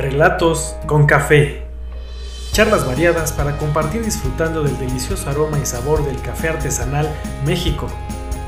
[0.00, 1.62] Relatos con café.
[2.52, 7.06] Charlas variadas para compartir disfrutando del delicioso aroma y sabor del café artesanal
[7.44, 7.86] México.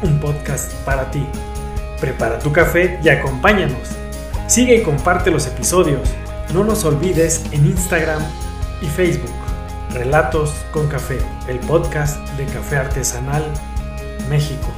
[0.03, 1.23] Un podcast para ti.
[2.01, 3.91] Prepara tu café y acompáñanos.
[4.47, 6.09] Sigue y comparte los episodios.
[6.55, 8.23] No nos olvides en Instagram
[8.81, 9.31] y Facebook.
[9.93, 13.45] Relatos con café, el podcast de Café Artesanal
[14.31, 14.73] México.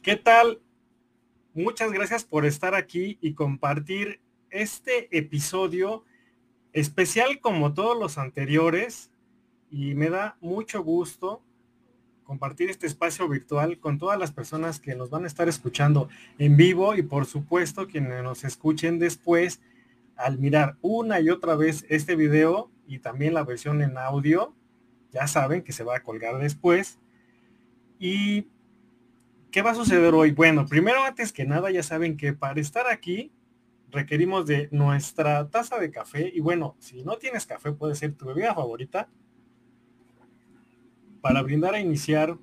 [0.00, 0.58] ¿Qué tal?
[1.54, 6.02] Muchas gracias por estar aquí y compartir este episodio
[6.72, 9.10] especial como todos los anteriores
[9.70, 11.42] y me da mucho gusto
[12.24, 16.56] compartir este espacio virtual con todas las personas que nos van a estar escuchando en
[16.56, 19.60] vivo y por supuesto quienes nos escuchen después
[20.16, 24.54] al mirar una y otra vez este video y también la versión en audio,
[25.10, 26.98] ya saben que se va a colgar después.
[27.98, 28.48] Y
[29.52, 30.30] ¿Qué va a suceder hoy?
[30.30, 33.32] Bueno, primero antes que nada ya saben que para estar aquí
[33.90, 36.32] requerimos de nuestra taza de café.
[36.34, 39.10] Y bueno, si no tienes café puede ser tu bebida favorita
[41.20, 42.38] para brindar a iniciar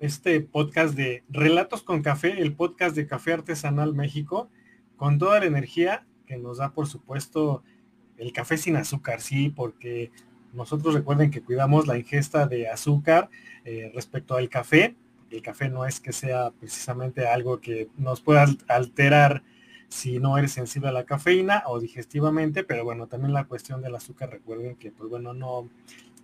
[0.00, 4.50] este podcast de Relatos con Café, el podcast de Café Artesanal México,
[4.96, 7.62] con toda la energía que nos da por supuesto
[8.18, 10.10] el café sin azúcar, sí, porque
[10.52, 13.30] nosotros recuerden que cuidamos la ingesta de azúcar
[13.64, 14.94] eh, respecto al café
[15.32, 19.42] el café no es que sea precisamente algo que nos pueda alterar
[19.88, 23.94] si no eres sensible a la cafeína o digestivamente, pero bueno, también la cuestión del
[23.94, 25.68] azúcar, recuerden que pues bueno, no,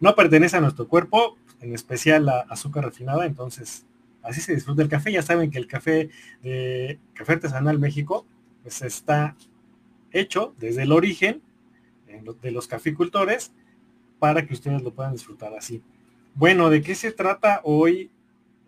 [0.00, 3.84] no pertenece a nuestro cuerpo, en especial la azúcar refinada, entonces
[4.22, 5.12] así se disfruta el café.
[5.12, 6.10] Ya saben que el café
[6.42, 8.26] de Café Artesanal México
[8.62, 9.36] pues está
[10.12, 11.42] hecho desde el origen
[12.42, 13.52] de los caficultores
[14.18, 15.82] para que ustedes lo puedan disfrutar así.
[16.34, 18.10] Bueno, ¿de qué se trata hoy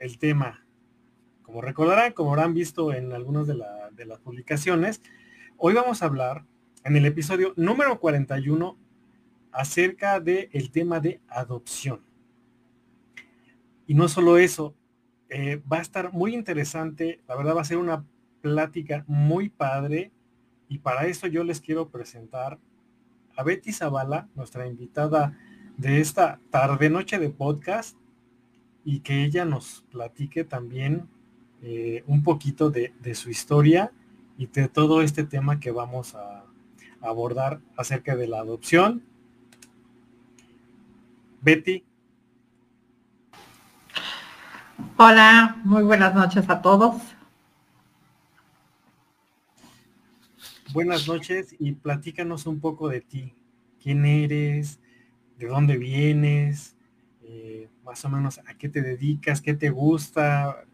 [0.00, 0.66] el tema.
[1.42, 5.02] Como recordarán, como habrán visto en algunas de, las publicaciones,
[5.56, 6.44] hoy vamos a hablar
[6.84, 8.78] en el episodio número 41
[9.52, 12.00] acerca del el tema de adopción.
[13.86, 14.74] Y no solo eso,
[15.28, 18.04] eh, va a estar muy interesante, la verdad va a ser una
[18.40, 20.12] plática muy padre
[20.68, 22.58] y para eso yo les quiero presentar
[23.36, 25.36] a Betty Zavala, nuestra invitada
[25.76, 27.99] de esta tarde noche de podcast
[28.84, 31.08] y que ella nos platique también
[31.62, 33.92] eh, un poquito de, su historia
[34.38, 36.44] y de todo este tema que vamos a,
[37.02, 39.02] abordar acerca de la adopción.
[41.40, 41.82] Betty.
[44.98, 47.00] Hola, muy buenas noches a todos.
[50.74, 53.34] Buenas noches y platícanos un poco de ti.
[53.82, 54.78] ¿Quién eres?
[55.38, 56.76] ¿De dónde vienes?
[57.22, 60.64] Eh, más o menos a qué te dedicas, qué te gusta.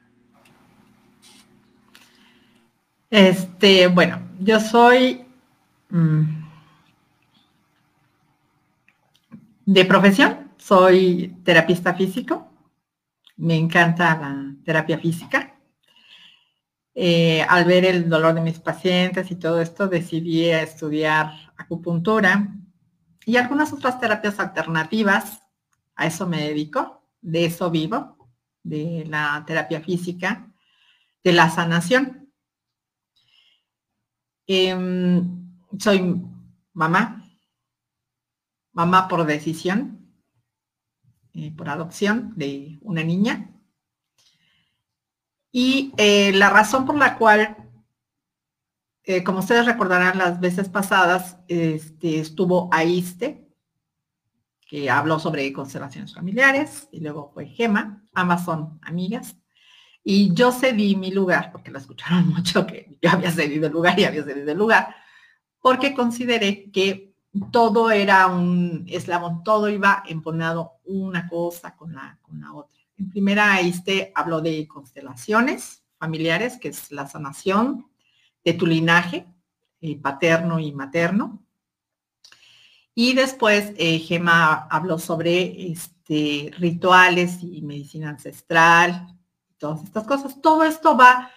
[3.11, 5.25] Este, bueno, yo soy
[5.91, 6.22] mm,
[9.66, 12.50] de profesión, soy terapista físico,
[13.37, 15.53] me encanta la terapia física.
[16.99, 22.49] Eh, al ver el dolor de mis pacientes y todo esto, decidí estudiar acupuntura
[23.27, 25.46] y algunas otras terapias alternativas.
[25.97, 28.31] A eso me dedico de eso vivo,
[28.62, 30.53] de la terapia física,
[31.25, 32.33] de la sanación.
[34.47, 36.23] Em, soy
[36.73, 37.29] mamá,
[38.73, 40.12] mamá por decisión,
[41.33, 43.51] eh, por adopción de una niña.
[45.51, 47.57] Y eh, la razón por la cual,
[49.05, 53.46] eh, como ustedes recordarán las veces pasadas, este, estuvo AISTE,
[54.91, 59.37] habló sobre constelaciones familiares, y luego fue Gema, ambas son amigas.
[60.04, 63.98] Y yo cedí mi lugar, porque la escucharon mucho que yo había cedido el lugar
[63.98, 64.94] y había cedido el lugar,
[65.60, 67.15] porque consideré que
[67.50, 72.78] todo era un eslabón, todo iba emponado una cosa con la, con la otra.
[72.98, 77.91] En primera, este habló de constelaciones familiares, que es la sanación
[78.45, 79.27] de tu linaje
[79.80, 81.46] eh, paterno y materno.
[82.98, 89.15] Y después eh, Gema habló sobre este, rituales y medicina ancestral,
[89.59, 90.41] todas estas cosas.
[90.41, 91.31] Todo esto va,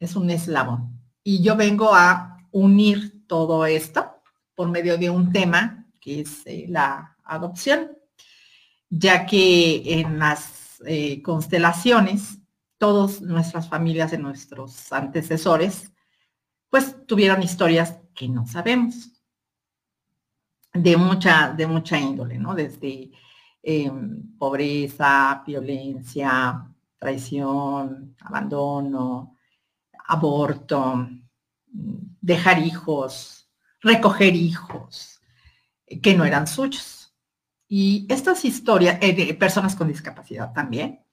[0.00, 1.00] es un eslabón.
[1.22, 4.20] Y yo vengo a unir todo esto
[4.56, 7.96] por medio de un tema que es eh, la adopción,
[8.90, 12.38] ya que en las eh, constelaciones,
[12.76, 15.92] todas nuestras familias de nuestros antecesores,
[16.70, 19.12] pues tuvieron historias que no sabemos
[20.82, 22.54] de mucha, de mucha índole, ¿no?
[22.54, 23.10] Desde
[23.62, 26.66] em, pobreza, violencia,
[26.98, 29.36] traición, abandono,
[30.06, 31.08] aborto,
[32.20, 33.48] dejar hijos,
[33.80, 35.20] recoger hijos
[36.02, 37.14] que no eran suyos.
[37.68, 41.04] Y estas historias, eh, de personas con discapacidad también.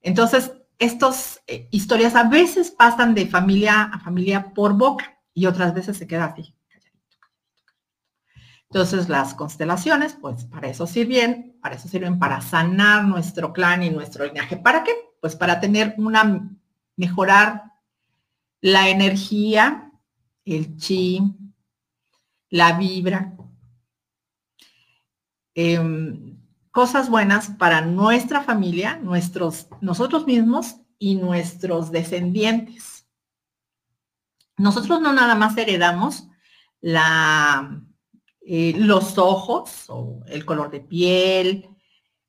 [0.00, 5.74] Entonces, estas eh, historias a veces pasan de familia a familia por boca y otras
[5.74, 6.53] veces se queda así.
[8.74, 13.90] Entonces las constelaciones, pues para eso sirven, para eso sirven para sanar nuestro clan y
[13.90, 14.56] nuestro linaje.
[14.56, 14.90] ¿Para qué?
[15.20, 16.50] Pues para tener una,
[16.96, 17.70] mejorar
[18.60, 19.92] la energía,
[20.44, 21.20] el chi,
[22.50, 23.36] la vibra,
[25.54, 26.36] em,
[26.72, 33.06] cosas buenas para nuestra familia, nuestros, nosotros mismos y nuestros descendientes.
[34.56, 36.26] Nosotros no nada más heredamos
[36.80, 37.80] la,
[38.46, 41.68] eh, los ojos o el color de piel.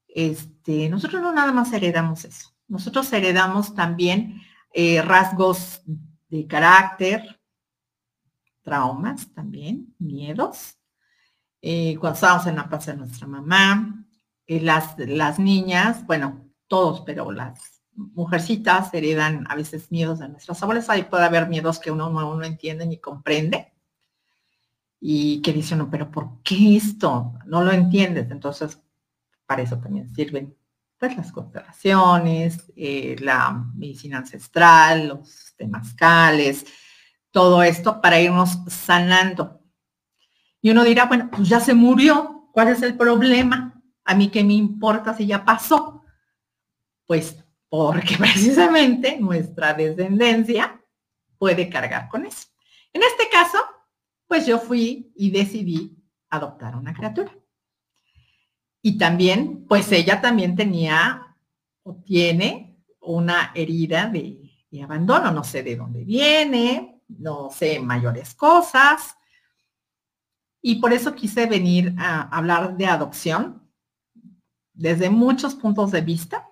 [0.07, 2.51] Este, nosotros no nada más heredamos eso.
[2.67, 4.41] Nosotros heredamos también
[4.73, 5.81] eh, rasgos
[6.29, 7.41] de carácter,
[8.61, 10.77] traumas también, miedos.
[11.61, 14.05] Eh, cuando estábamos en la casa de nuestra mamá,
[14.47, 20.89] las, las niñas, bueno, todos, pero las mujercitas heredan a veces miedos de nuestras abuelas.
[20.89, 23.74] Ahí puede haber miedos que uno no entiende ni comprende
[24.99, 27.33] y que dice uno, pero ¿por qué esto?
[27.45, 28.31] No lo entiendes.
[28.31, 28.79] Entonces,
[29.45, 30.55] para eso también sirven
[30.97, 36.65] pues, las constelaciones, eh, la medicina ancestral, los temazcales,
[37.31, 39.61] todo esto para irnos sanando.
[40.61, 43.81] Y uno dirá, bueno, pues ya se murió, ¿cuál es el problema?
[44.03, 46.03] A mí qué me importa si ya pasó.
[47.05, 47.37] Pues
[47.69, 50.81] porque precisamente nuestra descendencia
[51.37, 52.47] puede cargar con eso.
[52.93, 53.57] En este caso,
[54.27, 55.97] pues yo fui y decidí
[56.29, 57.31] adoptar una criatura.
[58.81, 61.35] Y también, pues ella también tenía
[61.83, 64.41] o tiene una herida de,
[64.83, 69.15] abandono, no sé de dónde viene, no sé mayores cosas.
[70.61, 73.67] Y por eso quise venir a hablar de adopción
[74.73, 76.49] desde muchos puntos de vista.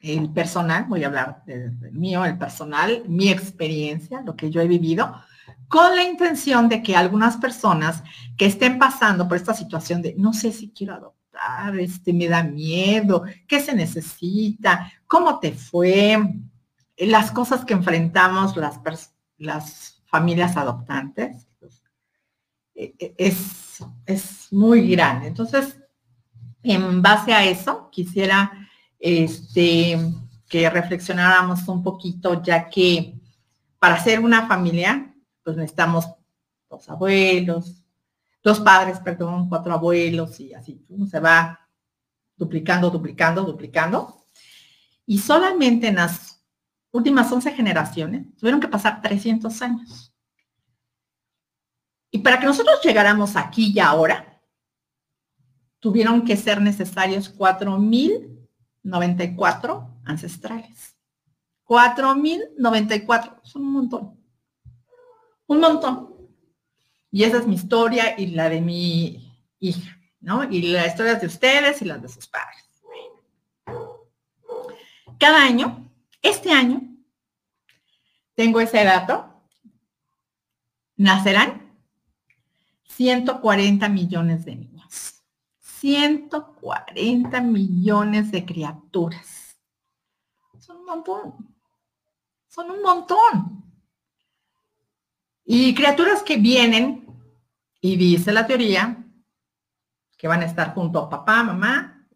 [0.00, 4.68] El personal, voy a hablar del mío, el personal, mi experiencia, lo que yo he
[4.68, 5.20] vivido,
[5.68, 8.02] con la intención de que algunas personas
[8.36, 12.42] que estén pasando por esta situación de no sé si quiero adoptar, este, me da
[12.42, 16.18] miedo, qué se necesita, cómo te fue,
[16.96, 18.80] las cosas que enfrentamos las,
[19.36, 21.46] las familias adoptantes,
[22.74, 25.28] e, e, es, es muy grande.
[25.28, 25.78] Entonces,
[26.62, 28.52] en base a eso, quisiera
[28.98, 29.98] este,
[30.48, 33.14] que reflexionáramos un poquito, ya que
[33.78, 35.14] para ser una familia
[35.48, 36.04] pues necesitamos
[36.68, 37.82] dos abuelos,
[38.42, 40.84] dos padres, perdón, cuatro abuelos y así.
[41.10, 41.66] se va
[42.36, 44.26] duplicando, duplicando, duplicando.
[45.06, 46.44] Y solamente en las
[46.90, 50.12] últimas 11 generaciones tuvieron que pasar 300 años.
[52.10, 54.38] Y para que nosotros llegáramos aquí y ahora,
[55.78, 60.94] tuvieron que ser necesarios 4.094 ancestrales.
[61.64, 64.17] 4.094, son un montón
[65.48, 66.14] un montón.
[67.10, 70.44] Y esa es mi historia y la de mi hija, ¿no?
[70.44, 72.64] Y las historias de ustedes y las de sus padres.
[75.18, 75.90] Cada año,
[76.22, 76.80] este año,
[78.34, 79.42] tengo ese dato,
[80.96, 81.76] nacerán
[82.84, 85.24] 140 millones de niños.
[85.58, 89.56] 140 millones de criaturas.
[90.58, 91.56] Son un montón.
[92.48, 93.67] Son un montón.
[95.50, 97.06] Y criaturas que vienen,
[97.80, 99.02] y dice la teoría,
[100.18, 102.06] que van a estar junto a papá, mamá,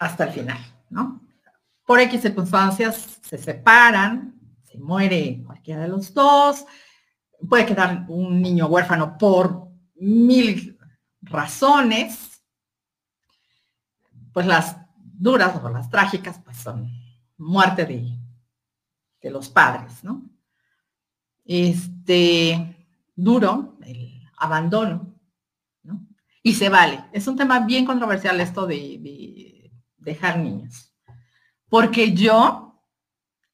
[0.00, 0.58] hasta el final,
[0.90, 1.20] ¿no?
[1.86, 6.66] Por X circunstancias se separan, se muere cualquiera de los dos,
[7.48, 10.76] puede quedar un niño huérfano por mil
[11.20, 12.42] razones,
[14.32, 16.90] pues las duras o las trágicas, pues son
[17.36, 18.18] muerte de,
[19.20, 20.31] de los padres, ¿no?
[21.44, 25.14] Este, duro, el abandono,
[25.82, 26.06] ¿no?
[26.42, 27.04] Y se vale.
[27.12, 30.92] Es un tema bien controversial esto de, dejar niños.
[31.68, 32.82] Porque yo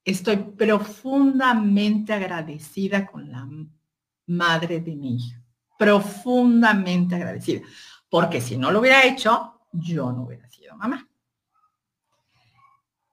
[0.04, 3.46] estoy profundamente agradecida con la
[4.26, 5.42] madre de mi hija.
[5.78, 7.66] Profundamente agradecida.
[8.08, 11.06] Porque si no lo hubiera hecho, yo no hubiera sido mamá.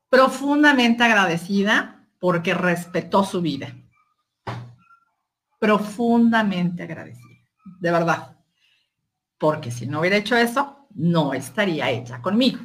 [0.09, 3.75] Profundamente agradecida porque respetó su vida
[5.59, 7.39] profundamente agradecida,
[7.79, 8.37] de verdad.
[9.37, 12.59] Porque si no hubiera hecho eso, no estaría hecha conmigo.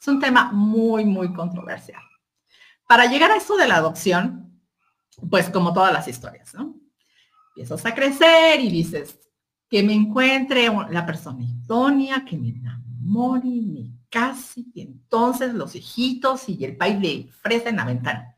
[0.00, 2.02] Es un tema muy, muy controversial.
[2.86, 4.60] Para llegar a eso de la adopción,
[5.30, 6.74] pues como todas las historias, ¿no?
[7.50, 9.24] Empiezas a crecer y dices,
[9.74, 16.48] que me encuentre la persona idónea, que me enamore, me casi, y entonces los hijitos
[16.48, 18.36] y el pay de fresa en la ventana.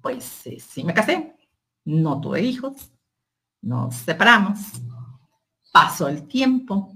[0.00, 1.33] Pues eh, sí me casé,
[1.84, 2.92] no tuve hijos,
[3.60, 4.58] nos separamos,
[5.72, 6.92] pasó el tiempo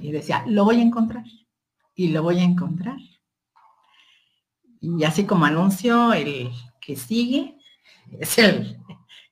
[0.00, 1.24] y decía, lo voy a encontrar
[1.94, 2.98] y lo voy a encontrar.
[4.80, 7.58] Y así como anuncio, el que sigue
[8.18, 8.78] es el,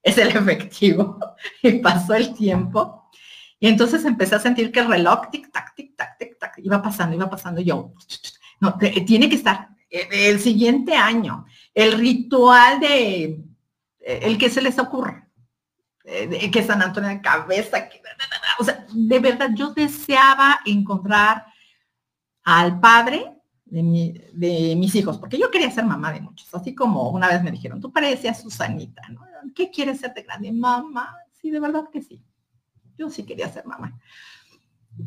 [0.03, 1.19] es el efectivo.
[1.63, 3.09] Y pasó el tiempo.
[3.61, 6.83] Y entonces empecé a sentir que el reloj, tic, tac, tic, tac, tic, tac, iba
[6.83, 7.61] pasando, iba pasando.
[7.61, 7.93] Yo,
[8.61, 11.47] no, tiene que estar eh, el siguiente año.
[11.75, 13.45] El ritual de, eh,
[14.07, 15.27] el que se les ocurra.
[16.09, 17.89] Eh, que San Antonio de cabeza,
[18.61, 21.47] o sea, de verdad yo deseaba encontrar
[22.45, 27.27] al padre de, mis hijos, porque yo quería ser mamá de muchos, así como una
[27.27, 29.23] vez me dijeron, tú parecías Susanita, ¿no?
[29.53, 30.53] ¿Qué quieres ser de grande?
[30.53, 32.23] Mamá, sí, de verdad que sí.
[32.97, 33.99] Yo sí quería ser mamá.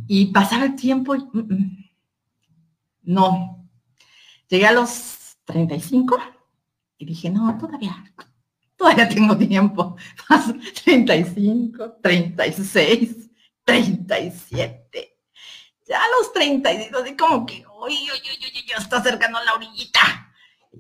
[0.05, 1.89] Y pasaba el tiempo mm, mm,
[3.03, 3.69] no.
[4.49, 6.17] Llegué a los 35
[6.97, 8.03] y dije, no, todavía,
[8.79, 9.97] todavía tengo tiempo.
[10.85, 13.29] 35, 36,
[13.65, 15.17] 37.
[15.87, 20.31] Ya a los 32, así como que, uy, uy, uy, ya está acercando la orillita.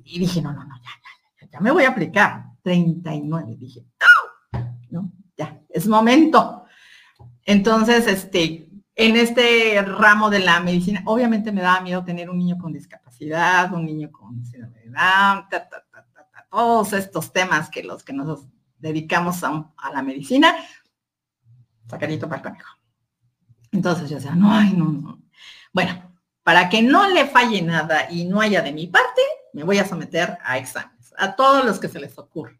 [0.03, 2.45] Y dije, no, no, no, ya, ya, ya, ya me voy a aplicar.
[2.63, 3.57] 39.
[3.59, 3.85] Dije,
[4.89, 6.65] no, ya, es momento.
[7.43, 12.57] Entonces, este, en este ramo de la medicina, obviamente me daba miedo tener un niño
[12.57, 14.79] con discapacidad, un niño con síndrome
[16.49, 18.45] todos estos temas que los que nos
[18.77, 20.55] dedicamos a, la medicina,
[21.87, 22.75] sacarito para el conejo.
[23.71, 25.21] Entonces yo decía, no, no, no.
[25.73, 29.21] Bueno, para que no le falle nada y no haya de mi parte,
[29.53, 32.57] me voy a someter a exámenes, a todos los que se les ocurra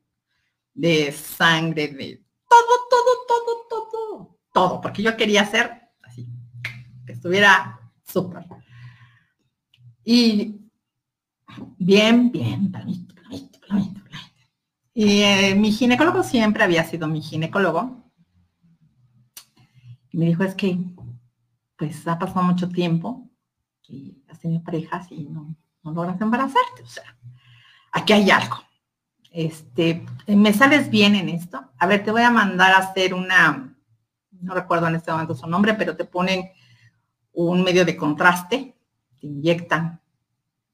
[0.73, 6.27] de sangre, de todo, todo, todo, todo, todo, porque yo quería hacer así,
[7.05, 8.45] que estuviera súper.
[10.03, 10.59] Y
[11.77, 12.71] bien, bien,
[14.93, 18.11] Y eh, mi ginecólogo siempre había sido mi ginecólogo.
[20.11, 20.77] Y me dijo, es que,
[21.77, 23.29] pues ha pasado mucho tiempo
[23.87, 26.83] y has tenido parejas y no, no logras embarazarte.
[26.83, 27.17] O sea,
[27.91, 28.57] aquí hay algo
[29.31, 31.71] este, me sales bien en esto.
[31.77, 33.75] A ver, te voy a mandar a hacer una,
[34.31, 36.49] no recuerdo en este momento su nombre, pero te ponen
[37.33, 38.75] un medio de contraste,
[39.19, 40.01] te inyectan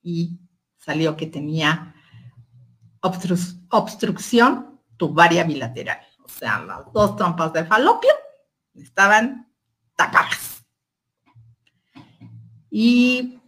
[0.01, 0.39] y
[0.77, 1.94] salió que tenía
[3.69, 5.99] obstrucción tubaria bilateral.
[6.23, 8.11] O sea, las dos trompas de falopio
[8.73, 9.51] estaban
[9.95, 10.65] tapadas.
[12.69, 13.39] Y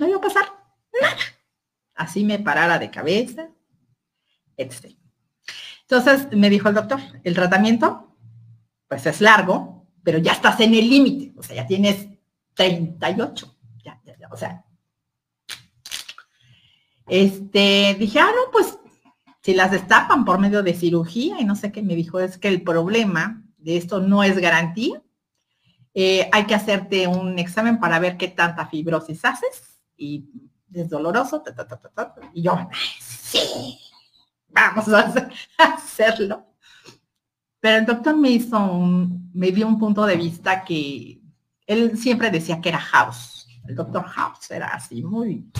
[0.00, 0.44] no iba a pasar
[1.00, 1.16] nada
[1.98, 3.50] así me parara de cabeza,
[4.56, 4.96] etc.
[5.82, 8.16] Entonces me dijo el doctor, el tratamiento,
[8.86, 12.08] pues es largo, pero ya estás en el límite, o sea, ya tienes
[12.54, 14.64] 38, ya, ya, ya, o sea.
[17.08, 18.78] Este, dije, ah, no, pues
[19.42, 22.48] si las destapan por medio de cirugía y no sé qué, me dijo, es que
[22.48, 25.02] el problema de esto no es garantía.
[25.94, 30.28] Eh, hay que hacerte un examen para ver qué tanta fibrosis haces y
[30.72, 31.42] es doloroso,
[32.34, 32.68] y yo,
[33.00, 33.78] sí,
[34.48, 36.46] vamos a, hacerlo.
[37.60, 41.20] Pero el doctor me hizo un, me dio un punto de vista que
[41.66, 43.46] él siempre decía que era House.
[43.66, 45.50] El doctor House era así, muy,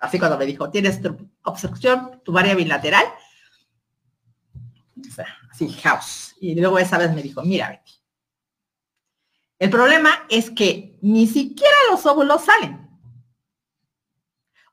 [0.00, 3.04] así cuando me dijo, tienes tu obstrucción, tu área bilateral.
[4.98, 6.34] O sea, así, House.
[6.40, 7.92] Y luego esa vez me dijo, mira, Betty,
[9.58, 12.86] el problema es que ni siquiera los óvulos salen.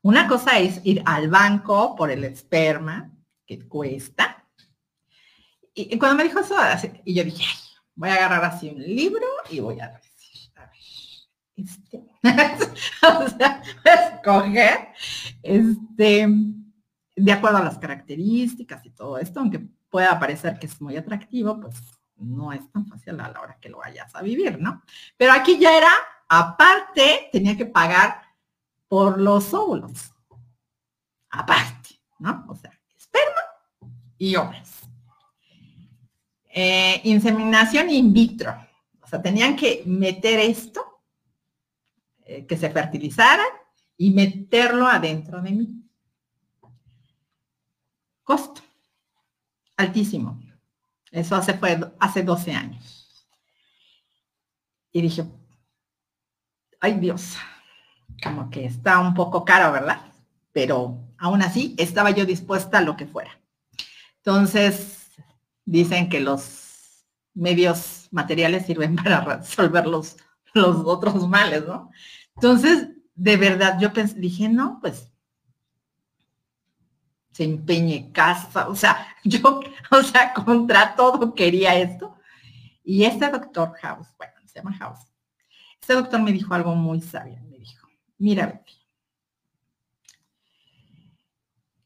[0.02, 3.10] Una cosa es ir al banco por el esperma,
[3.46, 4.46] que cuesta.
[5.72, 6.54] Y, cuando me dijo eso,
[7.04, 7.44] y yo dije,
[7.94, 9.98] voy a agarrar así un libro y voy a
[11.56, 14.88] este, o sea, escoger,
[15.42, 16.28] este,
[17.16, 21.60] de acuerdo a las características y todo esto, aunque pueda parecer que es muy atractivo,
[21.60, 21.76] pues
[22.16, 24.82] no es tan fácil a la hora que lo vayas a vivir, ¿no?
[25.16, 25.92] Pero aquí ya era,
[26.28, 28.22] aparte, tenía que pagar
[28.88, 30.12] por los óvulos.
[31.30, 32.44] Aparte, ¿no?
[32.48, 33.40] O sea, esperma
[34.18, 34.70] y óvulos.
[36.56, 38.54] Eh, inseminación in vitro.
[39.02, 40.93] O sea, tenían que meter esto,
[42.24, 43.44] eh, que se fertilizara
[43.96, 45.84] y meterlo adentro de mí.
[48.22, 48.62] Costo.
[49.76, 50.40] Altísimo.
[51.10, 53.28] Eso hace, fue, hace 12 años.
[54.90, 55.24] Y dije,
[56.80, 57.36] ay Dios,
[58.22, 60.00] como que está un poco caro, ¿verdad?
[60.52, 63.40] Pero aún así estaba yo dispuesta a lo que fuera.
[64.18, 65.10] Entonces,
[65.64, 67.04] dicen que los
[67.34, 70.16] medios materiales sirven para resolver los,
[70.60, 71.90] los otros males, ¿no?
[72.36, 75.10] Entonces, de verdad, yo pensé, dije, no, pues
[77.32, 82.16] se empeñe casa, o sea, yo, o sea, contra todo quería esto.
[82.84, 85.00] Y este doctor House, bueno, se llama House,
[85.80, 88.74] este doctor me dijo algo muy sabio, me dijo, mira, Betty,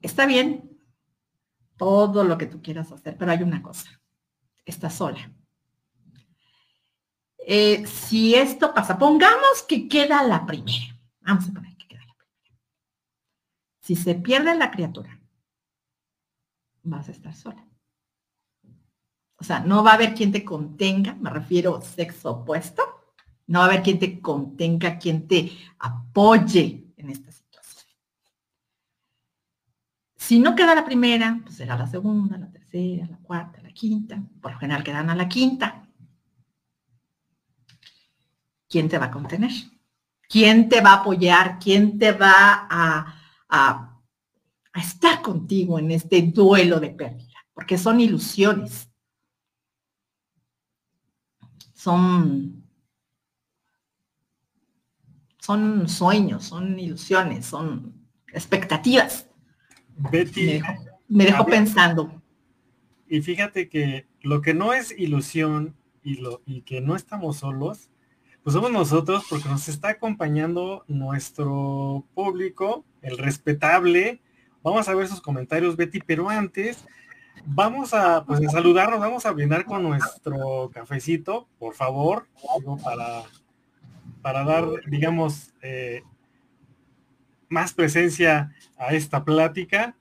[0.02, 0.78] está bien
[1.76, 4.00] todo lo que tú quieras hacer, pero hay una cosa,
[4.66, 5.32] estás sola.
[7.50, 10.94] Eh, si esto pasa, pongamos que queda la primera.
[11.22, 12.60] Vamos a poner que queda la primera.
[13.80, 15.18] Si se pierde la criatura,
[16.82, 17.66] vas a estar sola.
[19.36, 22.82] O sea, no va a haber quien te contenga, me refiero sexo opuesto,
[23.46, 27.86] no va a haber quien te contenga, quien te apoye en esta situación.
[30.16, 34.22] Si no queda la primera, pues será la segunda, la tercera, la cuarta, la quinta.
[34.42, 35.87] Por lo general quedan a la quinta.
[38.68, 39.52] ¿Quién te va a contener?
[40.28, 41.58] ¿Quién te va a apoyar?
[41.58, 43.14] ¿Quién te va a,
[43.48, 44.00] a,
[44.72, 47.38] a estar contigo en este duelo de pérdida?
[47.54, 48.90] Porque son ilusiones.
[51.72, 52.62] Son,
[55.38, 59.28] son sueños, son ilusiones, son expectativas.
[59.96, 60.60] Betty.
[61.08, 62.20] Me dejó, pensando.
[63.08, 67.88] Y fíjate que lo que no es ilusión y, lo, y que no estamos solos,
[68.48, 74.22] pues somos nosotros porque nos está acompañando nuestro público, el respetable.
[74.62, 76.82] Vamos a ver sus comentarios, Betty, pero antes
[77.44, 82.26] vamos a, pues, saludarnos, vamos a brindar con nuestro cafecito, por favor,
[82.82, 83.24] para,
[84.22, 86.02] para dar, digamos, eh,
[87.50, 89.94] más presencia a esta plática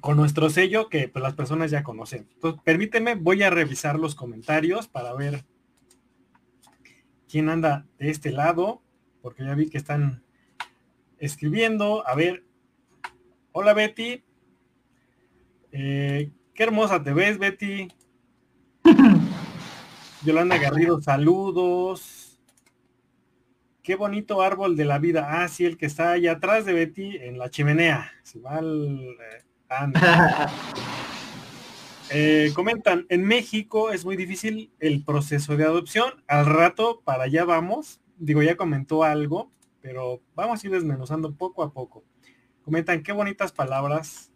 [0.00, 2.26] con nuestro sello que pues, las personas ya conocen.
[2.34, 5.44] Entonces, permíteme, voy a revisar los comentarios para ver
[7.36, 8.80] quién anda de este lado,
[9.20, 10.22] porque ya vi que están
[11.18, 12.02] escribiendo.
[12.08, 12.46] A ver,
[13.52, 14.24] hola Betty.
[15.70, 17.88] Eh, qué hermosa te ves, Betty.
[20.24, 22.40] Yolanda Garrido, saludos.
[23.82, 25.28] Qué bonito árbol de la vida.
[25.28, 28.12] Ah, sí, el que está allá atrás de Betty en la chimenea.
[28.22, 29.44] Si mal eh,
[32.10, 36.22] Eh, comentan, en México es muy difícil el proceso de adopción.
[36.28, 38.00] Al rato, para allá vamos.
[38.18, 42.04] Digo, ya comentó algo, pero vamos a ir desmenuzando poco a poco.
[42.64, 44.30] Comentan, qué bonitas palabras.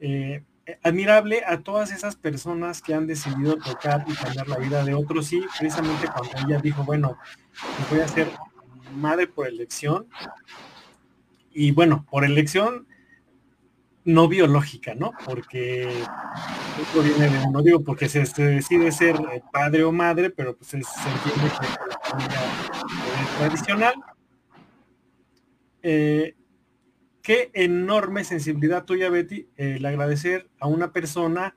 [0.00, 0.44] Eh,
[0.82, 5.26] admirable a todas esas personas que han decidido tocar y cambiar la vida de otros.
[5.26, 7.16] Sí, precisamente cuando ella dijo, bueno,
[7.90, 8.28] voy a ser
[8.94, 10.06] madre por elección.
[11.52, 12.86] Y bueno, por elección
[14.06, 15.12] no biológica, ¿no?
[15.24, 20.70] Porque esto viene de digo, porque se, decide ser eh, padre o madre, pero pues
[20.70, 21.52] se entiende
[23.38, 23.94] tradicional.
[25.82, 26.36] Eh,
[27.20, 31.56] qué enorme sensibilidad tuya, Betty, el agradecer a una persona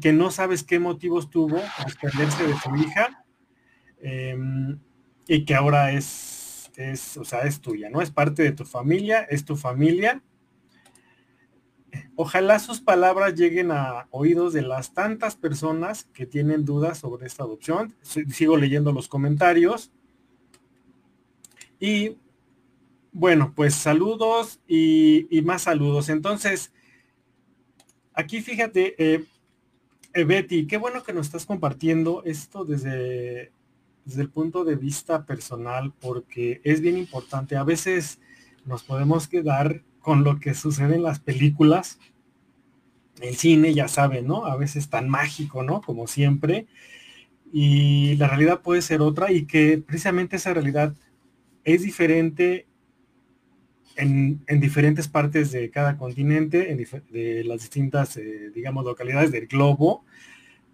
[0.00, 3.22] que no sabes qué motivos tuvo desprenderse de su hija
[4.00, 4.78] em,
[5.28, 8.00] y que ahora es, es, o sea, es tuya, ¿no?
[8.00, 10.22] Es parte de tu familia, es tu familia
[12.14, 17.44] Ojalá sus palabras lleguen a oídos de las tantas personas que tienen dudas sobre esta
[17.44, 17.94] adopción.
[18.02, 19.90] Sigo leyendo los comentarios.
[21.78, 22.16] Y
[23.12, 26.08] bueno, pues saludos y, más saludos.
[26.08, 26.72] Entonces,
[28.14, 29.24] aquí fíjate, eh,
[30.14, 33.52] eh, Betty, qué bueno que nos estás compartiendo esto desde,
[34.04, 37.56] desde el punto de vista personal, porque es bien importante.
[37.56, 38.20] A veces
[38.64, 41.98] nos podemos quedar con lo que sucede en las películas.
[43.20, 44.46] El cine, ya saben, ¿no?
[44.46, 45.80] A veces tan mágico, ¿no?
[45.80, 46.68] Como siempre.
[47.52, 50.94] Y la realidad puede ser otra y que precisamente esa realidad
[51.64, 52.68] es diferente
[53.96, 60.04] en, diferentes partes de cada continente, en de las distintas, eh, digamos, localidades del globo,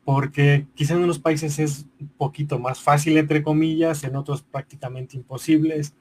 [0.05, 5.17] porque quizá en unos países es un poquito más fácil, entre comillas, en otros prácticamente
[5.17, 5.95] imposibles,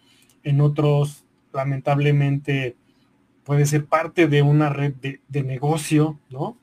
[0.44, 2.76] en otros lamentablemente
[3.52, 6.58] puede ser parte de una red de, negocio, ¿no?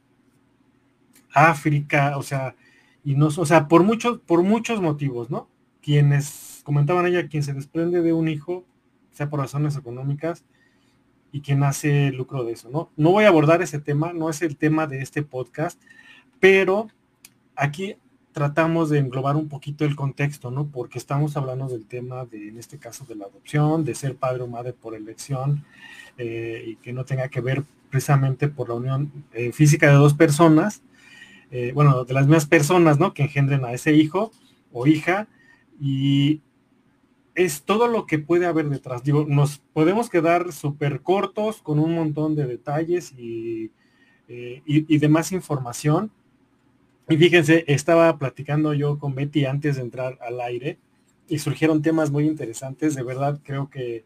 [1.34, 2.56] África, o sea,
[3.04, 5.50] y no, o sea, por muchos, por muchos motivos, ¿no?
[5.82, 8.64] Quienes, comentaban ella, quien se desprende de un hijo,
[9.10, 10.46] sea por razones económicas,
[11.30, 12.90] y quien hace lucro de eso, ¿no?
[12.96, 15.78] No voy a abordar ese tema, no es el tema de este podcast,
[16.40, 16.88] pero
[17.54, 17.96] aquí
[18.32, 20.68] tratamos de englobar un poquito el contexto, ¿no?
[20.68, 24.44] Porque estamos hablando del tema de, en este caso, de la adopción, de ser padre
[24.44, 25.66] o madre por elección,
[26.18, 30.12] eh, y que no tenga que ver precisamente por la unión eh, física de dos
[30.12, 30.82] personas,
[31.50, 33.14] eh, bueno, de las mismas personas, ¿no?
[33.14, 34.30] Que engendren a ese hijo
[34.72, 35.26] o hija,
[35.80, 36.42] y
[37.34, 39.02] es todo lo que puede haber detrás.
[39.02, 43.70] Digo, nos podemos quedar súper cortos con un montón de detalles y,
[44.28, 46.10] y, y demás información,
[47.08, 50.76] y fíjense, estaba platicando yo con Betty antes de entrar al aire
[51.26, 52.94] y surgieron temas muy interesantes.
[52.94, 54.04] De verdad, creo que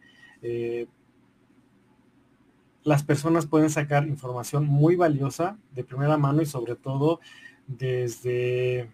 [2.85, 7.21] las personas pueden sacar información muy valiosa de primera mano y sobre todo
[7.67, 8.91] desde,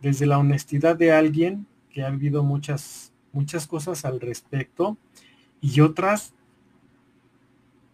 [0.00, 4.96] desde la honestidad de alguien que ha vivido muchas, muchas cosas al respecto
[5.60, 6.34] y otras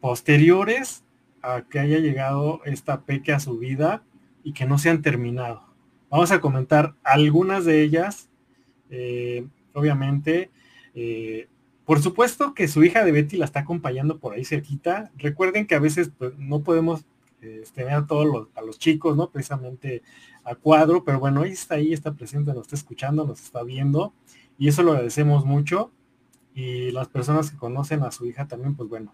[0.01, 1.05] posteriores
[1.41, 4.03] a que haya llegado esta peque a su vida
[4.45, 5.65] y que no se han terminado.
[6.11, 8.29] Vamos a comentar algunas de ellas,
[8.91, 10.51] eh, obviamente.
[10.95, 11.49] Eh,
[11.85, 15.11] por supuesto que su hija de Betty la está acompañando por ahí cerquita.
[15.17, 17.05] Recuerden que a veces pues, no podemos
[17.75, 19.31] tener a todos los, a los chicos, ¿no?
[19.31, 20.03] Precisamente
[20.45, 24.13] a cuadro, pero bueno, ahí está ahí, está presente, nos está escuchando, nos está viendo
[24.59, 25.91] y eso lo agradecemos mucho.
[26.55, 29.13] Y las personas que conocen a su hija también, pues bueno,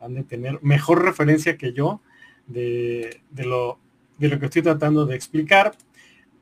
[0.00, 2.00] han de tener mejor referencia que yo
[2.46, 3.78] de lo
[4.18, 5.76] de lo que estoy tratando de explicar.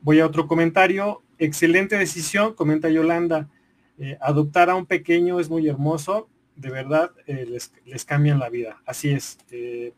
[0.01, 1.21] Voy a otro comentario.
[1.37, 3.49] Excelente decisión, comenta Yolanda.
[3.97, 6.29] Eh, adoptar a un pequeño es muy hermoso.
[6.55, 7.45] De verdad, eh,
[7.85, 8.81] les, cambian la vida.
[8.85, 9.37] Así es.
[9.51, 9.93] Eh,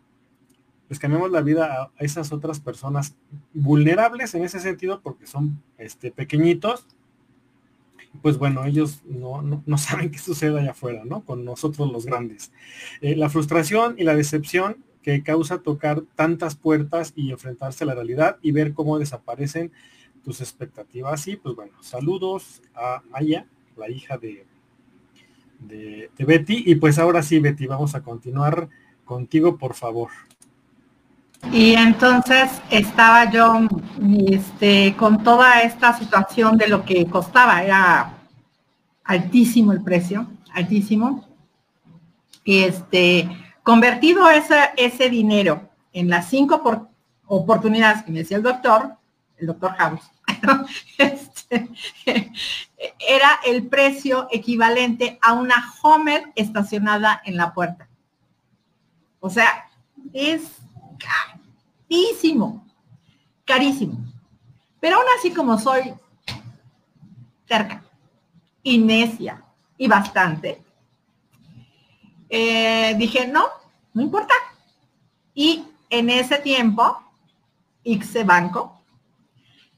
[0.90, 3.16] les cambiamos la vida a, esas otras personas
[3.54, 6.88] vulnerables en ese sentido porque son este, pequeñitos.
[8.22, 11.24] Pues bueno, ellos no, no, saben qué sucede allá afuera, ¿no?
[11.24, 12.52] Con nosotros los grandes.
[13.02, 18.38] la frustración y la decepción que causa tocar tantas puertas y enfrentarse a la realidad
[18.42, 19.72] y ver cómo desaparecen
[20.24, 21.28] tus expectativas.
[21.28, 24.46] Y pues bueno, saludos a Aya, la hija de,
[25.60, 26.64] de, Betty.
[26.66, 28.70] Y pues ahora sí, Betty, vamos a continuar
[29.06, 30.10] contigo, por favor.
[31.52, 33.68] Y entonces estaba yo
[34.28, 38.18] este, con toda esta situación de lo que costaba, era
[39.04, 41.28] altísimo el precio, altísimo.
[42.44, 43.30] Este,
[43.68, 46.90] Convertido ese, ese dinero en las cinco
[47.26, 48.96] oportunidades que me decía el doctor,
[49.36, 50.10] el doctor House,
[53.00, 57.88] era el precio equivalente a una Homer estacionada en la puerta.
[59.20, 59.70] O sea,
[60.14, 60.44] es
[61.88, 62.66] carísimo,
[63.46, 63.98] carísimo.
[64.80, 65.94] Pero aún así como soy
[67.48, 67.84] cerca
[68.62, 69.44] y necia
[69.78, 70.62] y bastante,
[72.30, 73.46] eh, dije, no,
[73.94, 74.34] no importa.
[75.34, 77.02] Y en ese tiempo,
[77.84, 78.77] Ixe Banco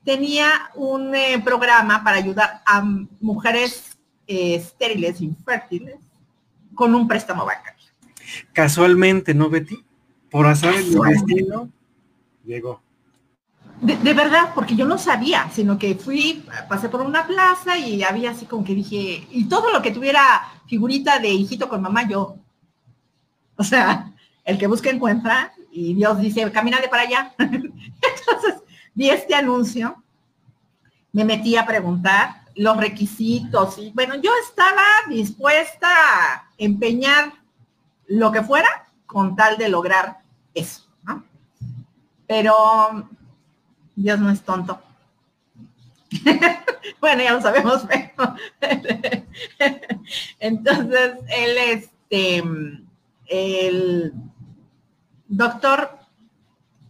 [0.09, 2.81] tenía un eh, programa para ayudar a
[3.21, 3.95] mujeres
[4.25, 5.97] eh, estériles, infértiles,
[6.73, 7.85] con un préstamo bancario.
[8.51, 9.85] Casualmente, ¿no, Betty?
[10.31, 11.69] Por hacer el destino,
[12.43, 12.81] llegó.
[13.81, 18.31] De, verdad, porque yo no sabía, sino que fui, pasé por una plaza y había
[18.31, 22.35] así como que dije, y todo lo que tuviera figurita de hijito con mamá, yo.
[23.57, 24.11] O sea,
[24.43, 27.35] el que busca encuentra y Dios dice, camínale para allá.
[27.37, 28.63] Entonces,
[28.99, 30.03] vi este anuncio,
[31.13, 37.31] me metí a preguntar los requisitos y bueno, yo estaba dispuesta a empeñar
[38.07, 38.67] lo que fuera
[39.05, 40.17] con tal de lograr
[40.53, 40.85] eso.
[42.27, 43.09] Pero
[43.95, 44.81] Dios no es tonto.
[46.99, 48.35] bueno, ya lo sabemos, pero
[50.41, 52.43] entonces él, este,
[53.27, 54.13] el
[55.29, 55.98] doctor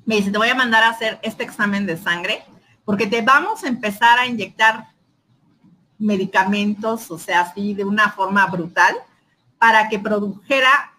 [0.10, 2.44] me dice, te voy a mandar a hacer este examen de sangre
[2.84, 4.88] porque te vamos a empezar a inyectar
[6.00, 8.96] medicamentos, o sea, así de una forma brutal,
[9.60, 10.94] para que produjera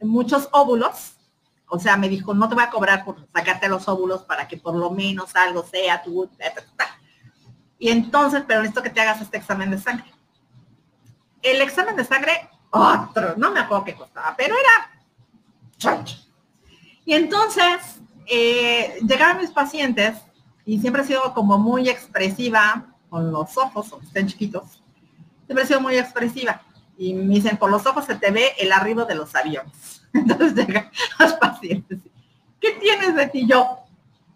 [0.00, 1.18] muchos óvulos.
[1.66, 4.56] O sea, me dijo, no te voy a cobrar por sacarte los óvulos para que
[4.56, 6.30] por lo menos algo sea tu...
[7.78, 10.10] Y entonces, pero necesito que te hagas este examen de sangre.
[11.42, 16.16] El examen de sangre, otro, no me acuerdo qué costaba, pero era...
[17.08, 20.18] Y entonces, eh, llegaron mis pacientes
[20.66, 24.82] y siempre he sido como muy expresiva con los ojos, aunque estén chiquitos.
[25.46, 26.60] Siempre he sido muy expresiva.
[26.98, 30.02] Y me dicen, por los ojos se te ve el arribo de los aviones.
[30.12, 31.98] Entonces llegan los pacientes.
[32.60, 33.78] ¿Qué tienes de ti yo?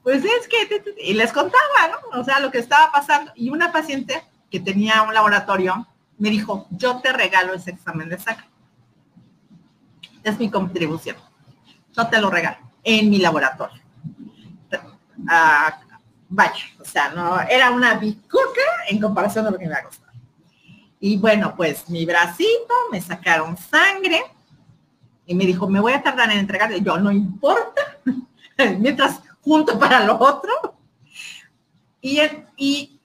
[0.02, 2.20] Pues es que, y les contaba, ¿no?
[2.20, 3.32] O sea, lo que estaba pasando.
[3.34, 8.18] Y una paciente que tenía un laboratorio me dijo, yo te regalo ese examen de
[8.18, 8.46] sangre.
[10.24, 11.18] Es mi contribución.
[11.96, 13.80] Yo te lo regalo en mi laboratorio.
[15.28, 15.78] Ah,
[16.28, 20.12] vaya, o sea, no, era una bicoca en comparación a lo que me ha costado.
[20.98, 24.22] Y bueno, pues mi bracito, me sacaron sangre
[25.26, 26.80] y me dijo, me voy a tardar en entregarle.
[26.80, 27.98] Yo, no importa,
[28.78, 30.76] mientras junto para lo otro.
[32.00, 32.20] Y,
[32.56, 33.00] y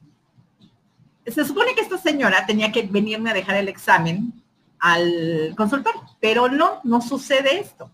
[1.25, 4.33] se supone que esta señora tenía que venirme a dejar el examen
[4.79, 7.91] al consultorio, pero no, no sucede esto.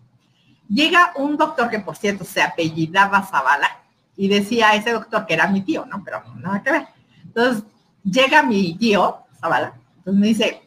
[0.68, 3.68] Llega un doctor que por cierto se apellidaba Zavala
[4.16, 6.02] y decía ese doctor que era mi tío, ¿no?
[6.04, 6.86] Pero nada que ver.
[7.24, 7.64] Entonces
[8.02, 10.62] llega mi tío, Zavala, entonces me dice,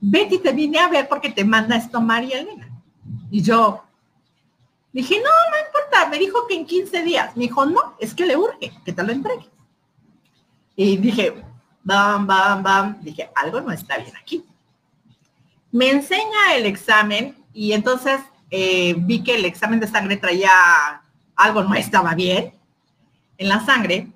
[0.00, 2.68] Betty, te vine a ver porque te manda esto María Elena.
[3.30, 3.82] Y yo
[4.92, 7.36] dije, no, no importa, me dijo que en 15 días.
[7.36, 9.48] Me dijo, no, es que le urge que te lo entregue.
[10.76, 11.42] Y dije,
[11.82, 13.00] bam, bam, bam.
[13.00, 14.44] Dije, algo no está bien aquí.
[15.72, 18.20] Me enseña el examen y entonces
[18.56, 20.48] eh, vi que el examen de sangre traía
[21.34, 22.54] algo no estaba bien
[23.36, 24.12] en la sangre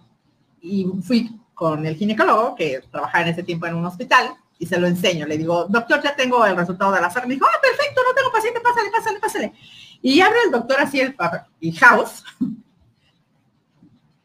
[0.61, 4.79] y fui con el ginecólogo que trabajaba en ese tiempo en un hospital y se
[4.79, 5.27] lo enseño.
[5.27, 7.31] Le digo, doctor, ya tengo el resultado de la sangre.
[7.31, 9.53] Me dijo, ah, perfecto, no tengo paciente, pásale, pásale, pásale.
[10.03, 11.17] Y abre el doctor así el
[11.61, 12.23] y House.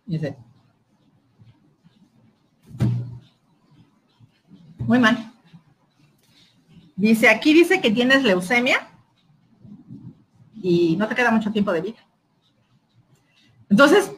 [0.05, 0.37] Dice,
[4.77, 5.33] muy mal.
[6.95, 8.92] Dice, aquí dice que tienes leucemia
[10.63, 11.99] y no te queda mucho tiempo de vida.
[13.69, 14.13] Entonces,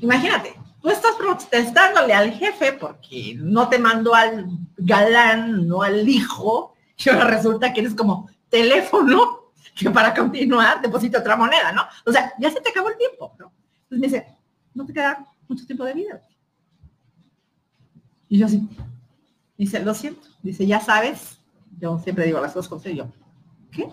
[0.00, 6.74] imagínate, tú estás protestándole al jefe porque no te mandó al galán, no al hijo,
[6.98, 11.82] y ahora resulta que eres como teléfono que para continuar deposita otra moneda, ¿no?
[12.04, 13.50] O sea, ya se te acabó el tiempo, ¿no?
[13.84, 14.36] Entonces me dice,
[14.74, 16.22] no te queda mucho tiempo de vida.
[18.28, 18.68] Y yo así,
[19.56, 20.28] dice, lo siento.
[20.42, 21.38] Dice, ya sabes,
[21.80, 23.10] yo siempre digo las cosas con yo,
[23.70, 23.88] ¿qué?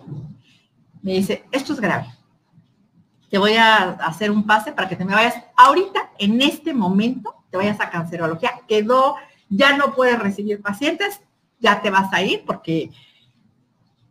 [1.06, 2.08] Me dice, esto es grave
[3.36, 7.44] te voy a hacer un pase para que te me vayas ahorita, en este momento,
[7.50, 8.62] te vayas a cancerología.
[8.65, 9.18] Quedó,
[9.50, 11.20] ya no puedes recibir pacientes,
[11.60, 12.91] ya te vas a ir porque,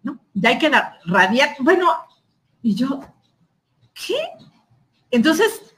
[0.03, 0.21] ¿no?
[0.35, 1.57] Ya hay que dar, radiar.
[1.61, 1.91] Bueno,
[2.61, 3.01] y yo,
[3.95, 4.17] ¿qué?
[5.11, 5.75] Entonces,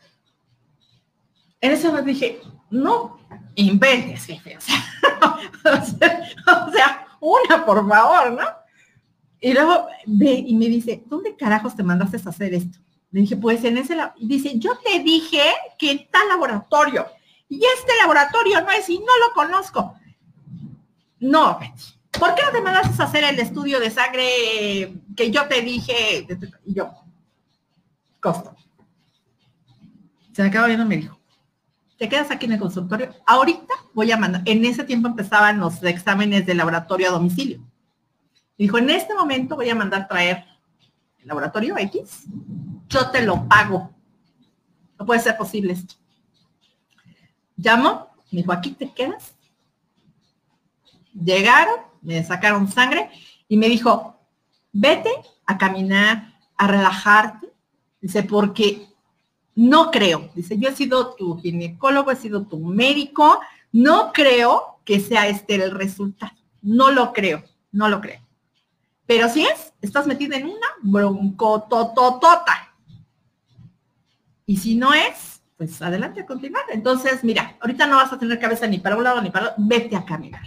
[1.60, 3.20] en ese momento dije, no
[3.54, 4.56] inventes, jefe.
[5.64, 8.65] o sea, una, por favor, ¿no?
[9.40, 12.78] Y luego ve y me dice, ¿dónde carajos te mandaste a hacer esto?
[13.10, 15.40] Le dije, pues en ese, dice, yo te dije
[15.78, 17.06] que en tal laboratorio,
[17.48, 19.94] y este laboratorio no es, y no lo conozco.
[21.20, 21.58] No,
[22.18, 26.26] ¿por qué no te mandaste a hacer el estudio de sangre que yo te dije?
[26.64, 26.90] Y yo,
[28.20, 28.54] costo.
[30.32, 31.18] Se me acaba viendo y me dijo,
[31.98, 33.14] te quedas aquí en el consultorio.
[33.26, 37.65] Ahorita voy a mandar, en ese tiempo empezaban los exámenes de laboratorio a domicilio.
[38.58, 40.44] Dijo, en este momento voy a mandar traer
[41.18, 42.26] el laboratorio X
[42.88, 43.90] yo te lo pago.
[44.98, 45.94] No puede ser posible esto.
[47.56, 49.34] Llamo, me dijo, aquí te quedas.
[51.12, 53.10] Llegaron, me sacaron sangre
[53.48, 54.18] y me dijo,
[54.72, 55.10] vete
[55.46, 57.52] a caminar, a relajarte.
[58.00, 58.86] Dice, porque
[59.54, 60.30] no creo.
[60.34, 63.40] Dice, yo he sido tu ginecólogo, he sido tu médico.
[63.72, 66.32] No creo que sea este el resultado.
[66.62, 68.25] No lo creo, no lo creo.
[69.06, 72.74] Pero si es, estás metida en una broncotototota.
[74.44, 76.64] Y si no es, pues adelante a continuar.
[76.70, 79.56] Entonces, mira, ahorita no vas a tener cabeza ni para un lado ni para otro.
[79.58, 80.44] Vete a caminar.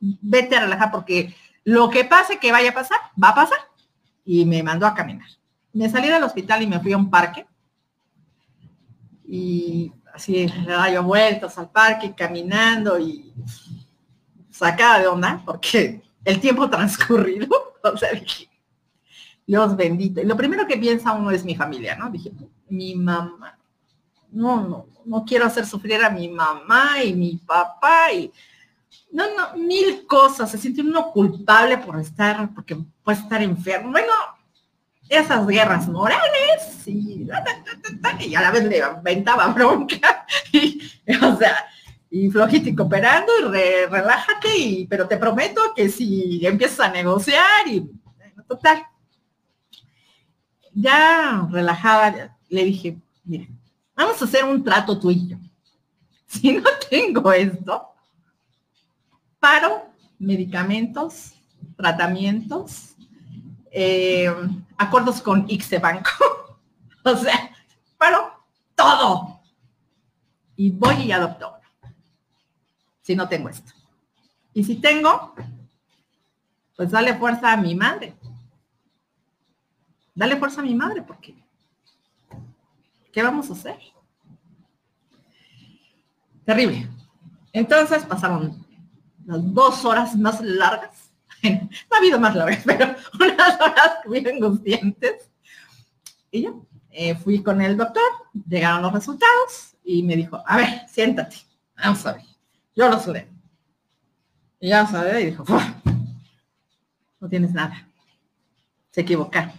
[0.00, 3.58] Vete a relajar porque lo que pase que vaya a pasar, va a pasar.
[4.24, 5.28] Y me mandó a caminar.
[5.72, 7.46] Me salí del hospital y me fui a un parque.
[9.24, 10.46] Y así
[10.92, 13.32] yo vueltas al parque, caminando y
[14.50, 17.48] sacada de onda, porque el tiempo transcurrido,
[17.94, 18.10] o sea,
[19.46, 20.20] Dios bendito.
[20.20, 22.10] Y lo primero que piensa uno es mi familia, ¿no?
[22.10, 22.32] Dije,
[22.68, 23.58] mi mamá.
[24.30, 28.30] No, no, no quiero hacer sufrir a mi mamá y mi papá y
[29.12, 30.50] no, no, mil cosas.
[30.50, 33.92] Se siente uno culpable por estar, porque puede estar enfermo.
[33.92, 34.12] Bueno,
[35.08, 40.26] esas guerras morales y, a la vez le aventaba bronca.
[40.52, 40.80] Y,
[41.22, 41.56] o sea,
[42.18, 47.68] y flojito y cooperando y relájate, y, pero te prometo que si empiezas a negociar
[47.68, 47.90] y
[48.48, 48.86] total.
[50.72, 53.46] Ya relajada, le dije, mira,
[53.94, 55.10] vamos a hacer un trato tú.
[56.28, 57.86] Si no tengo esto,
[59.38, 59.86] paro
[60.18, 61.34] medicamentos,
[61.76, 62.96] tratamientos,
[63.70, 64.28] eh,
[64.76, 66.10] acuerdos con Ixe Banco.
[67.04, 67.52] o sea,
[67.96, 68.32] paro
[68.74, 69.40] todo.
[70.56, 71.55] Y voy y adopto
[73.06, 73.72] Si no tengo esto.
[74.52, 75.32] Y si tengo,
[76.76, 78.16] pues dale fuerza a mi madre.
[80.12, 81.36] Dale fuerza a mi madre porque
[83.12, 83.78] ¿Qué vamos a hacer?
[86.44, 86.90] Terrible.
[87.52, 88.66] Entonces pasaron
[89.24, 91.12] las dos horas más largas.
[91.44, 92.86] no ha habido más largas, pero
[93.20, 95.30] unas horas muy angustiantes.
[96.32, 98.02] Y yo eh, fui con el doctor,
[98.48, 101.36] llegaron los resultados y me dijo, a ver, siéntate,
[101.76, 102.35] vamos a ver.
[102.76, 103.26] Yo los leo.
[104.60, 105.44] Y ya sabes, y dijo,
[107.20, 107.88] no tienes nada.
[108.90, 109.52] Se equivocaron.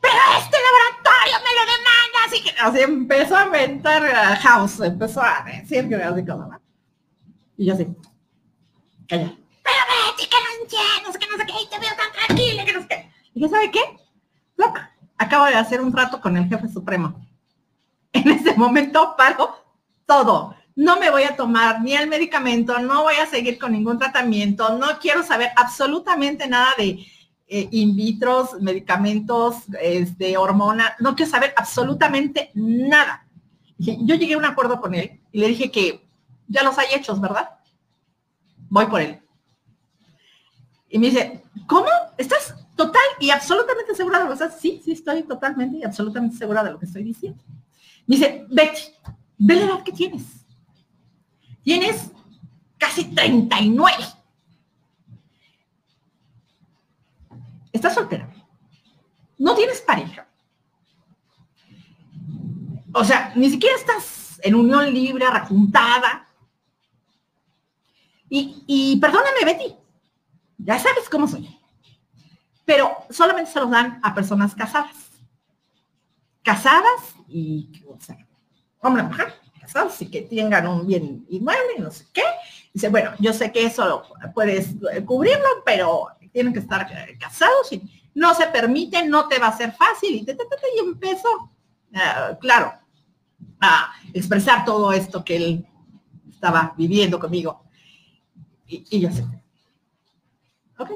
[0.00, 5.22] Pero este laboratorio me lo demanda, así que así empezó a inventar a House, empezó
[5.22, 6.50] a decir que así como,
[7.56, 7.86] Y yo así,
[9.08, 9.34] calla.
[9.62, 12.72] Pero Betty, que no entiendes, que no sé qué, y te veo tan tranquila, que
[12.74, 13.12] no sé qué.
[13.32, 13.80] Y dije, ¿sabe qué?
[14.56, 14.80] Loco,
[15.16, 17.26] acabo de hacer un trato con el jefe supremo.
[18.12, 19.64] En ese momento paro
[20.04, 23.98] todo no me voy a tomar ni el medicamento, no voy a seguir con ningún
[23.98, 27.06] tratamiento, no quiero saber absolutamente nada de
[27.48, 33.26] eh, in vitro, medicamentos, este, hormona, no quiero saber absolutamente nada.
[33.76, 36.08] Yo llegué a un acuerdo con él y le dije que
[36.48, 37.50] ya los hay hechos, ¿verdad?
[38.70, 39.20] Voy por él.
[40.88, 41.90] Y me dice, ¿cómo?
[42.16, 44.58] ¿Estás total y absolutamente segura de lo que estás?
[44.58, 47.44] Sí, sí, estoy totalmente y absolutamente segura de lo que estoy diciendo.
[48.06, 48.80] Me dice, Betty,
[49.36, 50.39] ve la edad que tienes
[51.62, 52.10] Tienes
[52.78, 53.94] casi 39.
[57.72, 58.28] Estás soltera.
[59.38, 60.26] No tienes pareja.
[62.92, 66.26] O sea, ni siquiera estás en unión libre, rejuntada.
[68.28, 69.74] Y, y perdóname, Betty,
[70.58, 71.58] ya sabes cómo soy.
[72.64, 74.96] Pero solamente se los dan a personas casadas.
[76.42, 78.16] Casadas y, o sea,
[78.80, 79.34] hombre, mujer
[80.00, 82.22] y que tengan un bien inmueble, no sé qué.
[82.72, 84.02] Dice, bueno, yo sé que eso
[84.34, 84.68] puedes
[85.04, 87.82] cubrirlo, pero tienen que estar casados y
[88.14, 90.14] no se permite, no te va a ser fácil.
[90.14, 91.50] Y, y empezó,
[91.94, 92.72] ah, claro,
[93.60, 95.66] a expresar todo esto que él
[96.28, 97.64] estaba viviendo conmigo.
[98.66, 99.24] Y, yo sé.
[100.78, 100.90] Ok.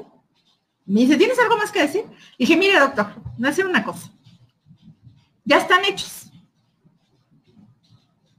[0.85, 2.05] Me dice, ¿tienes algo más que decir?
[2.37, 3.07] Dije, mire, doctor,
[3.37, 4.11] no hacer una cosa.
[5.43, 6.24] Ya están hechos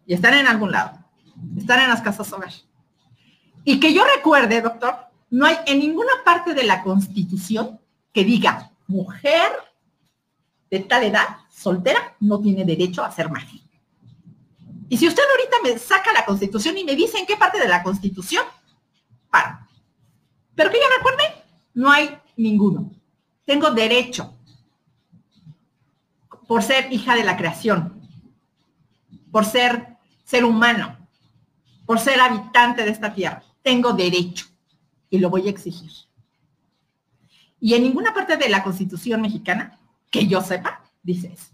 [0.07, 0.99] y están en algún lado.
[1.57, 2.53] Están en las casas hogar.
[3.65, 4.97] Y que yo recuerde, doctor,
[5.31, 7.81] no hay en ninguna parte de la Constitución
[8.13, 9.51] que diga mujer
[10.71, 13.61] de tal edad, soltera, no tiene derecho a ser madre.
[14.89, 17.69] Y si usted ahorita me saca la Constitución y me dice en qué parte de
[17.69, 18.45] la Constitución,
[19.31, 19.69] para.
[20.55, 22.93] Pero que yo recuerde, no hay ninguno.
[23.45, 24.35] Tengo derecho
[26.47, 28.01] por ser hija de la creación,
[29.33, 29.96] por ser
[30.27, 30.97] ser humano,
[31.87, 33.43] por ser habitante de esta tierra.
[33.63, 34.47] Tengo derecho
[35.09, 35.91] y lo voy a exigir.
[37.61, 39.79] Y en ninguna parte de la Constitución mexicana,
[40.11, 41.53] que yo sepa, dice eso.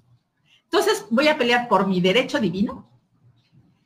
[0.65, 2.89] Entonces voy a pelear por mi derecho divino,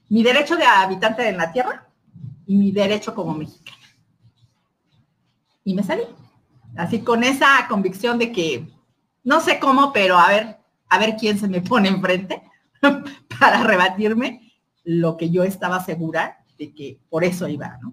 [0.08, 1.88] mi derecho de habitante de la tierra
[2.46, 3.76] y mi derecho como mexicana.
[5.64, 6.04] Y me salí.
[6.76, 8.68] Así con esa convicción de que
[9.24, 12.40] no sé cómo, pero a ver, a ver quién se me pone enfrente
[13.40, 14.45] para rebatirme
[14.86, 17.92] lo que yo estaba segura de que por eso iba, ¿no?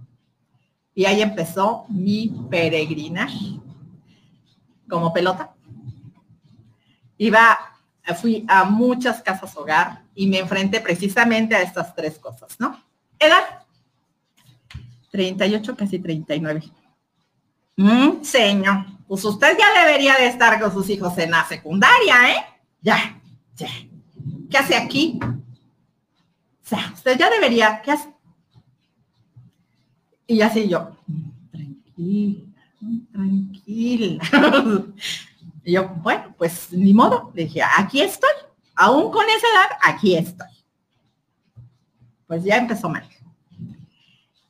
[0.93, 3.59] Y ahí empezó mi peregrinaje
[4.87, 5.55] como pelota.
[7.17, 7.57] Iba,
[8.21, 12.79] fui a muchas casas hogar y me enfrenté precisamente a estas tres cosas, ¿no?
[13.17, 13.63] Edad,
[15.09, 16.61] 38, casi 39.
[17.75, 22.45] Mm, señor, pues usted ya debería de estar con sus hijos en la secundaria, ¿eh?
[22.81, 23.19] Ya,
[23.55, 23.67] ya.
[24.51, 25.19] ¿Qué hace aquí?
[26.63, 28.13] O sea, usted ya debería, ¿qué hace?
[30.25, 30.95] Y así yo,
[31.51, 32.39] tranquila,
[33.11, 34.23] tranquila.
[35.65, 38.31] y yo, bueno, pues ni modo, le dije, aquí estoy,
[38.75, 40.47] aún con esa edad, aquí estoy.
[42.25, 43.07] Pues ya empezó mal.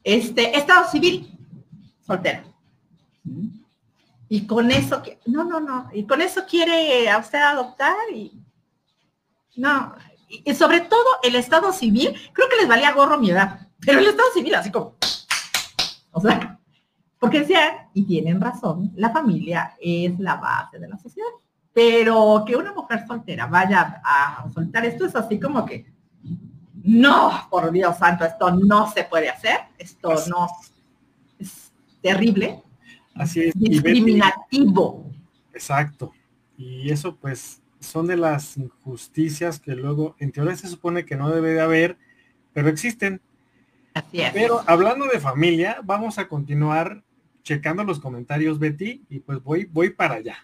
[0.04, 1.36] Este, estado civil,
[2.06, 2.44] soltero.
[4.30, 8.32] Y con eso, no, no, no, y con eso quiere a usted adoptar y
[9.56, 9.96] no,
[10.44, 14.08] y sobre todo el Estado civil, creo que les valía gorro mi edad, pero el
[14.08, 14.96] Estado civil así como,
[16.12, 16.60] o sea,
[17.20, 21.30] porque decían, y tienen razón, la familia es la base de la sociedad,
[21.74, 25.92] pero que una mujer soltera vaya a soltar esto es así como que,
[26.84, 30.48] no, por Dios santo, esto no se puede hacer, esto no,
[31.40, 31.72] es
[32.02, 32.62] terrible.
[33.16, 33.54] Así es.
[33.56, 35.10] Discriminativo.
[35.54, 36.12] Exacto.
[36.58, 41.30] Y eso pues son de las injusticias que luego en teoría se supone que no
[41.30, 41.98] debe de haber,
[42.54, 43.22] pero existen.
[43.94, 44.34] Así es.
[44.34, 47.04] Pero hablando de familia, vamos a continuar
[47.44, 50.38] checando los comentarios, Betty, y pues voy, voy para allá.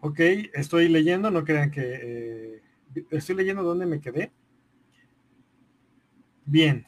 [0.00, 0.18] Ok,
[0.54, 1.82] estoy leyendo, no crean que...
[1.84, 2.62] Eh,
[3.10, 4.32] estoy leyendo dónde me quedé.
[6.44, 6.86] Bien.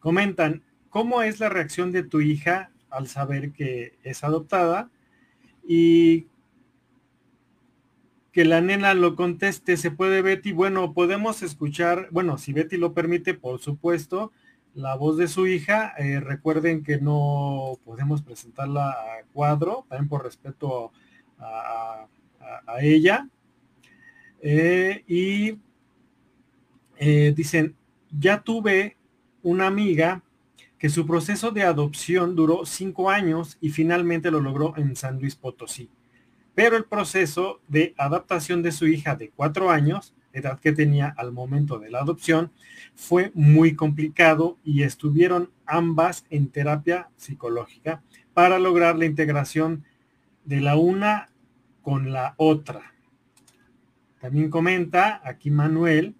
[0.00, 4.90] Comentan, ¿cómo es la reacción de tu hija al saber que es adoptada?
[5.66, 6.26] Y
[8.30, 12.92] que la nena lo conteste, se puede Betty, bueno, podemos escuchar, bueno, si Betty lo
[12.92, 14.32] permite, por supuesto,
[14.74, 15.94] la voz de su hija.
[15.96, 20.92] Eh, recuerden que no podemos presentarla a cuadro, también por respeto
[21.38, 22.06] a,
[22.80, 23.28] ella.
[24.42, 25.58] Eh, y
[26.96, 27.76] eh, dicen,
[28.10, 28.96] ya tuve
[29.42, 30.22] una amiga
[30.82, 35.36] que su proceso de adopción duró cinco años y finalmente lo logró en San Luis
[35.36, 35.88] Potosí.
[36.56, 41.30] Pero el proceso de adaptación de su hija de cuatro años, edad que tenía al
[41.30, 42.50] momento de la adopción,
[42.96, 48.02] fue muy complicado y estuvieron ambas en terapia psicológica
[48.34, 49.84] para lograr la integración
[50.44, 51.28] de la una
[51.82, 52.92] con la otra.
[54.20, 56.16] También comenta aquí Manuel,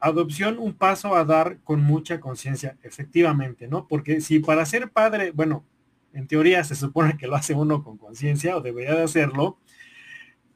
[0.00, 3.86] adopción un paso a dar con mucha conciencia, efectivamente, ¿no?
[3.88, 5.64] Porque si para ser padre, bueno,
[6.12, 9.58] en teoría se supone que lo hace uno con conciencia o debería de hacerlo,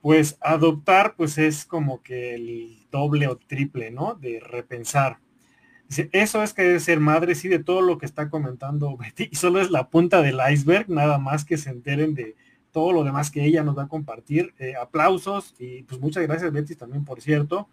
[0.01, 4.14] pues adoptar pues es como que el doble o triple, ¿no?
[4.14, 5.18] De repensar.
[6.12, 9.36] Eso es que debe ser madre, sí, de todo lo que está comentando Betty, y
[9.36, 12.36] solo es la punta del iceberg, nada más que se enteren de
[12.72, 14.54] todo lo demás que ella nos va a compartir.
[14.58, 17.68] Eh, aplausos y pues muchas gracias Betty también, por cierto.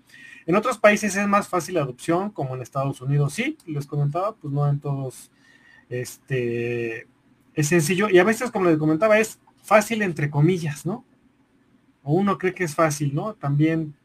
[0.45, 4.35] En otros países es más fácil la adopción, como en Estados Unidos, sí, les comentaba,
[4.35, 5.31] pues no en todos,
[5.89, 7.07] este,
[7.53, 11.03] es sencillo y a veces, como les comentaba, es fácil entre comillas, ¿no?
[12.03, 13.33] O uno cree que es fácil, ¿no?
[13.33, 13.95] También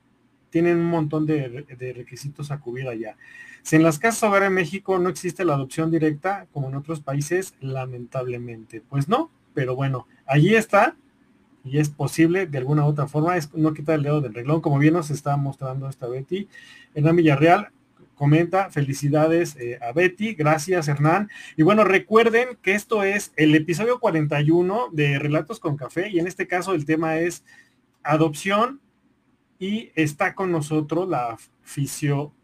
[0.53, 1.65] tienen un montón de,
[1.97, 3.17] requisitos a cubrir allá.
[3.63, 7.01] Si en las casas hogar en México no existe la adopción directa, como en otros
[7.01, 10.97] países, lamentablemente, pues no, pero bueno, allí está
[11.65, 14.61] y es posible de alguna u otra forma, es no quitar el dedo del reglón,
[14.61, 16.49] como bien nos está mostrando esta Betty.
[16.95, 17.71] Hernán Villarreal
[18.15, 21.31] comenta, felicidades eh, a Betty, gracias Hernán.
[21.57, 26.27] Y bueno, recuerden que esto es el episodio 41 de Relatos con Café y en
[26.27, 27.45] este caso el tema es
[28.03, 28.81] adopción
[29.59, 31.37] y está con nosotros la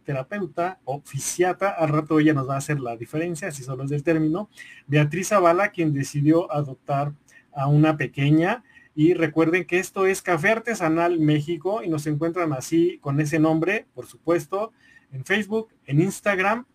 [0.08, 3.90] fisioterapeuta o fisiata, al rato ella nos va a hacer la diferencia, si solo es
[3.90, 4.48] del término,
[4.86, 7.12] Beatriz Zavala, quien decidió adoptar
[7.52, 8.64] a una pequeña.
[8.94, 13.86] Y recuerden que esto es Café Artesanal México y nos encuentran así con ese nombre,
[13.94, 14.72] por supuesto,
[15.12, 16.66] en Facebook, en Instagram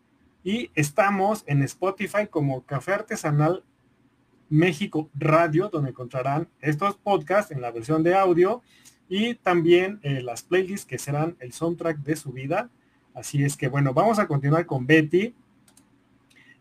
[0.44, 3.64] y estamos en Spotify como Café Artesanal
[4.50, 8.62] México Radio, donde encontrarán estos podcasts en la versión de audio
[9.10, 12.70] y también eh, las playlists que serán el soundtrack de su vida.
[13.14, 15.34] Así es que bueno, vamos a continuar con Betty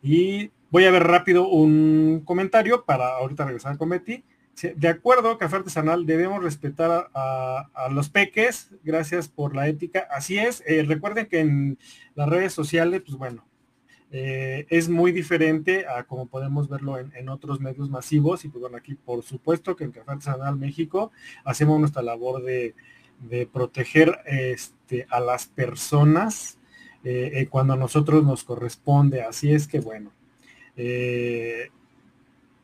[0.03, 4.25] y voy a ver rápido un comentario para ahorita regresar con Betty.
[4.77, 8.71] De acuerdo, Café Artesanal, debemos respetar a, los peques.
[8.85, 10.07] Gracias por la ética.
[10.11, 10.63] Así es.
[10.67, 11.79] Eh, recuerden que en
[12.15, 13.47] las redes sociales, pues bueno,
[14.11, 18.45] eh, es muy diferente a como podemos verlo en, otros medios masivos.
[18.45, 21.11] Y pues bueno, aquí por supuesto que en Café Artesanal México
[21.45, 22.75] hacemos nuestra labor de,
[23.53, 26.59] proteger este, a las personas
[27.05, 29.23] eh, cuando a nosotros nos corresponde.
[29.23, 30.11] Así es que bueno.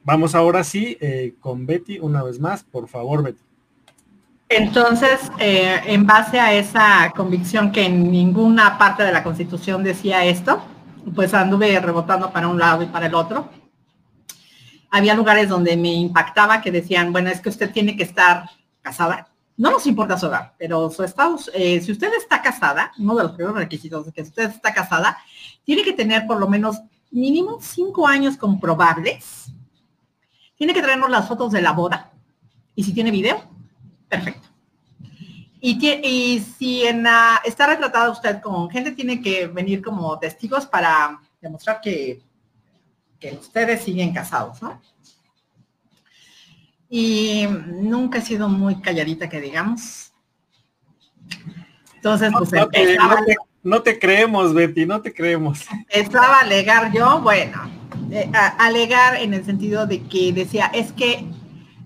[0.08, 2.64] Vamos ahora sí eh, con Betty una vez más.
[2.64, 3.42] Por favor, Betty.
[4.48, 10.24] Entonces, eh, en base a esa convicción que en ninguna parte de la Constitución decía
[10.24, 10.62] esto,
[11.14, 13.50] pues anduve rebotando para un lado y para el otro.
[14.90, 18.48] Había lugares donde me impactaba que decían, bueno, es que usted tiene que estar
[18.80, 19.28] casada.
[19.58, 23.32] No nos importa su edad, pero su eh, si usted está casada, uno de los
[23.32, 25.18] primeros requisitos de que usted está casada,
[25.64, 26.80] tiene que tener por lo menos
[27.10, 29.52] mínimo cinco años comprobables
[30.58, 32.10] tiene que traernos las fotos de la boda.
[32.74, 33.40] Y si tiene video,
[34.08, 34.48] perfecto.
[35.60, 37.06] Y, si en
[37.44, 42.22] está retratada usted con gente, tiene que venir como testigos para demostrar que,
[43.18, 44.80] que ustedes siguen casados, ¿no?
[46.90, 50.12] Y nunca he sido muy calladita, que digamos.
[51.96, 52.50] Entonces, pues
[53.62, 55.66] no te, creemos, Betty, no te creemos.
[55.88, 57.70] Estaba a alegar yo, bueno,
[58.10, 61.26] eh, alegar en el sentido de que decía, es que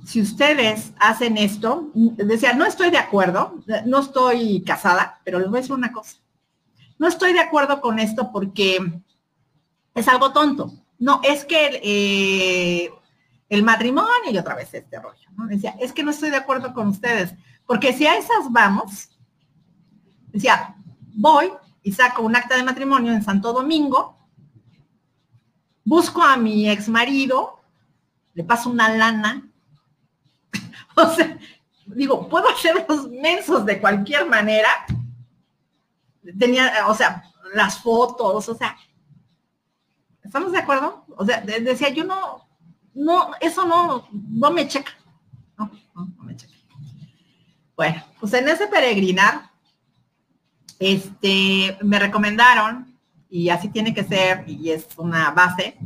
[0.04, 5.58] si ustedes hacen esto, decía, no estoy de acuerdo, no estoy casada, pero les voy
[5.58, 6.16] a decir una cosa.
[6.98, 8.78] No estoy de acuerdo con esto porque
[9.94, 10.72] es algo tonto.
[10.98, 12.90] No, es que eh,
[13.52, 15.28] el matrimonio y otra vez este rollo.
[15.46, 17.34] Decía, es que no estoy de acuerdo con ustedes,
[17.66, 19.10] porque si a esas vamos,
[20.28, 20.74] decía,
[21.14, 24.16] voy y saco un acta de matrimonio en Santo Domingo,
[25.84, 27.60] busco a mi ex marido,
[28.32, 29.46] le paso una lana,
[30.96, 31.38] o sea,
[31.84, 34.70] digo, puedo hacer los mensos de cualquier manera.
[36.38, 37.22] Tenía, o sea,
[37.52, 38.78] las fotos, o sea,
[40.22, 41.04] ¿estamos de acuerdo?
[41.18, 42.41] O sea, decía, yo no,
[42.94, 44.92] no, eso no, no me checa.
[47.76, 49.50] Bueno, pues en ese peregrinar,
[50.78, 52.96] este, me recomendaron,
[53.30, 55.76] y así tiene que ser, y es una base,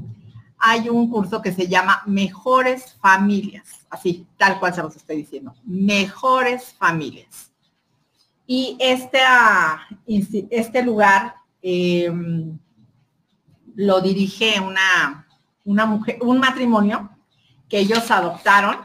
[0.59, 5.55] hay un curso que se llama Mejores Familias, así, tal cual se los estoy diciendo,
[5.65, 7.53] Mejores Familias.
[8.47, 12.59] Y este, ah, este lugar em,
[13.75, 15.26] lo dirige una,
[15.67, 17.11] una mujer, un matrimonio
[17.69, 18.77] que ellos adoptaron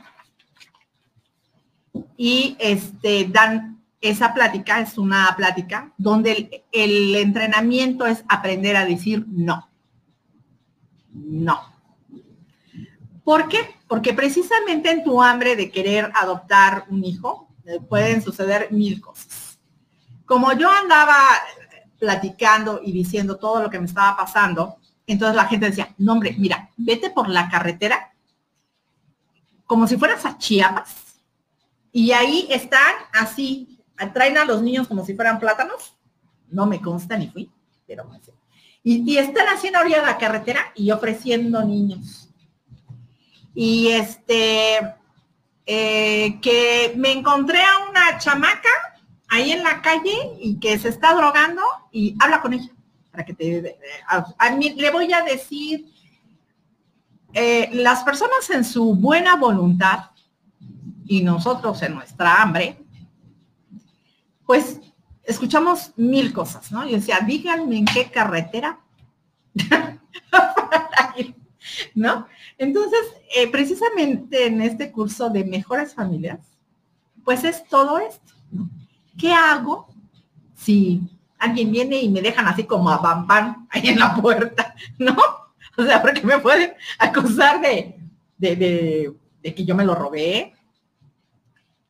[2.17, 9.25] y este, dan esa plática, es una plática donde el, entrenamiento es aprender a decir
[9.27, 9.69] no.
[11.13, 11.61] No.
[13.23, 13.59] ¿Por qué?
[13.88, 19.59] Porque precisamente en tu hambre de querer adoptar un hijo eh, pueden suceder mil cosas.
[20.25, 21.15] Como yo andaba
[21.99, 24.77] platicando y diciendo todo lo que me estaba pasando,
[25.12, 28.14] entonces la gente decía, no hombre, mira, vete por la carretera
[29.66, 31.20] como si fueras a Chiapas
[31.91, 33.78] y ahí están así,
[34.14, 35.97] traen a los niños como si fueran plátanos.
[36.49, 37.51] No me consta ni fui,
[37.86, 38.34] pero no sé.
[38.84, 42.30] Y, están haciendo a orilla de la carretera y ofreciendo niños.
[43.53, 44.95] Y este,
[45.66, 48.70] eh, que me encontré a una chamaca
[49.28, 52.72] ahí en la calle y que se está drogando y habla con ella
[53.12, 53.78] para que te
[54.57, 55.86] mí, le voy a decir
[57.34, 60.12] eh, las personas en su buena voluntad
[61.05, 62.78] y nosotros en nuestra hambre,
[64.45, 64.80] pues
[65.24, 66.88] escuchamos mil cosas, ¿no?
[66.88, 68.80] Y decía, díganme en qué carretera.
[71.95, 72.28] ¿No?
[72.57, 72.99] Entonces,
[73.36, 76.39] eh, precisamente en este curso de mejores familias,
[77.24, 78.34] pues es todo esto.
[79.18, 79.88] ¿Qué hago
[80.55, 81.01] si
[81.41, 84.73] alguien viene y me dejan así como a pam ahí en la puerta?
[84.97, 85.15] ¿No?
[85.77, 87.97] O sea, porque me pueden acusar de,
[88.37, 90.53] de, de que yo me lo robé,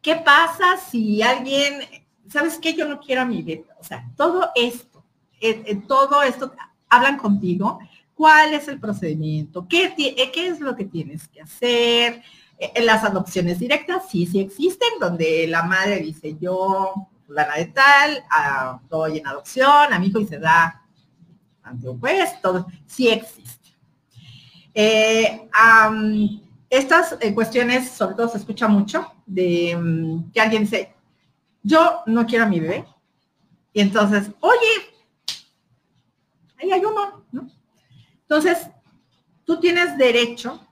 [0.02, 1.82] ¿Qué pasa si alguien,
[2.28, 3.66] sabes qué, yo no quiero a mi bebé?
[3.80, 5.04] O sea, todo esto,
[5.40, 6.54] eh, eh, todo esto,
[6.90, 7.80] hablan contigo,
[8.16, 12.24] cuál es el procedimiento, qué, eh, qué es lo que tienes que hacer.
[12.84, 18.80] las adopciones directas sí, sí existen, donde la madre dice yo, la de tal, ah,
[18.90, 20.82] doy en adopción a mi hijo y se da
[21.64, 21.88] ante
[22.42, 23.72] todo, sí existe.
[26.70, 30.94] Estas eh, cuestiones, sobre todo se escucha mucho de mm, que alguien dice,
[31.64, 32.86] yo no quiero a mi bebé.
[33.74, 34.94] Y entonces, oye,
[36.62, 37.48] ahí hay uno, ¿no?
[38.22, 38.70] Entonces,
[39.46, 40.66] tú tienes derecho,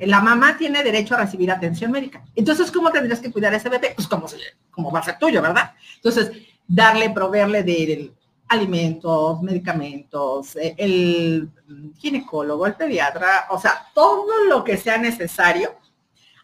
[0.00, 2.24] la mamá tiene derecho a recibir atención médica.
[2.34, 3.92] Entonces, ¿cómo tendrías que cuidar a ese bebé?
[3.94, 4.26] Pues como,
[4.74, 5.72] como ser tuyo, ¿verdad?
[5.96, 6.30] Entonces,
[6.66, 8.12] darle, proveerle de,
[8.48, 11.50] alimentos, medicamentos, eh, el
[11.96, 15.74] ginecólogo, el pediatra, o sea, todo lo que sea necesario.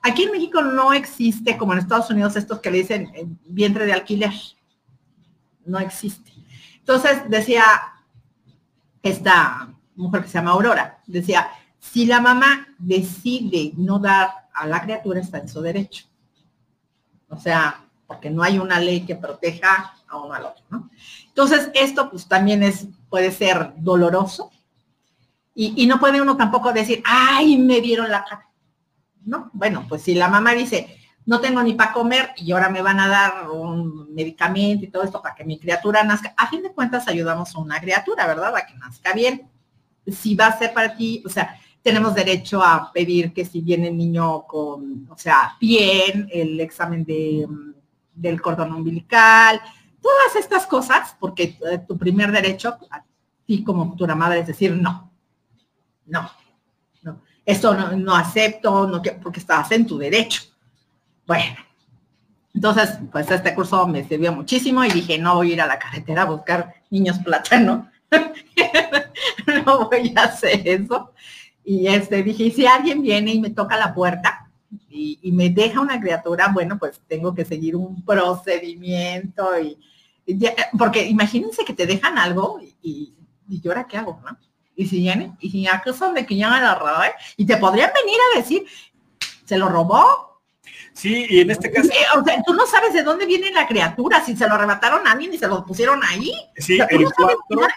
[0.02, 3.86] Aquí en México no existe, como en Estados Unidos, estos que le dicen eh, vientre
[3.86, 4.32] de alquiler.
[5.64, 6.32] No existe.
[6.78, 7.64] Entonces, decía
[9.02, 14.82] esta mujer que se llama Aurora, decía, si la mamá decide no dar a la
[14.82, 16.06] criatura, está en su derecho.
[17.28, 20.90] O sea, porque no hay una ley que proteja a uno al otro, ¿no?
[21.28, 24.50] Entonces, esto pues también es, puede ser doloroso
[25.54, 28.48] y, no puede uno tampoco decir, ay, me dieron la cara.
[29.24, 32.82] No, bueno, pues si la mamá dice, no tengo ni para comer y ahora me
[32.82, 36.64] van a dar un medicamento y todo esto para que mi criatura nazca, a fin
[36.64, 38.56] de cuentas ayudamos a una criatura, ¿verdad?
[38.56, 39.48] A que nazca bien.
[40.04, 43.86] Si va a ser para ti, o sea, tenemos derecho a pedir que si viene
[43.86, 47.46] el niño con, o sea, bien, el examen de,
[48.20, 49.60] del cordón umbilical,
[50.00, 53.04] Todas estas cosas, porque eh, tu primer derecho a
[53.44, 55.12] ti como futura madre es decir, no,
[56.06, 56.30] no,
[57.02, 60.42] no, esto no, acepto, no, porque estás en tu derecho.
[61.26, 61.56] Bueno,
[62.54, 65.78] entonces, pues este curso me sirvió muchísimo y dije, no voy a ir a la
[65.78, 67.90] carretera a buscar niños plátano.
[69.66, 71.12] no voy a hacer eso.
[71.62, 74.49] Y este, dije, si alguien viene y me toca la puerta,
[74.88, 79.78] y, me deja una criatura, bueno, pues tengo que seguir un procedimiento y,
[80.78, 83.14] porque imagínense que te dejan algo y,
[83.48, 84.36] y, ahora qué hago, ¿no?
[84.76, 87.90] Y si vienen, y si acusan de que ya me lo robé, y te podrían
[87.92, 88.64] venir a decir,
[89.44, 90.40] ¿se lo robó?
[90.92, 91.88] Sí, y en este caso.
[92.18, 95.12] o sea, tú no sabes de dónde viene la criatura, si se lo arrebataron a
[95.12, 96.32] alguien y se lo pusieron ahí.
[96.56, 97.68] Sí, el cuatro,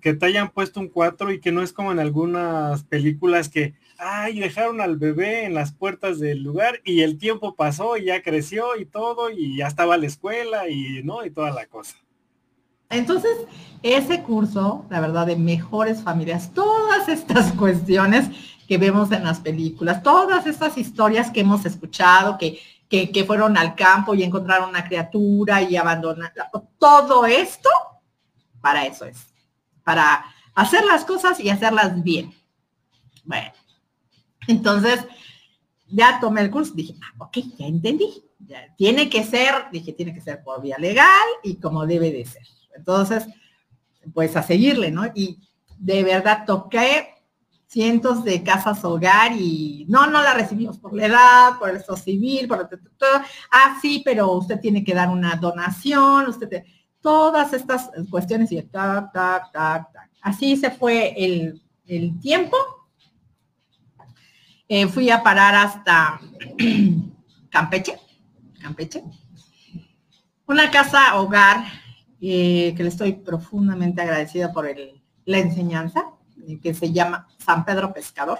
[0.00, 3.74] que te hayan puesto un 4 y que no es como en algunas películas que
[4.00, 8.22] ay, dejaron al bebé en las puertas del lugar y el tiempo pasó y ya
[8.22, 11.96] creció y todo y ya estaba la escuela y no, y toda la cosa.
[12.88, 13.30] Entonces,
[13.82, 18.28] ese curso, la verdad, de mejores familias, todas estas cuestiones
[18.66, 23.74] que vemos en las películas, todas estas historias que hemos escuchado, que, que, fueron al
[23.74, 26.32] campo y encontraron una criatura y abandonaron,
[26.78, 27.68] todo esto,
[28.60, 29.26] para eso es,
[29.84, 30.24] para
[30.54, 32.34] hacer las cosas y hacerlas bien.
[33.24, 33.50] Bueno,
[34.50, 35.06] entonces,
[35.88, 38.24] ya tomé el curso, dije, ah, ok, ya entendí.
[38.76, 42.42] tiene que ser, dije, tiene que ser por vía legal y como debe de ser.
[42.74, 43.26] Entonces,
[44.14, 45.04] pues a seguirle, ¿no?
[45.14, 45.38] Y
[45.78, 47.08] de verdad toqué
[47.66, 51.98] cientos de casas hogar y no, no la recibimos por la edad, por el estado
[51.98, 53.20] civil, por todo.
[53.50, 56.64] Ah, sí, pero usted tiene que dar una donación, usted,
[57.00, 60.10] todas estas cuestiones y tac, tac, tac, tac.
[60.22, 62.56] Así se fue el tiempo
[64.72, 66.20] eh, fui a parar hasta
[67.50, 67.98] Campeche,
[68.60, 69.02] Campeche.
[70.46, 71.64] Una casa hogar
[72.20, 74.68] eh, que le estoy profundamente agradecida por
[75.24, 76.04] la enseñanza,
[76.46, 78.38] eh, que se llama San Pedro Pescador.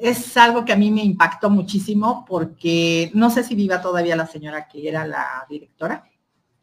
[0.00, 4.28] es algo que a mí me impactó muchísimo porque no sé si viva todavía la
[4.28, 6.04] señora que era la directora.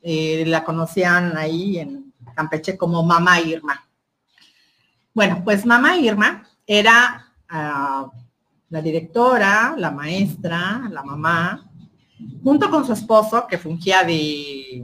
[0.02, 3.86] la conocían ahí en Campeche como Mamá Irma.
[5.14, 11.70] Bueno, pues Mamá Irma era la directora, la maestra, la mamá,
[12.44, 14.84] junto con su esposo que fungía de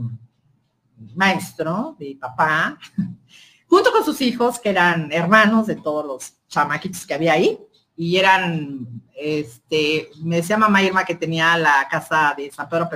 [1.14, 2.78] maestro, de papá,
[3.68, 7.58] junto con sus hijos que eran hermanos de todos los chamaquitos que había ahí
[7.96, 12.88] y eran, este, me decía mamá Irma que tenía la casa de San Pedro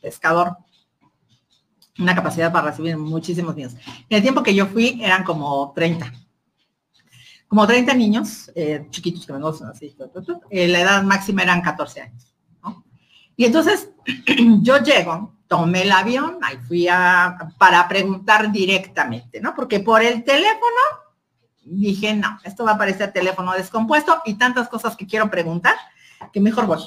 [0.00, 0.56] Pescador,
[1.98, 3.74] una capacidad para recibir muchísimos niños.
[4.08, 6.12] En el tiempo que yo fui eran como 30
[7.48, 9.96] como 30 niños, eh, chiquitos que me así,
[10.50, 12.34] eh, la edad máxima eran 14 años.
[13.36, 13.90] Y entonces
[14.62, 19.54] yo llego, tomé el avión, ahí fui a, para preguntar directamente, ¿no?
[19.54, 20.76] Porque por el teléfono
[21.62, 25.74] dije, no, esto va a parecer teléfono descompuesto y tantas cosas que quiero preguntar,
[26.32, 26.80] que mejor voy,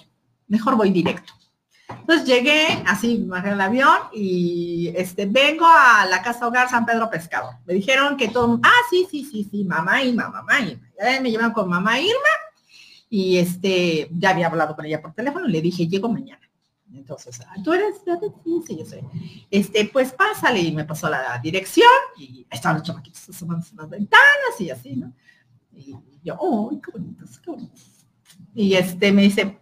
[0.48, 1.34] mejor voy directo.
[2.00, 7.10] Entonces llegué, así bajé el avión y este, vengo a la casa hogar San Pedro
[7.10, 7.56] Pescador.
[7.66, 10.88] Me dijeron que todo, ah, sí, sí, sí, sí, mamá Irma, mamá Irma.
[11.22, 12.30] Me llevan con mamá Irma
[13.10, 16.42] y este, ya había hablado con ella por teléfono y le dije, llego mañana.
[16.94, 17.96] Entonces, ah, tú eres,
[18.44, 19.02] sí, sí, yo soy.
[19.50, 21.88] Este, pues pásale y me pasó la dirección
[22.18, 25.14] y estaban los chamaquitos asomándose las ventanas y así, ¿no?
[25.74, 28.06] Y yo, oh, qué bonitos, qué bonitos.
[28.54, 29.61] Y este me dice,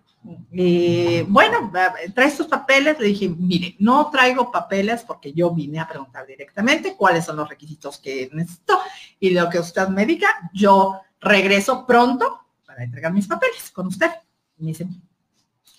[0.52, 1.72] eh, bueno,
[2.14, 3.00] traes tus papeles.
[3.00, 7.50] Le dije, mire, no traigo papeles porque yo vine a preguntar directamente cuáles son los
[7.50, 8.80] requisitos que necesito
[9.20, 14.12] y lo que usted me diga, yo regreso pronto para entregar mis papeles con usted.
[14.58, 14.88] Me dice,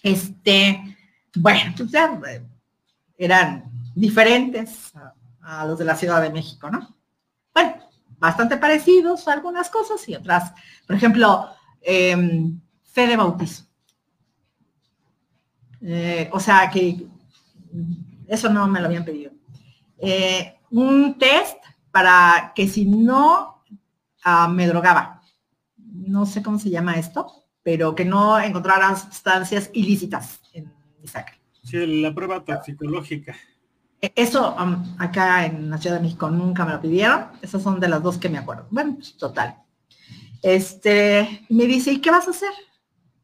[0.03, 0.97] este,
[1.35, 2.43] bueno, pues ya eh,
[3.19, 4.93] eran diferentes
[5.43, 6.95] a, los de la Ciudad de México, ¿no?
[7.53, 7.75] Bueno,
[8.19, 10.53] bastante parecidos algunas cosas y otras,
[10.87, 11.49] por ejemplo,
[11.83, 12.17] eh,
[12.85, 13.70] fe de bautizo
[15.83, 17.07] eh, o sea que
[18.27, 19.33] eso no me lo habían pedido.
[19.99, 21.59] Eh, un test
[21.91, 23.63] para que si no
[24.25, 25.23] ah, me drogaba,
[25.77, 27.27] no sé cómo se llama esto,
[27.63, 31.41] pero que no encontraran sustancias ilícitas en mi sangre.
[31.63, 33.37] Sí, la prueba toxicológica.
[34.01, 37.27] E, eso um, acá en la Ciudad de México nunca me lo pidieron.
[37.43, 38.67] Esas son de las dos que me acuerdo.
[38.71, 39.57] Bueno, pues, total.
[40.43, 42.53] Este, me dice, ¿y qué vas a hacer?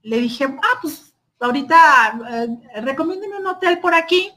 [0.02, 1.05] Le dije, ah, pues
[1.41, 4.30] ahorita eh, recomiéndeme un hotel por aquí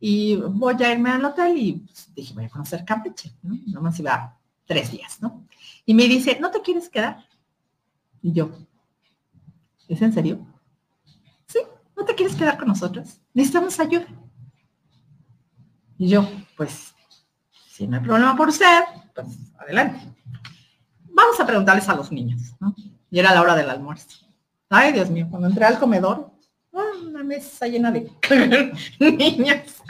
[0.00, 3.56] y voy a irme al hotel y pues, dije, voy a conocer Campeche, ¿no?
[3.66, 5.46] Nomás iba tres días, ¿no?
[5.86, 7.26] Y me dice, ¿no te quieres quedar?
[8.22, 8.50] Y yo,
[9.88, 10.46] ¿es en serio?
[11.46, 11.60] Sí,
[11.96, 13.20] ¿no te quieres quedar con nosotros?
[13.32, 14.06] Necesitamos ayuda.
[15.98, 16.94] Y yo, pues,
[17.68, 18.80] si no hay problema por usted,
[19.14, 19.26] pues
[19.58, 20.00] adelante.
[21.04, 22.74] Vamos a preguntarles a los niños, ¿no?
[23.10, 24.23] Y era la hora del almuerzo.
[24.70, 26.34] Ay, Dios mío, cuando entré al comedor,
[27.06, 28.10] una mesa llena de
[28.98, 29.82] niños.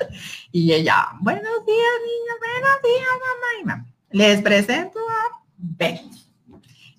[0.53, 3.87] Y ella, buenos días, niños, buenos días, mamá y mamá.
[4.11, 6.11] Les presento a Betty.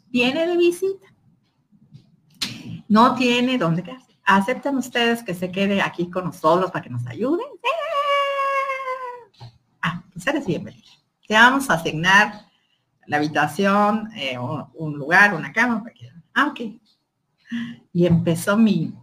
[0.07, 1.07] Viene de visita.
[2.88, 4.17] No tiene dónde quedarse.
[4.23, 7.45] ¿Aceptan ustedes que se quede aquí con nosotros para que nos ayuden?
[9.82, 10.84] Ah, pues eres bienvenido.
[11.28, 12.45] Te vamos a asignar
[13.05, 15.84] la habitación, eh, un, lugar, una cama.
[15.84, 16.11] Para que...
[16.34, 16.59] Ah, ok.
[17.93, 18.93] Y empezó mi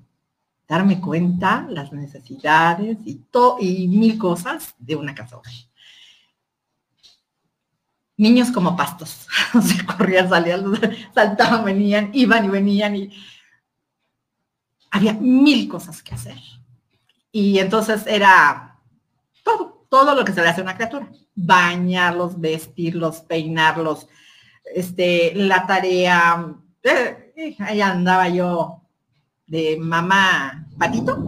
[0.68, 3.20] darme cuenta las necesidades y,
[3.61, 5.40] y mil cosas de una casa
[8.22, 9.26] niños como pastos.
[9.62, 10.64] Se corrían, salían,
[11.14, 13.11] saltaban, venían, iban y venían y
[14.90, 16.38] había mil cosas que hacer.
[17.32, 18.78] Y entonces era
[19.43, 21.11] todo, todo lo que se le hace a una criatura.
[21.34, 24.07] Bañarlos, vestirlos, peinarlos,
[24.64, 26.55] este, la tarea.
[26.82, 27.22] Eh,
[27.59, 28.83] ahí andaba yo
[29.47, 31.22] de mamá patito,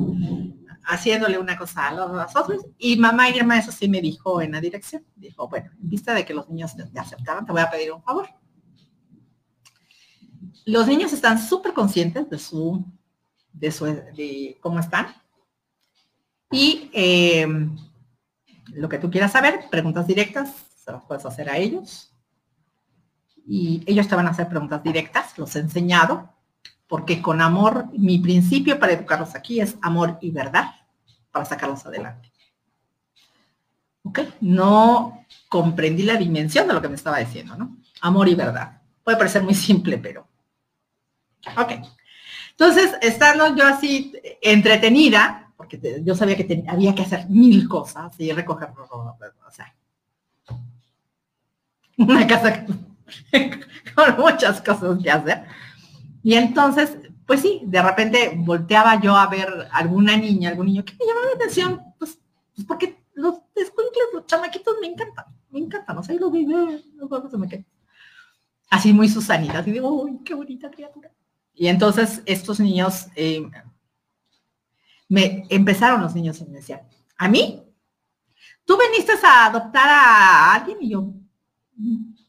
[0.84, 2.64] haciéndole una cosa a los otros.
[2.78, 5.04] Y mamá Irma, eso sí me dijo en la dirección.
[5.16, 8.02] Dijo, bueno, en vista de que los niños te aceptaban, te voy a pedir un
[8.02, 8.28] favor.
[10.64, 12.84] Los niños están súper conscientes de su,
[13.52, 15.08] de su, de cómo están.
[16.50, 17.46] Y eh,
[18.68, 22.13] lo que tú quieras saber, preguntas directas, se las puedes hacer a ellos.
[23.46, 26.32] Y ellos te van a hacer preguntas directas, los he enseñado,
[26.86, 30.70] porque con amor, mi principio para educarlos aquí es amor y verdad,
[31.30, 32.32] para sacarlos adelante.
[34.04, 34.20] ¿Ok?
[34.40, 37.76] No comprendí la dimensión de lo que me estaba diciendo, ¿no?
[38.00, 38.80] Amor y verdad.
[39.02, 40.26] Puede parecer muy simple, pero...
[41.56, 41.72] Ok.
[42.50, 48.30] Entonces, estando yo así entretenida, porque yo sabía que había que hacer mil cosas y
[48.32, 49.74] recoger, o sea,
[51.96, 52.66] una casa
[53.94, 55.44] con muchas cosas que hacer.
[56.22, 56.96] Y entonces,
[57.26, 61.26] pues sí, de repente volteaba yo a ver alguna niña, algún niño que me llamaba
[61.26, 62.18] la atención, pues,
[62.54, 66.82] pues porque los escuincles, los chamaquitos me encantan, me encantan, o sea, y los vive,
[67.30, 67.66] se me
[68.70, 71.10] Así muy susanitas, y digo, uy, qué bonita criatura.
[71.54, 73.48] Y entonces estos niños, eh,
[75.08, 76.80] me empezaron los niños y me decían,
[77.16, 77.62] ¿a mí?
[78.64, 80.78] ¿Tú viniste a adoptar a alguien?
[80.80, 81.12] Y yo,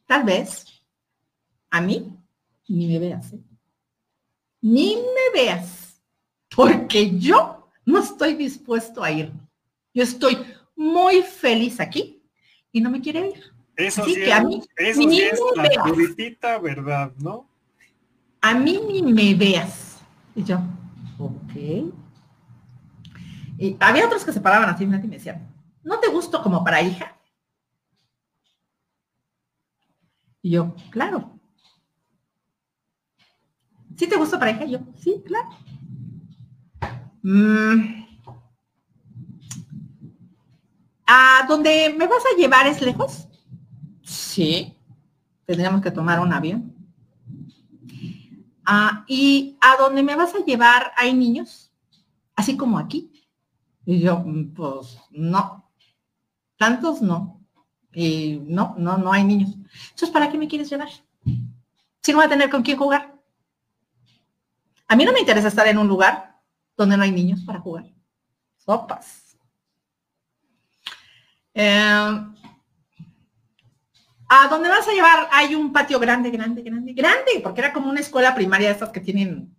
[0.05, 0.65] tal vez,
[1.69, 2.17] a mí,
[2.67, 3.39] ni me veas, ¿eh?
[4.61, 6.01] ni me veas,
[6.55, 9.31] porque yo no estoy dispuesto a ir.
[9.93, 10.37] Yo estoy
[10.75, 12.21] muy feliz aquí
[12.71, 13.43] y no me quiere ir.
[13.75, 17.47] Eso sí, que a mí, eso sí es la puritita verdad, ¿no?
[18.41, 19.99] A mí ni me veas.
[20.33, 20.59] Y yo,
[21.17, 21.53] ok.
[23.57, 25.47] Y había otros que se paraban así y me decían,
[25.83, 27.14] ¿no te gusto como para hija?
[30.45, 31.39] Y yo, claro.
[33.97, 34.63] ¿Sí te hija?
[34.65, 35.49] Y yo, sí, claro.
[37.23, 38.05] Mm.
[41.07, 43.27] ¿A dónde me vas a llevar es lejos?
[44.03, 44.77] Sí.
[45.45, 46.75] Tendríamos que tomar un avión.
[48.67, 51.73] Ah, ¿Y a dónde me vas a llevar hay niños?
[52.35, 53.25] Así como aquí.
[53.83, 55.71] Y yo, mm, pues no,
[56.55, 57.41] tantos no.
[57.91, 59.57] Y no, no, no hay niños.
[59.83, 60.89] Entonces, ¿para qué me quieres llevar?
[62.01, 63.15] Si no voy a tener con quién jugar.
[64.87, 66.39] A mí no me interesa estar en un lugar
[66.77, 67.85] donde no hay niños para jugar.
[68.57, 69.37] Sopas.
[71.53, 72.25] Eh,
[74.27, 75.27] ¿A dónde vas a llevar?
[75.31, 78.99] Hay un patio grande, grande, grande, grande, porque era como una escuela primaria estas que
[78.99, 79.55] tienen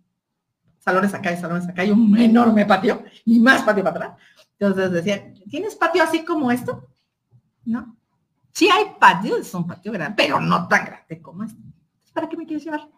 [0.79, 4.17] salones acá y salones acá, hay un enorme patio y más patio para atrás.
[4.57, 6.87] Entonces decían, ¿tienes patio así como esto?
[7.65, 7.97] No.
[8.57, 11.61] Sí hay patio, es un patio grande, pero no tan grande como este.
[12.11, 12.89] ¿Para qué me quieres llevar?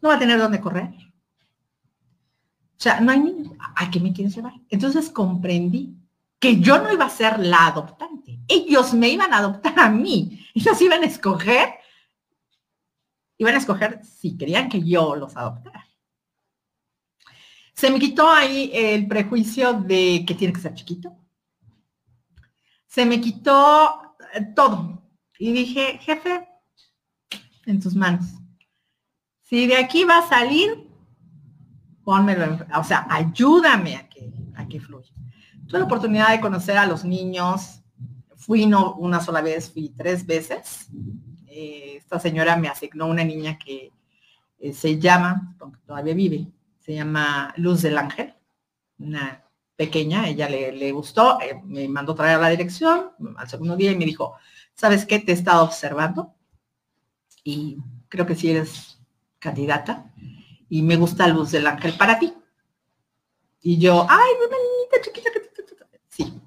[0.00, 0.88] No va a tener dónde correr.
[0.88, 3.52] O sea, no hay niños.
[3.76, 4.54] ¿A qué me quieres llevar?
[4.70, 5.94] Entonces comprendí
[6.38, 8.38] que yo no iba a ser la adoptante.
[8.48, 10.42] Ellos me iban a adoptar a mí.
[10.54, 11.68] Ellos iban a escoger,
[13.36, 15.86] iban a escoger si querían que yo los adoptara.
[17.74, 21.14] Se me quitó ahí el prejuicio de que tiene que ser chiquito.
[22.86, 24.11] Se me quitó
[24.54, 25.02] todo.
[25.38, 26.48] Y dije, jefe,
[27.66, 28.26] en tus manos.
[29.42, 30.88] Si de aquí va a salir,
[32.04, 35.12] pónmelo, o sea, ayúdame a que, a que fluya.
[35.66, 37.82] Tuve la oportunidad de conocer a los niños.
[38.36, 40.88] Fui no una sola vez, fui tres veces.
[41.46, 43.92] Eh, esta señora me asignó una niña que
[44.58, 45.56] eh, se llama,
[45.86, 46.48] todavía vive,
[46.80, 48.34] se llama Luz del Ángel,
[48.98, 49.44] una
[49.76, 54.04] pequeña, ella le, gustó, eh, me mandó traer la dirección al segundo día y me
[54.04, 54.34] dijo,
[54.74, 55.18] ¿sabes qué?
[55.18, 56.34] Te he estado observando
[57.44, 58.98] y creo que si eres
[59.38, 60.12] candidata
[60.68, 62.32] y me gusta Luz del Ángel para ti.
[63.60, 65.42] Y yo, ay, niñita chiquita que...
[66.08, 66.40] Sí.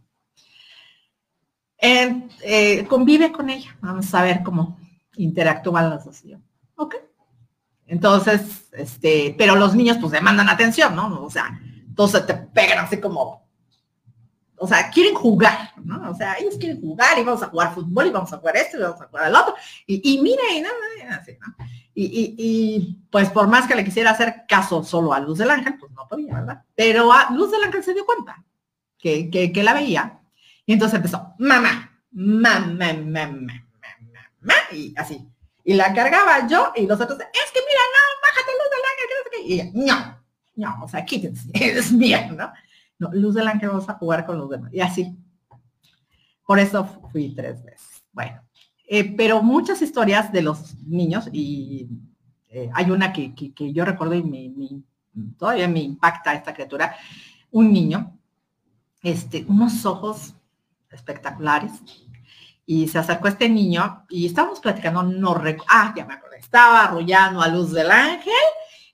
[1.78, 4.80] Eh, convive con ella, vamos a ver cómo
[5.17, 6.23] interactúan las dos.
[6.76, 6.95] Ok.
[7.88, 11.23] Entonces, este, pero los niños pues demandan atención, ¿no?
[11.23, 11.59] O sea,
[11.95, 13.47] entonces te pegan así como,
[14.57, 16.11] o sea, quieren jugar, ¿no?
[16.11, 18.75] O sea, ellos quieren jugar y vamos a jugar fútbol y vamos a jugar esto
[18.75, 19.55] y vamos a jugar el otro.
[19.87, 20.75] Y, y mira, y nada,
[21.17, 21.55] así, ¿no?
[21.93, 25.77] Y, y, pues por más que le quisiera hacer caso solo a Luz del Ángel,
[25.79, 26.65] pues no podía, ¿verdad?
[26.75, 28.43] Pero a Luz del Ángel se dio cuenta
[28.99, 30.19] que, que, la veía.
[30.65, 33.27] Y entonces empezó, mamá, mamá, mamá,
[34.41, 35.25] mamá, y así.
[35.63, 39.07] Y la cargaba yo y los otros, es que mira, no, bájate luz del ángel,
[39.07, 39.41] que no sé qué.
[39.47, 40.24] Y ella, no,
[40.55, 42.51] no, o sea, quítense, es mía, ¿no?
[42.97, 44.73] No, luz del ángel, vamos a jugar con los demás.
[44.73, 45.15] Y así.
[46.45, 48.03] Por eso fui tres veces.
[48.13, 48.41] Bueno,
[48.87, 51.89] eh, pero muchas historias de los niños y
[52.49, 54.53] eh, hay una que, que, yo recuerdo y me,
[55.37, 56.95] todavía me impacta esta criatura.
[57.51, 58.17] Un niño,
[59.01, 60.35] este, unos ojos
[60.91, 61.71] espectaculares,
[62.65, 66.85] y se acercó este niño y estábamos platicando, no recuerdo, ah, ya me acordé, estaba
[66.85, 68.33] arrullando a luz del ángel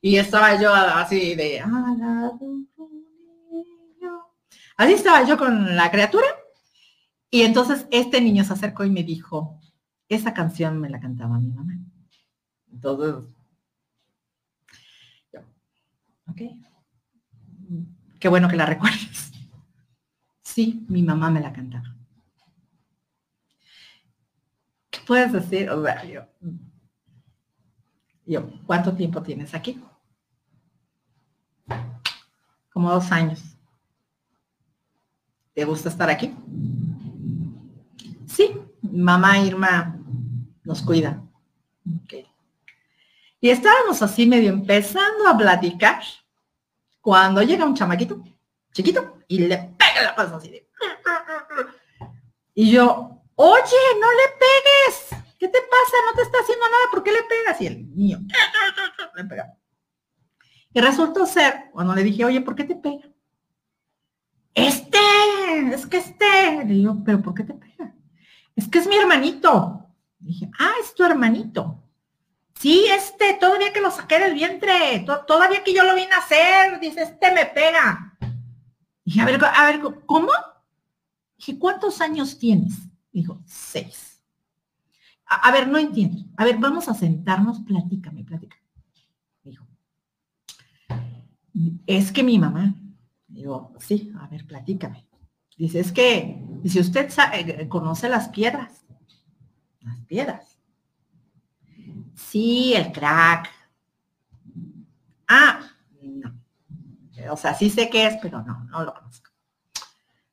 [0.01, 1.63] y estaba yo así de,
[4.77, 6.27] así estaba yo con la criatura
[7.29, 9.61] y entonces este niño se acercó y me dijo,
[10.09, 11.73] esa canción me la cantaba mi mamá.
[12.71, 13.33] Entonces,
[16.27, 16.41] ok,
[18.19, 19.31] qué bueno que la recuerdes.
[20.43, 21.95] Sí, mi mamá me la cantaba.
[25.11, 26.21] puedes decir, o sea, yo,
[28.25, 29.81] yo, ¿cuánto tiempo tienes aquí?
[32.71, 33.41] Como dos años.
[35.53, 36.33] ¿Te gusta estar aquí?
[38.25, 39.97] Sí, mamá Irma
[40.63, 41.21] nos cuida.
[43.39, 46.03] Y estábamos así medio empezando a platicar
[47.01, 48.23] cuando llega un chamaquito
[48.71, 50.63] chiquito y le pega la paz así.
[52.53, 55.23] Y yo, Oye, no le pegues.
[55.41, 55.97] ¿Qué te pasa?
[56.05, 56.83] No te está haciendo nada.
[56.91, 57.59] ¿Por qué le pegas?
[57.61, 58.19] Y el niño
[59.15, 59.57] le pega.
[60.71, 63.09] Y resultó ser, cuando le dije, oye, ¿por qué te pega?
[64.53, 64.99] Este,
[65.73, 66.63] es que este.
[66.63, 67.95] Le digo, ¿pero por qué te pega?
[68.55, 69.87] Es que es mi hermanito.
[70.19, 71.89] dije, ah, es tu hermanito.
[72.59, 76.79] Sí, este, todavía que lo saqué del vientre, todavía que yo lo vine a hacer,
[76.79, 78.15] dice, este me pega.
[79.03, 80.29] Dije, a ver, a ver, ¿cómo?
[81.35, 82.75] Dije, ¿cuántos años tienes?
[83.11, 84.10] Dijo, seis.
[85.33, 86.25] A, ver, no entiendo.
[86.35, 88.61] A ver, vamos a sentarnos, platícame, platícame.
[89.43, 89.65] Dijo,
[91.87, 92.75] es que mi mamá,
[93.29, 95.07] digo, sí, a ver, platícame.
[95.57, 98.85] Dice, es que, si usted sabe, eh, conoce las piedras,
[99.79, 100.59] las piedras.
[102.13, 103.49] Sí, el crack.
[105.29, 105.61] Ah,
[106.01, 106.33] no.
[107.31, 109.31] O sea, sí sé qué es, pero no, no lo conozco.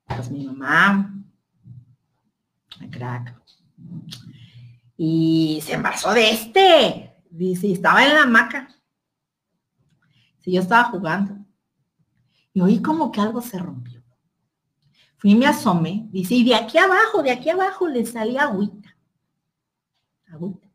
[0.07, 1.15] Pues mi mamá
[2.91, 3.41] crack.
[5.01, 7.15] Y se embarazó de este.
[7.31, 8.69] Dice, estaba en la hamaca.
[10.41, 11.37] Si yo estaba jugando.
[12.53, 14.03] Y oí como que algo se rompió.
[15.17, 16.09] Fui y me asomé.
[16.11, 18.97] Dice, y de aquí abajo, de aquí abajo le salía agüita.
[20.27, 20.69] Agüita.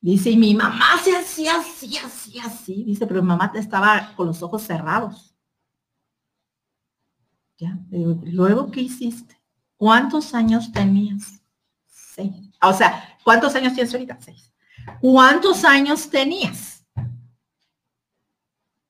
[0.00, 2.84] Dice, y mi mamá se hacía así, así, así.
[2.84, 5.34] Dice, pero mi mamá estaba con los ojos cerrados.
[7.58, 9.38] Ya, luego, ¿qué hiciste?
[9.76, 11.42] ¿Cuántos años tenías?
[11.86, 12.53] Seis.
[12.68, 14.18] O sea, ¿cuántos años tienes ahorita?
[14.20, 14.52] Seis.
[15.00, 16.84] ¿Cuántos años tenías?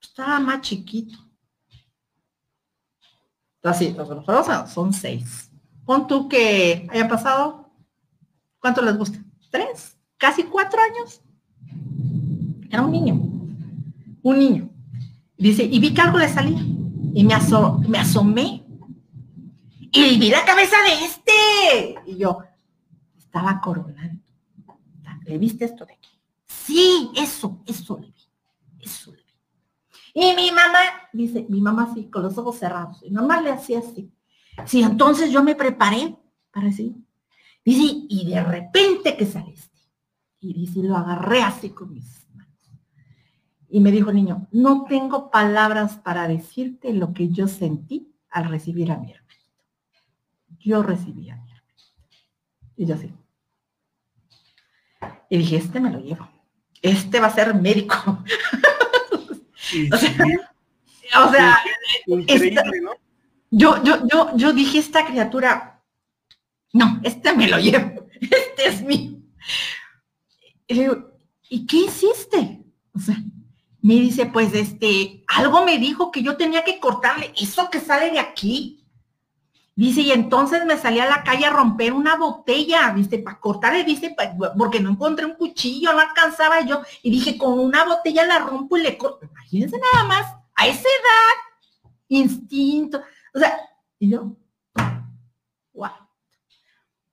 [0.01, 1.19] Estaba más chiquito.
[3.63, 5.51] Así, los son seis.
[5.85, 7.71] Pon tú que haya pasado,
[8.59, 9.19] ¿cuánto les gusta?
[9.51, 9.97] ¿Tres?
[10.17, 11.21] ¿Casi cuatro años?
[12.71, 13.15] Era un niño.
[14.23, 14.71] Un niño.
[15.37, 16.61] Dice, y vi que algo le salía.
[17.15, 17.35] Y me
[17.99, 18.65] asomé
[19.95, 22.11] y vi la cabeza de este.
[22.11, 22.39] Y yo,
[23.35, 24.23] estaba coronando.
[25.25, 26.11] ¿Le viste esto de aquí?
[26.47, 28.29] Sí, eso, eso le vi.
[28.81, 29.33] Eso le vi.
[30.15, 30.79] Y mi mamá,
[31.13, 33.03] dice, mi mamá sí, con los ojos cerrados.
[33.03, 34.13] Y mamá le hacía así.
[34.67, 36.17] Sí, entonces yo me preparé
[36.53, 36.95] para decir.
[37.65, 39.79] Dice, y de repente que saliste.
[40.41, 42.71] Y dice, lo agarré así con mis manos.
[43.69, 48.93] Y me dijo niño, no tengo palabras para decirte lo que yo sentí al recibir
[48.93, 49.25] a mi hermano
[50.65, 51.45] yo recibía.
[52.77, 53.13] Y yo así.
[55.31, 56.29] Y dije, este me lo llevo.
[56.83, 57.97] Este va a ser médico.
[59.93, 61.59] o sea,
[63.51, 65.83] yo, yo, yo, yo dije, esta criatura,
[66.73, 68.07] no, este me lo llevo.
[68.21, 69.19] Este es mío.
[70.67, 72.65] Y digo, ¿y qué hiciste?
[72.95, 73.17] O sea,
[73.83, 78.11] me dice, pues este, algo me dijo que yo tenía que cortarle eso que sale
[78.11, 78.84] de aquí.
[79.77, 83.83] Dice, y entonces me salí a la calle a romper una botella, viste, para cortarle,
[83.83, 84.15] dice,
[84.57, 86.83] porque no encontré un cuchillo, no alcanzaba yo.
[87.03, 89.27] Y dije, con una botella la rompo y le corto.
[89.27, 93.03] Imagínense nada más, a esa edad, instinto.
[93.35, 93.59] O sea,
[93.99, 94.37] y yo,
[95.73, 95.91] wow.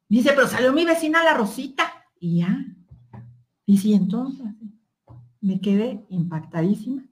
[0.08, 1.92] Dice, pero salió mi vecina la Rosita.
[2.20, 2.64] Y ya.
[3.66, 4.46] Dice, y entonces
[5.40, 7.04] me quedé impactadísima.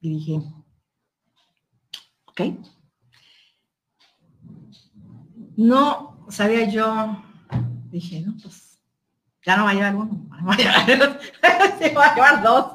[0.00, 0.40] Y dije,
[2.24, 2.40] ok
[5.60, 7.22] no sabía yo
[7.90, 8.80] dije, no, pues
[9.44, 11.20] ya no va a llevar uno, va a llevar,
[11.78, 12.72] se va a llevar dos.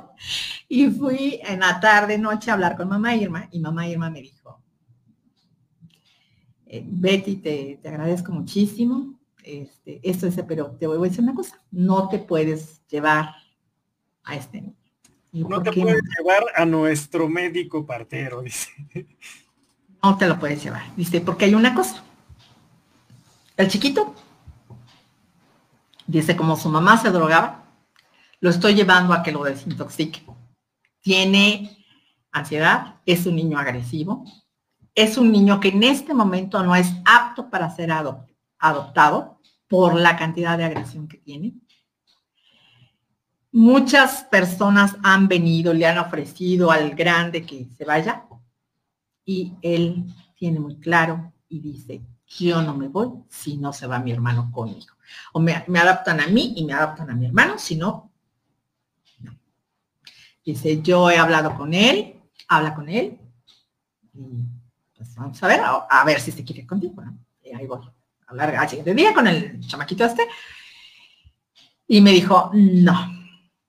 [0.70, 4.22] Y fui en la tarde, noche a hablar con mamá Irma y mamá Irma me
[4.22, 4.62] dijo,
[6.68, 9.20] eh, Betty, te, te, agradezco muchísimo.
[9.44, 13.34] Este, esto es, pero te voy a decir una cosa, no te puedes llevar
[14.24, 14.76] a este niño.
[15.32, 18.72] No te puedes llevar a nuestro médico partero, dice.
[20.04, 22.04] No te lo puedes llevar, dice, porque hay una cosa.
[23.58, 24.14] El chiquito,
[26.08, 27.64] dice, como su mamá se drogaba,
[28.42, 30.26] lo estoy llevando a que lo desintoxique.
[31.00, 31.78] Tiene
[32.32, 34.26] ansiedad, es un niño agresivo,
[34.94, 37.92] es un niño que en este momento no es apto para ser
[38.60, 39.40] adoptado
[39.70, 41.54] por la cantidad de agresión que tiene.
[43.54, 48.26] Muchas personas han venido, le han ofrecido al grande que se vaya
[49.24, 54.00] y él tiene muy claro y dice, yo no me voy si no se va
[54.00, 54.96] mi hermano conmigo.
[55.34, 58.12] O me, adaptan a mí y me adaptan a mi hermano, si no.
[60.44, 63.20] Dice, yo he hablado con él, habla con él
[64.14, 64.44] y
[64.96, 67.04] pues vamos a ver, a, ver si se quiere contigo,
[67.54, 67.82] ahí voy.
[68.28, 70.28] A hablar al siguiente día con el chamaquito este.
[71.88, 73.16] Y me dijo, no,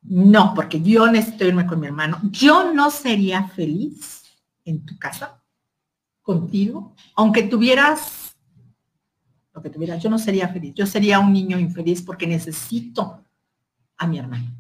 [0.03, 2.21] no, porque yo necesito irme con mi hermano.
[2.31, 4.23] Yo no sería feliz
[4.65, 5.43] en tu casa
[6.23, 8.26] contigo, aunque tuvieras
[9.57, 10.75] lo que tuvieras, yo no sería feliz.
[10.75, 13.25] Yo sería un niño infeliz porque necesito
[13.97, 14.55] a mi hermano.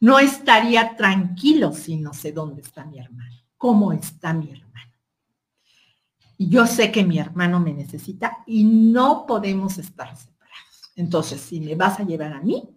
[0.00, 4.72] No estaría tranquilo si no sé dónde está mi hermano, cómo está mi hermano
[6.48, 10.92] yo sé que mi hermano me necesita y no podemos estar separados.
[10.96, 12.68] Entonces, si me vas a llevar a mí,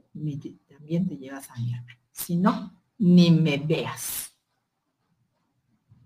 [0.67, 1.99] también te llevas a mi hermano.
[2.11, 4.33] Si no, ni me veas.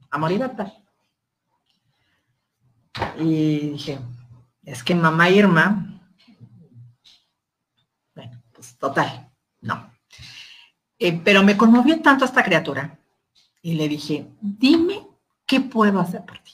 [0.09, 0.73] A morir a.
[3.19, 3.99] Y dije,
[4.63, 6.01] es que mamá Irma,
[8.15, 9.31] bueno, pues total,
[9.61, 9.91] no.
[10.97, 12.99] Eh, pero me conmovió tanto esta criatura
[13.61, 15.07] y le dije, dime
[15.45, 16.53] qué puedo hacer por ti.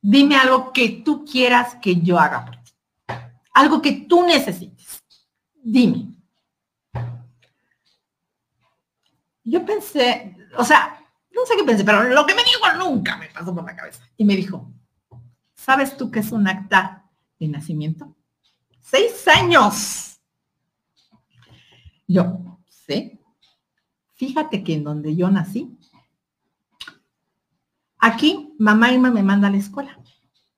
[0.00, 2.72] Dime algo que tú quieras que yo haga por ti.
[3.54, 5.02] Algo que tú necesites.
[5.54, 6.14] Dime.
[9.42, 11.00] Yo pensé, o sea,
[11.30, 14.04] no sé qué pensé, pero lo que me dijo nunca me pasó por la cabeza.
[14.16, 14.70] Y me dijo,
[15.54, 17.05] ¿sabes tú qué es un acta
[17.38, 18.14] de nacimiento?
[18.80, 20.20] Seis años.
[22.06, 23.20] Yo, sí.
[24.14, 25.76] Fíjate que en donde yo nací,
[27.98, 29.98] Aquí, mamá Irma me manda a la escuela,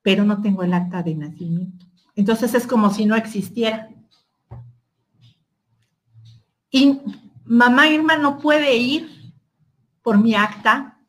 [0.02, 1.86] pero no tengo el acta de nacimiento.
[2.14, 3.88] Entonces es como si no existiera.
[6.70, 7.00] Y
[7.46, 9.32] mamá Irma no puede ir
[10.02, 11.00] por mi acta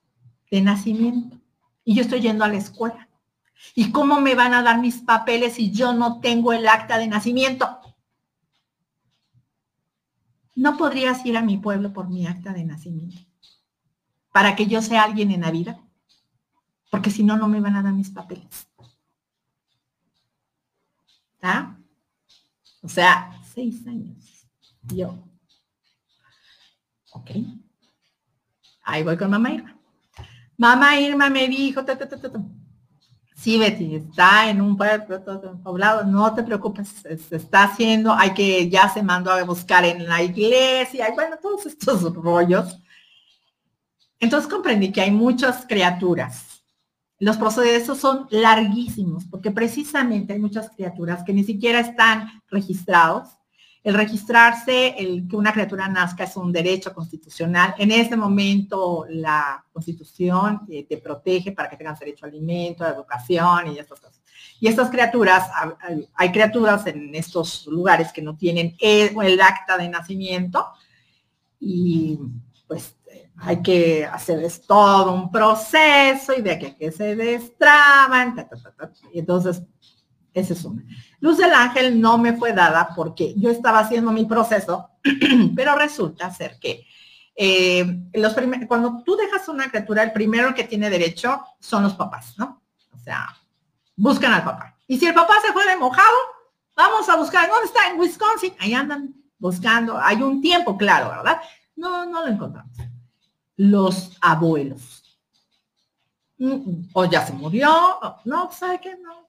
[0.49, 1.37] de nacimiento.
[1.83, 3.08] Y yo estoy yendo a la escuela.
[3.75, 7.07] ¿Y cómo me van a dar mis papeles si yo no tengo el acta de
[7.07, 7.79] nacimiento?
[10.55, 13.21] No podrías ir a mi pueblo por mi acta de nacimiento.
[14.31, 15.79] Para que yo sea alguien en la vida
[16.89, 18.67] porque si no, no me van a dar mis papeles.
[21.35, 21.77] ¿Está?
[22.81, 24.47] O sea, seis años.
[24.93, 25.23] Yo.
[27.11, 27.31] Ok.
[28.83, 29.77] Ahí voy con mamá Irma.
[30.57, 31.85] Mamá Irma me dijo,
[33.39, 34.77] sí, Betty, está en un
[35.63, 40.07] poblado, no te preocupes, se está haciendo, hay que, ya se mandó a buscar en
[40.07, 42.79] la iglesia, y bueno, todos estos rollos.
[44.19, 46.49] Entonces comprendí que hay muchas criaturas
[47.19, 53.27] los procesos son larguísimos porque precisamente hay muchas criaturas que ni siquiera están registrados.
[53.89, 57.73] El registrarse, el que una criatura nazca es un derecho constitucional.
[57.79, 62.89] En este momento la constitución eh, te protege para que tengas derecho a alimento, a
[62.89, 64.21] educación y estas cosas.
[64.59, 65.49] Y estas criaturas,
[66.13, 70.67] hay criaturas en estos lugares que no tienen el acta de nacimiento
[71.59, 72.19] y
[72.67, 72.95] pues
[73.37, 78.35] hay que hacerles todo un proceso y de que se destraban,
[79.11, 79.63] y entonces,
[80.33, 80.83] ese es una.
[81.19, 84.89] Luz del ángel no me fue dada porque yo estaba haciendo mi proceso,
[85.55, 86.85] pero resulta ser que
[87.35, 88.35] eh, los
[88.67, 92.61] cuando tú dejas una criatura, el primero que tiene derecho son los papás, ¿no?
[92.93, 93.35] O sea,
[93.95, 94.75] buscan al papá.
[94.87, 96.17] Y si el papá se fue de mojado,
[96.75, 97.89] vamos a buscar, ¿dónde está?
[97.89, 98.53] En Wisconsin.
[98.59, 99.97] Ahí andan buscando.
[99.97, 101.39] Hay un tiempo, claro, ¿verdad?
[101.75, 102.75] No, no lo encontramos
[103.59, 105.03] los abuelos.
[106.37, 108.95] Mm, o ya se murió, no, ¿sabe qué?
[108.95, 109.28] No,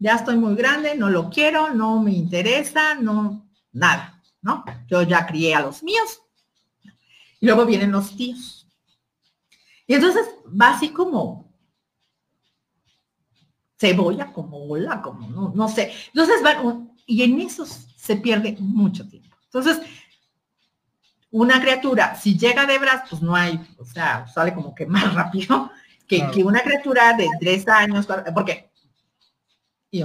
[0.00, 4.64] ya estoy muy grande, no lo quiero, no me interesa, no, nada, ¿no?
[4.88, 6.22] Yo ya crié a los míos.
[7.38, 8.66] Y luego vienen los tíos.
[9.86, 11.52] Y entonces va así como
[13.78, 15.92] cebolla, como hola, como no, no sé.
[16.08, 19.36] Entonces van, y en esos se pierde mucho tiempo.
[19.44, 19.80] Entonces,
[21.30, 25.12] una criatura, si llega de brazos, pues no hay, o sea, sale como que más
[25.14, 25.70] rápido
[26.08, 28.69] que, que una criatura de tres años, porque
[29.90, 30.02] y,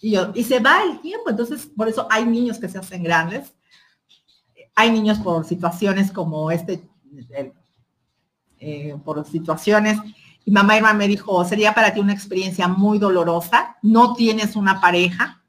[0.00, 3.52] y, y se va el tiempo, entonces por eso hay niños que se hacen grandes,
[4.74, 6.88] hay niños por situaciones como este,
[8.60, 9.98] eh, por situaciones,
[10.44, 14.80] y mamá Irma me dijo, sería para ti una experiencia muy dolorosa, no tienes una
[14.80, 15.42] pareja,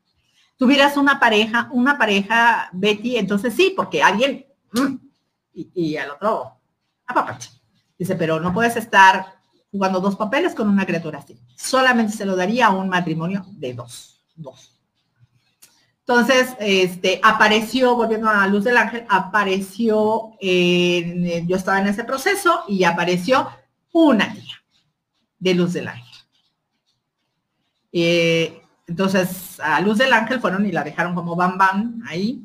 [0.57, 4.95] tuvieras una pareja, una pareja, Betty, entonces sí, porque alguien, mm,
[5.53, 6.57] y, y al otro,
[7.05, 7.49] apapache.
[7.97, 9.38] Dice, pero no puedes estar
[9.71, 11.37] jugando dos papeles con una criatura así.
[11.55, 14.21] Solamente se lo daría a un matrimonio de dos.
[14.35, 14.79] Dos.
[15.99, 22.63] Entonces, este, apareció, volviendo a luz del ángel, apareció, en, yo estaba en ese proceso
[22.67, 23.47] y apareció
[23.91, 24.55] una tía
[25.37, 26.05] de luz del ángel.
[27.91, 32.43] Eh, entonces, a luz del ángel fueron y la dejaron como bam bam ahí.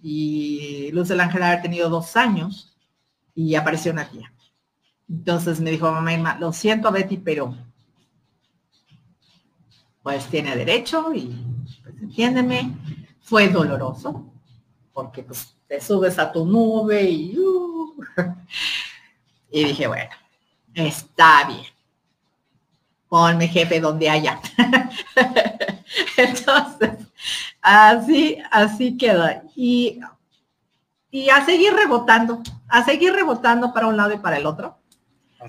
[0.00, 2.76] Y luz del ángel haber tenido dos años
[3.34, 4.32] y apareció una tía.
[5.08, 7.54] Entonces me dijo mamá lo siento Betty, pero
[10.02, 11.34] pues tiene derecho y
[11.82, 12.76] pues entiéndeme.
[13.22, 14.30] Fue doloroso
[14.92, 17.94] porque pues te subes a tu nube y, uh,
[19.50, 20.10] y dije, bueno,
[20.74, 21.64] está bien.
[23.08, 24.40] Ponme jefe donde haya.
[26.16, 26.90] Entonces,
[27.62, 29.26] así, así quedó.
[29.56, 30.00] Y,
[31.10, 34.83] y a seguir rebotando, a seguir rebotando para un lado y para el otro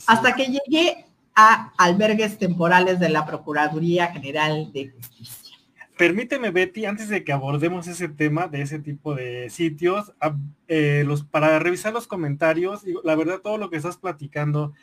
[0.08, 5.58] hasta que llegué a albergues temporales de la Procuraduría General de Justicia.
[5.98, 10.14] Permíteme, Betty, antes de que abordemos ese tema de ese tipo de sitios,
[10.68, 14.74] eh, los, para revisar los comentarios, la verdad todo lo que estás platicando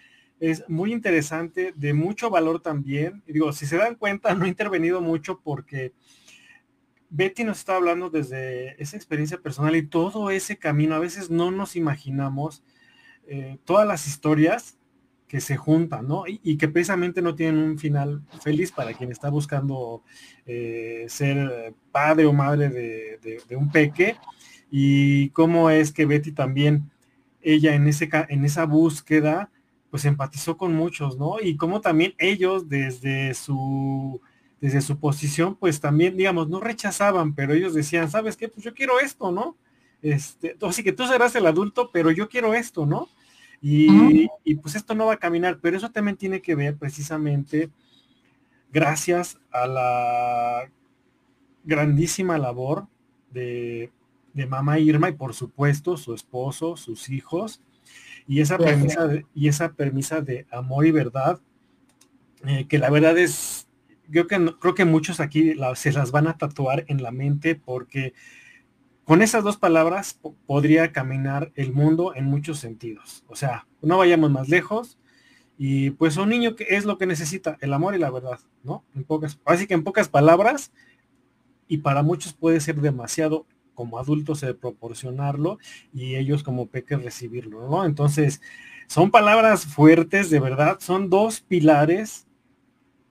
[0.40, 3.22] es muy interesante, de mucho valor también.
[3.26, 5.92] Y digo, si se dan cuenta, no he intervenido mucho porque
[7.10, 10.94] Betty nos está hablando desde esa experiencia personal y todo ese camino.
[10.94, 12.64] A veces no nos imaginamos
[13.26, 14.78] eh, todas las historias
[15.32, 16.24] que se juntan, ¿no?
[16.26, 20.02] Y, que precisamente no tienen un final feliz para quien está buscando
[20.44, 24.16] eh, ser padre o madre de, un peque.
[24.70, 26.90] Y cómo es que Betty también,
[27.40, 29.48] ella en, ese, en esa búsqueda,
[29.90, 31.40] pues empatizó con muchos, ¿no?
[31.40, 34.20] Y cómo también ellos desde su
[34.60, 38.48] desde su posición, pues también, digamos, no rechazaban, pero ellos decían, ¿sabes qué?
[38.48, 39.56] Pues yo quiero esto, ¿no?
[40.02, 43.08] Este, así que tú serás el adulto, pero yo quiero esto, ¿no?
[43.64, 47.70] Y, pues esto no va a caminar, pero eso también tiene que ver precisamente
[48.72, 50.70] gracias a la
[51.62, 52.88] grandísima labor
[53.30, 53.92] de,
[54.34, 57.62] de mamá Irma y por supuesto su esposo, sus hijos,
[58.26, 61.40] y esa premisa de, y esa premisa de amor y verdad,
[62.46, 63.68] eh, que la verdad es,
[64.08, 68.14] yo que, creo que muchos aquí se las van a tatuar en la mente porque
[69.04, 73.24] con esas dos palabras podría caminar el mundo en muchos sentidos.
[73.28, 74.98] O sea, no vayamos más lejos.
[75.58, 78.84] Y pues un niño que es lo que necesita, el amor y la verdad, ¿no?
[78.94, 80.72] En pocas, así que en pocas palabras,
[81.68, 85.58] y para muchos puede ser demasiado como adultos de proporcionarlo
[85.92, 87.84] y ellos como peques recibirlo, ¿no?
[87.84, 88.40] Entonces,
[88.86, 92.26] son palabras fuertes, de verdad, son dos pilares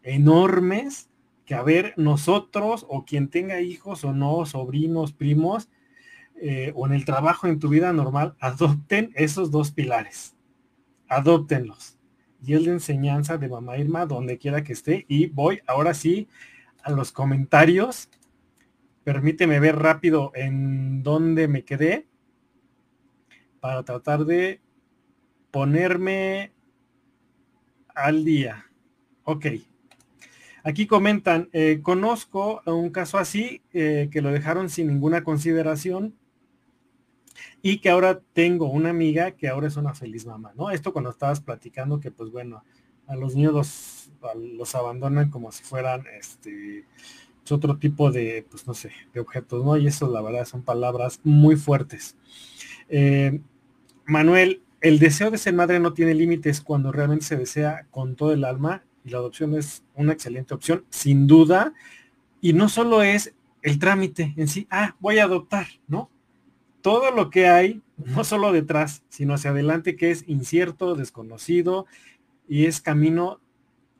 [0.03, 1.09] enormes
[1.45, 5.69] que a ver nosotros o quien tenga hijos o no, sobrinos, primos,
[6.41, 10.35] eh, o en el trabajo, en tu vida normal, adopten esos dos pilares.
[11.07, 11.99] Adóptenlos.
[12.43, 15.05] Y es la enseñanza de mamá Irma donde quiera que esté.
[15.07, 16.27] Y voy ahora sí
[16.81, 18.09] a los comentarios.
[19.03, 22.07] Permíteme ver rápido en dónde me quedé
[23.59, 24.61] para tratar de
[25.51, 26.53] ponerme
[27.93, 28.65] al día.
[29.25, 29.45] Ok.
[30.63, 36.15] Aquí comentan, eh, conozco un caso así eh, que lo dejaron sin ninguna consideración
[37.61, 40.71] y que ahora tengo una amiga que ahora es una feliz mamá, ¿no?
[40.71, 42.63] Esto cuando estabas platicando que pues bueno,
[43.07, 43.53] a los niños
[44.21, 46.85] los, abandonan como si fueran este
[47.49, 49.75] otro tipo de, pues no sé, de objetos, ¿no?
[49.75, 52.15] Y eso la verdad son palabras muy fuertes.
[52.87, 53.41] Eh,
[54.05, 58.31] Manuel, el deseo de ser madre no tiene límites cuando realmente se desea con todo
[58.31, 61.73] el alma y la adopción es una excelente opción, sin duda.
[62.39, 66.09] Y no solo es el trámite en sí, ah, voy a adoptar, ¿no?
[66.81, 71.85] Todo lo que hay, no solo detrás, sino hacia adelante, que es incierto, desconocido
[72.47, 73.39] y es camino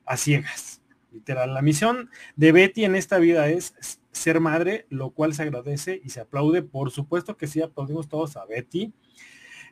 [0.06, 0.82] a ciegas.
[1.12, 6.02] Literal, la misión de Betty en esta vida es ser madre, lo cual se agradece
[6.03, 6.62] y se aplaude.
[6.62, 8.94] Por supuesto que sí, aplaudimos todos a Betty.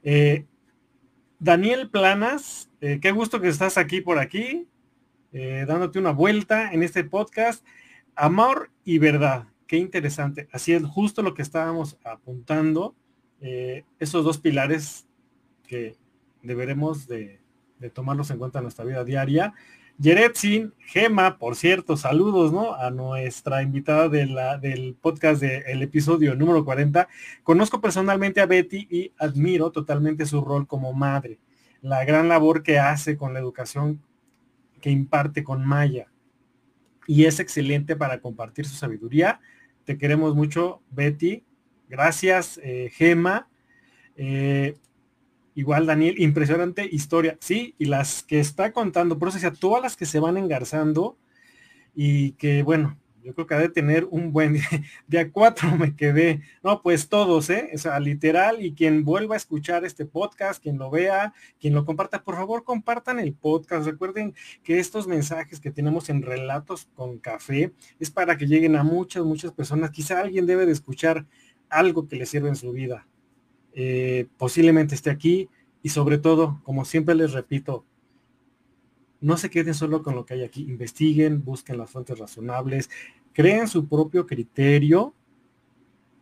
[0.04, 0.46] Eh,
[1.40, 4.68] Daniel Planas, eh, qué gusto que estás aquí por aquí,
[5.32, 7.66] eh, dándote una vuelta en este podcast.
[8.16, 10.50] Amor y verdad qué interesante.
[10.52, 12.96] Así es justo lo que estábamos apuntando,
[13.40, 15.06] eh, esos dos pilares
[15.68, 15.96] que
[16.42, 17.40] deberemos de,
[17.94, 19.54] tomarlos en cuenta en nuestra vida diaria.
[20.00, 22.74] Yeretzin, Gema, por cierto, saludos, ¿no?
[22.74, 27.08] A nuestra invitada del podcast del episodio número 40.
[27.44, 31.38] Conozco personalmente a Betty y admiro totalmente su rol como madre,
[31.84, 34.02] la gran labor que hace con la educación
[34.82, 36.08] que imparte con Maya.
[37.06, 39.40] Y es excelente para compartir su sabiduría.
[39.90, 41.44] Te queremos mucho, Betty.
[41.88, 43.50] Gracias, eh, Gema.
[44.18, 44.78] Eh,
[45.56, 47.40] igual, Daniel, impresionante historia.
[47.42, 51.18] Sí, y las que está contando, por eso sea, todas las que se van engarzando
[51.96, 54.54] y que, bueno, yo creo que ha de tener un buen
[55.08, 55.32] día.
[55.32, 56.42] Cuatro me quedé.
[56.64, 57.70] No, pues todos, ¿eh?
[57.74, 58.64] O sea, literal.
[58.64, 62.64] Y quien vuelva a escuchar este podcast, quien lo vea, quien lo comparta, por favor,
[62.64, 63.86] compartan el podcast.
[63.86, 64.34] Recuerden
[64.64, 69.24] que estos mensajes que tenemos en Relatos con Café es para que lleguen a muchas,
[69.24, 69.92] muchas personas.
[69.92, 71.26] Quizá alguien debe de escuchar
[71.70, 73.08] algo que le sirva en su vida.
[73.74, 75.50] Eh, posiblemente esté aquí.
[75.82, 77.86] Y sobre todo, como siempre les repito,
[79.22, 82.90] no se queden solo con lo que hay aquí, investiguen, busquen las fuentes razonables,
[83.34, 85.14] creen su propio criterio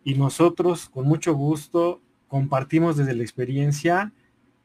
[0.04, 4.14] y nosotros con mucho gusto compartimos desde la experiencia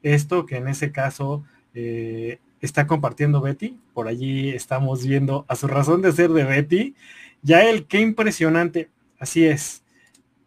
[0.03, 1.45] esto que en ese caso
[1.75, 3.79] eh, está compartiendo Betty.
[3.95, 6.95] Por allí estamos viendo a su razón de ser de Betty.
[7.43, 8.91] Ya el qué impresionante.
[9.19, 9.85] Así es.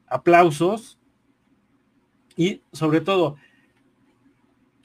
[0.08, 1.00] Aplausos.
[2.36, 3.38] Y sobre todo,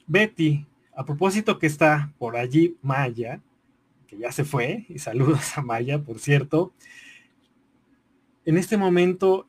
[0.07, 0.65] Betty
[1.01, 3.41] a propósito que está por allí Maya,
[4.07, 6.73] que ya se fue, y saludos a Maya, por cierto.
[8.45, 9.47] En este momento,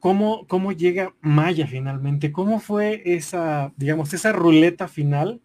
[0.00, 2.30] ¿cómo, cómo llega Maya finalmente?
[2.30, 5.40] ¿Cómo fue esa, digamos, esa ruleta final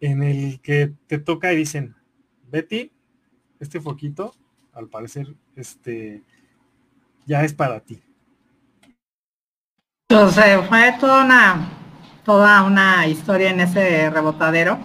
[0.00, 1.94] en el que te toca y dicen,
[2.50, 2.90] Betty,
[3.60, 4.34] este foquito,
[4.72, 6.22] al parecer, este,
[7.26, 8.02] ya es para ti?
[10.08, 11.83] Entonces fue toda una
[12.24, 14.78] toda una historia en ese rebotadero.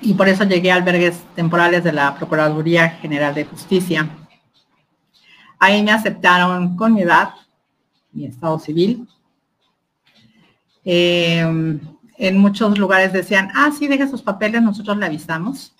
[0.00, 4.08] Y por eso llegué a albergues temporales de la Procuraduría General de Justicia.
[5.58, 7.34] Ahí me aceptaron con mi edad,
[8.12, 9.08] mi estado civil.
[10.84, 11.80] Em,
[12.18, 15.74] en muchos lugares decían, ah, sí, deje sus papeles, nosotros le avisamos.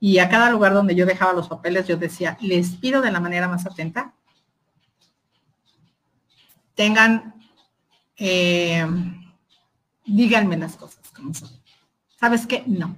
[0.00, 3.20] Y a cada lugar donde yo dejaba los papeles, yo decía, les pido de la
[3.20, 4.12] manera más atenta,
[6.74, 7.35] tengan
[8.16, 8.86] eh,
[10.04, 11.50] díganme las cosas como son.
[12.18, 12.64] ¿Sabes qué?
[12.66, 12.96] No.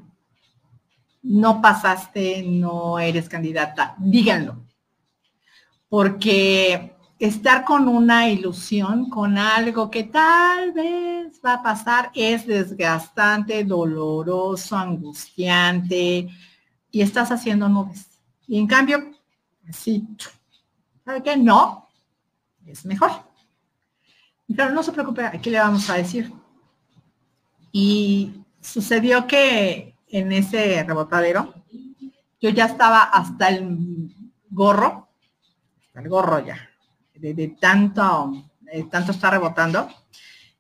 [1.23, 3.95] No pasaste, no eres candidata.
[3.99, 4.57] Díganlo.
[5.89, 13.65] Porque estar con una ilusión, con algo que tal vez va a pasar, es desgastante,
[13.65, 16.28] doloroso, angustiante,
[16.90, 18.07] y estás haciendo nubes.
[18.47, 19.12] Y en cambio,
[19.73, 20.07] sí,
[21.05, 21.36] ¿sabe qué?
[21.36, 21.89] No,
[22.65, 23.28] es mejor.
[24.49, 26.33] Y claro, no se preocupe, aquí le vamos a decir.
[27.70, 31.55] Y sucedió que en ese rebotadero,
[32.41, 34.11] yo ya estaba hasta el
[34.49, 35.09] gorro,
[35.87, 36.59] hasta el gorro ya,
[37.15, 38.33] de, tanto,
[38.91, 39.89] tanto estar rebotando,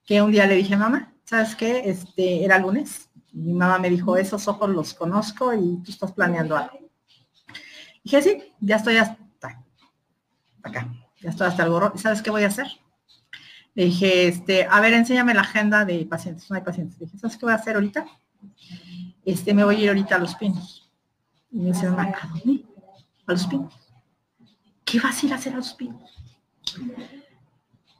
[0.04, 1.88] que un día le dije, mamá, ¿sabes qué?
[1.88, 3.08] Este, era lunes.
[3.32, 6.78] Mi mamá me dijo, esos ojos los conozco y tú estás planeando algo.
[8.04, 9.64] Dije, sí, ya estoy hasta
[10.62, 10.88] acá,
[11.20, 11.92] ya estoy hasta el gorro.
[11.94, 12.66] ¿Y sabes qué voy a hacer?
[13.78, 16.50] Le dije, este, a ver, enséñame la agenda de pacientes.
[16.50, 16.98] No hay pacientes.
[16.98, 18.06] Le dije, ¿sabes qué voy a hacer ahorita?
[19.24, 20.90] Este, me voy a ir ahorita a los pinos.
[21.52, 22.66] Y me dice, ¿a dónde?
[23.24, 23.72] A los pinos.
[24.84, 26.10] ¿Qué vas a ir hacer a los pinos?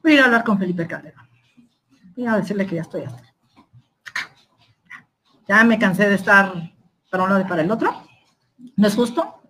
[0.02, 1.28] Voy a ir a hablar con Felipe Calderón.
[2.16, 3.22] Voy a decirle que ya estoy hasta.
[5.46, 6.72] Ya me cansé de estar
[7.08, 8.02] para un lado y para el otro.
[8.74, 9.42] No es justo.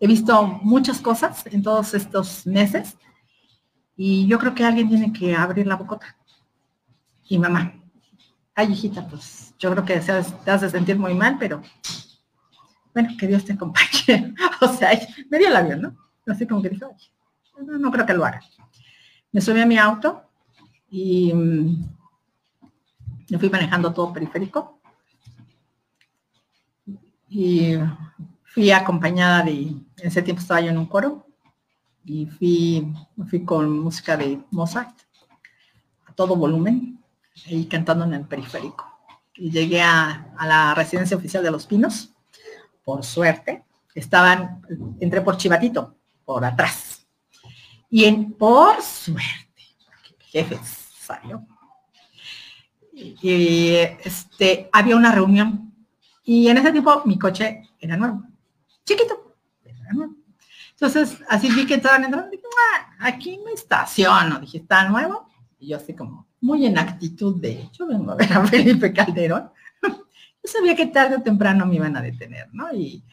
[0.00, 2.96] He visto muchas cosas en todos estos meses
[4.00, 6.16] y yo creo que alguien tiene que abrir la bocota.
[7.28, 7.74] Y mamá,
[8.54, 11.60] ay hijita, pues yo creo que te has de sentir muy mal, pero
[12.94, 14.34] bueno, que Dios te acompañe.
[14.60, 14.90] o sea,
[15.28, 15.96] me dio el avión, ¿no?
[16.28, 16.94] Así como que dijo,
[17.60, 18.40] no, no, creo que lo haga.
[19.32, 20.22] Me subí a mi auto
[20.88, 21.84] y mm,
[23.30, 24.80] me fui manejando todo periférico.
[27.28, 27.74] Y
[28.44, 31.27] fui acompañada de, en ese tiempo estaba yo en un coro,
[32.04, 32.92] y fui,
[33.28, 34.96] fui con música de Mozart
[36.06, 36.98] a todo volumen
[37.46, 38.84] y cantando en el periférico.
[39.34, 42.10] Y llegué a, la residencia oficial de Los Pinos,
[42.84, 43.64] por suerte,
[43.94, 44.62] estaban,
[45.00, 47.06] entré por Chivatito, por atrás.
[47.90, 49.62] Y en, por suerte,
[50.20, 51.46] jefe salió.
[52.92, 55.72] Y, este, había una reunión.
[56.24, 58.22] Y en ese tiempo mi coche era nuevo,
[58.84, 59.34] chiquito,
[59.64, 60.17] era nuevo.
[60.80, 62.30] Entonces, así vi que estaban entrando,
[63.00, 64.38] aquí me estaciono.
[64.38, 65.28] Dije, ¿está nuevo?
[65.58, 69.50] Y yo así como, muy en actitud de, yo vengo a ver a Felipe Calderón.
[69.82, 72.72] yo sabía que tarde o temprano me iban a detener, ¿no?
[72.72, 73.04] Y,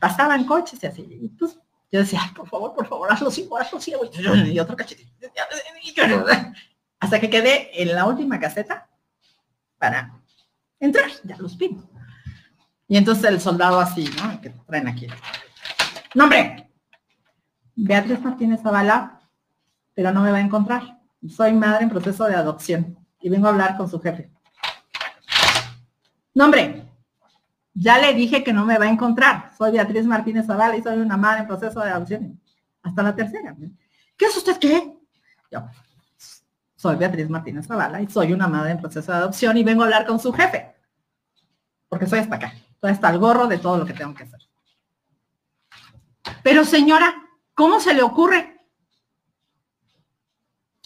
[0.00, 1.06] pasaban coches y así.
[1.10, 1.58] Y pues
[1.92, 4.04] yo decía, por favor, por favor, hazlo ciego, hazlo ciego.
[4.46, 5.10] Y otro cachetito.
[7.00, 8.88] Hasta que quedé en la última caseta
[9.76, 10.18] para
[10.80, 11.86] entrar, ya los pino.
[12.88, 14.40] Y entonces el soldado así, ¿no?
[14.40, 15.06] Que traen aquí.
[16.14, 16.67] Nombre.
[17.80, 19.20] Beatriz Martínez Zavala,
[19.94, 20.98] pero no me va a encontrar.
[21.28, 24.32] Soy madre en proceso de adopción y vengo a hablar con su jefe.
[26.34, 26.84] Nombre.
[27.74, 29.52] Ya le dije que no me va a encontrar.
[29.56, 32.40] Soy Beatriz Martínez Zavala y soy una madre en proceso de adopción.
[32.82, 33.54] Hasta la tercera.
[34.16, 34.98] ¿Qué es usted qué?
[35.52, 35.64] Yo,
[36.74, 39.84] soy Beatriz Martínez Zavala y soy una madre en proceso de adopción y vengo a
[39.84, 40.74] hablar con su jefe.
[41.88, 42.52] Porque soy hasta acá.
[42.72, 44.40] Estoy hasta el gorro de todo lo que tengo que hacer.
[46.42, 47.27] Pero señora,
[47.58, 48.56] ¿cómo se le ocurre?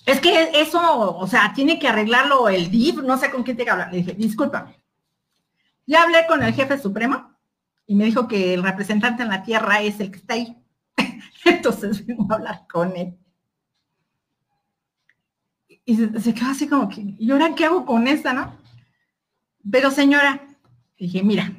[0.07, 3.65] Es que eso, o sea, tiene que arreglarlo el DIF, no sé con quién te
[3.65, 3.93] que hablar.
[3.93, 4.83] Le dije, discúlpame.
[5.85, 7.37] Ya hablé con el jefe supremo
[7.87, 10.57] y me dijo que el representante en la tierra es el que está ahí.
[11.45, 13.19] Entonces vengo a hablar con él.
[15.85, 18.57] Y se, quedó así como que, ¿y ahora qué hago con esta, no?
[19.71, 20.41] Pero señora,
[20.97, 21.53] dije, mira,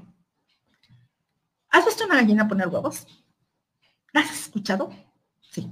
[1.69, 3.05] ¿has visto una gallina poner huevos?
[4.13, 4.91] ¿La has escuchado?
[5.51, 5.69] Sí.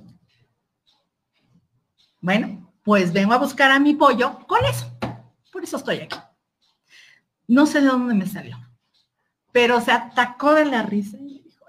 [2.20, 4.92] Bueno, pues vengo a buscar a mi pollo con eso.
[5.52, 6.18] Por eso estoy aquí.
[7.48, 8.58] No sé de dónde me salió,
[9.52, 11.66] pero se atacó de la risa y me dijo,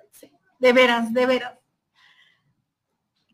[0.58, 1.54] de veras, de veras.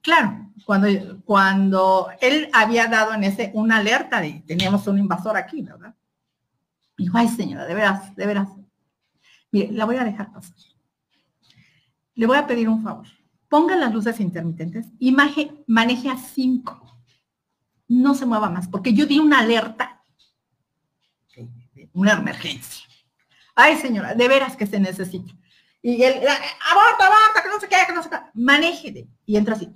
[0.03, 0.89] Claro, cuando,
[1.25, 5.95] cuando él había dado en ese una alerta de teníamos un invasor aquí, ¿verdad?
[6.97, 8.49] Dijo, ay señora, de veras, de veras.
[9.51, 10.57] Mire, la voy a dejar pasar.
[12.15, 13.07] Le voy a pedir un favor.
[13.49, 16.83] Ponga las luces intermitentes y maneje, a cinco.
[17.89, 20.03] No se mueva más, porque yo di una alerta,
[21.93, 22.87] una emergencia.
[23.55, 25.33] Ay, señora, de veras que se necesita.
[25.81, 28.17] Y él, aborta, aborta, que no se qué, que no se qué.
[28.35, 29.09] Maneje.
[29.25, 29.73] Y entra así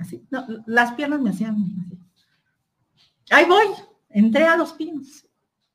[0.00, 0.26] así.
[0.66, 1.98] Las piernas me hacían así.
[3.30, 3.66] Ahí voy,
[4.10, 5.26] entré a los pinos.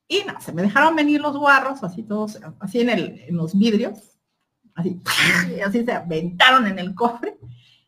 [0.08, 4.11] Y no, se me dejaron venir los guarros, así todos, así en los vidrios,
[4.74, 5.00] así,
[5.64, 7.36] así se aventaron en el cofre.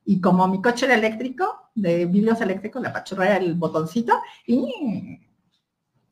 [0.05, 5.19] Y como mi coche era eléctrico, de vidrios eléctricos, le apachurré el botoncito y,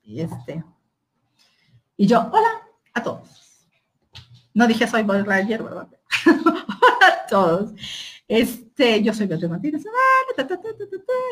[0.04, 0.64] este.
[1.96, 2.62] Y yo, hola
[2.94, 3.68] a todos.
[4.54, 5.88] No dije soy Boy Ranger, ¿verdad?
[6.26, 7.72] hola a todos.
[8.26, 9.84] Este, yo soy Beatriz Martínez,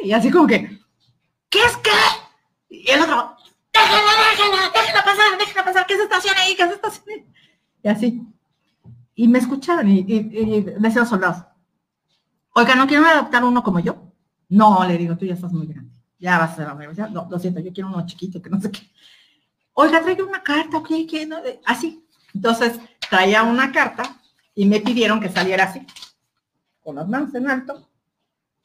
[0.05, 0.79] y así como que,
[1.49, 1.91] ¿qué es qué?
[2.69, 3.37] Y el otro,
[3.73, 4.01] déjala,
[4.31, 7.27] déjala, déjala pasar, déjala pasar, que se estacione ahí, que se estacione.
[7.83, 8.23] Y así.
[9.20, 11.44] Y me escucharon y, y, y decían soldados,
[12.55, 14.10] oiga, ¿no quieren adoptar uno como yo?
[14.48, 15.94] No, le digo, tú ya estás muy grande.
[16.18, 17.10] Ya vas a la universidad.
[17.10, 18.80] No, lo siento, yo quiero uno chiquito, que no sé qué.
[19.74, 21.36] Oiga, traigo una carta, ok, que no,
[21.66, 22.02] así.
[22.32, 22.80] Entonces,
[23.10, 24.05] traía una carta
[24.55, 25.86] y me pidieron que saliera así
[26.82, 27.90] con las manos en alto,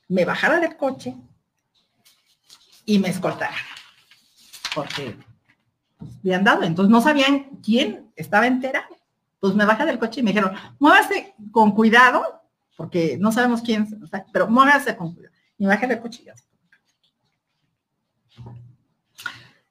[0.07, 1.17] me bajara del coche
[2.85, 3.57] y me escoltara.
[4.73, 5.17] Porque
[5.97, 8.87] pues, habían dado, entonces no sabían quién estaba entera.
[9.45, 12.41] Pues me bajé del coche y me dijeron, muévase con cuidado,
[12.75, 13.87] porque no sabemos quién,
[14.33, 15.35] pero muévase con cuidado.
[15.59, 16.29] Y me bajé del coche y.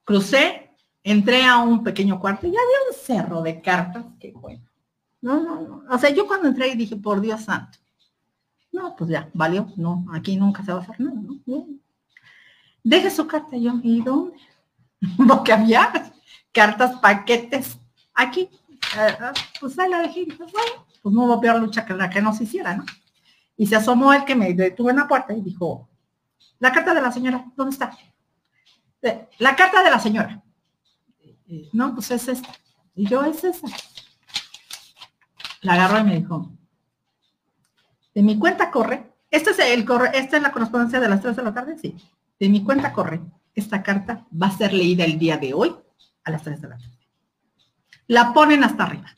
[0.04, 0.70] Crucé,
[1.02, 4.62] entré a un pequeño cuarto y había un cerro de cartas, qué bueno.
[5.20, 5.84] No, no, no.
[5.90, 7.76] O sea, yo cuando entré y dije, por Dios santo,
[8.70, 9.72] no, pues ya, valió.
[9.74, 11.20] No, aquí nunca se va a hacer nada.
[12.84, 13.72] Deje su carta yo.
[13.82, 14.36] ¿Y dónde?
[15.28, 16.12] Porque había
[16.52, 17.76] cartas, paquetes.
[18.14, 18.48] Aquí.
[18.98, 19.16] Eh,
[19.60, 20.26] pues ahí la dejé.
[20.36, 22.84] Bueno, pues no hubo peor lucha que la que no se hiciera, ¿no?
[23.56, 25.88] Y se asomó el que me detuvo en la puerta y dijo,
[26.58, 27.96] la carta de la señora, ¿dónde está?
[29.02, 30.42] Eh, la carta de la señora.
[31.72, 32.48] No, pues es esta.
[32.94, 33.66] Y yo, es esa.
[35.60, 36.50] La agarró y me dijo,
[38.14, 41.36] de mi cuenta corre, este es el corre, esta es la correspondencia de las 3
[41.36, 41.96] de la tarde, sí.
[42.38, 43.20] De mi cuenta corre,
[43.54, 45.74] esta carta va a ser leída el día de hoy
[46.24, 46.93] a las 3 de la tarde.
[48.06, 49.14] La ponen hasta arriba.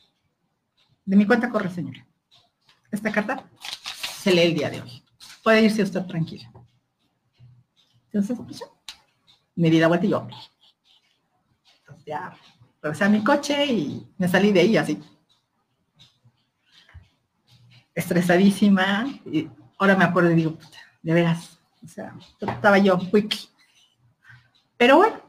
[1.05, 2.05] De mi cuenta corre, señora.
[2.91, 3.43] Esta carta
[4.21, 5.03] se lee el día de hoy.
[5.43, 6.51] Puede irse usted tranquila.
[8.05, 8.63] Entonces, pues,
[9.55, 10.27] me di la vuelta y yo.
[11.79, 12.37] Entonces ya
[12.81, 15.01] regresé a mi coche y me salí de ahí así
[17.97, 19.07] estresadísima.
[19.25, 20.57] Y ahora me acuerdo y digo,
[21.01, 23.35] de veras, o sea, estaba yo quick.
[24.77, 25.19] Pero bueno,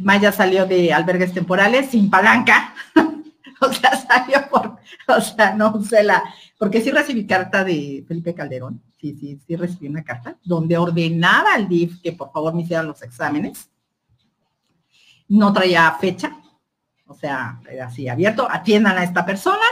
[0.00, 2.74] Maya salió de albergues temporales sin palanca,
[3.60, 6.22] O sea, salió por, o sea, no usé la,
[6.58, 11.54] porque sí recibí carta de Felipe Calderón, sí, sí, sí recibí una carta donde ordenaba
[11.54, 13.68] al DIF que por favor me hicieran los exámenes.
[15.28, 16.40] No traía fecha,
[17.06, 19.66] o sea, era así abierto, atiendan a esta persona,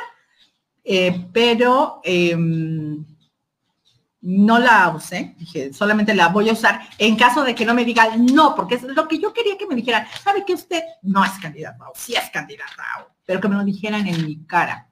[0.84, 3.04] eh, pero em,
[4.20, 7.84] no la usé, dije, solamente la voy a usar en caso de que no me
[7.84, 11.24] digan no, porque es lo que yo quería que me dijeran, ¿sabe que usted no
[11.24, 13.08] es candidata o sí es candidata?
[13.24, 14.88] Pero que me lo dijeran en mi cara,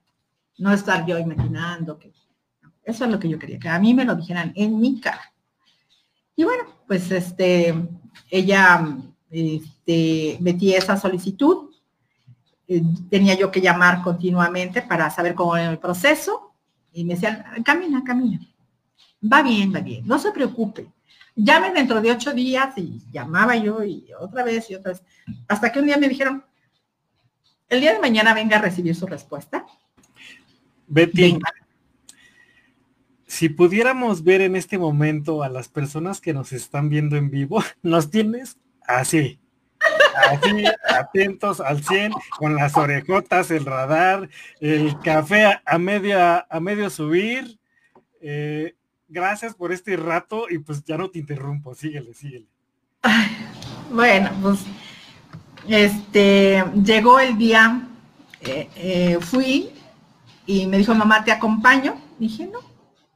[0.59, 2.13] no estar yo imaginando que...
[2.85, 5.33] Eso es lo que yo quería, que a mí me lo dijeran en mi cara.
[6.37, 7.75] Y bueno, pues este,
[8.31, 8.97] ella
[9.29, 11.71] este, metí esa solicitud,
[12.69, 16.53] eh, tenía yo que llamar continuamente para saber cómo era el proceso,
[16.93, 18.39] y me decían, camina, camina
[19.23, 20.89] va bien, va bien, no se preocupe.
[21.35, 25.03] Llame dentro de ocho días y llamaba yo y otra vez y otra vez.
[25.49, 26.45] Hasta que un día me dijeron,
[27.69, 29.67] el día de mañana venga a recibir su respuesta.
[30.87, 31.39] Betty,
[33.27, 37.63] si pudiéramos ver en este momento a las personas que nos están viendo en vivo,
[37.83, 38.57] nos tienes
[38.87, 39.41] así.
[40.31, 44.31] Así, atentos al 100, con las orejotas, el radar,
[44.61, 47.59] el café a, medio, a medio subir,
[48.23, 48.76] eh,
[49.09, 52.47] gracias por este rato y pues ya no te interrumpo, síguele, síguele.
[53.91, 54.61] bueno, pues
[55.69, 57.89] este llegó el día,
[58.41, 59.71] eh, eh, fui
[60.47, 62.01] y me dijo, mamá, ¿te acompaño?
[62.19, 62.61] Dije, no,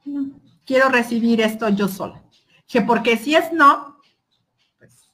[0.05, 0.31] no,
[0.65, 2.21] quiero recibir esto yo sola.
[2.67, 3.97] Dije, porque si es no,
[4.77, 5.09] pues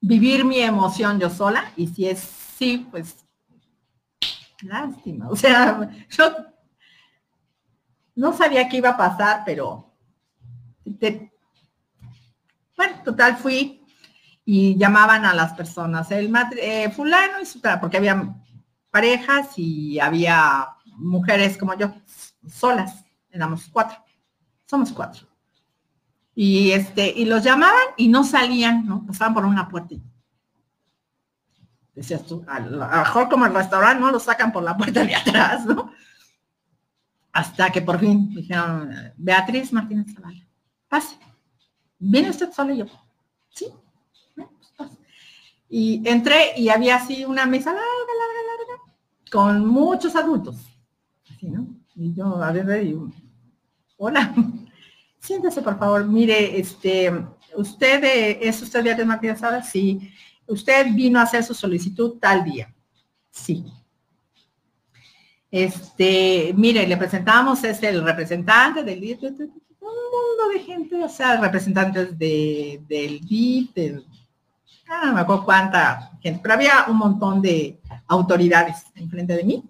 [0.00, 3.24] vivir mi emoción yo sola y si es sí, pues
[4.62, 5.28] lástima.
[5.28, 6.53] O sea, yo
[8.14, 9.92] no sabía qué iba a pasar, pero
[12.76, 13.84] bueno, total fui
[14.44, 18.34] y llamaban a las personas, el eh, fulano y su porque había
[18.90, 21.94] parejas y había mujeres como yo,
[22.48, 23.98] solas, éramos cuatro,
[24.66, 25.26] somos cuatro.
[26.36, 29.06] Y este, y los llamaban y no salían, ¿no?
[29.06, 29.94] Pasaban por una puerta.
[31.94, 34.10] Decías tú, a lo mejor como el restaurante, ¿no?
[34.10, 35.92] Lo sacan por la puerta de atrás, ¿no?
[37.34, 40.46] Hasta que por fin dijeron, Beatriz Martínez Zavala,
[40.88, 41.16] pase.
[41.98, 42.72] ¿Viene usted solo?
[42.72, 42.86] Y yo,
[43.48, 43.66] sí.
[44.76, 44.90] Pues
[45.68, 47.74] y entré y había así una mesa
[49.32, 50.64] con muchos adultos.
[51.28, 51.66] Así, ¿no?
[51.96, 52.96] Y yo, a ver, y,
[53.96, 54.32] hola,
[55.18, 56.06] siéntese por favor.
[56.06, 57.12] Mire, este,
[57.56, 60.08] usted eh, es usted Beatriz Martínez Zavala, sí.
[60.46, 62.72] Usted vino a hacer su solicitud tal día.
[63.32, 63.64] Sí.
[65.54, 69.38] Este, mire, le presentamos, es el representante del un
[69.80, 74.04] mundo de gente, o sea, representantes de, del DIF, del,
[74.88, 77.78] ah, no me acuerdo cuánta gente, pero había un montón de
[78.08, 79.64] autoridades enfrente de mí.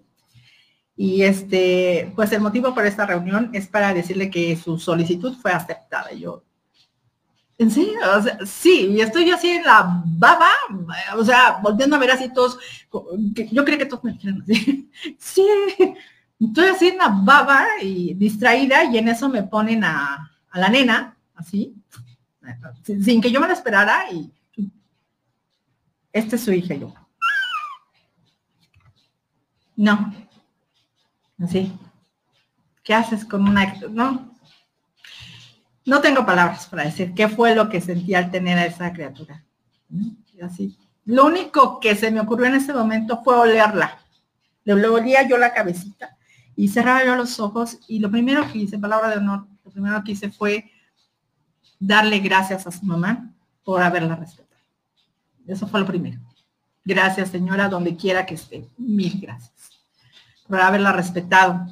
[0.97, 5.51] Y este, pues el motivo por esta reunión es para decirle que su solicitud fue
[5.51, 6.11] aceptada.
[6.13, 6.41] Yo,
[7.57, 7.99] ¿En serio?
[8.45, 10.51] Sí, y estoy así en la baba,
[11.15, 12.59] o sea, volviendo a ver así todos,
[13.51, 15.47] yo creo que todos me dijeron así, sí,
[16.39, 21.17] estoy así en la baba y distraída y en eso me ponen a, la nena,
[21.33, 21.75] así,
[22.83, 24.31] sin, que yo me la esperara y
[26.11, 26.93] esta es su hija yo.
[29.75, 30.13] No,
[31.41, 31.73] así.
[32.83, 34.34] ¿Qué haces con una, no,
[35.85, 39.43] no tengo palabras para decir qué fue lo que sentí al tener a esa criatura.
[40.41, 40.77] Así.
[41.05, 43.99] Lo único que se me ocurrió en ese momento fue olerla.
[44.63, 46.17] Le olía yo la cabecita
[46.55, 50.03] y cerraba yo los ojos y lo primero que hice, palabra de honor, lo primero
[50.03, 50.71] que hice fue
[51.79, 53.31] darle gracias a su mamá
[53.63, 54.61] por haberla respetado.
[55.45, 56.19] Eso fue lo primero.
[56.83, 58.67] Gracias, señora, donde quiera que esté.
[58.77, 59.55] Mil gracias
[60.47, 61.65] por haberla respetado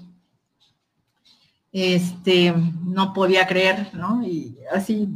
[1.74, 2.54] este,
[2.86, 4.24] no podía creer, ¿no?
[4.24, 5.10] Y así,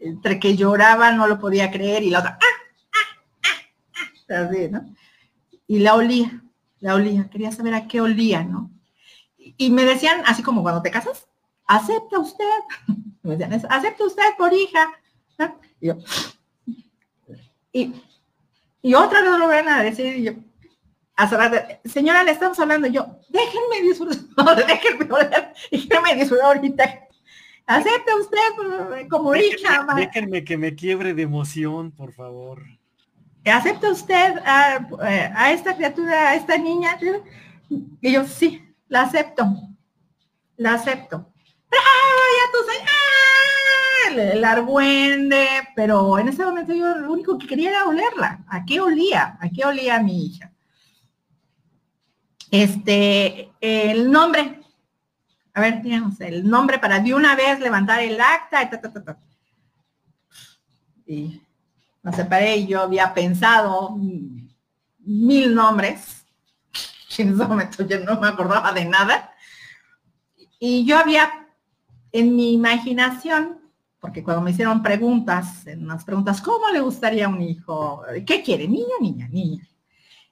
[0.00, 4.84] entre que lloraba, no lo podía creer, y la otra, ¡ah, ah, ah, así, ¿no?
[5.68, 6.42] Y la olía,
[6.80, 8.70] la olía, quería saber a qué olía, ¿no?
[9.38, 11.28] Y me decían, así como cuando te casas,
[11.64, 12.44] acepta usted,
[13.22, 14.92] me decían, acepta usted por hija,
[15.80, 15.96] Y, yo,
[17.72, 17.94] y,
[18.82, 20.32] y otra vez lo van a decir, y yo,
[21.84, 25.08] señora, le estamos hablando yo, déjenme disfrutar, déjenme,
[25.70, 27.00] déjenme disfrutar ahorita.
[27.66, 29.86] Acepte usted como hija.
[29.96, 32.62] Déjenme que me quiebre de emoción, por favor.
[33.46, 36.98] ¿Acepta usted a, esta criatura, a esta niña?
[38.00, 39.46] Y yo, sí, la acepto.
[40.56, 41.32] La acepto.
[41.70, 44.34] ¡Ay, tu señor!
[44.34, 48.44] El argüende, pero en ese momento yo lo único que quería era olerla.
[48.48, 49.38] ¿A qué olía?
[49.40, 50.53] ¿A qué olía mi hija?
[52.54, 54.60] Este, el nombre.
[55.54, 58.70] A ver, digamos, el nombre para de una vez levantar el acta.
[61.04, 61.42] Y, y
[62.00, 63.96] me separé y yo había pensado
[65.00, 66.24] mil nombres.
[67.18, 69.32] En ese momento yo no me acordaba de nada.
[70.60, 71.48] Y yo había
[72.12, 73.58] en mi imaginación,
[73.98, 78.04] porque cuando me hicieron preguntas, en unas preguntas, ¿cómo le gustaría un hijo?
[78.24, 78.68] ¿Qué quiere?
[78.68, 79.28] ¿Niño niña?
[79.28, 79.68] Niña.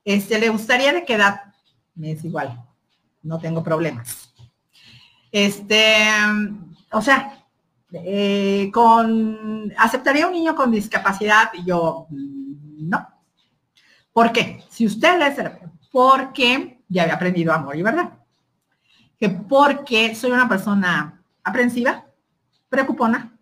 [0.05, 1.52] Este, ¿Le gustaría de qué edad?
[1.95, 2.65] Me es igual,
[3.23, 4.33] no tengo problemas.
[5.31, 6.07] Este,
[6.91, 7.47] o sea,
[7.93, 11.51] eh, con, ¿aceptaría un niño con discapacidad?
[11.65, 13.09] Yo, mm, no.
[14.13, 14.63] ¿Por qué?
[14.69, 18.13] Si usted le porque ya había aprendido amor y verdad.
[19.19, 22.07] Que porque soy una persona aprensiva,
[22.69, 23.39] preocupona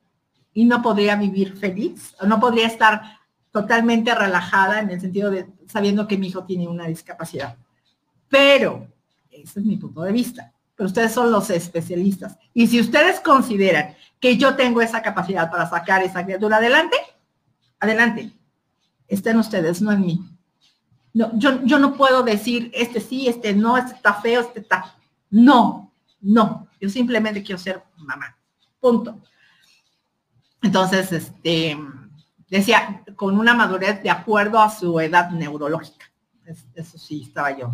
[0.52, 3.02] y no podría vivir feliz, no podría estar
[3.51, 7.56] totalmente relajada en el sentido de sabiendo que mi hijo tiene una discapacidad.
[8.31, 8.86] Pero,
[9.31, 10.52] ese es mi punto de vista.
[10.74, 12.39] Pero ustedes son los especialistas.
[12.55, 16.97] Y si ustedes consideran que yo tengo esa capacidad para sacar esa criatura adelante,
[17.81, 18.32] adelante.
[19.09, 20.20] Estén ustedes, no en mí.
[21.12, 24.94] No, yo, yo no puedo decir, este sí, este no, este está feo, este está...
[25.31, 26.69] No, no.
[26.81, 28.36] Yo simplemente quiero ser mamá.
[28.78, 29.19] Punto.
[30.62, 31.77] Entonces, este,
[32.48, 36.07] decía, con una madurez de acuerdo a su edad neurológica.
[36.74, 37.73] eso sí, estaba yo.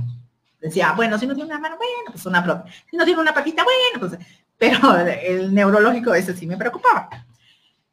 [0.61, 2.85] Decía, bueno, si no tiene una mano, bueno, pues una prótesis.
[2.91, 4.19] Si no tiene una patita, bueno, pues,
[4.59, 7.09] pero el neurológico ese sí me preocupaba.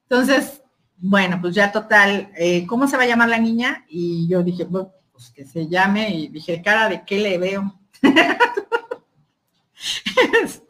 [0.10, 0.62] Entonces,
[0.98, 3.86] bueno, pues ya total, eh, ¿cómo se va a llamar la niña?
[3.90, 7.80] Y yo dije, pues que se llame, y dije, cara, ¿de qué le veo?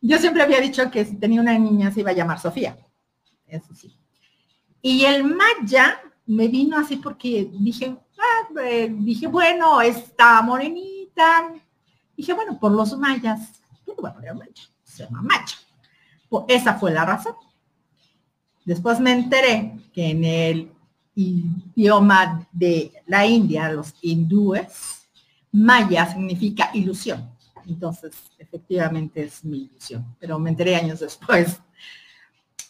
[0.00, 2.76] Yo siempre había dicho que si tenía una niña se iba a llamar Sofía.
[3.46, 3.96] Eso sí.
[4.82, 10.93] Y el Maya me vino así porque dije, ah, eh, dije, bueno, está morenita.
[12.16, 14.62] Dije, bueno, por los mayas, ¿qué voy a poner Maya?
[14.82, 15.56] Se llama Maya.
[16.28, 17.34] Pues esa fue la razón.
[18.64, 20.72] Después me enteré que en el
[21.14, 25.08] idioma de la India, los hindúes,
[25.52, 27.30] Maya significa ilusión.
[27.66, 31.60] Entonces, efectivamente es mi ilusión, pero me enteré años después.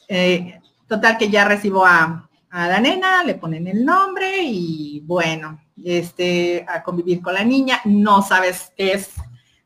[0.08, 6.64] Eh, total que ya recibo a, la nena, le ponen el nombre y bueno, este,
[6.68, 9.10] a convivir con la niña, no sabes qué es,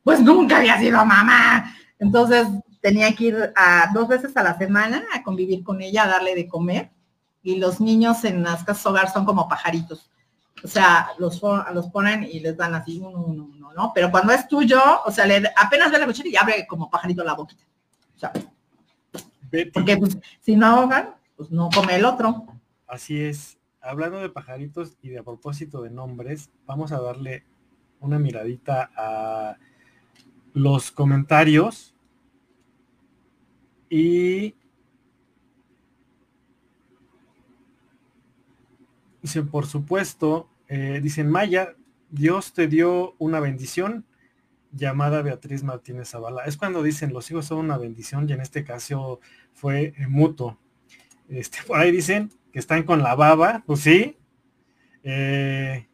[0.03, 1.75] pues nunca había sido mamá.
[1.99, 2.47] Entonces
[2.81, 6.35] tenía que ir a dos veces a la semana a convivir con ella, a darle
[6.35, 6.91] de comer.
[7.43, 10.11] Y los niños en las casas hogar son como pajaritos.
[10.65, 11.41] O sea, los,
[11.73, 13.93] los ponen y les dan así uno, uno, uno, ¿no?
[13.95, 17.23] Pero cuando es tuyo, o sea, le, apenas ve la cuchara y abre como pajarito
[17.23, 17.65] la boquita.
[18.17, 18.33] O sea,
[19.73, 22.47] porque pues, si no ahogan, pues no come el otro.
[22.87, 23.58] Así es.
[23.81, 27.45] Hablando de pajaritos y de a propósito de nombres, vamos a darle
[28.01, 29.57] una miradita a
[30.53, 31.95] los comentarios
[33.89, 34.55] y
[39.23, 41.75] Dicen, por supuesto, eh, dicen, Maya,
[42.11, 44.07] Dios te dio una bendición
[44.73, 46.45] llamada Beatriz Martínez Zavala.
[46.45, 49.21] Es cuando dicen, los hijos son una bendición y en este caso
[49.53, 50.59] fue mutuo.
[51.29, 54.17] Este, por ahí dicen que están con la baba, pues sí.
[55.03, 55.89] Eh,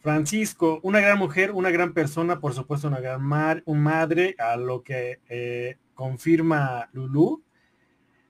[0.00, 5.78] Francisco, una gran mujer, una gran persona, por supuesto, una gran madre, a lo que
[5.94, 7.42] confirma Lulú.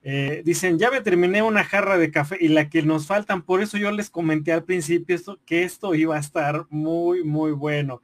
[0.05, 3.63] Eh, dicen, ya me terminé una jarra de café y la que nos faltan, por
[3.63, 8.03] eso yo les comenté al principio esto, que esto iba a estar muy, muy bueno.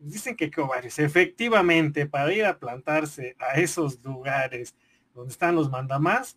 [0.00, 4.74] Dicen que varios efectivamente, para ir a plantarse a esos lugares
[5.14, 6.36] donde están los mandamás,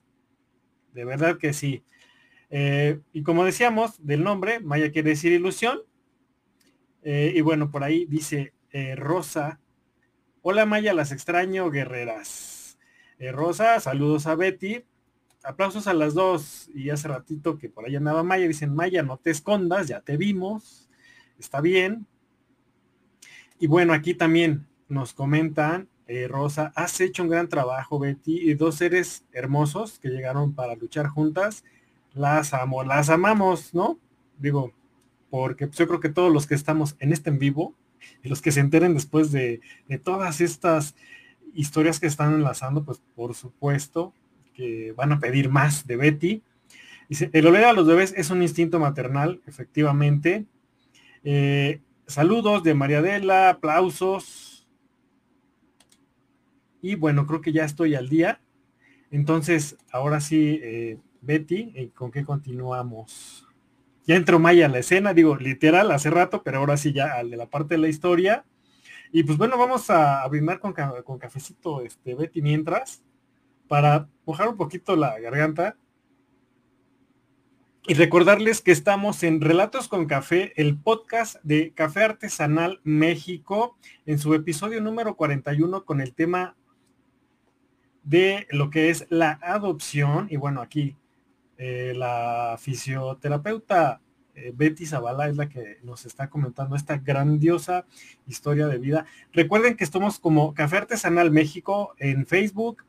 [0.94, 1.84] de verdad que sí.
[2.52, 5.80] Eh, y como decíamos, del nombre, Maya quiere decir ilusión.
[7.02, 8.54] Eh, y bueno, por ahí dice
[8.96, 9.60] Rosa,
[10.44, 12.78] hola Maya, las extraño, guerreras.
[13.20, 14.86] Rosa, saludos a Betty
[15.44, 16.70] aplausos a las dos.
[16.74, 20.18] Y hace ratito que por ahí andaba Maya, dicen, Maya, no te escondas, ya te
[20.18, 20.90] vimos,
[21.40, 22.08] está bien.
[23.60, 28.54] Y bueno, aquí también nos comentan, eh, Rosa, has hecho un gran trabajo, Betty, y
[28.56, 31.64] dos seres hermosos que llegaron para luchar juntas,
[32.14, 34.00] las amo, las amamos, ¿no?
[34.38, 34.74] Digo,
[35.30, 37.76] porque pues, yo creo que todos los que estamos en este en vivo,
[38.24, 39.62] y los que se enteren después de,
[40.04, 40.96] todas estas
[41.54, 44.14] historias que están enlazando, pues por supuesto,
[44.54, 46.44] que van a pedir más de Betty.
[47.10, 50.46] Dice, el oler a los bebés es un instinto maternal, efectivamente.
[51.24, 54.68] Eh, saludos de María Adela, aplausos.
[56.82, 58.40] Y bueno, creo que ya estoy al día.
[59.12, 63.48] Entonces, ahora sí, eh, Betty, eh, ¿con qué continuamos?
[64.06, 67.30] Ya entró Maya a la escena, digo, literal, hace rato, pero ahora sí ya al
[67.30, 68.44] de la parte de la historia.
[69.12, 73.04] Y pues bueno, vamos a, brindar con, con, cafecito, este, Betty, mientras,
[73.68, 75.78] para mojar un poquito la garganta.
[77.88, 84.18] Y recordarles que estamos en Relatos con Café, el podcast de Café Artesanal México, en
[84.18, 86.56] su episodio número 41 con el tema
[88.04, 90.28] de lo que es la adopción.
[90.30, 90.96] Y bueno, aquí
[91.64, 94.02] eh, la fisioterapeuta
[94.34, 97.86] eh, Betty Zavala es la que nos está comentando esta grandiosa
[98.26, 99.06] historia de vida.
[99.32, 102.84] Recuerden que estamos como Café Artesanal México en Facebook,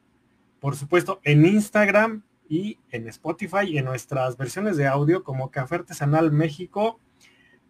[0.59, 5.75] por supuesto en Instagram y en Spotify y en nuestras versiones de audio como Café
[5.75, 6.99] Artesanal México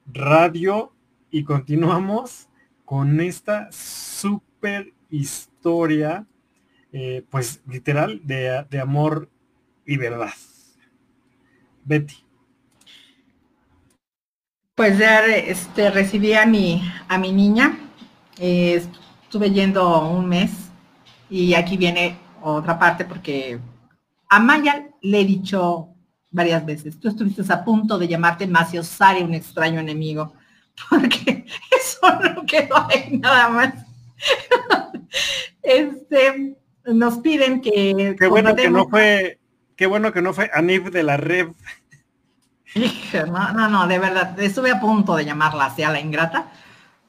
[0.07, 0.93] Radio
[1.33, 2.49] y continuamos
[2.85, 6.29] con esta super historia,
[6.93, 9.29] eh, pues literal, de, de amor
[9.85, 10.31] y verdad.
[11.85, 12.17] Betty.
[14.75, 17.79] Pues ya este, recibí a mi, a mi niña,
[18.39, 18.83] eh,
[19.23, 20.51] estuve yendo un mes
[21.29, 23.59] y aquí viene otra parte porque
[24.29, 25.89] a Maya le he dicho
[26.31, 30.33] varias veces, tú estuviste a punto de llamarte Macio Sari, un extraño enemigo,
[30.91, 33.75] porque eso no quedó ahí nada más.
[35.63, 36.57] este,
[36.87, 38.17] nos piden que...
[38.19, 39.39] Qué bueno que no fue,
[39.77, 41.49] qué bueno que no fue Anif de la Red.
[43.27, 46.51] No, no, no, de verdad, estuve a punto de llamarla así la ingrata,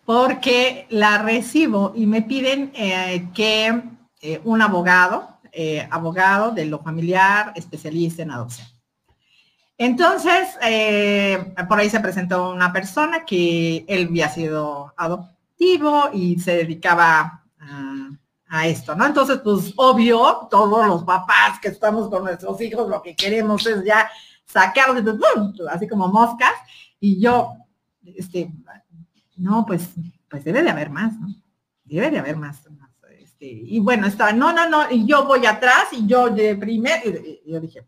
[0.05, 3.81] porque la recibo y me piden eh, que
[4.21, 8.67] eh, un abogado, eh, abogado de lo familiar, especialista en adopción.
[9.77, 10.49] Entonces,
[11.67, 18.09] por ahí se presentó una persona que él había sido adoptivo y se dedicaba a,
[18.53, 19.07] a esto, ¿no?
[19.07, 23.83] Entonces, pues obvio, todos los papás que estamos con nuestros hijos, lo que queremos es
[23.83, 24.07] ya
[24.45, 25.03] sacarlos,
[25.71, 26.53] así como moscas,
[26.99, 27.53] y yo,
[28.03, 28.53] este,
[29.37, 29.89] no, pues,
[30.29, 31.29] pues debe de haber más, ¿no?
[31.83, 32.61] Debe de haber más.
[33.17, 37.09] este, y bueno, estaba, no, no, no, y yo voy atrás y yo de primero,
[37.09, 37.83] y, yo dije,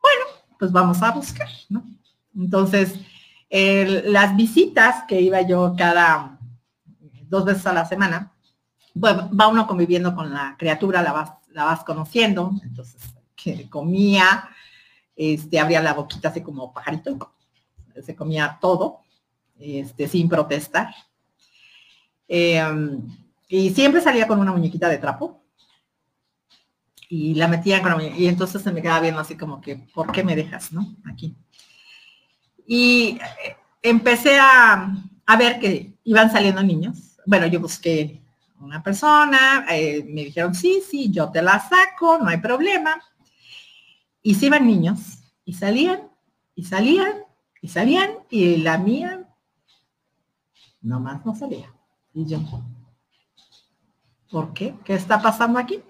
[0.00, 0.24] bueno,
[0.58, 1.84] pues vamos a buscar, ¿no?
[2.34, 2.94] Entonces,
[3.50, 6.38] las visitas que iba yo cada
[7.28, 8.32] dos veces a la semana,
[9.00, 13.02] pues va uno conviviendo con la criatura, la vas, la vas conociendo, entonces
[13.34, 14.48] que comía,
[15.14, 17.32] este, abría la boquita así como pajarito,
[18.04, 19.00] se comía todo,
[19.58, 20.94] este, sin protestar.
[22.28, 23.02] Em,
[23.48, 25.42] y siempre salía con una muñequita de trapo.
[27.08, 28.20] Y la metían con la muñequita.
[28.20, 30.96] Y entonces se me quedaba viendo así como que, ¿por qué me dejas, no?
[31.10, 31.36] Aquí.
[32.66, 34.92] Y eh, empecé a,
[35.24, 37.16] a ver que iban saliendo niños.
[37.24, 38.25] Bueno, yo busqué
[38.60, 43.00] una persona, eh, me dijeron, sí, sí, yo te la saco, no hay problema.
[44.22, 46.08] Y se iban niños y salían
[46.54, 47.12] y salían
[47.60, 49.28] y salían y la mía
[50.80, 51.72] nomás no salía.
[52.14, 52.40] Y yo,
[54.30, 54.74] ¿por qué?
[54.84, 55.82] ¿Qué está pasando aquí?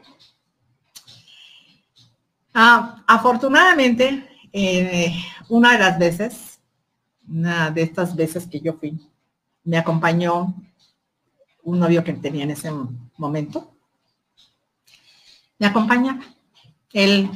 [2.53, 5.15] Ah, afortunadamente, eh,
[5.49, 6.61] una de las veces,
[7.29, 8.99] una de estas veces que yo fui,
[9.63, 10.55] me acompañó
[11.67, 12.71] un novio que tenía en ese
[13.17, 13.73] momento.
[15.59, 16.21] Me acompaña.
[16.93, 17.29] Él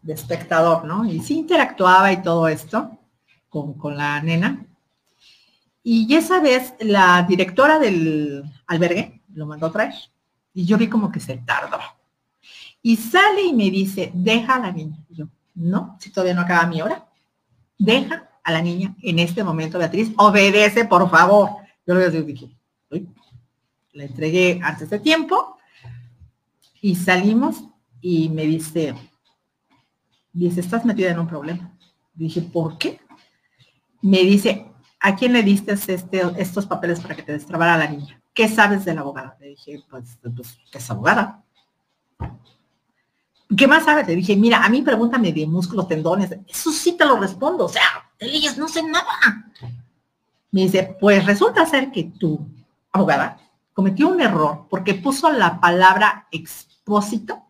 [0.00, 1.04] de espectador, ¿no?
[1.04, 2.98] Y sí interactuaba y todo esto
[3.48, 4.64] con, la nena.
[5.82, 9.94] Y esa vez la directora del albergue lo mandó a traer.
[10.54, 11.78] Y yo vi como que se tardó.
[12.82, 14.96] Y sale y me dice, deja a la niña.
[15.08, 15.26] Y yo,
[15.56, 17.04] no, si todavía no acaba mi hora.
[17.76, 20.12] Deja a la niña en este momento, Beatriz.
[20.16, 21.50] Obedece, por favor.
[21.84, 22.48] Yo le dije,
[22.88, 23.08] Uy.
[23.92, 25.56] Le entregué antes de tiempo.
[26.80, 27.64] Y salimos
[28.00, 28.94] y me dice,
[30.32, 31.76] Dice, estás metida en un problema.
[32.14, 33.00] Dije, ¿por qué?
[34.00, 34.66] Me dice,
[35.00, 38.20] ¿a quién le diste este, estos papeles para que te destrabara la niña?
[38.32, 39.36] ¿Qué sabes de la abogada?
[39.40, 41.42] Le dije, pues, pues es abogada.
[43.54, 44.08] ¿Qué más sabes?
[44.08, 46.34] Le dije, mira, a mí pregúntame de músculos, tendones.
[46.48, 47.66] Eso sí te lo respondo.
[47.66, 47.82] O sea,
[48.18, 49.52] de leyes no sé nada.
[50.50, 52.40] Me dice, pues resulta ser que tu
[52.90, 53.38] abogada
[53.72, 57.42] cometió un error porque puso la palabra expósito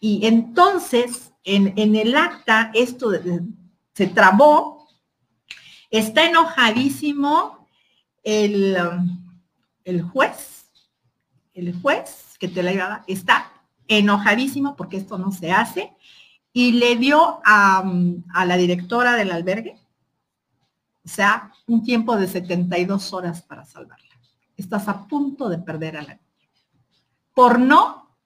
[0.00, 3.10] y entonces en, el acta esto
[3.94, 4.88] se trabó,
[5.90, 7.66] está enojadísimo
[8.22, 8.76] el,
[9.84, 10.66] el juez,
[11.54, 13.52] el juez que te la iba está
[13.88, 15.92] enojadísimo porque esto no se hace
[16.52, 17.84] y le dio a,
[18.34, 19.78] a, la directora del albergue,
[21.04, 24.03] o sea, un tiempo de 72 horas para salvarla.
[24.56, 26.50] Estás a punto de perder a la niña.
[27.34, 28.16] Por no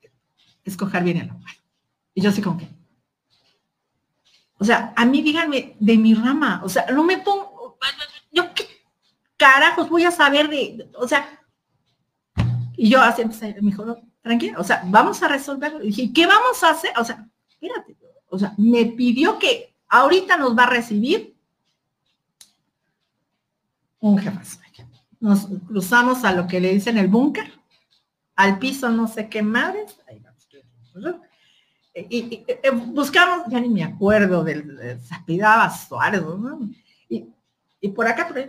[0.64, 1.54] escoger bien el lugar.
[2.14, 2.68] Y yo así como que,
[4.58, 7.78] o sea, a mí díganme de mi rama, o sea, no me pongo,
[8.32, 8.66] yo qué,
[9.36, 11.40] carajos voy a saber de, o sea,
[12.76, 15.82] y yo así empecé, me dijo, no, tranquila, o sea, vamos a resolverlo.
[15.82, 16.90] Y dije, ¿qué vamos a hacer?
[16.98, 17.96] O sea, espérate,
[18.28, 21.36] o sea, me pidió que ahorita nos va a recibir
[24.00, 24.58] un jefazo.
[25.20, 27.52] Nos cruzamos a lo que le dicen el búnker,
[28.36, 29.96] al piso no sé qué madres.
[31.94, 36.22] Y, eh, buscamos, ya ni me acuerdo del Zapidaba Suárez,
[37.80, 38.46] y, por acá, por ahí,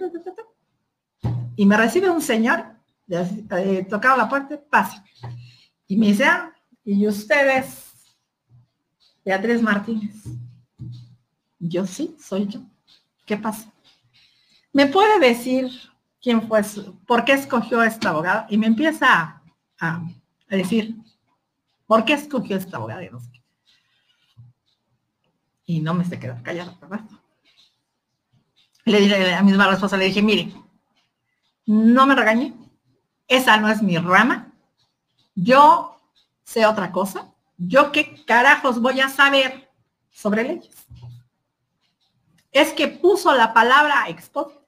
[1.56, 2.66] y me recibe un señor,
[3.10, 5.04] eh, tocaba la puerta, pasa.
[5.88, 6.54] Y me dice, ah,
[6.86, 7.90] y ustedes,
[9.26, 10.16] Beatriz Martínez.
[11.60, 12.62] Yo sí, soy yo.
[13.26, 13.72] ¿Qué pasa?
[14.72, 15.70] ¿Me puede decir
[16.22, 18.48] quién fue, su, por qué escogió esta abogada?
[18.50, 19.42] Y me empieza
[19.80, 20.02] a,
[20.50, 20.96] decir,
[21.86, 23.04] ¿por qué escogió esta abogada?
[25.66, 27.02] Y no, sé me se quedó callada, ¿verdad?
[28.86, 30.52] Le dije a mi misma esposa, le dije, mire,
[31.66, 32.56] no me regañe,
[33.28, 34.52] esa no es mi rama,
[35.36, 36.02] yo
[36.44, 39.70] sé otra cosa, yo qué carajos voy a saber
[40.10, 40.88] sobre leyes.
[42.52, 44.59] Es que puso la palabra expo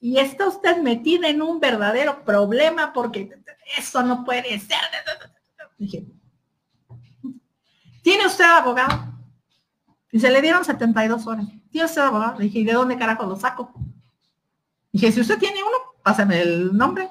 [0.00, 3.30] y está usted metida en un verdadero problema porque
[3.76, 4.78] eso no puede ser.
[5.76, 6.06] Dije,
[8.02, 9.14] ¿tiene usted abogado?
[10.10, 11.46] Y se le dieron 72 horas.
[11.70, 12.38] ¿Tiene usted abogado?
[12.38, 13.72] dije, ¿y de dónde carajo lo saco?
[14.92, 17.10] Dije, si usted tiene uno, pásame el nombre.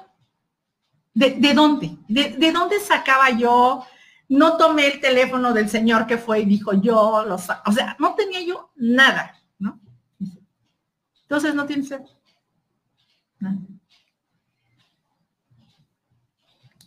[1.14, 1.96] ¿De, dónde?
[2.08, 3.84] ¿De, dónde sacaba yo?
[4.28, 7.38] No tomé el teléfono del señor que fue y dijo yo, lo o
[7.72, 9.80] sea, no tenía yo nada, ¿no?
[11.22, 12.02] Entonces no tiene sed.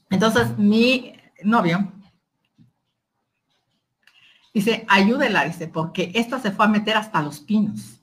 [0.10, 1.14] Entonces, mi
[1.44, 1.92] novio
[4.54, 8.02] dice, ayúdela, dice, porque esta se fue a meter hasta los pinos.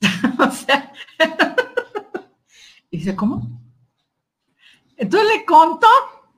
[0.38, 0.92] o sea,
[2.90, 3.60] dice, ¿cómo?
[4.96, 5.88] Entonces le contó.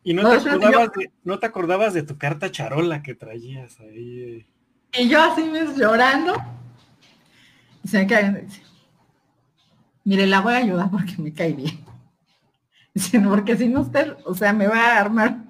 [0.02, 4.20] Y no te, acordabas de, no te acordabas de tu carta charola que traías ahí.
[4.20, 4.46] Eh.
[5.00, 6.34] Y yo así me llorando.
[7.82, 8.62] Y se me cae, dice,
[10.06, 11.84] mire, la voy a ayudar porque me cae bien.
[13.28, 15.44] Porque si no usted, o sea, me va a armar.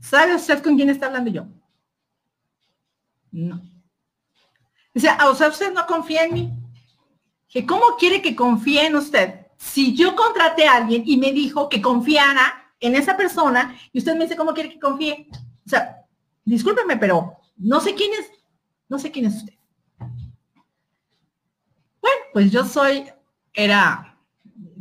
[0.00, 1.46] ¿Sabe usted con quién está hablando yo?
[3.30, 3.60] No.
[4.94, 6.50] Dice, ah, o sea, usted no confía en mí.
[7.46, 9.48] Que ¿cómo quiere que confíe en usted?
[9.58, 14.14] Si yo contraté a alguien y me dijo que confiara en esa persona y usted
[14.14, 15.28] me dice, ¿cómo quiere que confíe?
[15.66, 16.06] O sea,
[16.42, 18.30] discúlpeme, pero no sé quién es,
[18.88, 19.55] no sé quién es usted.
[22.36, 23.06] Pues yo soy,
[23.54, 24.18] era,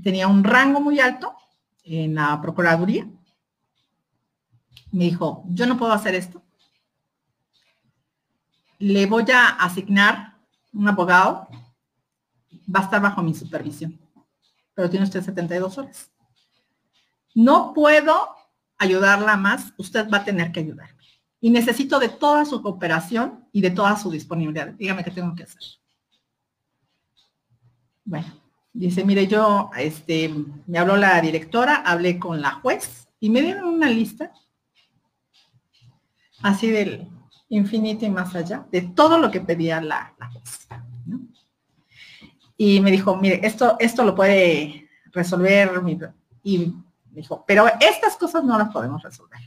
[0.03, 1.37] tenía un rango muy alto
[1.85, 3.07] en la Procuraduría.
[4.91, 6.43] Me dijo, yo no puedo hacer esto.
[8.77, 10.35] Le voy a asignar
[10.73, 11.47] un abogado.
[12.67, 13.97] Va a estar bajo mi supervisión.
[14.73, 16.11] Pero tiene usted 72 horas.
[17.33, 18.35] No puedo
[18.77, 19.73] ayudarla más.
[19.77, 20.99] Usted va a tener que ayudarme.
[21.39, 24.73] Y necesito de toda su cooperación y de toda su disponibilidad.
[24.73, 25.84] Dígame qué tengo que hacer.
[28.05, 28.27] Bueno,
[28.71, 30.33] dice, mire, yo, este,
[30.67, 34.31] me habló la directora, hablé con la juez y me dieron una lista
[36.43, 37.09] así del
[37.49, 40.67] infinito y más allá, de todo lo que pedía la, juez.
[42.57, 45.71] Y me dijo, mire, esto, esto lo puede resolver.
[46.43, 49.39] Y me dijo, pero estas cosas no las podemos resolver.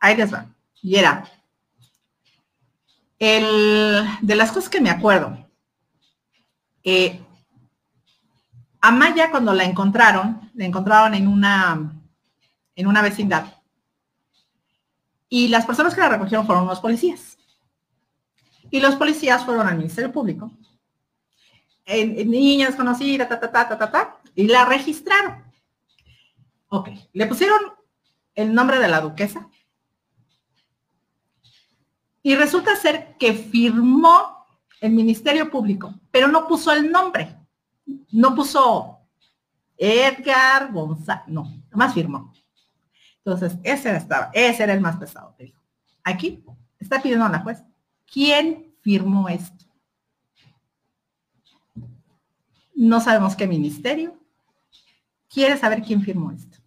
[0.00, 0.46] Ahí les va.
[0.82, 1.24] Y era,
[3.18, 5.48] el, de las cosas que me acuerdo,
[6.82, 7.20] eh,
[8.82, 11.92] a Maya cuando la encontraron, la encontraron en una,
[12.74, 13.46] en una vecindad.
[15.28, 17.38] Y las personas que la recogieron fueron los policías.
[18.70, 20.50] Y los policías fueron al Ministerio Público.
[21.84, 25.44] En, ta, ta, ta, y la registraron.
[26.68, 27.60] Ok, le pusieron
[28.34, 29.48] el nombre de la duquesa.
[32.20, 34.44] Y resulta ser que firmó
[34.80, 37.41] el Ministerio Público, pero no puso el nombre
[38.10, 38.98] no puso
[39.76, 42.32] Edgar González, no, más firmó.
[43.24, 45.34] Entonces, ese estaba, ese era el más pesado.
[46.02, 46.44] Aquí
[46.78, 47.62] está pidiendo a la juez,
[48.10, 49.64] ¿quién firmó esto?
[52.74, 54.18] No sabemos qué ministerio.
[55.28, 56.58] Quiere saber quién firmó esto.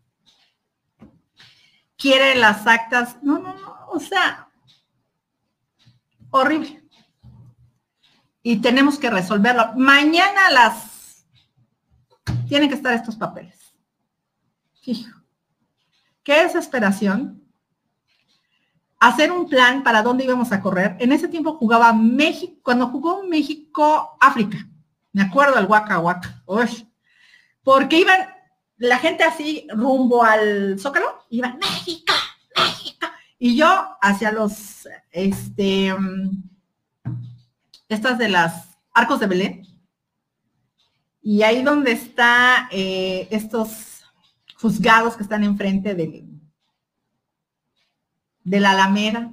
[1.97, 3.17] Quiere las actas.
[3.21, 3.87] No, no, no.
[3.89, 4.49] O sea,
[6.29, 6.83] horrible.
[8.41, 9.73] Y tenemos que resolverlo.
[9.75, 10.94] Mañana las
[12.47, 13.73] tienen que estar estos papeles.
[14.81, 15.21] Fijo.
[16.23, 17.43] Qué desesperación.
[18.99, 20.95] Hacer un plan para dónde íbamos a correr.
[20.99, 24.57] En ese tiempo jugaba México, cuando jugó México, África.
[25.11, 26.43] Me acuerdo del Waka Waka.
[27.63, 28.19] porque iban
[28.77, 32.13] la gente así rumbo al Zócalo, iban México,
[32.55, 33.07] México,
[33.39, 36.43] y yo hacia los, este, mm,
[37.87, 39.74] estas de las arcos de Belén,
[41.25, 44.03] y ahí donde está eh, estos
[44.57, 46.23] juzgados que están enfrente de,
[48.43, 49.31] de la Alameda.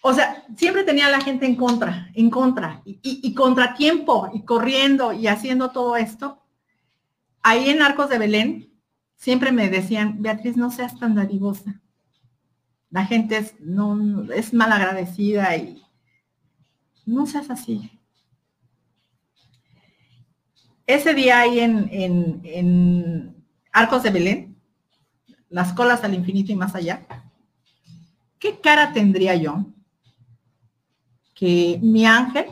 [0.00, 5.12] O sea, siempre tenía la gente en contra, en contra, y, y, contratiempo, y corriendo
[5.12, 6.40] y haciendo todo esto.
[7.42, 8.72] Ahí en Arcos de Belén,
[9.16, 11.80] siempre me decían, Beatriz, no seas tan dadivosa.
[12.88, 15.82] La gente es, no, es mal agradecida y
[17.04, 17.99] no seas así
[20.94, 23.36] ese día ahí en,
[23.72, 24.56] Arcos de Belén,
[25.48, 27.06] las colas al infinito y más allá,
[28.38, 29.64] ¿qué cara tendría yo
[31.34, 32.46] que mi ángel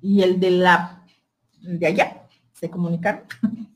[0.00, 1.04] y el de la
[1.62, 2.22] de allá
[2.52, 3.24] se comunicaron?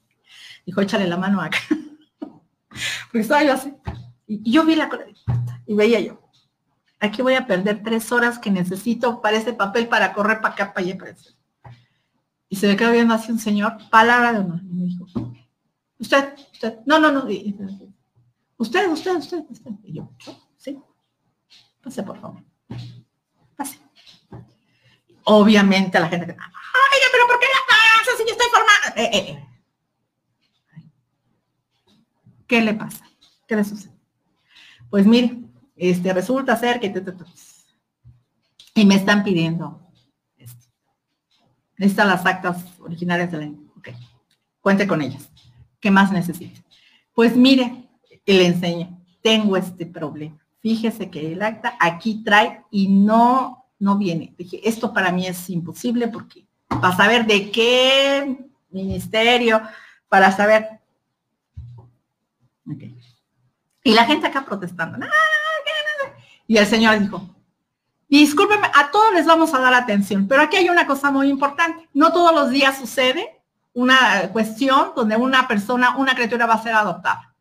[0.66, 1.58] Dijo, échale la mano acá.
[3.10, 3.74] Porque estaba yo así.
[4.28, 5.06] Y yo vi la cola
[5.66, 6.20] y veía yo.
[7.00, 10.72] Aquí voy a perder tres horas que necesito para ese papel para correr para acá,
[10.72, 11.39] para allá, para eso.
[12.52, 14.60] Y se me quedó viendo así un señor, palabra de honor.
[14.64, 15.06] Y me dijo,
[15.98, 17.20] usted, usted, no, no, no.
[18.58, 19.70] usted, usted, usted, usted.
[19.84, 20.10] Y yo,
[20.56, 20.76] sí.
[21.80, 22.42] Pase, por favor.
[23.56, 23.78] Pase.
[25.22, 28.94] Obviamente la gente, ay, pero ¿por qué la pasa si yo estoy formada?
[28.96, 29.46] Eh, eh, eh.
[32.48, 33.08] ¿Qué le pasa?
[33.46, 33.94] ¿Qué le sucede?
[34.90, 35.38] Pues mire,
[35.76, 36.92] este, resulta ser que...
[38.74, 39.89] Y me están pidiendo
[41.80, 43.46] Necesita las actas originales de la...
[43.78, 43.88] Ok,
[44.60, 45.30] cuente con ellas.
[45.80, 46.60] ¿Qué más necesita?
[47.14, 47.88] Pues mire,
[48.26, 49.00] le enseño.
[49.22, 50.36] Tengo este problema.
[50.60, 54.34] Fíjese que el acta aquí trae y no, no viene.
[54.36, 58.36] Dije, esto para mí es imposible porque para saber de qué
[58.68, 59.62] ministerio,
[60.10, 60.80] para saber.
[62.70, 62.94] Okay.
[63.84, 64.98] Y la gente acá protestando.
[66.46, 67.26] Y el Señor dijo,
[68.18, 71.88] discúlpeme, a todos les vamos a dar atención, pero aquí hay una cosa muy importante.
[71.94, 73.40] No todos los días sucede
[73.72, 77.36] una cuestión donde una persona, una criatura va a ser adoptada.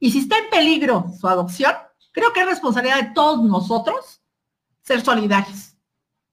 [0.00, 1.72] Y si está en peligro su adopción,
[2.12, 4.20] creo que es responsabilidad de todos nosotros
[4.82, 5.76] ser solidarios.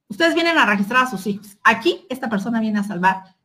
[0.08, 1.58] Ustedes vienen a registrar a sus hijos.
[1.64, 3.36] Aquí esta persona viene a salvar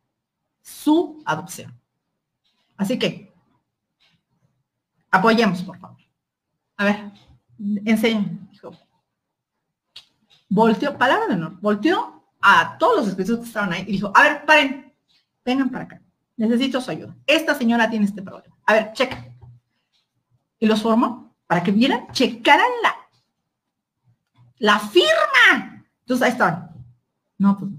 [0.62, 1.79] su adopción.
[2.79, 3.31] Así que
[5.11, 5.99] apoyemos, por favor.
[6.79, 7.12] A ver,
[7.85, 8.49] enséñame
[10.51, 14.22] volteó, palabra de honor, volteó a todos los espíritus que estaban ahí y dijo, a
[14.22, 14.93] ver, paren,
[15.44, 16.02] vengan para acá,
[16.36, 17.16] necesito su ayuda.
[17.27, 18.55] Esta señora tiene este problema.
[18.66, 19.24] A ver, checa.
[20.59, 22.94] Y los formó para que vieran, checaran la,
[24.59, 25.85] la firma.
[26.01, 26.70] Entonces ahí estaban.
[27.39, 27.70] No, pues,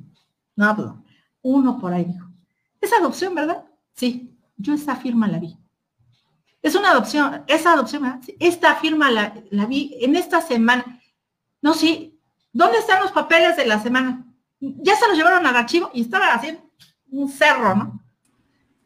[0.56, 0.88] no, pues,
[1.44, 2.28] uno por ahí dijo,
[2.80, 3.66] es adopción, ¿verdad?
[3.94, 5.58] Sí, yo esa firma la vi.
[6.62, 8.22] Es una adopción, esa adopción, ¿verdad?
[8.40, 11.00] esta firma la, la vi en esta semana.
[11.62, 12.11] No, sí,
[12.54, 14.26] ¿Dónde están los papeles de la semana?
[14.60, 16.62] Ya se los llevaron al archivo y estaba haciendo
[17.10, 18.02] un cerro, ¿no?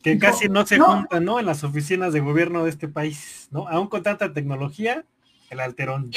[0.01, 1.39] Que casi no se juntan, ¿no?
[1.39, 3.67] En las oficinas de gobierno de este país, ¿no?
[3.67, 5.03] Aún con tanta tecnología,
[5.49, 6.11] el alterón.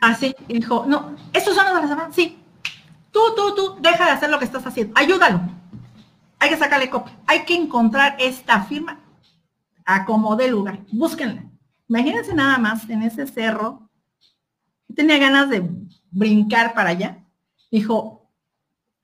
[0.00, 2.38] Así, y dijo, no, estos son los de la semana, sí.
[3.10, 5.40] Tú, tú, tú, deja de hacer lo que estás haciendo, ayúdalo.
[6.38, 7.18] Hay que sacarle copia.
[7.26, 9.00] Hay que encontrar esta firma
[9.84, 10.80] a como de lugar.
[10.92, 11.44] Búsquenla.
[11.88, 13.90] Imagínense nada más en ese cerro.
[14.94, 15.68] Tenía ganas de
[16.10, 17.24] brincar para allá.
[17.70, 18.30] Dijo,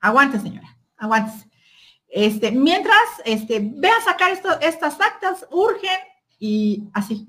[0.01, 1.33] aguante señora, aguante.
[2.09, 5.99] Este, mientras, este, ve a sacar estas actas, urgen
[6.39, 7.27] y así.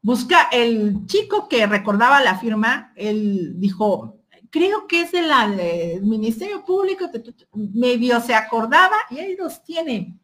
[0.00, 4.20] Busca el chico que recordaba la firma, él dijo,
[4.50, 7.10] creo que es el, Ministerio Público,
[7.52, 10.16] medio se acordaba y ahí los tiene.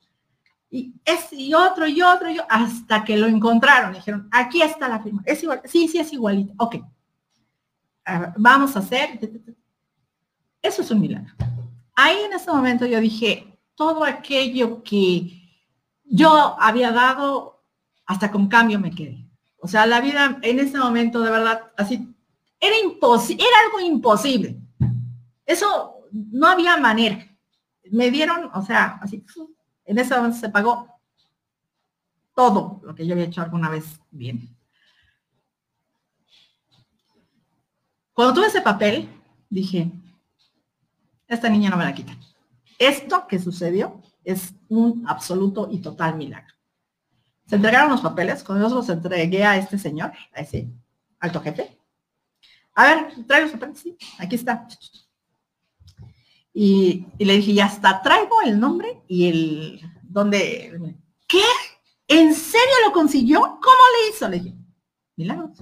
[0.70, 3.92] Y es y otro y otro y otro, hasta que lo encontraron.
[3.92, 5.22] Dijeron, aquí está la firma.
[5.26, 6.54] Es igual, sí, sí es igualito.
[6.58, 6.76] Ok
[8.36, 9.18] vamos a hacer.
[10.60, 11.34] Eso es un milagro.
[11.94, 15.42] Ahí en ese momento yo dije, todo aquello que
[16.04, 17.64] yo había dado,
[18.06, 19.26] hasta con cambio me quedé.
[19.58, 22.14] O sea, la vida en ese momento de verdad, así,
[22.58, 24.60] era imposible, era algo imposible.
[25.46, 27.26] Eso no había manera.
[27.90, 29.24] Me dieron, o sea, así,
[29.84, 30.88] en ese momento se pagó
[32.34, 34.51] todo lo que yo había hecho alguna vez bien.
[38.22, 39.08] Cuando tuve ese papel,
[39.50, 39.90] dije,
[41.26, 42.16] esta niña no me la quita.
[42.78, 46.54] Esto que sucedió es un absoluto y total milagro.
[47.48, 50.70] Se entregaron los papeles, cuando yo los entregué a este señor, a ese
[51.18, 51.76] alto jefe.
[52.74, 54.68] A ver, trae los papeles, sí, aquí está.
[56.54, 60.96] Y, le dije, ya está, traigo el nombre y el donde,
[61.26, 61.42] ¿qué?
[62.06, 63.40] ¿En serio lo consiguió?
[63.40, 64.28] ¿Cómo le hizo?
[64.28, 64.56] Le dije,
[65.16, 65.58] milagros.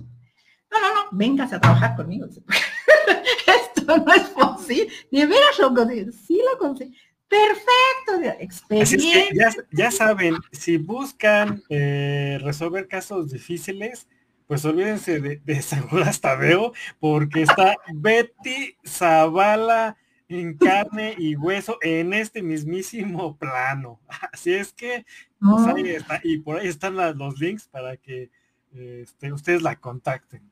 [0.71, 2.27] No, no, no, véngase a trabajar conmigo.
[3.47, 4.93] Esto no es posible.
[5.11, 6.13] De veras lo consigo.
[6.13, 6.93] Sí lo consigo.
[7.31, 9.53] Perfecto, experiencia.
[9.71, 14.09] ya, saben, si buscan eh, resolver casos difíciles,
[14.49, 15.65] pues olvídense de, de
[16.05, 19.97] hasta veo porque está Betty Zavala
[20.29, 24.01] en carne y hueso en este mismísimo plano.
[24.33, 25.07] Así es que
[25.39, 28.29] pues, ahí está, y por ahí están los links para que
[28.73, 30.50] este, ustedes la contacten.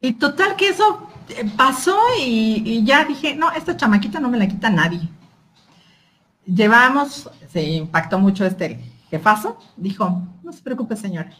[0.00, 4.48] Y total que eso eh, pasó y, ya dije, no, esta chamaquita no me la
[4.48, 5.00] quita nadie.
[6.46, 8.80] Llevamos, se impactó mucho este
[9.10, 11.30] jefazo, dijo, no se preocupe señora,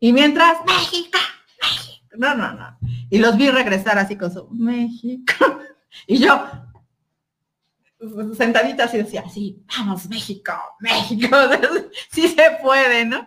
[0.00, 1.18] y mientras, México,
[1.60, 2.16] México.
[2.16, 2.78] No, no, no.
[3.10, 5.34] Y los vi regresar así con su México.
[6.06, 6.46] Y yo,
[8.36, 11.36] sentadita así decía, sí, vamos, México, México.
[12.10, 13.26] Sí se puede, ¿no?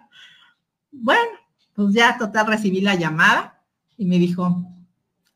[0.92, 1.38] Bueno,
[1.74, 3.61] pues ya total recibí la llamada
[4.02, 4.66] y me dijo,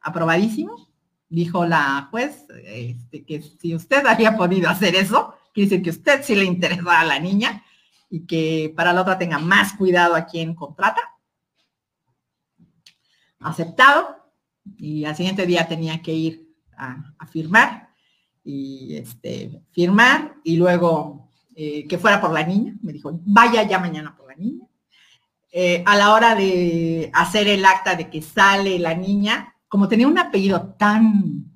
[0.02, 0.90] aprobadísimo.
[1.30, 6.24] Dijo la juez este, que si usted había podido hacer eso, quiere decir que usted
[6.24, 7.64] sí le interesaba a la niña
[8.10, 11.00] y que para la otra tenga más cuidado a quien contrata
[13.40, 14.34] aceptado
[14.78, 17.90] y al siguiente día tenía que ir a, firmar
[18.44, 22.76] y este, firmar y luego eh, que fuera por la niña.
[22.82, 24.65] Me dijo, vaya ya mañana por la niña.
[25.57, 30.06] Eh, a la hora de hacer el acta de que sale la niña, como tenía
[30.06, 31.49] un apellido tan...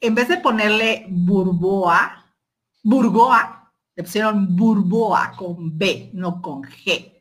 [0.00, 2.34] En vez de ponerle Burboa,
[2.82, 7.12] Burgoa, le pusieron Burboa con B, no con G.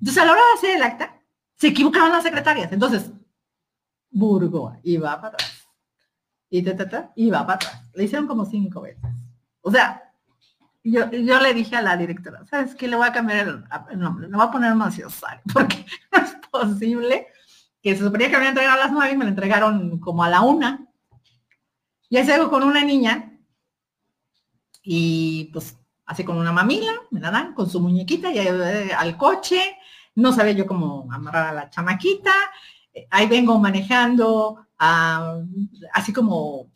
[0.00, 1.20] Entonces a la hora de hacer el acta,
[1.54, 2.72] se equivocaban las secretarias.
[2.72, 3.10] Entonces,
[4.10, 5.68] Burgo iba para atrás.
[6.48, 7.90] Y ta, iba para atrás.
[7.92, 9.10] Le hicieron como cinco veces.
[9.60, 10.07] O sea,
[10.90, 12.88] yo, yo le dije a la directora, ¿sabes qué?
[12.88, 14.28] Le voy a cambiar el, nombre.
[14.28, 17.26] Le voy a poner Maciosari, porque no es posible
[17.82, 20.28] que se suponía que me entregado a las nueve y me lo entregaron como a
[20.28, 20.86] la una.
[22.08, 23.38] Y ahí salgo con una niña
[24.82, 29.16] y pues así con una mamila, me la dan con su muñequita y eh, al
[29.18, 29.60] coche
[30.14, 32.32] no sabía yo cómo amarrar a la chamaquita,
[32.94, 35.38] eh, ahí vengo manejando, ah,
[35.92, 36.70] así como,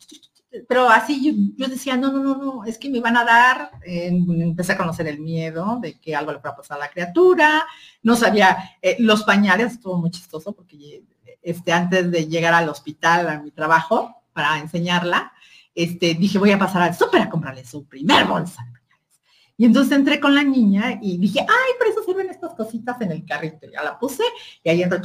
[0.67, 4.73] pero así yo, decía, no, no, no, no, es que me van a dar, empecé
[4.73, 7.65] a conocer el miedo de que algo le fuera a pasar a la criatura,
[8.01, 11.03] no sabía, eh, los pañales, estuvo muy chistoso porque
[11.41, 15.31] este, antes de llegar al hospital, a mi trabajo, para enseñarla,
[15.75, 18.65] este, dije, voy a pasar al súper a comprarle su primer bolsa
[19.57, 22.99] y entonces entré con la niña y dije, ay, por eso se ven estas cositas
[23.01, 23.67] en el carrito.
[23.71, 24.23] Ya la puse
[24.63, 24.99] y ahí entró,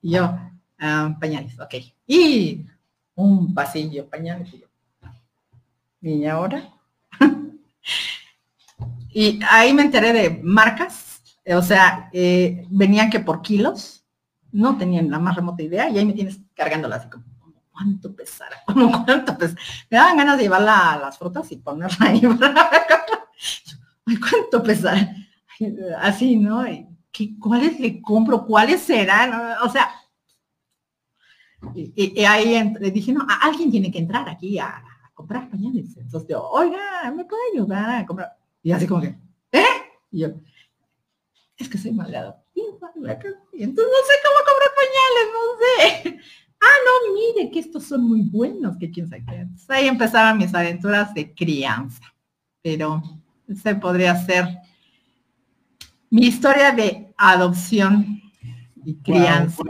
[0.00, 0.38] y yo,
[0.78, 1.74] ah, pañales, ok.
[2.06, 2.64] Y
[3.14, 4.48] un pasillo, pañales.
[6.04, 6.70] Y, yo, ¿Y ahora?
[9.08, 14.04] y ahí me enteré de marcas, o sea, eh, venían que por kilos,
[14.52, 17.24] no tenían la más remota idea, y ahí me tienes cargándola así como,
[17.72, 18.58] ¿cuánto pesará?
[18.66, 19.60] ¿Cómo cuánto pesará?
[19.88, 22.20] Me daban ganas de llevarla las frutas y ponerla ahí
[24.20, 25.10] ¿cuánto pesará?
[26.00, 26.64] Así, ¿no?
[27.10, 28.44] ¿Qué, ¿Cuáles le compro?
[28.44, 29.56] ¿Cuáles serán?
[29.62, 29.90] O sea,
[31.74, 35.96] y, ahí le dije, no, alguien tiene que entrar aquí a, comprar pañales.
[35.96, 38.36] Entonces yo, oiga, ¿me puede ayudar a comprar?
[38.62, 39.16] Y así como que,
[39.52, 39.64] ¿eh?
[40.10, 40.28] Y yo,
[41.56, 42.44] es que soy maleado.
[42.54, 46.20] Y entonces no sé cómo comprar pañales, no sé.
[46.60, 49.46] Ah, no, mire que estos son muy buenos, que quién sabe qué.
[49.68, 52.02] ahí empezaron mis aventuras de crianza.
[52.62, 53.02] Pero
[53.46, 54.48] ese podría ser
[56.08, 58.22] mi historia de adopción
[58.84, 59.62] y crianza.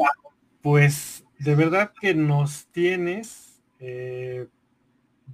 [0.62, 4.46] pues de verdad que nos tienes eh,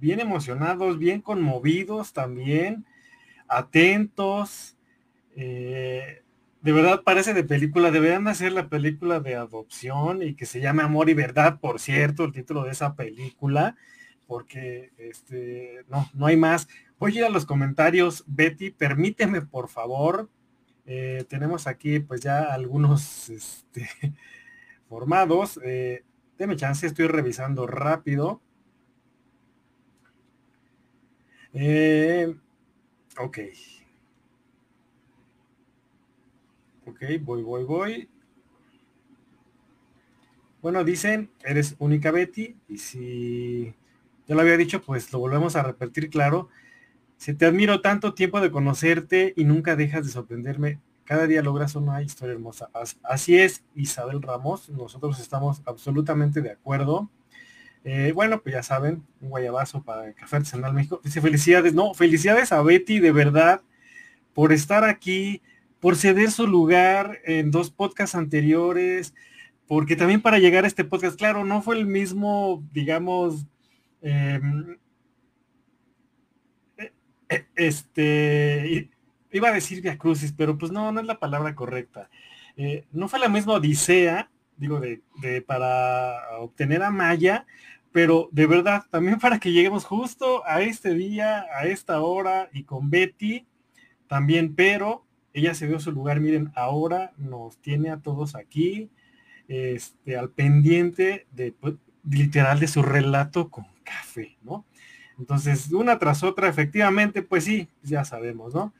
[0.01, 2.85] bien emocionados, bien conmovidos también,
[3.47, 4.75] atentos.
[5.35, 6.23] Eh,
[6.61, 10.83] de verdad parece de película, deberían hacer la película de adopción y que se llame
[10.83, 13.77] Amor y Verdad, por cierto, el título de esa película,
[14.27, 16.67] porque este, no, no hay más.
[16.99, 20.29] Voy a ir a los comentarios, Betty, permíteme por favor.
[20.85, 23.87] Eh, tenemos aquí pues ya algunos este,
[24.89, 25.59] formados.
[25.63, 26.03] Eh,
[26.39, 28.41] deme chance, estoy revisando rápido.
[31.53, 32.33] Eh,
[33.17, 33.39] ok.
[36.85, 38.09] Ok, voy, voy, voy.
[40.61, 43.73] Bueno, dicen, eres única Betty, y si
[44.27, 46.49] ya lo había dicho, pues lo volvemos a repetir claro.
[47.17, 50.79] Si te admiro tanto tiempo de conocerte y nunca dejas de sorprenderme.
[51.05, 52.69] Cada día logras una historia hermosa.
[53.03, 54.69] Así es, Isabel Ramos.
[54.69, 57.09] Nosotros estamos absolutamente de acuerdo.
[57.83, 61.01] Eh, bueno, pues ya saben, un guayabazo para el Café Artesanal México.
[61.03, 63.61] Dice felicidades, no, felicidades a Betty, de verdad,
[64.33, 65.41] por estar aquí,
[65.79, 69.15] por ceder su lugar en dos podcasts anteriores,
[69.67, 73.47] porque también para llegar a este podcast, claro, no fue el mismo, digamos,
[74.01, 74.77] em,
[76.77, 76.93] e,
[77.29, 78.91] e, este,
[79.31, 82.09] iba a decir Via Crucis, pero pues no, no es la palabra correcta.
[82.57, 85.01] Eh, no fue la misma odisea, digo, de,
[85.41, 87.45] para obtener a Maya,
[87.91, 92.63] pero de verdad, también para que lleguemos justo a este día, a esta hora y
[92.63, 93.45] con Betty
[94.07, 98.89] también, pero ella se dio su lugar, miren, ahora nos tiene a todos aquí,
[99.47, 101.75] este, al pendiente de, pues,
[102.09, 104.65] literal de su relato con café, ¿no?
[105.17, 108.73] Entonces, una tras otra, efectivamente, pues sí, ya sabemos, ¿no?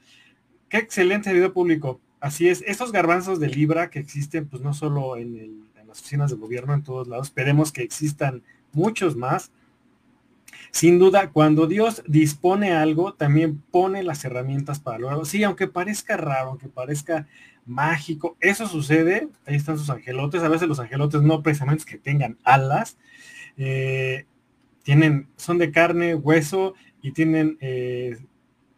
[0.70, 2.02] Qué excelente video público.
[2.20, 6.32] Así es, estos garbanzos de libra que existen, pues no solo en, en las oficinas
[6.32, 8.44] de gobierno, en todos lados, esperemos que existan
[8.74, 9.52] muchos más.
[10.72, 15.26] Sin duda, cuando Dios dispone algo, también pone las herramientas para lograrlo.
[15.26, 17.28] Sí, aunque parezca raro, aunque parezca
[17.66, 19.28] mágico, eso sucede.
[19.46, 20.44] Ahí están sus angelotes.
[20.44, 22.98] A veces los angelotes no precisamente que tengan alas.
[23.58, 24.26] Eh,
[24.84, 28.18] tienen, son de carne, hueso y tienen, eh,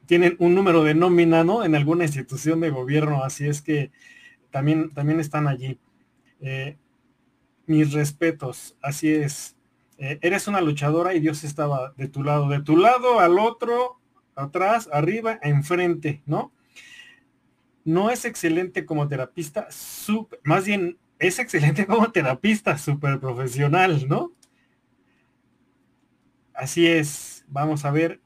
[0.06, 1.64] tienen un número de nómina, ¿no?
[1.64, 3.24] En alguna institución de gobierno.
[3.24, 3.91] Así es que
[4.49, 5.78] también, también están allí.
[6.41, 6.78] Eh,
[7.65, 9.56] mis respetos, así es.
[9.98, 13.99] Eh, eres una luchadora y Dios estaba de tu lado, de tu lado al otro,
[14.36, 16.52] atrás, arriba, enfrente, ¿no?
[17.86, 19.68] No es excelente como terapista,
[20.44, 24.32] más bien es excelente como terapista, súper profesional, ¿no?
[26.53, 28.22] Así es, vamos a ver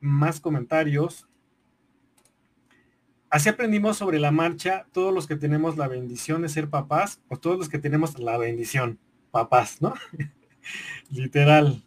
[0.00, 1.28] más comentarios.
[3.28, 7.36] Así aprendimos sobre la marcha todos los que tenemos la bendición de ser papás o
[7.36, 8.98] todos los que tenemos la bendición,
[9.30, 9.94] papás, ¿no?
[11.10, 11.82] Literal.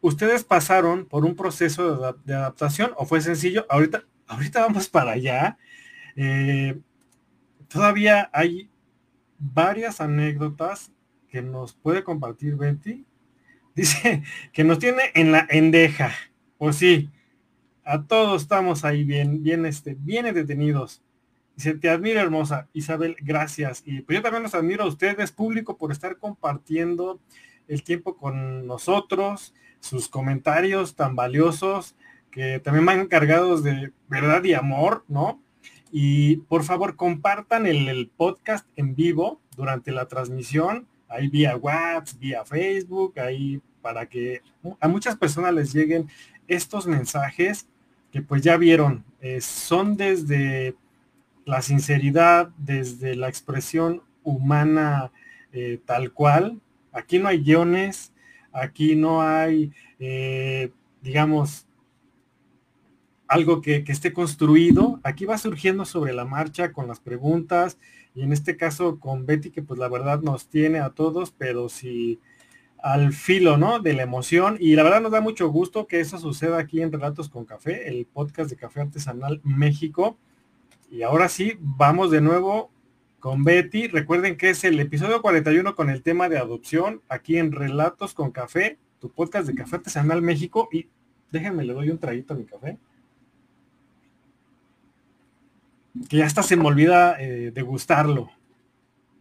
[0.00, 3.66] ¿Ustedes pasaron por un proceso de, adaptación o fue sencillo?
[3.68, 5.58] Ahorita, ahorita vamos para allá.
[6.16, 6.78] Eh,
[7.68, 8.70] todavía hay
[9.38, 10.92] varias anécdotas
[11.28, 13.04] que nos puede compartir Betty.
[13.74, 14.22] Dice
[14.52, 16.12] que nos tiene en la endeja.
[16.58, 17.10] Pues sí,
[17.84, 21.02] a todos estamos ahí bien, bien, este, bien detenidos.
[21.56, 22.68] Dice, te admiro hermosa.
[22.72, 23.82] Isabel, gracias.
[23.84, 27.20] Y pues yo también los admiro a ustedes, público, por estar compartiendo
[27.70, 31.94] el tiempo con nosotros, sus comentarios tan valiosos,
[32.30, 35.40] que también van cargados de verdad y amor, ¿no?
[35.92, 42.44] Y por favor, compartan el, podcast en vivo durante la transmisión, ahí vía WhatsApp, vía
[42.44, 44.42] Facebook, ahí para que
[44.80, 46.08] a muchas personas les lleguen
[46.48, 47.68] estos mensajes
[48.10, 50.74] que pues ya vieron, eh, son desde
[51.44, 55.12] la sinceridad, desde la expresión humana
[55.52, 56.60] eh, tal cual.
[56.92, 58.12] Aquí no hay guiones,
[58.52, 60.70] aquí no hay, eh,
[61.02, 61.66] digamos,
[63.30, 65.00] algo que, esté construido.
[65.04, 67.78] Aquí va surgiendo sobre la marcha con las preguntas
[68.12, 71.68] y en este caso con Betty que pues la verdad nos tiene a todos, pero
[71.68, 72.18] si
[72.82, 73.78] al filo, ¿no?
[73.78, 76.90] De la emoción y la verdad nos da mucho gusto que eso suceda aquí en
[76.90, 80.18] Relatos con Café, el podcast de Café Artesanal México.
[80.90, 82.72] Y ahora sí, vamos de nuevo
[83.20, 83.86] con Betty.
[83.86, 88.32] Recuerden que es el episodio 41 con el tema de adopción aquí en Relatos con
[88.32, 90.68] Café, tu podcast de Café Artesanal México.
[90.72, 90.88] Y
[91.30, 92.78] déjenme, le doy un traguito a mi café.
[96.08, 98.30] Que ya hasta se me olvida eh, degustarlo.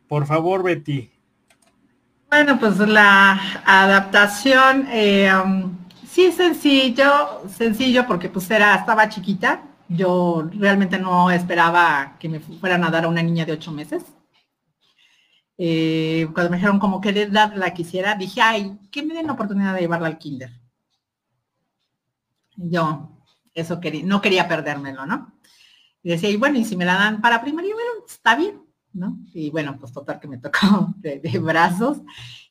[0.07, 1.11] Por favor, Betty.
[2.29, 5.75] Bueno, pues la adaptación, eh, um,
[6.07, 12.83] sí sencillo, sencillo porque pues era, estaba chiquita, yo realmente no esperaba que me fueran
[12.83, 14.05] a dar a una niña de ocho meses.
[15.57, 19.33] Eh, cuando me dijeron como que edad la quisiera, dije, ay, que me den la
[19.33, 20.51] oportunidad de llevarla al kinder.
[22.55, 25.33] Yo eso quería, no quería perdérmelo, ¿no?
[26.03, 28.63] Decía, y bueno, y si me la dan para primaria, bueno, está bien,
[28.93, 29.17] ¿no?
[29.33, 31.97] Y bueno, pues total que me tocó de, de brazos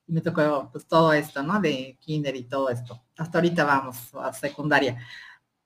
[0.07, 1.61] y me tocó pues todo esto, ¿no?
[1.61, 3.01] De kinder y todo esto.
[3.17, 4.99] Hasta ahorita vamos a secundaria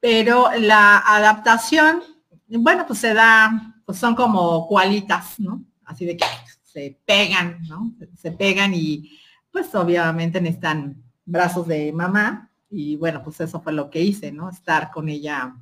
[0.02, 2.02] pero la adaptación,
[2.48, 5.64] bueno, pues se da, pues son como cualitas, ¿no?
[5.84, 6.24] Así de que
[6.64, 7.94] se pegan, ¿no?
[8.16, 9.16] Se pegan y
[9.52, 14.50] pues obviamente necesitan brazos de mamá y bueno, pues eso fue lo que hice, ¿no?
[14.50, 15.54] Estar con ella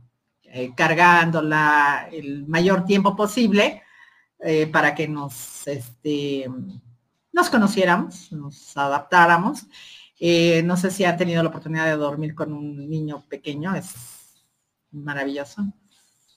[0.45, 3.83] eh, cargándola el mayor tiempo posible
[4.39, 6.49] eh, para que nos, este,
[7.31, 9.67] nos conociéramos, nos adaptáramos.
[10.19, 14.20] Eh, no sé si han tenido la oportunidad de dormir con un niño pequeño, es
[14.93, 15.73] maravilloso.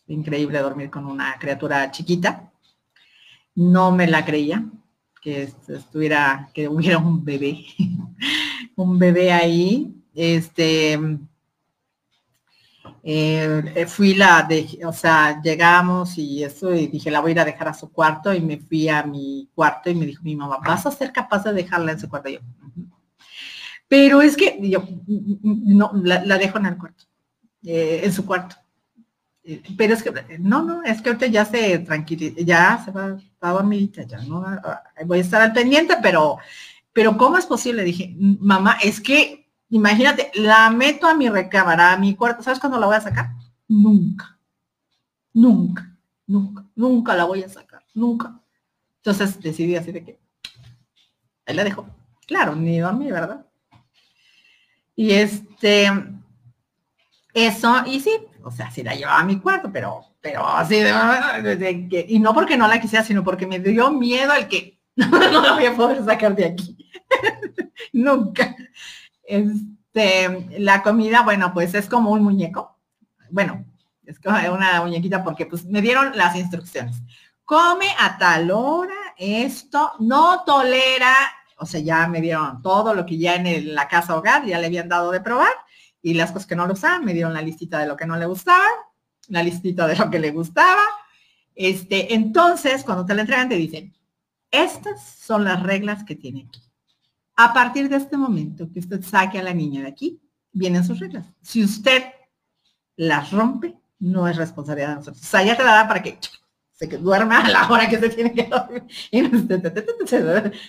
[0.08, 2.52] Increíble dormir con una criatura chiquita.
[3.56, 4.66] No me la creía
[5.22, 7.66] que estuviera, que hubiera un bebé
[8.76, 9.94] un bebé ahí.
[10.14, 11.00] Este,
[13.02, 17.40] eh, fui la de, o sea, llegamos y eso, y dije, la voy a ir
[17.40, 20.36] a dejar a su cuarto y me fui a mi cuarto y me dijo mi
[20.36, 22.30] mamá, ¿vas a ser capaz de dejarla en su cuarto?
[22.30, 22.40] yo,
[23.88, 24.84] pero es que yo
[25.42, 27.06] no, la, dejo en el cuarto,
[27.64, 28.56] eh, en su cuarto.
[29.44, 33.18] Eh, pero es que, no, no, es que ahorita ya se tranquiliza, ya se va
[33.42, 34.46] a dormir, ya no,
[35.06, 36.38] voy a estar al pendiente, pero,
[36.94, 37.84] pero ¿cómo es posible?
[37.84, 42.44] Dije, mamá, es que Imagínate, la meto a mi recámara, a mi cuarto.
[42.44, 43.32] ¿Sabes cuándo la voy a sacar?
[43.68, 44.38] Nunca.
[45.34, 45.98] Nunca.
[46.28, 46.64] Nunca.
[46.76, 47.84] Nunca la voy a sacar.
[47.96, 48.40] Nunca.
[48.98, 50.20] Entonces decidí así de que
[51.48, 51.88] ahí la dejo.
[52.28, 53.48] Claro, ni a mí, ¿verdad?
[54.96, 55.90] Y este,
[57.34, 58.12] eso, y sí,
[58.44, 60.78] o sea, sí la llevaba a mi cuarto, pero, pero así
[62.08, 65.54] y no porque no la quisiera, sino porque me dio miedo el que no la
[65.54, 66.78] voy a poder sacar de aquí.
[67.94, 68.56] Nunca.
[69.24, 72.78] Este, la comida, bueno, pues es como un muñeco.
[73.32, 73.66] Bueno,
[74.06, 77.02] es como una muñequita porque pues me dieron las instrucciones.
[77.46, 81.16] Come a tal hora esto, no tolera,
[81.58, 84.68] o sea, ya me dieron todo lo que ya en la casa hogar ya le
[84.68, 85.52] habían dado de probar
[86.04, 88.18] y las cosas que no le usaban, me dieron la listita de lo que no
[88.18, 88.68] le gustaba,
[89.30, 90.84] la listita de lo que le gustaba.
[91.56, 93.94] Este, entonces, cuando te la entregan, te dicen,
[94.52, 96.62] estas son las reglas que tiene aquí.
[97.38, 100.22] A partir de este momento que usted saque a la niña de aquí,
[100.52, 101.26] vienen sus reglas.
[101.42, 102.04] Si usted
[102.98, 105.24] las rompe, no es responsabilidad de nosotros.
[105.24, 106.20] O sea, ya te la da para que
[106.74, 108.84] se duerma a la hora que se tiene que dormir.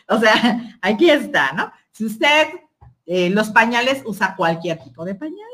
[0.09, 1.73] O sea, aquí está, ¿no?
[1.90, 2.47] Si usted
[3.06, 5.48] eh, los pañales usa cualquier tipo de pañal,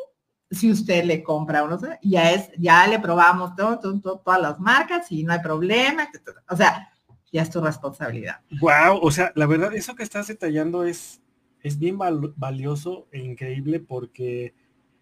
[0.50, 5.22] si usted le compra uno, ya es, ya le probamos todo, todas las marcas y
[5.22, 6.08] no hay problema.
[6.48, 6.90] O sea,
[7.32, 8.40] ya es tu responsabilidad.
[8.60, 11.20] Wow, o sea, la verdad, eso que estás detallando es,
[11.62, 14.54] es bien valioso e increíble porque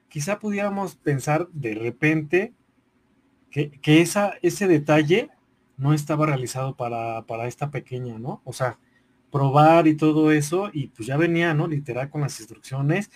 [0.09, 2.53] quizá pudiéramos pensar de repente
[3.51, 5.31] que, que esa, ese detalle
[5.79, 8.43] no estaba realizado para, para esta pequeña, ¿no?
[8.45, 8.79] O sea,
[9.31, 11.67] probar y todo eso, y pues ya venía, ¿no?
[11.67, 13.11] Literal con las instrucciones.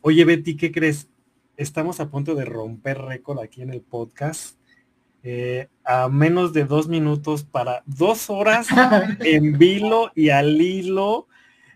[0.00, 1.08] Oye, Betty, ¿qué crees?
[1.56, 4.56] Estamos a punto de romper récord aquí en el podcast
[5.28, 8.68] eh, a menos de dos minutos para dos horas
[9.24, 11.26] en vilo y al hilo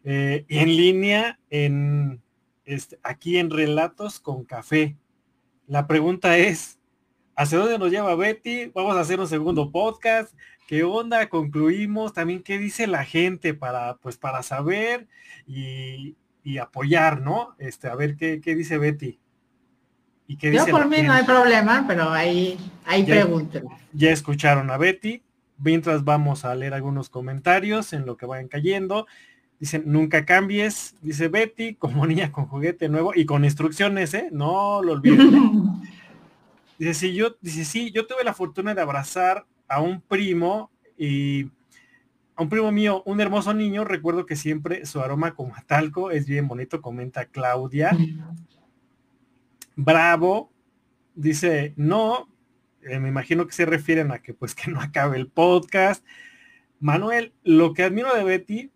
[0.05, 2.23] eh, en línea en
[2.65, 4.97] este, aquí en Relatos con Café.
[5.67, 6.79] La pregunta es,
[7.35, 8.67] ¿hacia dónde nos lleva Betty?
[8.67, 10.33] Vamos a hacer un segundo podcast.
[10.71, 11.29] ¿Qué onda?
[11.29, 12.13] Concluimos.
[12.13, 15.09] También qué dice la gente para, pues, para saber
[15.45, 16.15] y,
[16.63, 17.57] apoyar, ¿no?
[17.59, 19.19] Este, a ver qué, qué dice Betty.
[20.29, 22.57] Yo por mí no hay problema, pero ahí,
[22.87, 23.69] ahí pregúntenme.
[23.93, 25.25] Ya escucharon a Betty.
[25.59, 29.09] Mientras vamos a leer algunos comentarios en lo que vayan cayendo.
[29.59, 34.29] Dicen, nunca cambies, dice Betty, como niña con juguete nuevo y con instrucciones, ¿eh?
[34.31, 35.83] No lo olviden.
[36.79, 41.45] dice, sí, yo, dice, sí, yo tuve la fortuna de abrazar a un primo y
[42.35, 46.27] a un primo mío, un hermoso niño, recuerdo que siempre su aroma como talco es
[46.27, 47.97] bien bonito, comenta Claudia.
[49.77, 50.51] Bravo
[51.15, 52.29] dice, no,
[52.83, 56.05] eh, me imagino que se refieren a que pues que no acabe el podcast.
[56.81, 58.71] Manuel, lo que admiro de Betty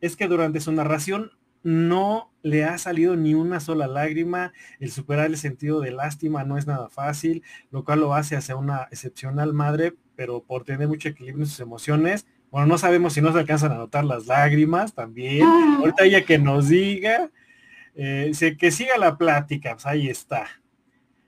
[0.00, 1.32] es que durante su narración
[1.62, 4.52] no le ha salido ni una sola lágrima.
[4.80, 8.56] El superar el sentido de lástima no es nada fácil, lo cual lo hace hacia
[8.56, 12.26] una excepcional madre, pero por tener mucho equilibrio en sus emociones.
[12.50, 15.46] Bueno, no sabemos si no se alcanzan a notar las lágrimas también.
[15.46, 15.76] Ah.
[15.80, 17.30] Ahorita ella que nos diga.
[17.94, 20.46] Eh, que siga la plática, pues ahí está.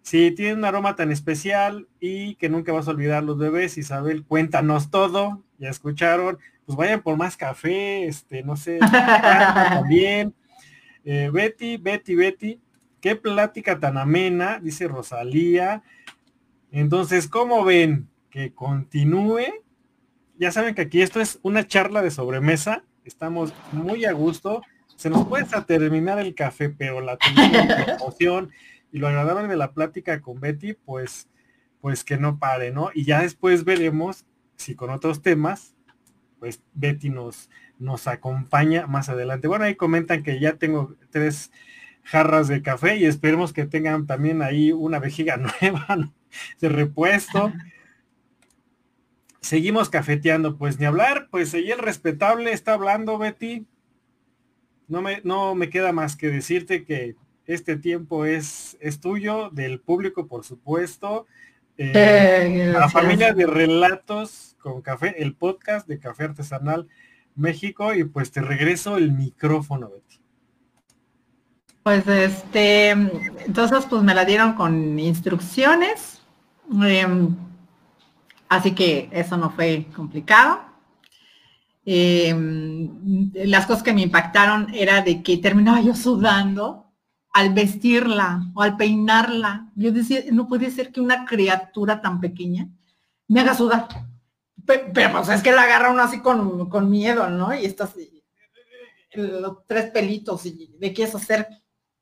[0.02, 4.24] Si tiene un aroma tan especial y que nunca vas a olvidar los bebés, Isabel,
[4.24, 8.78] cuéntanos todo, ya escucharon, pues vayan por más café, este, no sé,
[9.70, 10.34] también.
[11.04, 12.60] Eh, Betty, Betty, Betty,
[13.00, 15.82] qué plática tan amena, dice Rosalía.
[16.70, 18.08] Entonces, ¿cómo ven?
[18.34, 19.62] Que continúe.
[20.36, 22.82] Ya saben que aquí esto es una charla de sobremesa.
[23.04, 24.62] Estamos muy a gusto
[24.96, 27.18] se nos puede terminar el café, pero la
[27.98, 28.50] emoción
[28.92, 31.28] y lo agradable de la plática con Betty, pues,
[31.80, 32.90] pues que no pare, ¿no?
[32.94, 34.24] Y ya después veremos
[34.56, 35.74] si con otros temas,
[36.38, 39.48] pues Betty nos, nos acompaña más adelante.
[39.48, 41.50] Bueno, ahí comentan que ya tengo tres
[42.04, 46.12] jarras de café y esperemos que tengan también ahí una vejiga nueva
[46.60, 47.52] de repuesto.
[49.44, 53.66] Seguimos cafeteando, pues ni hablar, pues ahí el respetable está hablando, Betty
[54.88, 57.14] no me, no me queda más que decirte que
[57.44, 61.26] este tiempo es, es tuyo, del público, por supuesto.
[61.76, 66.88] Eh, eh, la familia de relatos con café, el podcast de Café Artesanal
[67.34, 70.20] México, y pues te regreso el micrófono, Betty.
[71.82, 76.22] Pues este, entonces pues me la dieron con instrucciones.
[76.82, 77.36] Em,
[78.48, 80.60] así que eso no fue complicado.
[81.86, 86.92] Em, las cosas que me impactaron era de que terminaba yo sudando
[87.32, 89.70] al vestirla o al peinarla.
[89.74, 92.68] Yo decía, no puede ser que una criatura tan pequeña
[93.28, 93.88] me haga sudar.
[94.64, 97.54] Pero, pues es que la agarra uno así con, con miedo, ¿no?
[97.54, 97.94] Y estas,
[99.12, 101.48] los tres pelitos y le quieres hacer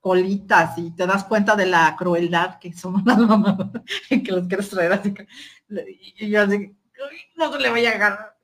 [0.01, 3.56] colitas y te das cuenta de la crueldad que somos las mamás,
[4.09, 5.14] que los quieres traer así.
[6.19, 6.74] Y yo así,
[7.36, 8.36] no le voy a agarrar.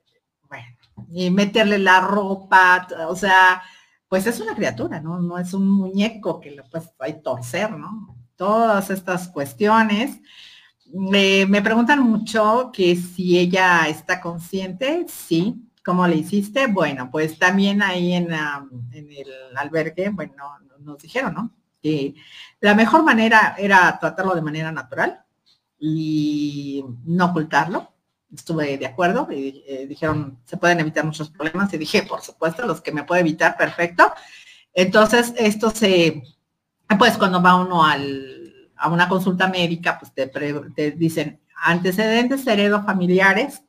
[0.48, 0.66] Bueno,
[1.10, 3.62] y meterle la ropa, o sea,
[4.09, 5.20] pues es una criatura, ¿no?
[5.20, 8.16] No es un muñeco que le puedes ahí torcer, ¿no?
[8.36, 10.20] Todas estas cuestiones.
[10.92, 15.64] me preguntan mucho que si ella está consciente, sí.
[15.84, 16.66] ¿Cómo le hiciste?
[16.66, 20.34] Bueno, pues también ahí en, en el albergue, bueno,
[20.80, 21.55] nos dijeron, ¿no?
[21.80, 22.14] Que
[22.60, 25.24] la mejor manera era tratarlo de manera natural
[25.78, 27.92] y no ocultarlo
[28.32, 32.66] estuve de acuerdo y eh, dijeron, se pueden evitar muchos problemas y dije, por supuesto,
[32.66, 34.12] los que me puede evitar, perfecto.
[34.72, 36.22] Entonces, esto se,
[36.98, 42.82] pues cuando va uno al, a una consulta médica, pues te, te dicen antecedentes heredo
[42.82, 43.62] familiares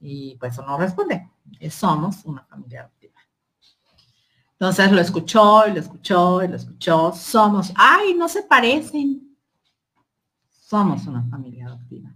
[0.00, 1.28] y pues uno responde,
[1.70, 3.14] somos una familia adoptiva.
[4.52, 9.25] Entonces lo escuchó y lo escuchó y lo escuchó, somos, ay, no se parecen,
[10.66, 12.10] somos una familia adoptiva.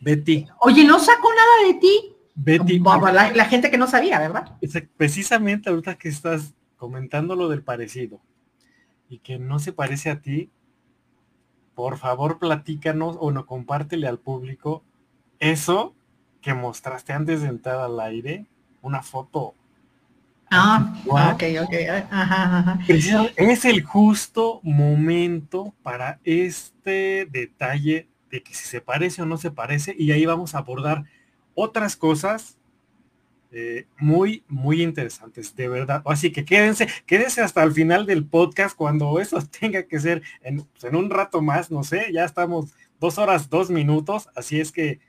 [0.00, 0.46] Betty.
[0.60, 2.14] Oye, no sacó nada de ti.
[2.36, 2.78] Betty.
[2.78, 4.56] La, gente que no sabía, ¿verdad?
[4.96, 8.20] Precisamente ahorita que estás comentando lo del parecido
[9.08, 10.50] y que no se parece a ti,
[11.74, 14.84] por favor platícanos o no compártele al público
[15.40, 15.94] eso
[16.40, 18.46] que mostraste antes de entrar al aire,
[18.82, 19.54] una foto.
[20.50, 21.74] Ah, ok, ok.
[22.10, 22.78] Ajá,
[23.36, 29.50] Es el justo momento para este detalle de que si se parece o no se
[29.50, 31.04] parece y ahí vamos a abordar
[31.54, 32.58] otras cosas
[33.52, 36.02] eh, muy, muy interesantes, de verdad.
[36.04, 40.62] Así que quédense, quédense hasta el final del podcast cuando eso tenga que ser en,
[40.62, 44.72] pues, en un rato más, no sé, ya estamos dos horas, dos minutos, así es
[44.72, 45.00] que,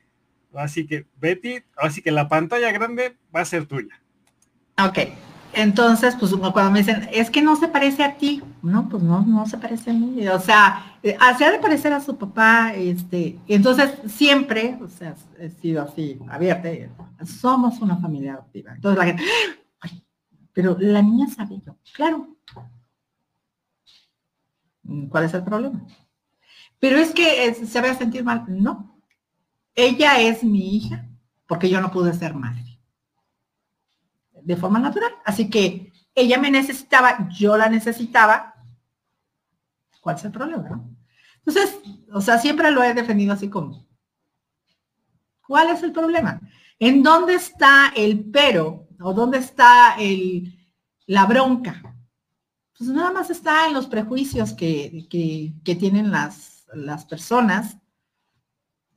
[0.53, 4.01] así que Betty, así que la pantalla grande va a ser tuya.
[4.79, 4.99] Ok,
[5.53, 9.21] entonces, pues cuando me dicen, es que no se parece a ti, no, pues no,
[9.23, 10.27] no se parece a mí.
[10.27, 15.49] O sea, eh, hacía de parecer a su papá, este, entonces siempre, o sea, he
[15.49, 16.69] sido así, abierta,
[17.25, 18.73] somos una familia adoptiva.
[18.75, 19.23] Entonces la gente,
[20.53, 22.27] pero la niña sabe yo, claro.
[25.09, 25.81] ¿Cuál es el problema?
[26.79, 28.45] Pero es que se va a sentir mal.
[28.47, 29.01] No.
[29.75, 31.05] Ella es mi hija
[31.47, 32.66] porque yo no pude ser madre
[34.47, 35.11] de forma natural.
[35.25, 38.55] Así que ella me necesitaba, yo la necesitaba.
[39.99, 40.83] ¿Cuál es el problema?
[41.45, 41.77] Entonces,
[42.13, 43.85] o sea, siempre lo he defendido así como,
[45.45, 46.39] ¿cuál es el problema?
[46.79, 48.87] ¿En dónde está el pero?
[49.01, 50.57] ¿O dónde está el,
[51.07, 51.95] la bronca?
[52.77, 57.77] Pues nada más está en los prejuicios que, que, tienen las, las personas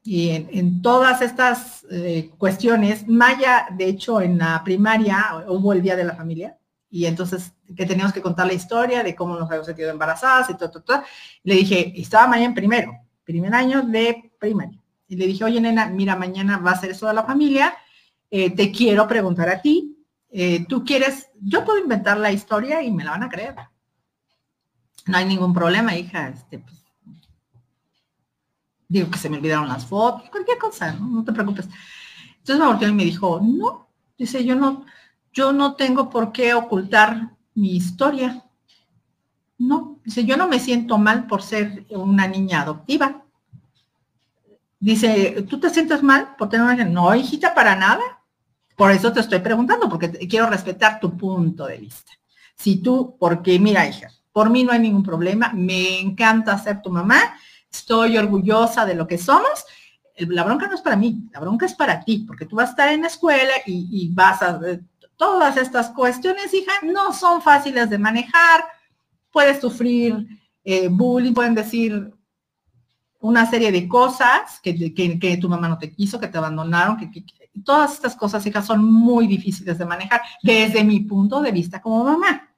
[0.03, 5.97] y en, todas estas eh, cuestiones, Maya, de hecho, en la primaria hubo el Día
[5.97, 6.57] de la Familia,
[6.89, 10.55] y entonces que teníamos que contar la historia de cómo nos habíamos sentido embarazadas y
[10.57, 11.03] todo, todo, todo.
[11.45, 12.93] Le dije, estaba Maya en primero,
[13.25, 14.81] primer año de primaria.
[15.07, 17.75] Y le dije, oye, nena, mira, mañana va a ser eso de la familia,
[18.31, 19.97] eh, te quiero preguntar a ti,
[20.31, 23.57] eh, tú quieres, yo puedo inventar la historia y me la van a creer.
[25.07, 26.80] No hay ningún problema, hija, este, pues,
[28.91, 31.25] digo que se me olvidaron las fotos, cualquier cosa, ¿no?
[31.25, 31.69] te preocupes.
[32.39, 33.89] Entonces me volteó y me dijo, no,
[34.19, 34.85] dice, yo no,
[35.33, 38.45] yo no tengo por qué ocultar mi historia.
[39.59, 43.25] No, dice, yo no me siento mal por ser una niña adoptiva.
[44.81, 48.03] Dice, ¿tú te sientes mal por tener una No, hijita, para nada.
[48.77, 52.11] Por eso te estoy preguntando, porque quiero respetar tu punto de vista.
[52.57, 56.91] Si tú, porque mira, hija, por mí no hay ningún problema, me encanta ser tu
[56.91, 57.21] mamá
[57.73, 59.65] estoy orgullosa de lo que somos.
[60.17, 62.71] La bronca no es para mí, la bronca es para ti, porque tú vas a
[62.71, 64.61] estar en la escuela y, vas a...
[65.17, 68.65] Todas estas cuestiones, hija, no son fáciles de manejar.
[69.31, 70.27] Puedes sufrir
[70.65, 72.11] eh, bullying, pueden decir
[73.21, 77.25] una serie de cosas que, tu mamá no te quiso, que te abandonaron, que,
[77.63, 82.05] todas estas cosas, hija, son muy difíciles de manejar desde mi punto de vista como
[82.05, 82.49] mamá.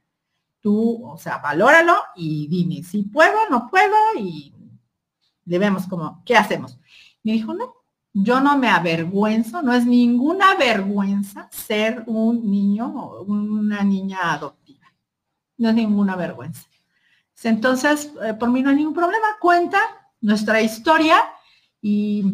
[0.61, 4.55] Tú, o sea, valóralo y dime si puedo, no puedo y
[5.45, 6.79] le vemos como, ¿qué hacemos?
[7.23, 7.75] Me dijo, no,
[8.13, 14.93] yo no me avergüenzo, no es ninguna vergüenza ser un niño o una niña adoptiva.
[15.59, 16.67] no es ninguna vergüenza.
[17.45, 19.79] Entonces, eh, por mí no hay ningún problema, cuenta
[20.21, 21.17] nuestra historia
[21.81, 22.25] y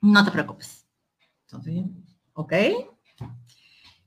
[0.00, 0.86] no te preocupes.
[1.46, 1.84] Entonces,
[2.34, 2.52] ¿ok?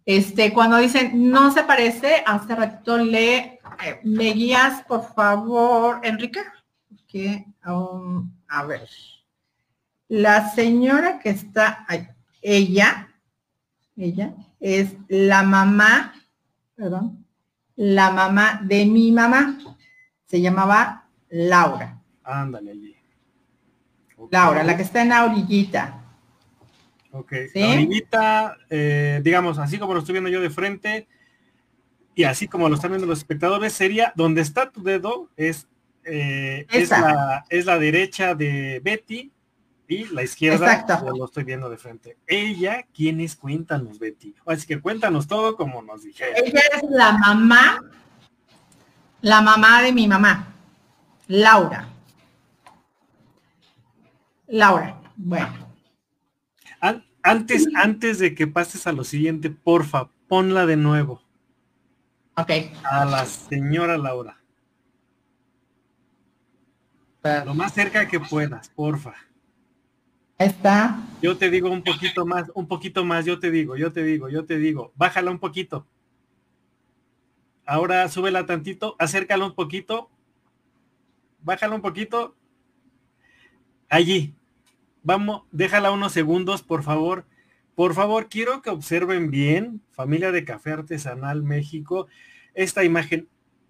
[0.05, 3.37] Este, cuando dicen no se parece, hace ratito le,
[3.83, 6.41] eh, me guías, por favor, Enrique,
[7.65, 8.87] que, a ver,
[10.07, 11.85] la señora que está
[12.41, 13.09] ella,
[13.95, 16.13] ella es la mamá,
[16.75, 17.25] perdón,
[17.75, 19.57] la mamá de mi mamá.
[20.25, 22.01] Se llamaba Laura.
[22.23, 22.95] Ándale allí.
[24.31, 26.01] Laura, la que está en la orillita.
[27.11, 27.33] Ok.
[27.53, 31.07] La orillita, eh, digamos, así como lo estoy viendo yo de frente,
[32.15, 35.67] y así como lo están viendo los espectadores, sería donde está tu dedo, es,
[36.05, 39.31] eh, es, la, es la derecha de Betty,
[39.87, 42.17] y la izquierda lo estoy viendo de frente.
[42.25, 44.33] Ella, ¿quiénes cuéntanos, Betty?
[44.45, 46.33] Así que cuéntanos todo como nos dijeron.
[46.43, 47.83] Ella es la mamá,
[49.21, 50.53] la mamá de mi mamá,
[51.27, 51.89] Laura.
[54.47, 55.65] Laura, bueno.
[57.21, 61.23] Antes, antes de que pases a lo siguiente, porfa, ponla de nuevo.
[62.37, 62.51] Ok.
[62.83, 64.37] A la señora Laura.
[67.43, 69.15] Lo más cerca que puedas, porfa.
[70.37, 70.99] Está.
[71.23, 74.29] Yo te digo un poquito más, un poquito más, yo te digo, yo te digo,
[74.29, 75.87] yo te digo, bájala un poquito.
[77.65, 80.11] Ahora súbela tantito, acércala un poquito.
[81.41, 82.35] Bájala un poquito.
[83.89, 84.35] Allí.
[85.01, 87.25] Vamos, déjala unos segundos, por favor.
[87.73, 92.07] Por favor, quiero que observen bien, familia de Café Artesanal México,
[92.53, 93.27] esta imagen.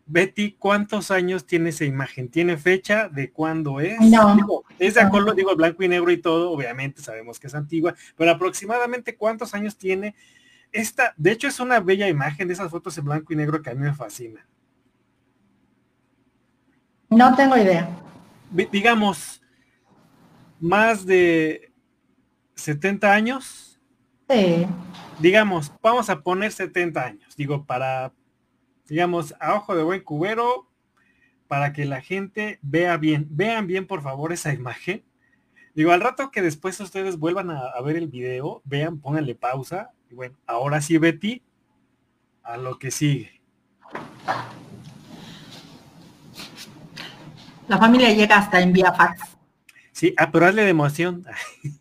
[0.08, 2.30] Betty, ¿cuántos años tiene esa imagen?
[2.30, 4.00] ¿Tiene fecha de cuándo es?
[4.00, 4.64] No.
[4.78, 8.32] es de acuerdo, digo, blanco y negro y todo, obviamente sabemos que es antigua, pero
[8.32, 10.16] aproximadamente cuántos años tiene
[10.72, 13.70] esta, de hecho es una bella imagen de esas fotos en blanco y negro que
[13.70, 14.46] a mí me fascina.
[17.10, 17.90] No tengo idea.
[18.52, 19.42] Digamos,
[20.60, 21.72] más de
[22.56, 23.80] 70 años.
[24.30, 24.68] Sí.
[25.20, 28.12] Digamos, vamos a poner 70 años, digo, para
[28.88, 30.68] digamos, a ojo de buen cubero,
[31.48, 33.28] para que la gente vea bien.
[33.30, 35.04] Vean bien, por favor, esa imagen.
[35.74, 39.92] Digo, al rato que después ustedes vuelvan a, ver el video, vean, pónganle pausa.
[40.10, 41.44] Y bueno, ahora sí, Betty,
[42.44, 43.42] a lo que sigue.
[47.68, 49.36] La familia llega hasta en vía fax.
[49.92, 51.26] Sí, ah, pero hazle de emoción.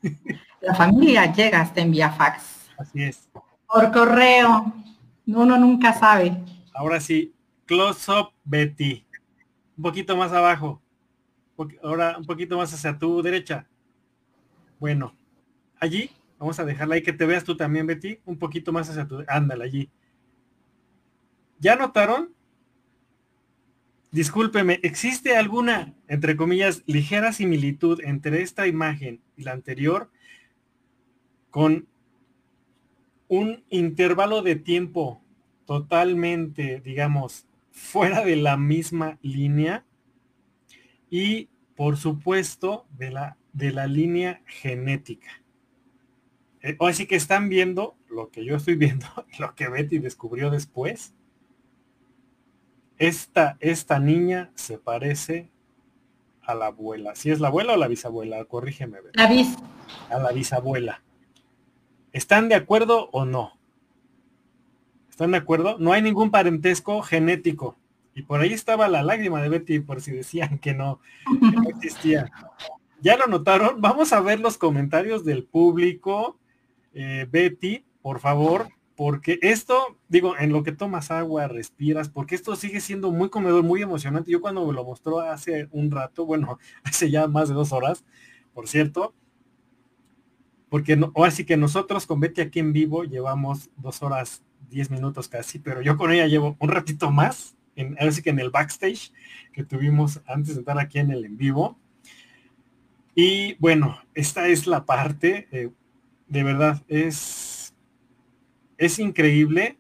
[0.60, 2.70] La familia llega hasta en vía fax.
[2.78, 3.28] Así es.
[3.66, 4.72] Por correo.
[5.26, 6.36] Uno nunca sabe.
[6.74, 7.32] Ahora sí,
[7.66, 9.06] close up Betty.
[9.76, 10.82] Un poquito más abajo.
[11.82, 13.68] Ahora un poquito más hacia tu derecha.
[14.80, 15.16] Bueno,
[15.78, 18.18] allí, vamos a dejarla ahí que te veas tú también, Betty.
[18.24, 19.24] Un poquito más hacia tu...
[19.28, 19.90] Ándale, allí.
[21.60, 22.34] ¿Ya notaron?
[24.10, 30.09] Discúlpeme, ¿existe alguna, entre comillas, ligera similitud entre esta imagen y la anterior
[31.51, 31.88] con
[33.26, 35.23] un intervalo de tiempo
[35.66, 39.84] totalmente, digamos, fuera de la misma línea
[41.10, 45.42] y, por supuesto, de la, de la línea genética.
[46.62, 49.06] Eh, o así que están viendo lo que yo estoy viendo,
[49.38, 51.14] lo que Betty descubrió después.
[52.96, 55.50] Esta, esta niña se parece
[56.42, 57.14] a la abuela.
[57.16, 58.98] Si es la abuela o la bisabuela, corrígeme.
[59.14, 59.56] La bis.
[60.10, 61.02] A la bisabuela.
[62.12, 63.58] ¿Están de acuerdo o no?
[65.14, 65.76] ¿Están de acuerdo?
[65.78, 67.76] No hay ningún parentesco genético.
[68.16, 70.98] Y por ahí estaba la lágrima de Betty, por si decían que no,
[71.68, 72.32] existía.
[73.00, 73.80] ¿Ya lo notaron?
[73.80, 76.36] Vamos a ver los comentarios del público.
[76.94, 78.66] Eh, Betty, por favor,
[78.96, 83.62] porque esto, digo, en lo que tomas agua, respiras, porque esto sigue siendo muy comedor,
[83.62, 84.32] muy emocionante.
[84.32, 88.04] Yo cuando me lo mostró hace un rato, bueno, hace ya más de dos horas,
[88.52, 89.14] por cierto,
[90.70, 95.28] porque no, así que nosotros con Betty aquí en vivo llevamos dos horas 10 minutos
[95.28, 99.12] casi, pero yo con ella llevo un ratito más, en, que en el backstage
[99.52, 101.78] que tuvimos antes de estar aquí en el en vivo.
[103.14, 105.70] Y bueno, esta es la parte, eh,
[106.28, 107.74] de verdad, es,
[108.76, 109.78] es increíble.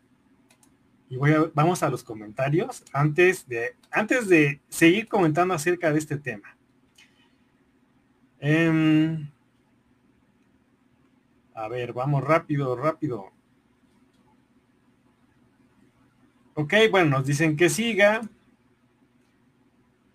[1.08, 5.98] Y voy a, vamos a los comentarios antes de, antes de seguir comentando acerca de
[5.98, 6.56] este tema.
[8.40, 9.30] Em,
[11.54, 13.33] a ver, vamos rápido, rápido.
[16.54, 18.22] Ok, bueno, nos dicen que siga.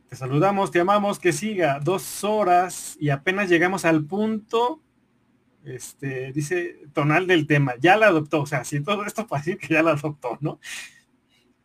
[0.07, 1.79] Te saludamos, te amamos, que siga.
[1.79, 4.81] Dos horas y apenas llegamos al punto.
[5.65, 7.73] Este, dice tonal del tema.
[7.81, 8.41] Ya la adoptó.
[8.41, 10.59] O sea, si todo esto para decir que ya la adoptó, ¿no?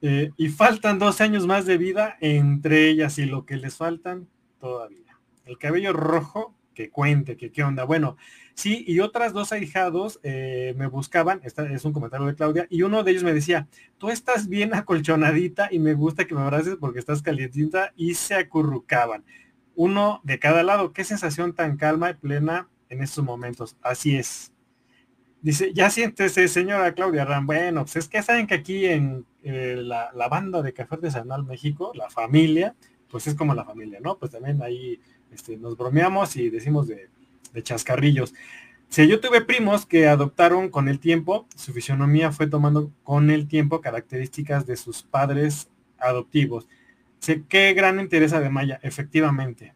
[0.03, 4.29] Eh, y faltan dos años más de vida entre ellas y lo que les faltan
[4.59, 5.19] todavía.
[5.47, 7.85] El cabello rojo, que cuente, que qué onda.
[7.85, 8.17] Bueno,
[8.55, 13.03] sí, y otras dos ahijados eh, me buscaban, es un comentario de Claudia, y uno
[13.03, 13.69] de ellos me decía,
[13.99, 18.35] tú estás bien acolchonadita y me gusta que me abraces porque estás calientita y se
[18.35, 19.25] acurrucaban.
[19.75, 23.77] Uno de cada lado, qué sensación tan calma y plena en estos momentos.
[23.83, 24.53] Así es.
[25.43, 27.47] Dice, ya siéntese, señora Claudia Ram.
[27.47, 31.93] Bueno, pues es que saben que aquí en eh, la, banda de Café Artesanal México,
[31.95, 32.75] la familia,
[33.11, 34.17] pues es como la familia, ¿no?
[34.17, 34.99] Pues también ahí
[35.31, 37.11] este, nos bromeamos y decimos de,
[37.55, 38.35] de chascarrillos.
[38.89, 43.49] Si yo tuve primos que adoptaron con el tiempo, su fisionomía fue tomando con el
[43.49, 45.69] tiempo características de sus padres
[45.99, 46.69] adoptivos.
[47.19, 49.73] Sé qué gran interés de Maya, efectivamente.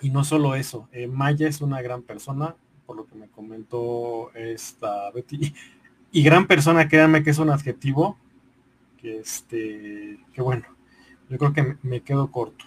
[0.00, 2.54] Y no solo eso, eh, Maya es una gran persona,
[2.86, 5.52] por lo que me comentó esta Betty.
[6.12, 8.18] Y gran persona, créanme que es un adjetivo
[9.00, 10.64] que este, que bueno,
[11.28, 12.64] yo creo que me quedo corto.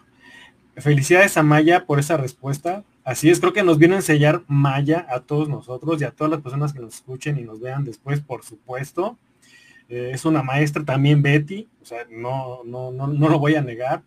[0.77, 2.85] Felicidades a Maya por esa respuesta.
[3.04, 6.32] Así es, creo que nos viene a enseñar Maya a todos nosotros y a todas
[6.32, 9.18] las personas que nos escuchen y nos vean después, por supuesto.
[9.90, 13.62] Eh, es una maestra también Betty, o sea, no, no, no, no lo voy a
[13.62, 14.04] negar.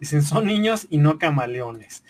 [0.00, 2.02] Dicen, son niños y no camaleones.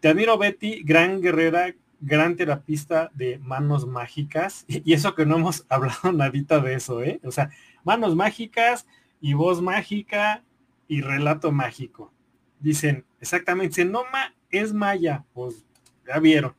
[0.00, 4.64] Te admiro Betty, gran guerrera, gran terapista de manos mágicas.
[4.68, 7.20] Y eso que no hemos hablado nadita de eso, ¿eh?
[7.24, 7.50] O sea,
[7.84, 8.86] manos mágicas
[9.20, 10.44] y voz mágica
[10.88, 12.12] y relato mágico.
[12.60, 15.64] Dicen, exactamente, no ma, es maya, pues
[16.06, 16.54] ya vieron.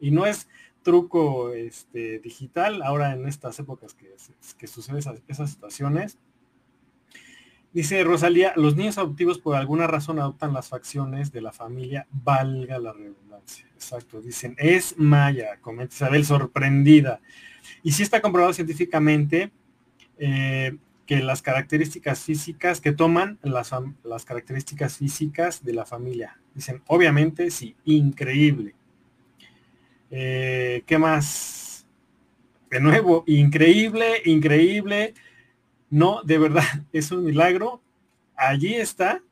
[0.00, 0.48] Y no es
[0.84, 4.14] truco este, digital, ahora en estas épocas que,
[4.56, 6.18] que suceden esas, situaciones.
[7.72, 12.78] Dice Rosalía, los niños adoptivos por alguna razón adoptan las facciones de la familia, valga
[12.78, 13.66] la redundancia.
[13.74, 17.20] Exacto, dicen, es Maya, comenta Isabel, sorprendida.
[17.82, 19.50] Y sí está comprobado científicamente
[20.18, 20.76] eh,
[21.06, 23.72] que las características físicas, que toman las,
[24.04, 26.38] las características físicas de la familia.
[26.54, 28.74] Dicen, obviamente, sí, increíble.
[30.10, 31.86] Eh, ¿Qué más?
[32.70, 35.14] De nuevo, increíble, increíble
[35.94, 37.80] no, de verdad, es un milagro.
[38.34, 39.22] Allí está.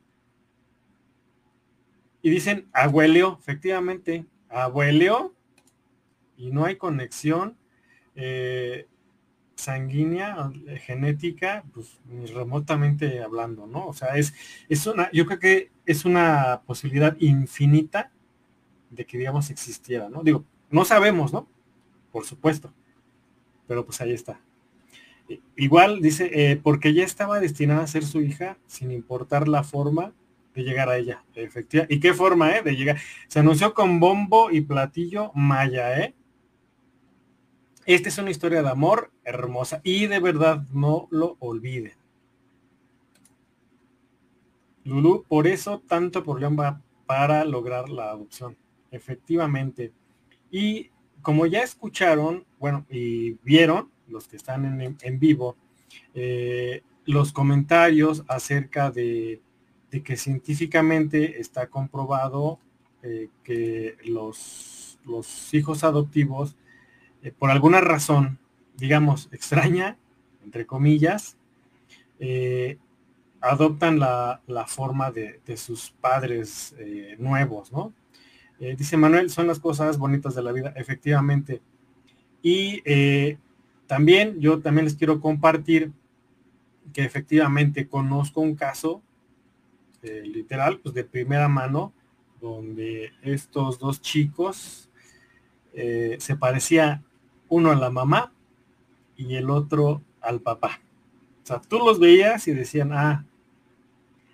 [2.23, 5.35] Y dicen, abueleo, efectivamente, abueleo.
[6.37, 7.57] Y no hay conexión
[8.15, 8.87] eh,
[9.63, 12.01] sanguínea, eh, genética, pues
[12.35, 13.87] remotamente hablando, ¿no?
[13.87, 14.35] O sea, es,
[14.69, 18.11] es una, yo creo que es una posibilidad infinita
[18.91, 20.23] de que, digamos, existiera, ¿no?
[20.23, 21.47] Digo, no sabemos, ¿no?
[22.11, 22.73] Por supuesto.
[23.67, 24.41] Pero pues ahí está.
[25.57, 30.13] Igual dice, eh, porque ya estaba destinada a ser su hija, sin importar la forma
[30.55, 31.25] de llegar a ella.
[31.35, 31.87] Efectiva.
[31.89, 32.63] ¿Y qué forma, eh?
[32.63, 32.99] De llegar.
[33.29, 36.15] Se anunció con bombo y platillo maya, ¿eh?
[37.87, 41.95] Esta es una historia de amor hermosa y de verdad no lo olviden.
[44.85, 48.57] Lulu, por eso tanto problema para lograr la adopción.
[48.91, 49.93] Efectivamente.
[50.51, 50.91] Y
[51.23, 55.57] como ya escucharon, bueno, y vieron, los que están en, vivo,
[56.15, 59.41] eh, los comentarios acerca de,
[60.05, 62.59] que científicamente está comprobado
[63.03, 66.57] eh, que los, los, hijos adoptivos,
[67.23, 68.39] eh, por alguna razón,
[68.77, 69.97] digamos, extraña,
[70.45, 71.37] entre comillas,
[73.41, 76.75] adoptan la, forma de, de, sus padres
[77.19, 77.93] nuevos, ¿no?
[78.59, 81.61] dice Manuel, son las cosas bonitas de la vida, efectivamente.
[82.43, 82.81] Y
[83.87, 85.93] también yo también les quiero compartir
[86.93, 89.03] que efectivamente conozco un caso
[90.03, 91.93] eh, literal, pues de primera mano,
[92.41, 94.91] donde estos dos chicos
[95.73, 97.03] eh, se parecía
[97.49, 98.33] uno a la mamá
[99.17, 100.81] y el otro al papá.
[101.43, 103.25] O sea, tú los veías y decían, ah,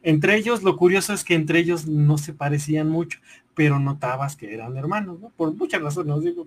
[0.02, 3.18] entre ellos, lo curioso es que entre ellos no se parecían mucho,
[3.54, 5.30] pero notabas que eran hermanos, ¿no?
[5.30, 6.46] Por muchas razones, digo.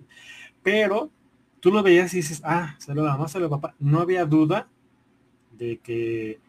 [0.62, 1.10] Pero
[1.60, 3.74] tú lo veías y dices, ah, salió la mamá, salió el papá.
[3.78, 4.68] No había duda
[5.56, 6.40] de que,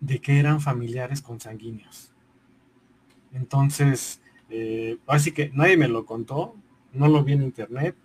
[0.00, 2.12] de que eran familiares consanguíneos.
[3.32, 4.20] Entonces,
[4.50, 6.54] eh, así que nadie me lo contó,
[6.92, 7.96] no lo vi en internet,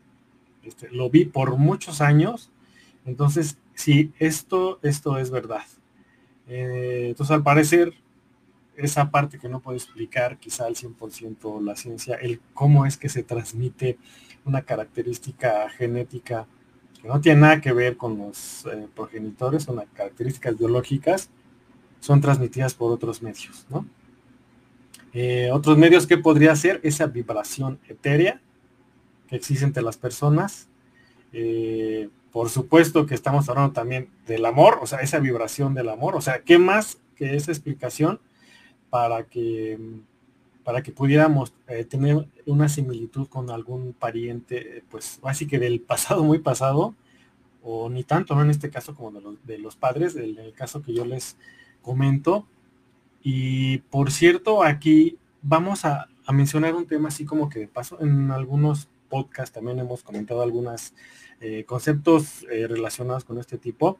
[0.63, 2.51] este, lo vi por muchos años.
[3.07, 5.63] Entonces, sí, esto, esto es verdad.
[6.47, 7.93] Eh, entonces, al parecer,
[8.75, 13.09] esa parte que no puedo explicar quizá al 100% la ciencia, el cómo es que
[13.09, 13.97] se transmite
[14.45, 16.47] una característica genética
[17.01, 21.29] que no tiene nada que ver con los eh, progenitores, son características biológicas,
[22.01, 23.87] son transmitidas por otros medios, ¿no?
[25.13, 28.41] Eh, otros medios que podría ser esa vibración etérea
[29.27, 30.67] que existe entre las personas,
[32.31, 36.21] por supuesto que estamos hablando también del amor, o sea, esa vibración del amor, o
[36.21, 38.19] sea, ¿qué más que esa explicación
[38.89, 39.77] para que
[40.67, 46.25] para que pudiéramos eh, tener una similitud con algún pariente, pues así que del pasado
[46.25, 46.93] muy pasado,
[47.63, 48.41] o ni tanto, ¿no?
[48.41, 49.11] En este caso como
[49.45, 51.37] de los, padres, en el caso que yo les
[51.81, 52.45] comento.
[53.23, 57.97] Y por cierto, aquí vamos a, a mencionar un tema así como que de paso,
[58.01, 60.93] en algunos podcasts también hemos comentado algunos
[61.39, 63.99] eh, conceptos eh, relacionados con este tipo.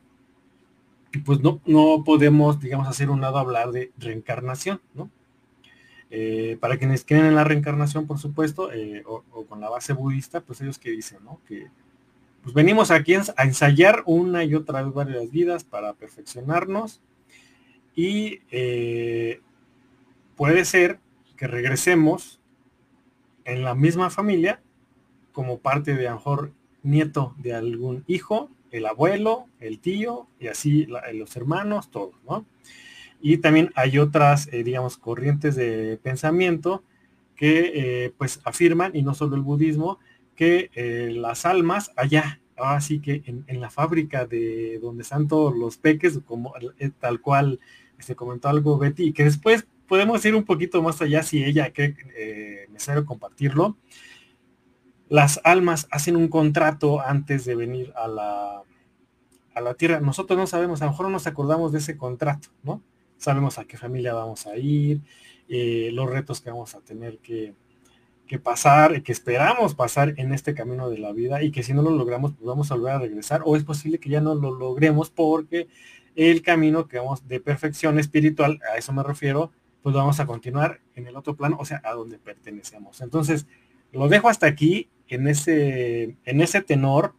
[1.14, 5.10] Y pues no, no podemos, digamos, hacer un lado hablar de reencarnación, ¿no?
[6.10, 8.70] Eh, para quienes creen en la reencarnación, por supuesto,
[9.06, 11.42] o, o, con la base budista, pues ellos que dicen, ¿no?
[11.48, 11.68] Que
[12.44, 17.02] pues venimos aquí a ensayar una y otra vez varias vidas para perfeccionarnos
[17.94, 18.40] y
[20.38, 21.00] puede ser
[21.36, 22.40] que regresemos
[23.44, 24.62] en la misma familia
[25.38, 26.18] como parte de a
[26.82, 32.44] nieto de algún hijo, el abuelo, el tío y así los hermanos, todos, ¿no?
[33.22, 36.82] Y también hay otras, eh, digamos, corrientes de pensamiento
[37.36, 40.00] que eh, pues afirman, y no solo el budismo,
[40.36, 45.78] que eh, las almas allá, así que en, la fábrica de donde están todos los
[45.78, 46.52] peques, como
[47.00, 47.60] tal cual
[47.98, 51.72] se este, comentó algo Betty, que después podemos ir un poquito más allá si ella
[51.72, 51.96] cree
[52.72, 53.78] necesario compartirlo.
[55.10, 58.62] Las almas hacen un contrato antes de venir a la,
[59.54, 60.00] a la tierra.
[60.00, 62.82] Nosotros no sabemos, a lo mejor no nos acordamos de ese contrato, ¿no?
[63.18, 65.02] Sabemos a qué familia vamos a ir,
[65.50, 67.56] eh, los retos que vamos a tener que,
[68.28, 71.82] que pasar, que esperamos pasar en este camino de la vida y que si no
[71.82, 74.52] lo logramos, pues vamos a volver a regresar o es posible que ya no lo
[74.52, 75.68] logremos porque
[76.16, 79.52] el camino que vamos de perfección espiritual, a eso me refiero,
[79.82, 83.02] pues vamos a continuar en el otro plano, o sea, a donde pertenecemos.
[83.02, 83.48] Entonces,
[83.92, 87.14] lo dejo hasta aquí, en ese, en ese tenor,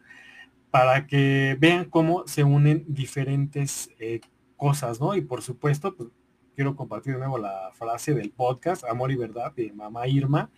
[0.71, 4.21] para que vean cómo se unen diferentes eh,
[4.55, 5.15] cosas, ¿no?
[5.15, 6.09] Y por supuesto, pues
[6.55, 10.49] quiero compartir de nuevo la frase del podcast, Amor y Verdad, de Mamá Irma,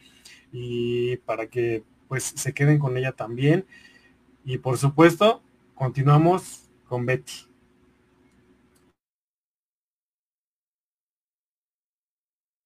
[0.52, 3.66] y para que pues se queden con ella también.
[4.44, 5.42] Y por supuesto,
[5.76, 7.52] continuamos con Betty.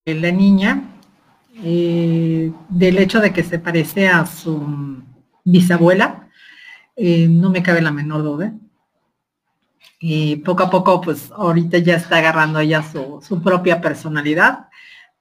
[0.06, 0.84] la niña,
[1.64, 5.01] eh, del hecho de que se parece a su
[5.43, 6.30] bisabuela,
[6.95, 8.53] eh, no me cabe la menor duda.
[10.00, 14.67] Y poco a poco, pues ahorita ya está agarrando ella su, propia personalidad,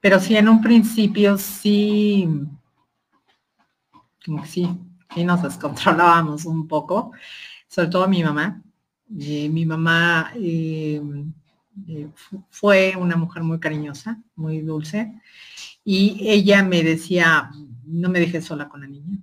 [0.01, 2.29] pero sí en un principio sí,
[4.25, 4.69] como que sí,
[5.15, 7.13] sí nos descontrolábamos un poco,
[7.69, 8.61] sobre todo mi mamá.
[9.09, 11.01] mi mamá eh,
[12.51, 15.13] fue una mujer muy cariñosa, muy dulce,
[15.85, 17.51] y ella me decía,
[17.85, 19.19] no me dejes sola con la niña,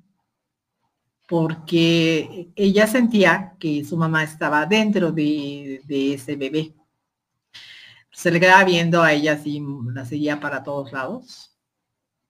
[1.28, 6.74] porque ella sentía que su mamá estaba dentro de, ese bebé.
[8.12, 11.58] Se le quedaba viendo a ella así, la seguía para todos lados.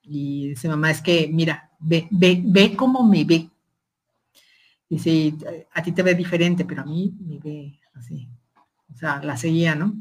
[0.04, 3.50] Y dice, mamá, es que, mira, ve, ve, ve cómo me ve.
[4.88, 5.34] Dice,
[5.74, 8.30] a ti te ve diferente, pero a mí me ve así.
[8.94, 9.94] O sea, la seguía, ¿no?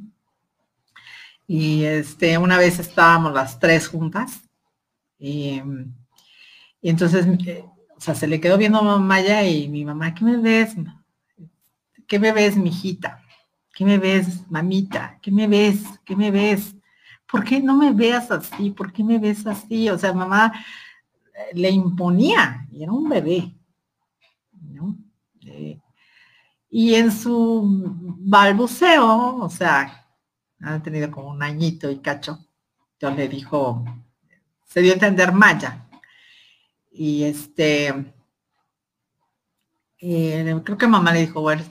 [1.52, 4.40] Y este, una vez estábamos las tres juntas.
[5.18, 5.60] Y,
[6.80, 7.64] entonces, eh,
[7.96, 10.76] o sea, se le quedó viendo a Maya y mi mamá, ¿qué me ves?
[12.06, 13.20] ¿Qué me ves, mijita?
[13.74, 15.18] ¿Qué me ves, mamita?
[15.20, 15.82] ¿Qué me ves?
[16.04, 16.76] ¿Qué me ves?
[17.28, 18.70] ¿Por qué no me veas así?
[18.70, 19.90] ¿Por qué me ves así?
[19.90, 20.52] O sea, mamá
[21.34, 23.56] eh, le imponía, y era un bebé.
[25.46, 25.80] Eh,
[26.70, 27.64] y en su
[28.20, 29.99] balbuceo, o sea,
[30.62, 32.38] han tenido como un añito y cacho.
[32.92, 33.84] Entonces le dijo,
[34.66, 35.86] se dio a entender Maya.
[36.90, 38.14] Y este,
[39.98, 41.62] eh, creo que mamá le dijo, bueno,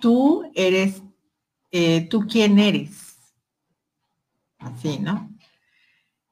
[0.00, 1.02] tú eres,
[1.70, 3.16] eh, ¿tú quién eres?
[4.58, 5.30] Así, ¿no?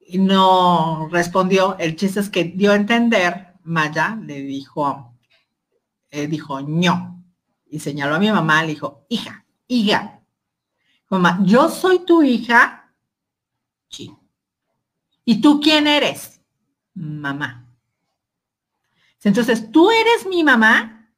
[0.01, 1.77] Y no respondió.
[1.79, 5.15] El chiste es que dio a entender, Maya le dijo,
[6.11, 7.25] eh, dijo, ño.
[7.69, 10.16] Y señaló a mi mamá, le dijo, hija, hija,
[11.09, 12.93] Mamá, yo soy tu hija.
[13.89, 14.13] Sí.
[15.25, 16.41] ¿Y tú quién eres?
[16.95, 17.67] Mamá.
[19.23, 21.11] Entonces, ¿tú eres mi mamá?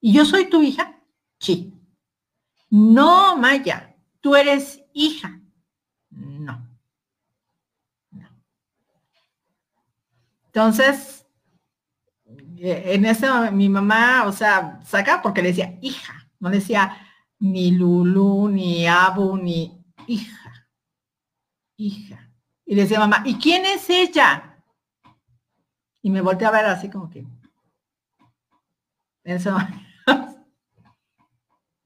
[0.00, 1.00] ¿Y yo soy tu hija?
[1.38, 1.72] Sí.
[2.68, 5.40] No, Maya, tú eres hija.
[6.10, 6.68] No.
[8.10, 8.28] no.
[10.46, 11.24] Entonces,
[12.58, 17.03] en ese mi mamá, o sea, saca porque le decía hija, no decía
[17.44, 20.68] ni Lulu, ni Abu, ni hija.
[21.76, 22.30] Hija.
[22.64, 24.62] Y le decía mamá, ¿y quién es ella?
[26.00, 27.26] Y me volteé a ver así como que.
[29.24, 29.56] Eso.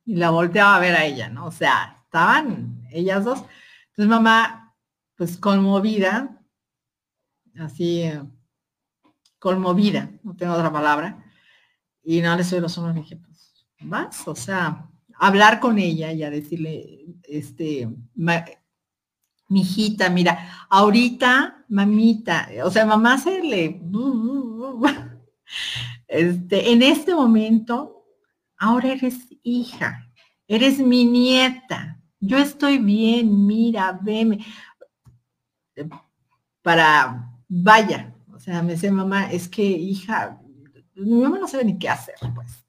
[0.05, 1.47] y la volteaba a ver a ella, ¿no?
[1.47, 3.41] O sea, estaban ellas dos.
[3.89, 4.77] Entonces mamá,
[5.17, 6.41] pues conmovida,
[7.59, 8.05] así,
[9.41, 11.25] conmovida, no tengo otra palabra,
[12.05, 14.89] y no le soy los hombros, dije, pues, vas, o sea,
[15.19, 17.89] hablar con ella y a decirle, este,
[19.49, 23.81] mi hijita, mira, ahorita, mamita, o sea, mamá se le,
[26.07, 28.05] este, en este momento,
[28.57, 30.07] ahora eres hija,
[30.47, 34.45] eres mi nieta, yo estoy bien, mira, veme,
[36.63, 40.41] para, vaya, o sea, me dice mamá, es que hija,
[40.95, 42.65] mi mamá no sabe ni qué hacer, pues.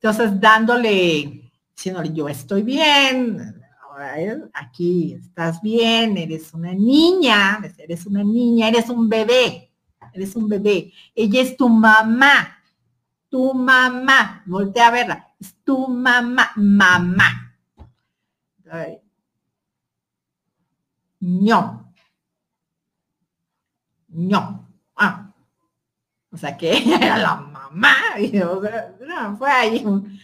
[0.00, 1.47] Entonces, dándole,
[1.78, 3.62] diciéndole, yo estoy bien,
[4.52, 9.70] aquí estás bien, eres una niña, eres una niña, eres un bebé,
[10.12, 10.92] eres un bebé.
[11.14, 12.58] Ella es tu mamá,
[13.28, 17.54] tu mamá, voltea a verla, es tu mamá, mamá.
[21.20, 21.94] No.
[24.08, 24.68] No.
[24.96, 25.32] Ah.
[26.32, 27.94] O sea que ella era la mamá.
[29.38, 30.18] Fue ahí un,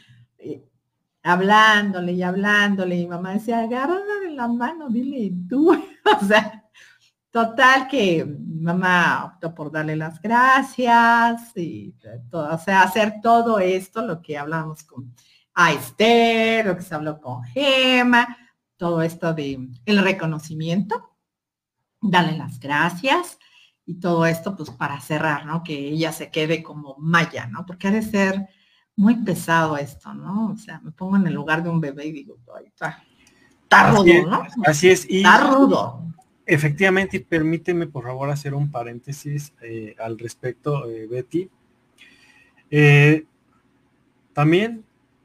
[1.25, 5.73] hablándole y hablándole, y mamá decía, agárrala de la mano, dile tú.
[6.23, 6.65] o sea,
[7.31, 11.95] total que mamá optó por darle las gracias y
[12.31, 15.15] todo, o sea, hacer todo esto, lo que hablamos con
[15.55, 18.37] a Esther, lo que se habló con Gema,
[18.77, 21.17] todo esto de el reconocimiento,
[22.01, 23.39] darle las gracias
[23.87, 25.63] y todo esto pues para cerrar, ¿no?
[25.63, 27.65] Que ella se quede como Maya, ¿no?
[27.65, 28.49] Porque ha de ser
[28.97, 30.53] muy pesado esto, ¿no?
[30.53, 33.05] O sea, me pongo en el lugar de un bebé y digo, está,
[33.63, 34.47] está rudo, ¿no?
[34.65, 35.09] Así es.
[35.09, 36.05] Y está rudo.
[36.47, 41.51] Efectivamente, y permíteme por favor hacer un paréntesis eh, al respecto, eh, Betty.
[42.71, 43.25] Eh,
[44.33, 44.85] también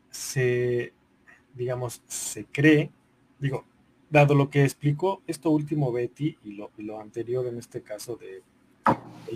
[0.09, 0.93] se,
[1.53, 2.91] digamos, se cree,
[3.37, 3.65] digo,
[4.09, 8.15] dado lo que explicó esto último Betty y lo, y lo anterior en este caso
[8.15, 8.41] de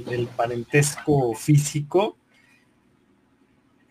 [0.07, 2.17] el parentesco físico,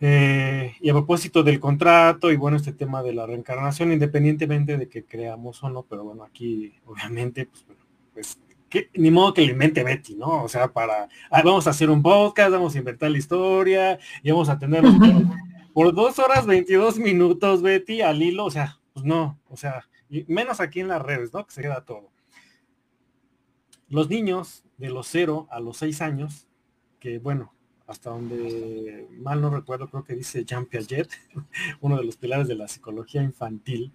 [0.04, 4.88] eh, y a propósito del contrato y bueno, este tema de la reencarnación, independientemente de
[4.88, 7.64] que creamos o no, pero bueno, aquí obviamente, pues,
[8.12, 10.42] pues que, ni modo que le invente Betty, ¿no?
[10.42, 14.32] O sea, para, ah, vamos a hacer un podcast, vamos a inventar la historia y
[14.32, 14.82] vamos a tener
[15.72, 20.24] por, dos horas 22 minutos, Betty, al hilo, o sea, pues no, o sea, y
[20.26, 21.46] menos aquí en las redes, ¿no?
[21.46, 22.10] Que se queda todo.
[23.88, 26.48] Los niños de los 0 a los 6 años,
[26.98, 27.54] que bueno,
[27.92, 31.10] hasta donde mal no recuerdo, creo que dice Jean Piaget,
[31.80, 33.92] uno de los pilares de la psicología infantil.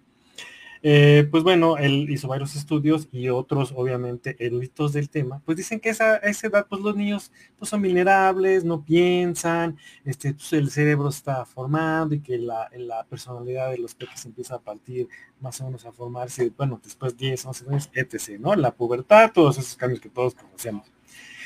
[0.80, 5.80] Eh, pues bueno, él hizo varios estudios y otros, obviamente, eruditos del tema, pues dicen
[5.80, 10.52] que esa, a esa edad, pues los niños pues, son vulnerables, no piensan, este, pues,
[10.52, 15.08] el cerebro está formando y que la, la personalidad de los peques empieza a partir
[15.40, 18.54] más o menos a formarse, bueno, después 10, 11 años, etc., ¿no?
[18.54, 20.86] La pubertad, todos esos cambios que todos conocemos.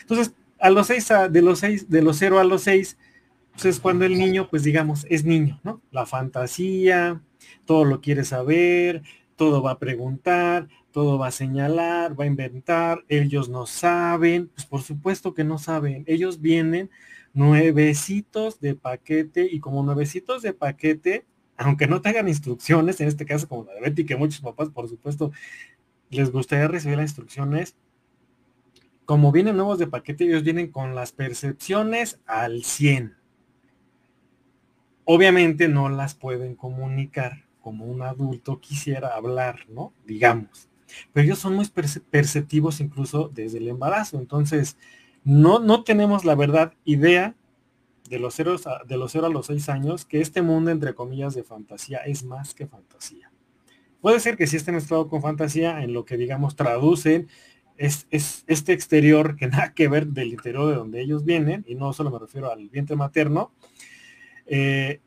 [0.02, 2.96] Entonces, a los seis, de los seis, de los cero a los seis,
[3.50, 5.82] pues es cuando el niño, pues digamos, es niño, ¿no?
[5.90, 7.20] La fantasía,
[7.66, 9.02] todo lo quiere saber,
[9.34, 14.64] todo va a preguntar, todo va a señalar, va a inventar, ellos no saben, pues
[14.64, 16.90] por supuesto que no saben, ellos vienen
[17.34, 21.26] nuevecitos de paquete y como nuevecitos de paquete,
[21.56, 24.88] aunque no tengan instrucciones, en este caso como la de Betty, que muchos papás por
[24.88, 25.32] supuesto
[26.08, 27.74] les gustaría recibir las instrucciones,
[29.04, 33.16] como vienen nuevos de paquete, ellos vienen con las percepciones al 100.
[35.04, 39.92] Obviamente no las pueden comunicar como un adulto quisiera hablar, ¿no?
[40.06, 40.68] Digamos.
[41.12, 44.18] Pero ellos son muy perceptivos incluso desde el embarazo.
[44.18, 44.76] Entonces,
[45.24, 47.34] no, no tenemos la verdad idea
[48.08, 51.34] de los, ceros de los 0 a los 6 años que este mundo, entre comillas,
[51.34, 53.32] de fantasía es más que fantasía.
[54.00, 57.28] Puede ser que sí esté mezclado con fantasía en lo que, digamos, traducen
[57.76, 61.92] es, este exterior que nada que ver del interior de donde ellos vienen, y no
[61.92, 63.52] solo me refiero al vientre materno,
[64.46, 65.00] eh,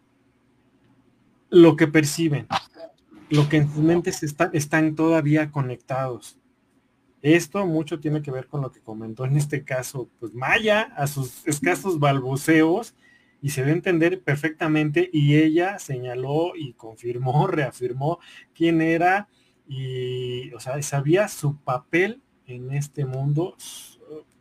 [1.50, 2.48] lo que perciben,
[3.30, 6.40] lo que en sus mentes están todavía conectados.
[7.22, 11.08] Esto mucho tiene que ver con lo que comentó en este caso, pues Maya, a
[11.08, 12.94] sus escasos balbuceos,
[13.42, 18.20] y se a entender perfectamente, y ella señaló y confirmó, reafirmó
[18.54, 19.28] quién era,
[19.68, 23.56] y, o sea, sabía su papel en este mundo,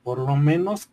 [0.02, 0.90] por lo menos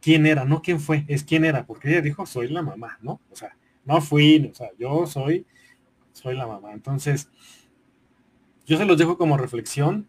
[0.00, 3.20] quién era, no quién fue, es quién era, porque ella dijo, soy la mamá, ¿no?
[3.30, 5.46] O sea, no fui, o sea, yo soy,
[6.12, 6.72] soy la mamá.
[6.72, 7.30] Entonces,
[8.66, 10.06] yo se los dejo como reflexión.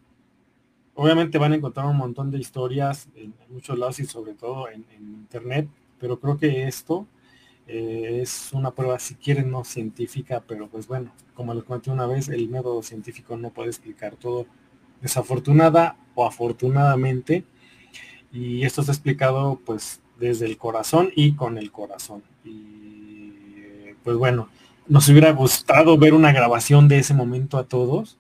[0.95, 4.85] Obviamente van a encontrar un montón de historias en, muchos lados y sobre todo en,
[4.99, 5.67] internet,
[5.99, 7.07] pero creo que esto
[7.67, 12.05] Eh, es una prueba, si quieren, no científica, pero pues bueno, como les comenté una
[12.07, 14.45] vez, el método científico no puede explicar todo
[15.03, 17.43] desafortunada o afortunadamente.
[18.31, 22.23] Y esto está explicado pues desde el corazón y con el corazón.
[22.43, 23.33] Y
[24.03, 24.49] pues bueno,
[24.87, 28.17] nos hubiera gustado ver una grabación de ese momento a todos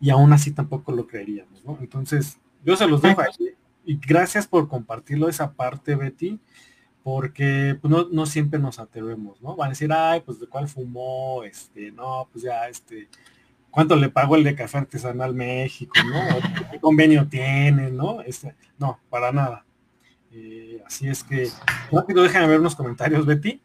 [0.00, 1.78] y aún así tampoco lo creeríamos, ¿no?
[1.80, 3.50] Entonces, yo se los dejo aquí
[3.84, 6.38] y gracias por compartirlo esa parte, Betty,
[7.02, 9.56] porque pues, no, no, siempre nos atrevemos, ¿no?
[9.56, 13.08] Van a decir, ay, pues de cuál fumó, este, no, pues ya, este,
[13.76, 16.18] cuánto le pagó el de Café Artesanal México, ¿no?
[16.72, 18.22] ¿Qué convenio tiene, ¿no?
[18.22, 19.66] Este, no, para nada.
[20.32, 21.50] Eh, así es que,
[21.92, 23.60] rápido, déjame ver unos comentarios, Betty.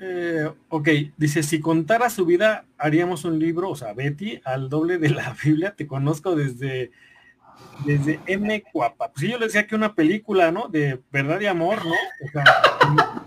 [0.00, 4.98] Eh, ok, dice, si contara su vida, haríamos un libro, o sea, Betty, al doble
[4.98, 6.92] de la Biblia, te conozco desde,
[7.84, 8.62] desde M.
[8.72, 9.10] Cuapa.
[9.12, 10.68] Pues yo le decía que una película, ¿no?
[10.68, 11.92] De verdad y amor, ¿no?
[11.92, 12.44] O sea,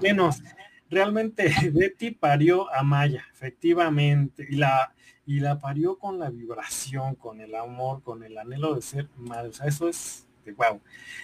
[0.01, 0.41] menos.
[0.89, 4.93] Realmente Betty parió a Maya, efectivamente, y la,
[5.25, 9.49] y la parió con la vibración, con el amor, con el anhelo de ser madre.
[9.49, 10.79] O sea, eso es de wow.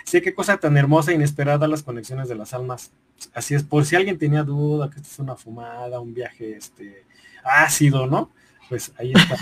[0.05, 2.91] Sé qué cosa tan hermosa e inesperada las conexiones de las almas.
[3.33, 7.05] Así es, por si alguien tenía duda que esto es una fumada, un viaje este
[7.43, 8.31] ácido, ¿no?
[8.69, 9.37] Pues ahí está.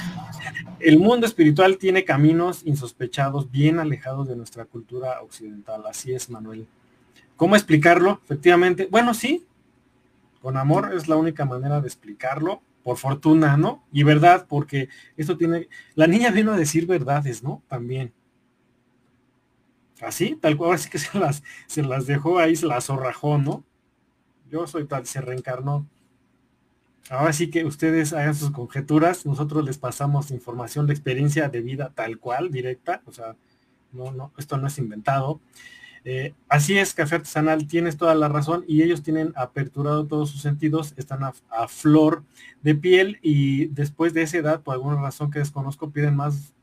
[0.80, 5.84] El mundo espiritual tiene caminos insospechados, bien alejados de nuestra cultura occidental.
[5.86, 6.68] Así es, Manuel.
[7.36, 8.20] ¿Cómo explicarlo?
[8.24, 9.46] Efectivamente, bueno, sí,
[10.42, 13.84] con amor es la única manera de explicarlo por fortuna, ¿no?
[13.92, 17.62] Y verdad, porque esto tiene, la niña vino a decir verdades, ¿no?
[17.68, 18.12] También.
[20.02, 23.64] Así, tal cual, así que se las, se las dejó ahí, se las zorrajó, ¿no?
[24.50, 25.86] Yo soy tal, se reencarnó.
[27.10, 31.92] Ahora sí que ustedes hagan sus conjeturas, nosotros les pasamos información de experiencia de vida
[31.94, 33.36] tal cual, directa, o sea,
[33.92, 35.42] no, no, esto no es inventado.
[36.04, 40.42] Eh, así es, café artesanal, tienes toda la razón y ellos tienen aperturado todos sus
[40.42, 42.24] sentidos, están a, flor
[42.64, 46.54] de piel y después de esa edad, por alguna razón que desconozco, piden más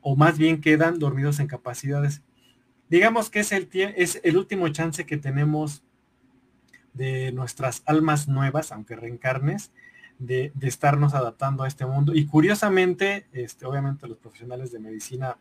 [0.00, 2.22] o más bien quedan dormidos en capacidades.
[2.88, 5.82] Digamos que es el, es el último chance que tenemos
[6.94, 9.70] de nuestras almas nuevas, aunque reencarnes,
[10.18, 12.14] de, de, estarnos adaptando a este mundo.
[12.14, 15.38] Y curiosamente, este, obviamente los profesionales de medicina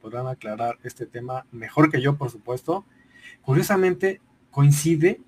[0.00, 2.84] podrán aclarar este tema mejor que yo, por supuesto.
[3.42, 5.20] Curiosamente, coincide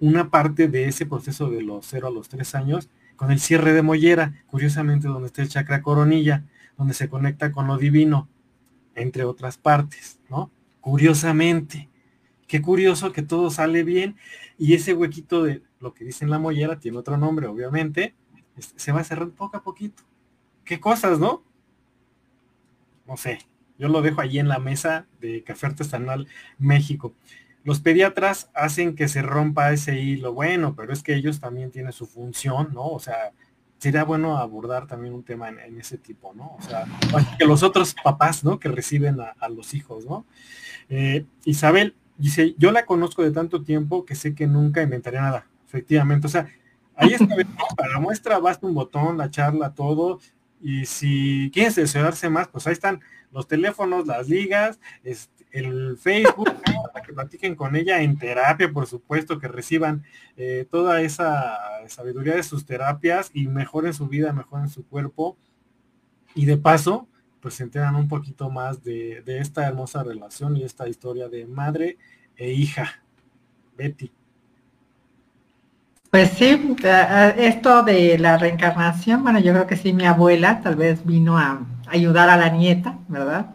[0.00, 3.72] una parte de ese proceso de los 0 a los 3 años con el cierre
[3.72, 6.44] de mollera, curiosamente donde está el chakra coronilla,
[6.76, 8.28] donde se conecta con lo divino,
[8.94, 10.52] entre otras partes, ¿no?
[10.80, 11.88] Curiosamente,
[12.48, 14.16] qué curioso que todo sale bien
[14.58, 18.14] y ese huequito de lo que dice en la mollera tiene otro nombre, obviamente,
[18.58, 20.02] se va a cerrar poco a poquito.
[20.64, 21.44] ¿Qué cosas, no?
[23.06, 23.38] No sé,
[23.78, 26.26] yo lo dejo allí en la mesa de Café Artesanal
[26.58, 27.14] México.
[27.64, 31.92] Los pediatras hacen que se rompa ese hilo, bueno, pero es que ellos también tienen
[31.92, 32.86] su función, ¿no?
[32.86, 33.32] O sea,
[33.78, 36.56] sería bueno abordar también un tema en, ese tipo, ¿no?
[36.58, 36.86] O sea,
[37.38, 38.58] que los otros papás, ¿no?
[38.58, 40.24] Que reciben a, los hijos, ¿no?
[40.88, 45.46] Eh, Isabel dice, yo la conozco de tanto tiempo que sé que nunca inventaría nada,
[45.66, 46.26] efectivamente.
[46.26, 46.48] O sea,
[46.96, 47.26] ahí está,
[47.76, 50.20] para muestra basta un botón, la charla, todo,
[50.60, 56.50] y si quieren asesorarse más, pues ahí están los teléfonos, las ligas, este, el Facebook,
[56.92, 60.04] para que platiquen con ella en terapia, por supuesto, que reciban
[60.36, 65.36] eh, toda esa sabiduría de sus terapias y mejoren su vida, mejoren su cuerpo.
[66.34, 67.08] Y de paso,
[67.40, 71.46] pues se enteran un poquito más de, de esta hermosa relación y esta historia de
[71.46, 71.98] madre
[72.36, 73.02] e hija.
[73.76, 74.10] Betty.
[76.10, 76.76] Pues sí,
[77.36, 81.60] esto de la reencarnación, bueno, yo creo que sí, mi abuela tal vez vino a
[81.86, 83.54] ayudar a la nieta, ¿verdad?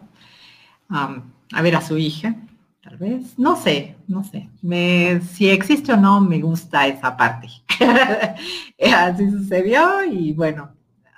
[0.88, 2.36] a ver a su hija,
[2.80, 4.48] tal vez, no sé, no sé.
[4.62, 7.48] Me, si existe o no, me gusta esa parte.
[8.96, 10.70] así sucedió y bueno,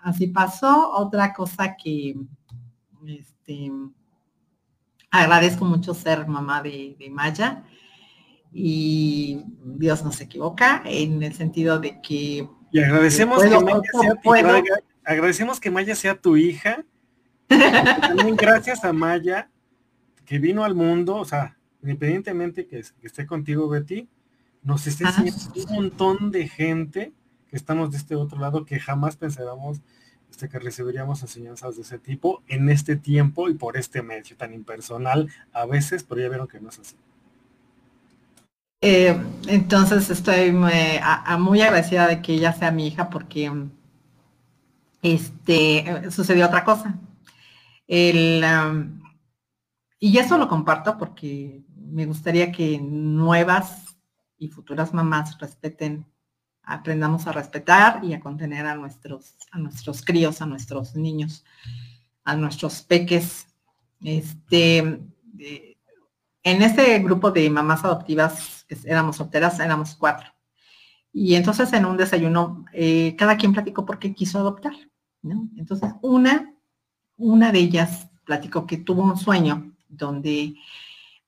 [0.02, 0.90] así pasó.
[0.92, 2.16] Otra cosa que
[3.08, 3.70] este,
[5.10, 7.64] agradezco mucho ser mamá de, de Maya
[8.52, 14.14] y Dios no se equivoca en el sentido de que y agradecemos que Maya sea
[14.14, 14.34] tu,
[15.04, 16.84] agradecemos que Maya sea tu hija.
[17.48, 19.50] También gracias a Maya
[20.24, 24.08] que vino al mundo o sea independientemente que, esté contigo Betty
[24.62, 27.12] nos esté enseñando un montón de gente
[27.48, 29.80] que estamos de este otro lado que jamás pensábamos
[30.36, 34.52] este, que recibiríamos enseñanzas de ese tipo en este tiempo y por este medio tan
[34.52, 36.94] impersonal a veces pero ya vieron que no es así
[38.82, 43.50] eh, entonces estoy muy, agradecida de que ella sea mi hija porque
[45.00, 46.98] este, sucedió otra cosa.
[47.86, 48.44] El,
[49.98, 53.96] y eso lo comparto porque me gustaría que nuevas
[54.36, 56.04] y futuras mamás respeten,
[56.66, 61.44] aprendamos a respetar y a contener a nuestros, a nuestros críos, a nuestros niños,
[62.24, 63.46] a nuestros peques.
[64.02, 64.78] Este,
[66.42, 70.28] en ese grupo de mamás adoptivas, éramos solteras, éramos cuatro.
[71.12, 74.74] Y entonces en un desayuno, eh, cada quien platicó por qué quiso adoptar.
[75.56, 76.52] Entonces, una,
[77.16, 80.54] una de ellas platicó que tuvo un sueño donde,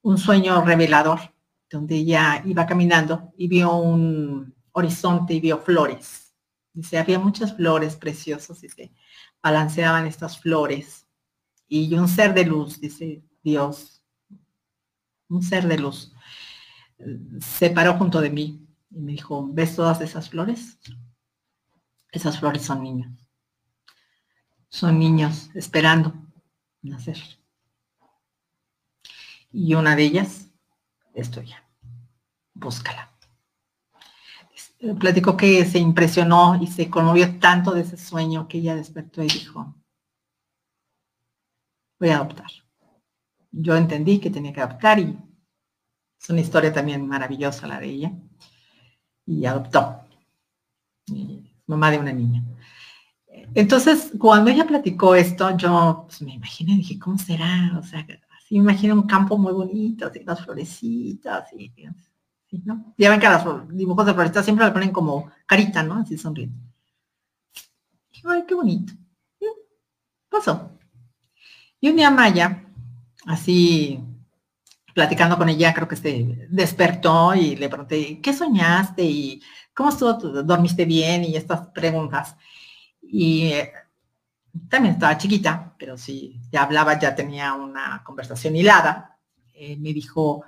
[0.03, 1.33] un sueño revelador,
[1.71, 6.35] donde ella iba caminando y vio un horizonte y vio flores.
[6.73, 8.93] Dice, había muchas flores preciosas y se
[9.43, 11.07] balanceaban estas flores.
[11.67, 14.03] Y un ser de luz, dice Dios,
[15.29, 16.13] un ser de luz,
[17.41, 20.79] se paró junto de mí y me dijo, ¿ves todas esas flores?
[22.11, 23.13] Esas flores son niños.
[24.69, 26.15] Son niños esperando
[26.83, 27.19] nacer.
[29.51, 30.51] Y una de ellas
[31.15, 31.65] es tuya.
[32.55, 33.18] Búscala.
[35.01, 39.27] Platicó que se impresionó y se conmovió tanto de ese sueño que ella despertó y
[39.27, 39.75] dijo,
[41.99, 42.51] voy a adoptar.
[43.51, 45.19] Yo entendí que tenía que adoptar y
[46.21, 48.13] es una historia también maravillosa la de ella.
[49.27, 50.01] Y adoptó.
[51.67, 52.45] mamá de una niña.
[53.55, 57.77] Entonces, cuando ella platicó esto, yo pues, me imaginé, dije, ¿cómo será?
[57.79, 58.07] O sea,
[58.39, 61.73] así me imagino un campo muy bonito, así las florecitas, y,
[62.51, 65.95] Ya ven que los dibujos de florecitas siempre le ponen como carita, ¿no?
[66.01, 66.57] Así sonriendo.
[68.25, 68.93] Ay, qué bonito.
[70.29, 70.71] pasó.
[71.81, 72.65] Y un día Maya,
[73.27, 74.01] así
[74.95, 79.05] platicando con ella, creo que se despertó y le pregunté, ¿qué soñaste?
[79.05, 80.15] ¿Y cómo estuvo?
[80.43, 81.25] ¿Dormiste bien?
[81.25, 82.37] Y estas preguntas.
[83.01, 83.73] Y eh,
[84.69, 89.19] también estaba chiquita, pero sí, ya hablaba, ya tenía una conversación hilada.
[89.55, 90.43] Eh, me dijo,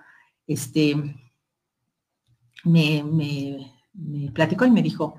[0.46, 0.96] este,
[2.64, 5.16] me, me, platicó y me dijo,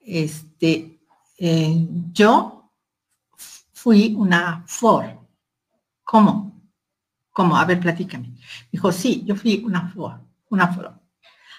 [0.00, 1.00] este,
[1.38, 2.72] eh, yo
[3.72, 5.20] fui una flor.
[6.04, 6.62] ¿Cómo?
[7.30, 7.56] ¿Cómo?
[7.56, 8.34] A ver, platícame.
[8.70, 11.00] Dijo, sí, yo fui una flor, una flor.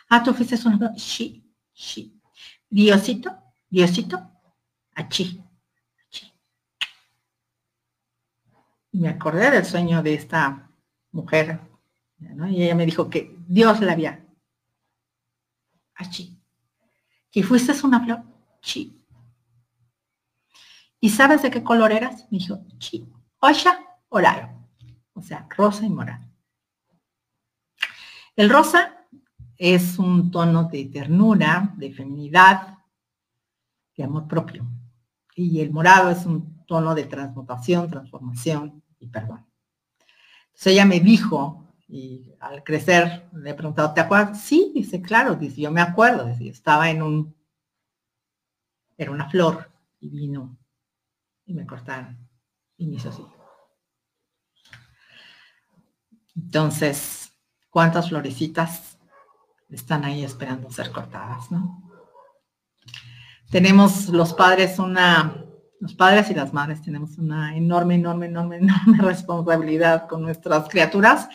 [0.10, 0.96] Ah, tú fuiste una.
[0.98, 2.22] Sí, sí.
[2.70, 3.36] Diosito,
[3.70, 4.36] Diosito,
[4.96, 5.42] Achí.
[8.92, 10.70] Y me acordé del sueño de esta
[11.12, 11.60] mujer,
[12.50, 14.25] y ella me dijo que Dios la había.
[15.96, 16.40] Achí.
[17.32, 18.24] ¿Y fuiste una flor?
[18.62, 19.02] Sí.
[21.00, 22.28] ¿Y sabes de qué color eras?
[22.32, 23.08] Me dijo, sí.
[23.40, 24.50] Oya, oraro.
[25.14, 26.26] O sea, rosa y morado.
[28.36, 29.08] El rosa
[29.58, 32.78] es un tono de ternura, de feminidad,
[33.96, 34.66] de amor propio
[35.36, 39.46] y el morado es un tono de transmutación, transformación y perdón.
[40.48, 41.65] Entonces ella me dijo,
[41.96, 44.42] y al crecer le he preguntado, ¿te acuerdas?
[44.42, 47.36] Sí, dice, claro, dice, yo me acuerdo, dice, estaba en un,
[48.98, 50.58] era una flor y vino
[51.46, 52.18] y me cortaron
[52.78, 53.26] y me hizo así.
[56.36, 57.32] Entonces,
[57.70, 58.98] ¿cuántas florecitas
[59.70, 61.82] están ahí esperando ser cortadas, no?
[63.52, 65.46] tenemos los padres una,
[65.80, 71.30] los padres y las madres tenemos una enorme, enorme, enorme, enorme responsabilidad con nuestras criaturas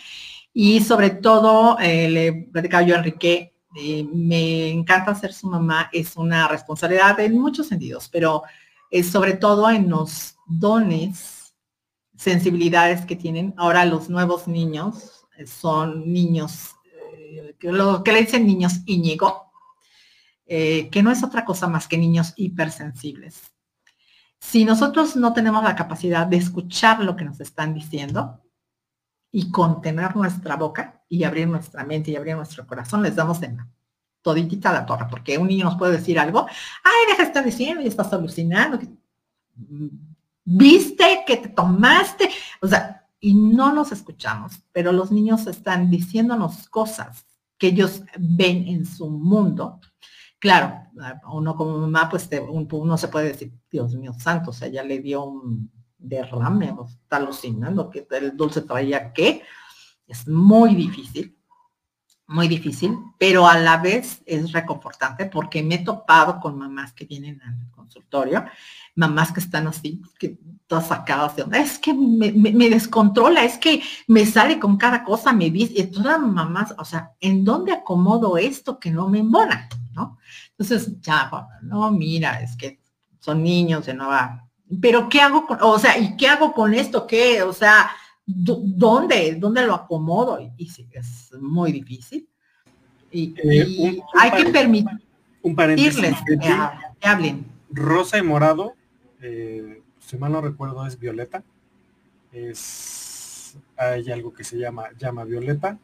[0.52, 5.88] y sobre todo, eh, le platicaba yo a Enrique, eh, me encanta ser su mamá,
[5.92, 8.42] es una responsabilidad en muchos sentidos, pero
[8.90, 11.54] es sobre todo en los dones,
[12.16, 13.54] sensibilidades que tienen.
[13.56, 19.50] Ahora los nuevos niños son niños, eh, lo que le dicen niños Íñigo,
[20.46, 23.52] eh, que no es otra cosa más que niños hipersensibles.
[24.40, 28.40] Si nosotros no tenemos la capacidad de escuchar lo que nos están diciendo
[29.32, 33.56] y contener nuestra boca y abrir nuestra mente y abrir nuestro corazón, les damos de
[34.22, 36.46] toditita la torre, porque un niño nos puede decir algo,
[36.84, 38.78] ay, deja de estar diciendo y estás alucinando,
[40.44, 42.28] viste que te tomaste,
[42.60, 47.26] o sea, y no nos escuchamos, pero los niños están diciéndonos cosas
[47.56, 49.80] que ellos ven en su mundo.
[50.38, 50.86] Claro,
[51.30, 52.28] uno como mamá, pues
[52.70, 56.86] uno se puede decir, Dios mío santo, o sea, ya le dio un derrame, o
[56.86, 59.42] está alucinando que el dulce traía qué.
[60.06, 61.36] Es muy difícil,
[62.26, 67.04] muy difícil, pero a la vez es reconfortante porque me he topado con mamás que
[67.04, 68.44] vienen al consultorio,
[68.94, 73.82] mamás que están así, que todas sacadas de onda, es que me, descontrola, es que
[74.06, 78.38] me sale con cada cosa, me dice, y todas mamás, o sea, ¿en dónde acomodo
[78.38, 79.68] esto que no me embona?
[79.92, 80.18] ¿no?
[80.50, 81.30] Entonces, ya,
[81.62, 82.80] no, mira, es que
[83.18, 84.49] son niños de nueva.
[84.80, 87.06] Pero ¿qué hago con, o sea, ¿y qué hago con esto?
[87.06, 87.42] ¿Qué?
[87.42, 87.90] O sea,
[88.24, 89.34] ¿dónde?
[89.34, 90.38] ¿Dónde lo acomodo?
[90.56, 92.28] Y, sí, es muy difícil.
[93.10, 95.00] Y, eh, hay que permitirles
[95.42, 95.56] un
[96.38, 97.46] que, hablen.
[97.70, 98.74] Rosa y morado,
[99.20, 101.42] eh, si mal no recuerdo, es violeta.
[102.30, 105.78] Es, hay algo que se llama llama violeta.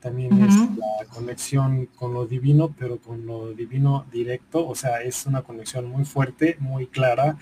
[0.00, 4.66] También es la conexión con lo divino, pero con lo divino directo.
[4.66, 7.38] O sea, es una conexión muy fuerte, muy clara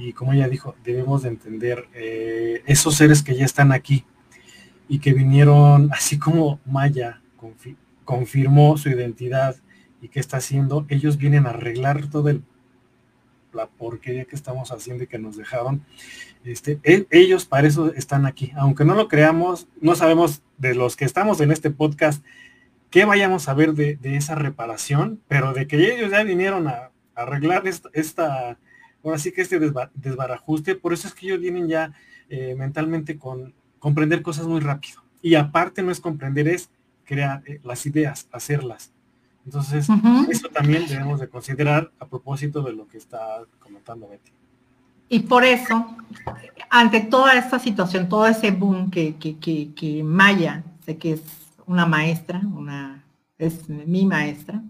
[0.00, 4.04] y como ella dijo, debemos de entender eh, esos seres que ya están aquí
[4.88, 7.20] y que vinieron, así como Maya
[8.04, 9.56] confirmó su identidad
[10.00, 12.42] y qué está haciendo, ellos vienen a arreglar todo el
[13.52, 15.84] la porquería que estamos haciendo y que nos dejaron.
[16.44, 16.78] Este,
[17.10, 18.52] ellos para eso están aquí.
[18.56, 22.24] Aunque no lo creamos, no sabemos de los que estamos en este podcast
[22.90, 27.64] qué vayamos a ver de, esa reparación, pero de que ellos ya vinieron a, arreglar
[27.66, 28.58] esta
[29.04, 29.58] ahora sí que este
[29.94, 31.92] desbarajuste, por eso es que ellos vienen ya
[32.28, 35.02] eh, mentalmente con comprender cosas muy rápido.
[35.22, 36.70] Y aparte no es comprender, es
[37.04, 38.92] crear eh, las ideas, hacerlas.
[39.44, 39.88] Entonces,
[40.28, 44.30] eso también debemos de considerar a propósito de lo que está comentando Betty.
[45.08, 45.96] Y por eso,
[46.68, 51.22] ante toda esta situación, todo ese boom que, que, que, que Maya, sé que es
[51.66, 53.02] una maestra, una,
[53.38, 54.62] es mi maestra,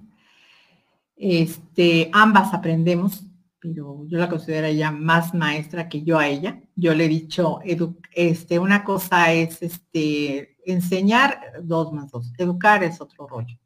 [1.16, 3.24] este, ambas aprendemos
[3.60, 6.60] pero yo la considero ella más maestra que yo a ella.
[6.74, 7.60] Yo le he dicho,
[8.12, 13.58] este, una cosa es este, enseñar, dos más dos, educar es otro rollo.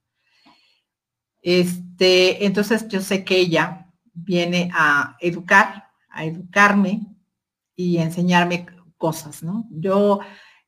[1.40, 7.06] Este, entonces yo sé que ella viene a educar, a educarme
[7.76, 8.66] y enseñarme
[8.96, 9.66] cosas, ¿no?
[9.70, 10.20] Yo,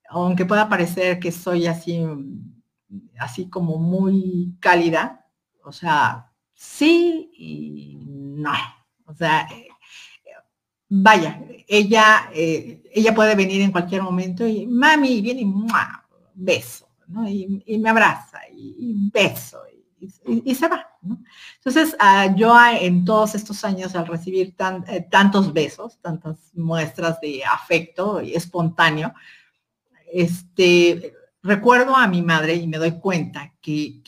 [0.08, 2.04] aunque pueda parecer que soy así,
[3.18, 5.26] así como muy cálida,
[5.64, 8.52] o sea, sí y no,
[9.06, 9.68] o sea, eh,
[10.88, 15.52] vaya, ella, eh, ella puede venir en cualquier momento y mami viene y
[16.34, 17.28] beso, ¿no?
[17.28, 19.62] Y, me abraza y, beso
[20.24, 21.18] y, se va, ¿no?
[21.56, 24.54] Entonces, ah, yo en todos estos años al recibir
[24.88, 29.12] eh, tantos besos, tantas muestras de afecto espontáneo,
[30.12, 31.14] este,
[31.46, 34.02] recuerdo a mi madre y me doy cuenta que,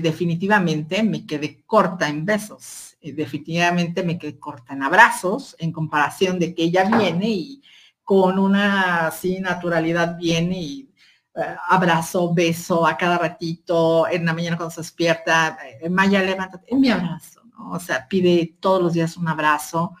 [0.00, 6.38] definitivamente me quedé corta en besos eh, definitivamente me quedé corta en abrazos en comparación
[6.38, 7.62] de que ella viene y
[8.02, 10.90] con una así naturalidad viene y
[11.36, 16.72] eh, abrazo, beso a cada ratito, en la mañana cuando se despierta, eh, Maya, levántate,
[16.72, 17.72] en mi abrazo, ¿no?
[17.72, 19.94] O sea, pide todos los días un abrazo,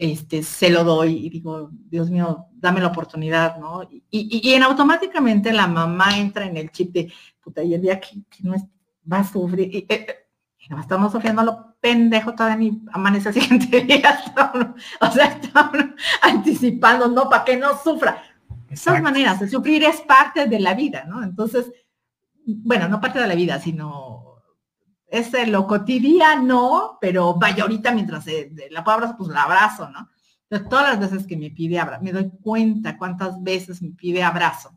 [0.00, 3.86] este, se lo doy y digo, Dios mío, dame la oportunidad, ¿no?
[4.10, 7.12] Y, en automáticamente la mamá entra en el chip de,
[7.44, 8.54] puta, y el día que, no
[9.12, 9.86] va a sufrir, y,
[10.70, 14.18] no estamos sufriendo lo pendejo todavía ni amanece el siguiente día.
[15.02, 15.84] o sea, estamos
[16.22, 18.22] anticipando, no, para que no sufra.
[18.70, 21.22] De todas maneras, el sufrir es parte de la vida, ¿no?
[21.22, 21.70] Entonces,
[22.46, 24.19] bueno, no parte de la vida, sino
[25.10, 28.26] es lo cotidiano, pero vaya ahorita mientras
[28.70, 30.08] la puedo abrazar, pues la abrazo, ¿no?
[30.48, 34.22] Entonces, todas las veces que me pide abrazo, me doy cuenta cuántas veces me pide
[34.22, 34.76] abrazo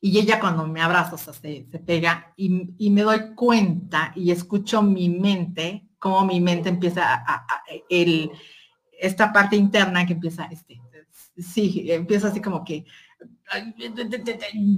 [0.00, 5.88] y ella cuando me abraza, se, pega y, me doy cuenta y escucho mi mente,
[5.98, 7.46] como mi mente empieza a,
[7.88, 8.30] el,
[8.92, 10.80] esta parte interna que empieza, este,
[11.36, 12.84] sí, empieza así como que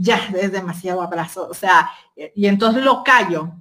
[0.01, 1.91] ya es demasiado abrazo, o sea,
[2.35, 3.53] y entonces lo callo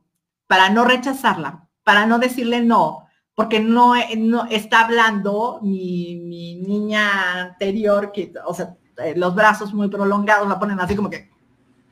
[0.47, 7.41] para no rechazarla, para no decirle no, porque no, no está hablando mi, mi niña
[7.41, 8.75] anterior, que, o sea,
[9.15, 11.29] los brazos muy prolongados la ponen así como que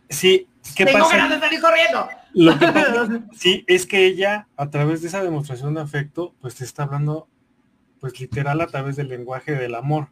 [0.10, 1.18] Sí, ¿qué Tengo pasa?
[1.18, 2.08] ganas de salir corriendo.
[2.34, 6.64] Lo que sí, es que ella, a través de esa demostración de afecto, pues te
[6.64, 7.28] está hablando,
[8.00, 10.10] pues literal, a través del lenguaje del amor.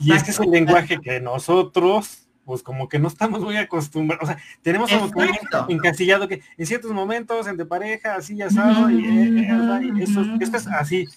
[0.00, 4.28] Y es que es el lenguaje que nosotros, pues como que no estamos muy acostumbrados,
[4.28, 8.76] o sea, tenemos como que encasillado que en ciertos momentos, entre pareja, así ya sabes,
[8.90, 11.08] y, eh, eh, eso, esto es así.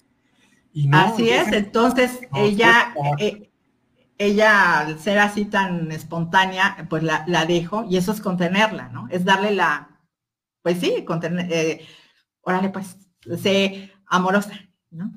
[0.72, 2.94] Y no, así es, entonces ella,
[4.16, 9.06] ella al ser así tan espontánea, pues la, dejo y eso es contenerla, ¿no?
[9.10, 10.00] Es darle la,
[10.62, 11.86] pues sí, contener, eh,
[12.40, 12.96] órale, pues,
[13.42, 14.58] sé amorosa,
[14.90, 15.12] ¿no?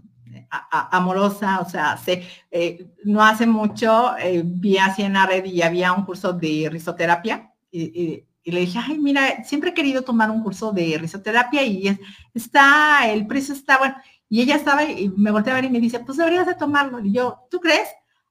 [0.50, 5.62] Amorosa, o sea, sé, eh, no hace mucho eh, vi así en la red y
[5.62, 10.42] había un curso de risoterapia y, le dije, ay, mira, siempre he querido tomar un
[10.42, 12.00] curso de risoterapia y
[12.34, 13.96] está, el precio está bueno.
[14.28, 17.00] Y ella estaba y me volteé a ver y me dice, pues deberías de tomarlo.
[17.00, 17.88] Y yo, ¿tú crees?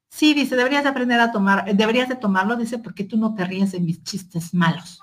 [0.08, 3.70] Sí, dice, deberías aprender a tomar, deberías de tomarlo, dice, porque tú no te ríes
[3.72, 5.00] de mis chistes malos.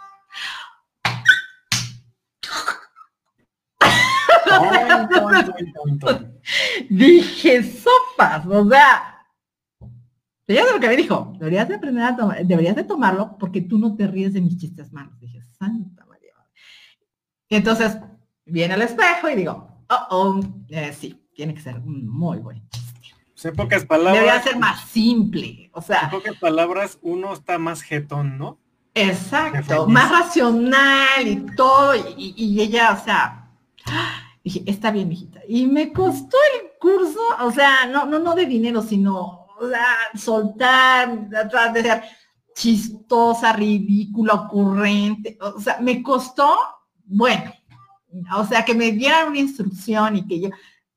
[6.89, 9.15] Dije, sopas, o sea,
[10.47, 13.79] ella lo que me dijo, deberías de aprender a tomar, deberías de tomarlo porque tú
[13.79, 15.19] no te ríes de mis chistes malos.
[15.19, 16.33] Dije, Santa María.
[17.49, 17.97] Y entonces
[18.45, 22.61] viene al espejo y digo, oh, oh, eh, sí, tiene que ser un muy buen
[22.69, 23.47] chiste.
[23.47, 24.21] en pocas palabras.
[24.21, 25.71] Debería ser más simple.
[25.73, 26.01] O sea.
[26.03, 28.59] En pocas palabras, uno está más jetón, ¿no?
[28.93, 31.95] Exacto, más racional y todo.
[32.17, 33.51] Y, y ella, o sea,
[34.45, 35.41] dije, está bien, hijita.
[35.47, 39.85] Y me costó el curso, o sea, no, no, no de dinero, sino o sea,
[40.15, 42.03] soltar, tratar de ser
[42.53, 45.37] chistosa, ridícula, ocurrente.
[45.41, 46.55] O sea, me costó,
[47.05, 47.51] bueno,
[48.37, 50.49] o sea, que me dieran una instrucción y que yo,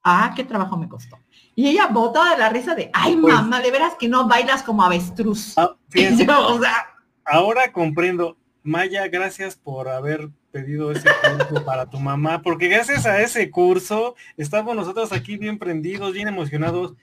[0.05, 1.19] ah, qué trabajo me costó.
[1.55, 4.63] Y ella botaba de la risa de, ay, pues mamá, de veras que no bailas
[4.63, 5.57] como avestruz.
[5.57, 5.75] Ah,
[7.25, 8.37] ahora comprendo.
[8.63, 10.29] Maya, gracias por haber
[10.59, 15.57] pedido ese curso para tu mamá, porque gracias a ese curso estamos nosotros aquí bien
[15.57, 16.95] prendidos, bien emocionados.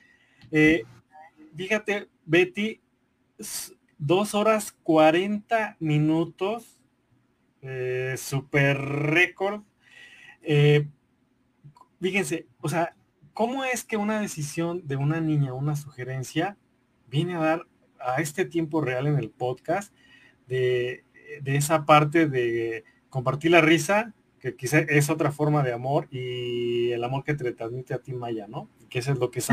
[0.52, 0.84] Eh,
[1.56, 2.82] fíjate, Betty,
[3.98, 6.82] dos horas 40 minutos,
[7.62, 9.62] eh, super récord.
[10.42, 10.86] Eh,
[12.02, 12.94] fíjense, o sea,
[13.34, 16.58] ¿cómo es que una decisión de una niña, una sugerencia,
[17.08, 17.68] viene a dar
[18.02, 19.94] a este tiempo real en el podcast
[20.46, 21.06] de,
[21.42, 22.84] de esa parte de
[23.16, 27.50] compartir la risa, que quizá es otra forma de amor, y el amor que te
[27.54, 28.68] transmite a ti, Maya, ¿no?
[28.90, 29.48] Que eso es lo que es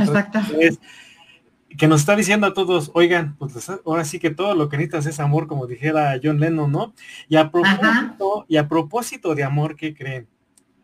[1.79, 5.07] que nos está diciendo a todos, oigan, pues ahora sí que todo lo que necesitas
[5.07, 6.93] es amor, como dijera John Lennon, ¿no?
[7.29, 10.29] Y a propósito, y a propósito de amor, ¿qué creen?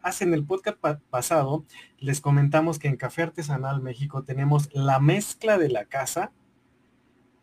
[0.01, 0.79] Hace en el podcast
[1.11, 1.65] pasado
[1.99, 6.31] les comentamos que en Café Artesanal México tenemos la mezcla de la casa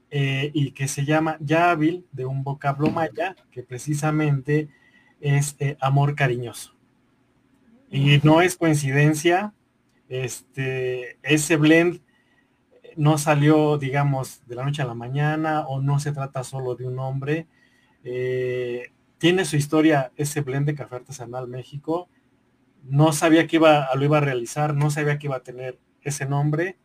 [0.09, 4.69] eh, y que se llama Yávil de un vocablo maya, que precisamente
[5.19, 6.75] es eh, amor cariñoso.
[7.89, 9.53] Y no es coincidencia,
[10.09, 12.01] este, ese blend
[12.95, 16.87] no salió, digamos, de la noche a la mañana o no se trata solo de
[16.87, 17.47] un hombre.
[18.03, 22.09] Eh, tiene su historia ese blend de café artesanal México.
[22.83, 26.25] No sabía que iba, lo iba a realizar, no sabía que iba a tener ese
[26.25, 26.77] nombre.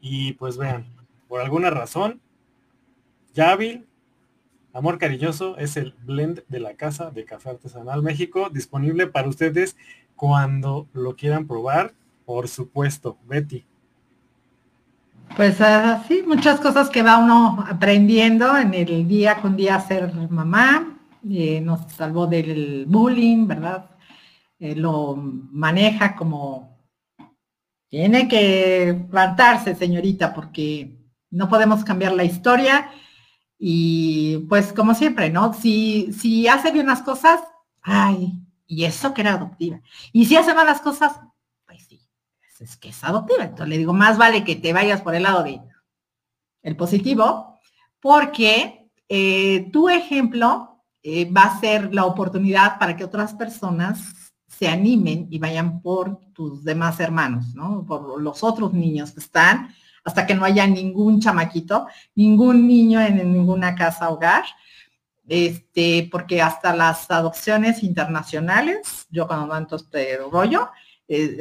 [0.00, 0.86] Y pues vean,
[1.28, 2.20] por alguna razón,
[3.34, 3.86] Yavil,
[4.74, 9.76] Amor Cariñoso, es el blend de la casa de café artesanal México, disponible para ustedes
[10.16, 11.94] cuando lo quieran probar.
[12.26, 13.64] Por supuesto, Betty.
[15.36, 20.98] Pues así, muchas cosas que va uno aprendiendo en el día con día ser mamá.
[21.30, 23.90] Eh, nos salvó del bullying, ¿verdad?
[24.58, 26.80] Eh, lo maneja como
[27.88, 30.98] tiene que plantarse, señorita, porque
[31.30, 32.90] no podemos cambiar la historia.
[33.58, 35.54] Y pues como siempre, ¿no?
[35.54, 37.40] Si, si hace bien las cosas,
[37.82, 39.80] ay, y eso que era adoptiva.
[40.12, 41.20] Y si hace malas cosas,
[42.64, 43.44] es que es adoptiva.
[43.44, 45.60] Entonces le digo, más vale que te vayas por el lado de
[46.62, 47.58] el positivo,
[48.00, 54.66] porque eh, tu ejemplo eh, va a ser la oportunidad para que otras personas se
[54.68, 57.84] animen y vayan por tus demás hermanos, ¿no?
[57.86, 59.74] Por los otros niños que están,
[60.04, 64.44] hasta que no haya ningún chamaquito, ningún niño en, ninguna casa hogar.
[65.26, 70.68] Este, porque hasta las adopciones internacionales, yo cuando ando este rollo,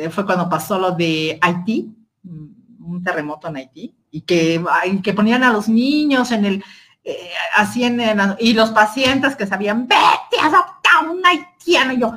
[0.09, 1.93] fue cuando pasó lo de Haití,
[2.23, 4.63] mm, un terremoto en Haití, y que,
[5.03, 6.63] que ponían a los niños en el,
[7.03, 7.99] eh, así en
[8.39, 12.13] y los pacientes que sabían, vete, adopta un haitiano, yo,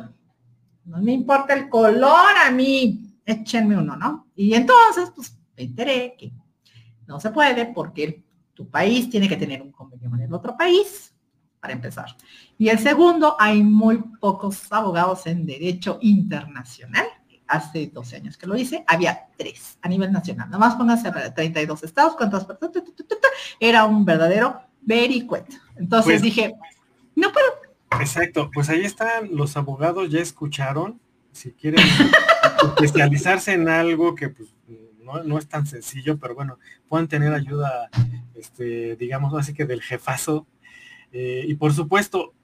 [0.85, 4.29] no me importa el color, a mí, échenme uno, ¿no?
[4.37, 6.33] Y entonces, pues, me enteré que
[7.07, 8.23] no se puede porque
[8.55, 11.15] tu país tiene que tener un convenio con el otro país,
[11.61, 12.17] para empezar.
[12.59, 17.07] Y el segundo, hay muy pocos abogados en derecho internacional
[17.49, 20.51] hace 12 años que lo hice, había tres a nivel nacional.
[20.51, 22.83] Nomás pónganse 32 estados, cuántas personas,
[23.61, 25.57] era un verdadero vericueto.
[25.77, 26.55] Entonces pues, dije,
[27.15, 27.47] no puedo.
[28.01, 31.01] Exacto, pues ahí están, los abogados ya escucharon,
[31.33, 31.85] si quieren
[32.83, 34.56] especializarse en algo que pues
[35.15, 37.89] no, es tan sencillo, pero bueno, pueden tener ayuda,
[38.35, 40.47] este, digamos así que del jefazo.
[41.13, 42.35] Eh, y por supuesto,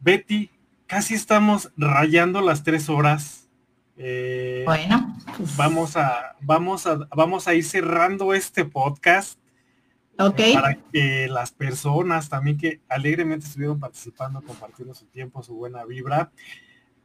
[0.00, 0.50] Betty,
[0.86, 3.48] casi estamos rayando las tres horas
[4.00, 9.38] eh, bueno, pues vamos a, vamos a, vamos a ir cerrando este podcast.
[10.20, 10.40] Ok.
[10.54, 16.30] Para que las personas también que alegremente estuvieron participando, compartiendo su tiempo, su buena vibra,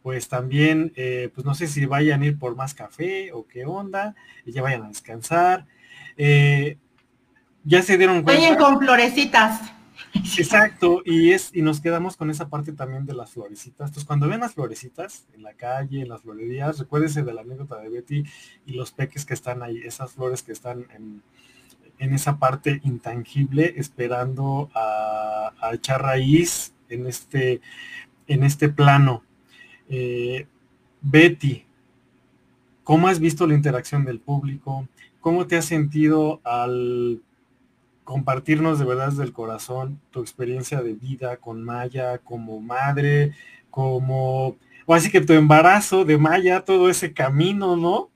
[0.03, 3.65] pues también, eh, pues no sé si vayan a ir por más café o qué
[3.65, 4.15] onda,
[4.45, 5.65] y ya vayan a descansar.
[6.17, 6.77] Eh,
[7.63, 8.41] ya se dieron cuenta.
[8.41, 9.73] Vayan con florecitas.
[10.37, 13.87] Exacto, y es, y nos quedamos con esa parte también de las florecitas.
[13.87, 17.79] Entonces, cuando ven las florecitas en la calle, en las florerías, recuérdese de la anécdota
[17.79, 18.23] de Betty
[18.65, 21.23] y los peques que están ahí, esas flores que están en,
[21.97, 27.61] esa parte intangible, esperando a, echar raíz en este,
[28.27, 29.23] en este plano.
[29.89, 30.47] Eh,
[31.01, 31.65] Betty,
[32.83, 34.87] ¿cómo has visto la interacción del público?
[35.21, 37.21] ¿Cómo te has sentido al
[38.03, 43.33] compartirnos de verdad desde el corazón tu experiencia de vida con Maya como madre,
[43.69, 48.09] como, o así que tu embarazo de Maya, todo ese camino, ¿no?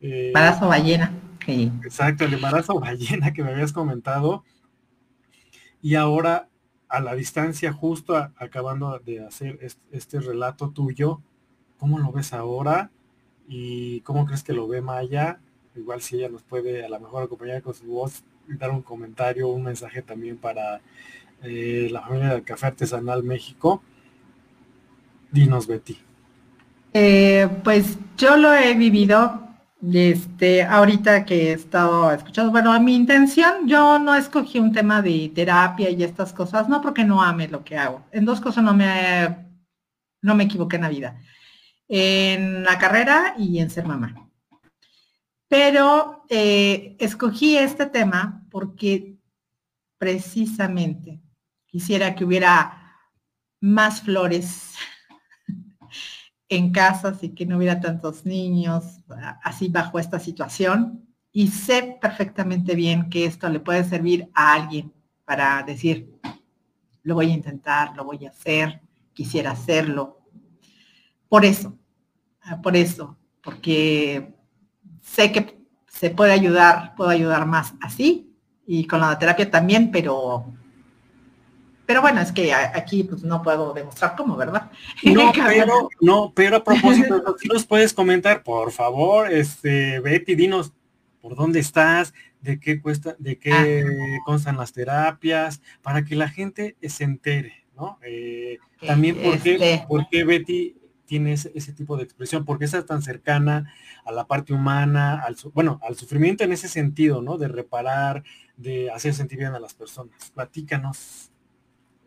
[0.00, 1.12] Eh, embarazo ballena.
[1.84, 4.44] Exacto, el embarazo ballena que me habías comentado.
[5.82, 6.48] Y ahora,
[6.90, 9.58] a la distancia, justo acabando de hacer
[9.92, 11.20] este, relato tuyo,
[11.78, 12.90] ¿cómo lo ves ahora?
[13.48, 15.38] ¿Y cómo crees que lo ve Maya?
[15.76, 19.48] Igual si ella nos puede a lo mejor acompañar con su voz, dar un comentario,
[19.48, 20.80] un mensaje también para
[21.44, 23.82] eh, la familia del Café Artesanal México.
[25.30, 25.96] Dinos, Betty.
[26.92, 29.49] Eh, pues yo lo he vivido
[29.82, 35.30] este, ahorita que he estado escuchando, bueno, mi intención, yo no escogí un tema de
[35.34, 38.04] terapia y estas cosas, no porque no ame lo que hago.
[38.12, 39.46] En dos cosas no me,
[40.22, 41.20] no me equivoqué en la vida.
[41.88, 44.30] En la carrera y en ser mamá.
[45.48, 49.16] Pero eh, escogí este tema porque
[49.98, 51.20] precisamente
[51.66, 52.98] quisiera que hubiera
[53.60, 54.74] más flores
[56.50, 59.00] en casas y que no hubiera tantos niños
[59.42, 61.06] así bajo esta situación.
[61.32, 64.92] Y sé perfectamente bien que esto le puede servir a alguien
[65.24, 66.12] para decir,
[67.04, 68.80] lo voy a intentar, lo voy a hacer,
[69.14, 70.18] quisiera hacerlo.
[71.28, 71.78] Por eso,
[72.64, 74.34] por eso, porque
[75.00, 78.34] sé que se puede ayudar, puedo ayudar más así
[78.66, 80.52] y con la terapia también, pero
[81.90, 84.70] pero bueno, es que aquí pues no puedo demostrar cómo, ¿verdad?
[85.04, 90.72] No, pero, no, pero a propósito, si nos puedes comentar, por favor, este, Betty, dinos
[91.20, 94.22] por dónde estás, de qué cuesta, de qué ah.
[94.24, 97.98] constan las terapias, para que la gente se entere, ¿no?
[98.02, 103.74] Eh, también porque, este porque Betty tiene ese, tipo de expresión, porque está tan cercana
[104.04, 107.36] a la parte humana, al, bueno, al sufrimiento en ese sentido, ¿no?
[107.36, 108.22] De reparar,
[108.56, 110.30] de hacer sentir bien a las personas.
[110.30, 111.32] Platícanos.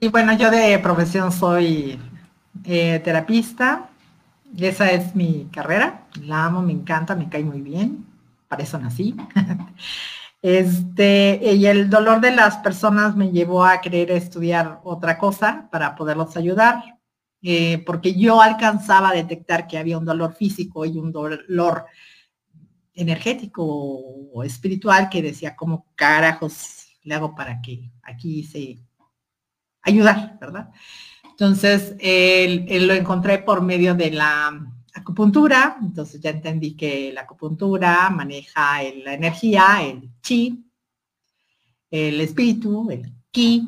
[0.03, 1.97] Y bueno, yo de profesión soy
[2.65, 3.89] eh, terapista,
[4.57, 8.05] esa es mi carrera, la amo, me encanta, me cae muy bien,
[8.49, 9.15] para eso nací.
[10.41, 15.95] Este, y el dolor de las personas me llevó a querer estudiar otra cosa para
[15.95, 16.83] poderlos ayudar.
[17.41, 21.85] Eh, porque yo alcanzaba a detectar que había un dolor físico y un dolor
[22.93, 28.79] energético o espiritual que decía, ¿cómo carajos le hago para que aquí se
[29.83, 30.71] ayudar, verdad?
[31.29, 34.51] Entonces, él, lo encontré por medio de la
[34.93, 40.65] acupuntura, entonces ya entendí que la acupuntura maneja la energía, el chi,
[41.89, 43.67] el espíritu, el ki,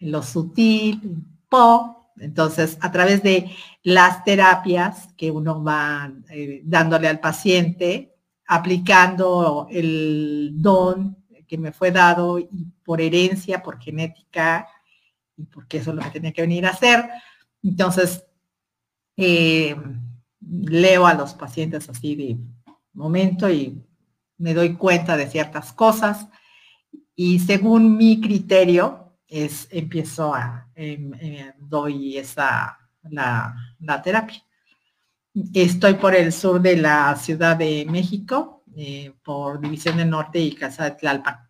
[0.00, 3.50] lo sutil, el po, entonces, a través de
[3.82, 8.14] las terapias que uno va eh, dándole al paciente,
[8.46, 12.38] aplicando el don que me fue dado
[12.84, 14.68] por herencia, por genética,
[15.38, 17.08] y porque eso es lo que tenía que venir a hacer.
[17.62, 18.24] Entonces,
[19.16, 19.74] eh,
[20.40, 22.36] leo a los pacientes así de
[22.92, 23.82] momento y
[24.36, 26.28] me doy cuenta de ciertas cosas
[27.20, 32.78] y según mi criterio, es, empiezo a, em, em, doy esa,
[33.10, 33.54] la,
[34.04, 34.40] terapia.
[35.52, 40.54] Estoy por el sur de la Ciudad de México, eh, por División del Norte y
[40.54, 41.47] Casa de Tlalpan.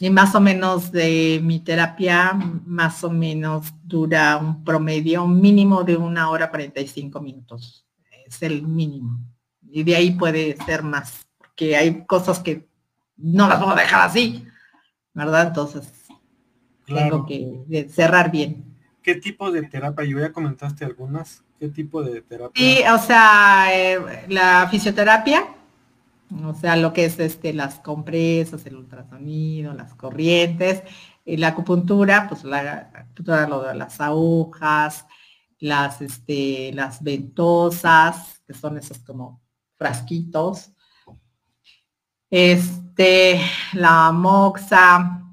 [0.00, 2.32] Y más o menos de mi terapia,
[2.66, 7.84] más o menos dura un promedio mínimo de una hora 45 minutos.
[8.26, 9.18] Es el mínimo.
[9.70, 12.68] Y de ahí puede ser más, porque hay cosas que
[13.16, 14.46] no las puedo dejar así.
[15.18, 15.48] ¿verdad?
[15.48, 15.92] Entonces,
[16.86, 18.64] tengo que cerrar bien.
[19.02, 20.04] ¿Qué tipo de terapia?
[20.04, 21.42] Yo ya comentaste algunas.
[21.58, 22.62] ¿Qué tipo de terapia?
[22.62, 25.44] Sí, o sea, eh, la fisioterapia,
[26.44, 30.82] o sea, lo que es este, las compresas, el ultrasonido, las corrientes,
[31.24, 35.06] y la acupuntura, pues la acupuntura, de las agujas,
[35.58, 39.42] las, este, las ventosas, que son esos como
[39.76, 40.72] frasquitos,
[42.30, 43.40] este,
[43.74, 45.27] la moxa.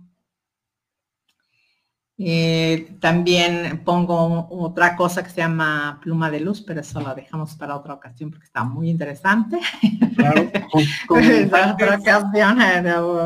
[2.17, 7.55] Eh, también pongo otra cosa que se llama pluma de luz, pero eso lo dejamos
[7.55, 9.59] para otra ocasión porque está muy interesante.
[10.15, 10.49] Claro,
[11.73, 12.81] otra ocasión eh,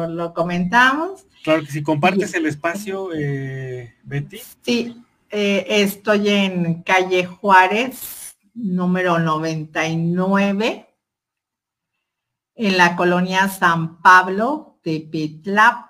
[0.10, 1.26] lo, comentamos.
[1.44, 4.40] Claro que si compartes el espacio, eh, Betty.
[4.62, 10.88] Sí, eh, estoy en calle Juárez, número 99,
[12.56, 15.89] en la colonia San Pablo de Petlapa.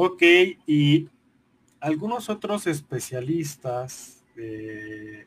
[0.00, 0.22] Ok,
[0.64, 1.08] y
[1.80, 5.26] algunos otros especialistas de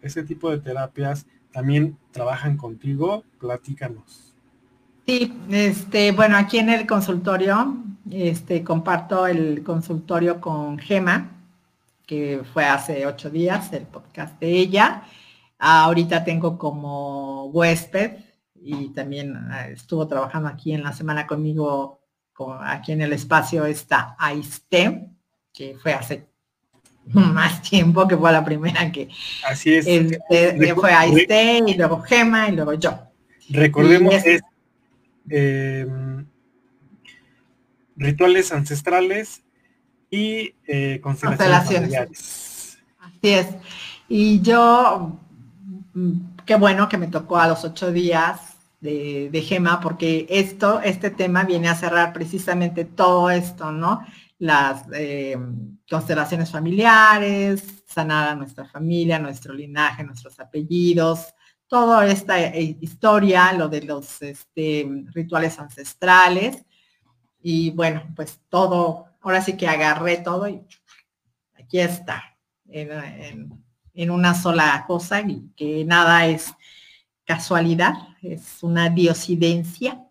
[0.00, 4.36] ese tipo de terapias también trabajan contigo, platícanos.
[5.08, 7.78] Sí, este, bueno, aquí en el consultorio,
[8.12, 11.32] este, comparto el consultorio con Gema,
[12.06, 15.02] que fue hace ocho días el podcast de ella.
[15.58, 18.18] Ahorita tengo como huésped
[18.54, 22.01] y también ah, estuvo trabajando aquí en la semana conmigo,
[22.60, 25.08] aquí en el espacio está Aiste,
[25.52, 26.26] que fue hace
[27.06, 29.08] más tiempo, que fue la primera que
[29.46, 29.86] Así es.
[29.86, 32.98] Este, fue Aiste y luego Gema y luego yo.
[33.50, 34.42] Recordemos es,
[35.28, 36.24] em,
[37.96, 39.42] rituales ancestrales
[40.10, 43.46] y eh, constelaciones, Así es.
[44.08, 45.18] Y yo,
[45.94, 46.12] mm,
[46.44, 48.51] qué bueno que me tocó a los ocho días
[48.82, 54.04] de, Gema, porque esto, este tema viene a cerrar precisamente todo esto, ¿no?
[54.38, 55.36] las eh,
[55.88, 61.32] constelaciones familiares, sanar a nuestra familia, nuestro linaje, nuestros apellidos,
[61.68, 66.64] toda esta eh, historia, lo de los este, rituales ancestrales.
[67.40, 70.60] Y bueno, pues todo, ahora sí que agarré todo y
[71.54, 72.36] aquí está,
[72.68, 76.52] en una sola cosa y que nada es
[77.32, 80.06] casualidad, es una diosidencia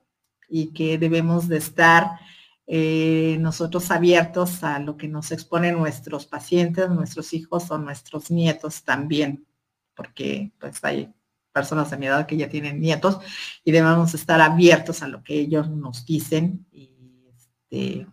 [0.50, 2.20] y que debemos de estar
[2.66, 8.84] eh, nosotros abiertos a lo que nos exponen nuestros pacientes, nuestros hijos o nuestros nietos
[8.84, 9.46] también,
[9.94, 11.14] porque pues hay
[11.54, 13.20] personas de mi edad que ya tienen nietos
[13.64, 16.90] y debemos estar abiertos a lo que ellos nos dicen y
[17.30, 18.08] este,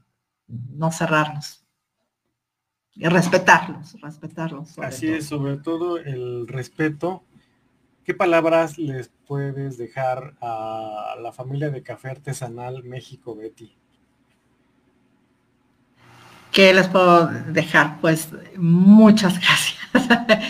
[0.46, 1.64] no cerrarnos.
[2.94, 4.78] Y respetarlos, respetarlos.
[4.80, 7.22] Así es, sobre todo el respeto.
[8.08, 13.70] ¿Qué palabras les puedes dejar a la familia de Café Artesanal México, Betty?
[16.50, 18.00] ¿Qué les puedo dejar?
[18.00, 19.78] Pues muchas gracias.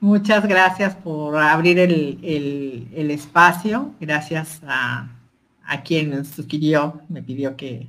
[0.00, 3.94] muchas gracias por abrir el, espacio.
[3.98, 5.08] Gracias a,
[5.86, 7.88] quien sugirió, me pidió que,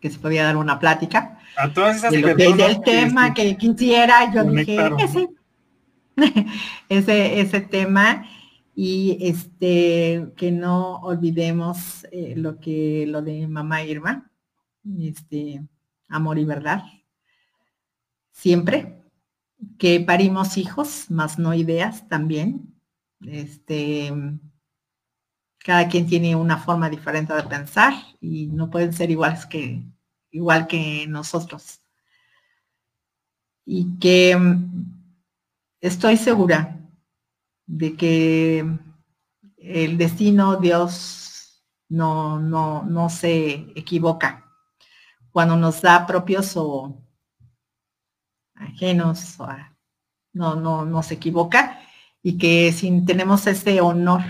[0.00, 1.38] que se podía dar una plática.
[1.56, 5.30] A todas esas de del tema que quisiera, yo dije
[6.88, 8.26] ese, ese, tema
[8.74, 14.30] y este que no olvidemos eh, lo que lo de mamá Irma.
[14.98, 15.62] Este,
[16.08, 16.84] amor y verdad.
[18.32, 18.96] Siempre.
[19.78, 22.74] Que parimos hijos, más no ideas también.
[23.20, 24.10] Este,
[25.58, 29.82] cada quien tiene una forma diferente de pensar y no pueden ser iguales que,
[30.30, 31.80] igual que nosotros.
[33.66, 34.36] Y que
[35.80, 36.78] estoy segura
[37.66, 38.78] de que
[39.56, 44.46] el destino Dios no, no, no se equivoca
[45.30, 47.00] cuando nos da propios o
[48.54, 49.38] ajenos,
[50.32, 51.80] no, no, no se equivoca,
[52.22, 54.22] y que si tenemos ese honor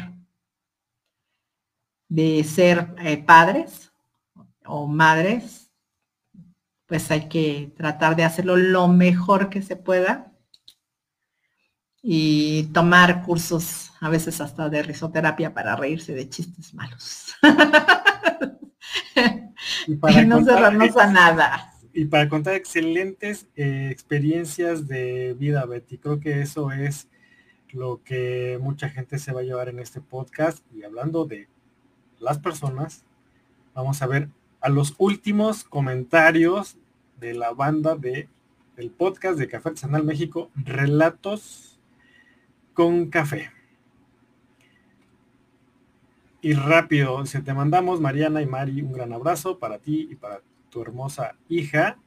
[2.09, 3.93] de ser eh, padres
[4.65, 5.73] o madres,
[6.87, 10.30] pues hay que tratar de hacerlo lo mejor que se pueda
[12.03, 17.35] y tomar cursos, a veces hasta de risoterapia para reírse de chistes malos.
[19.87, 21.73] Y, para no cerrarnos a nada.
[21.93, 25.99] Y para contar excelentes eh, experiencias de vida, Betty.
[25.99, 27.09] Creo que eso es
[27.73, 30.65] lo que mucha gente se va a llevar en este podcast.
[30.75, 31.49] Y hablando de
[32.19, 33.05] las personas,
[33.75, 34.29] vamos a ver
[34.61, 36.77] a los últimos comentarios
[37.19, 38.29] de la banda de
[38.77, 41.71] el podcast de Café Artesanal México, Relatos
[42.75, 43.51] con Café.
[46.43, 50.41] Y rápido, se te mandamos, Mariana y Mari, un gran abrazo para ti y para
[50.71, 51.99] tu hermosa hija.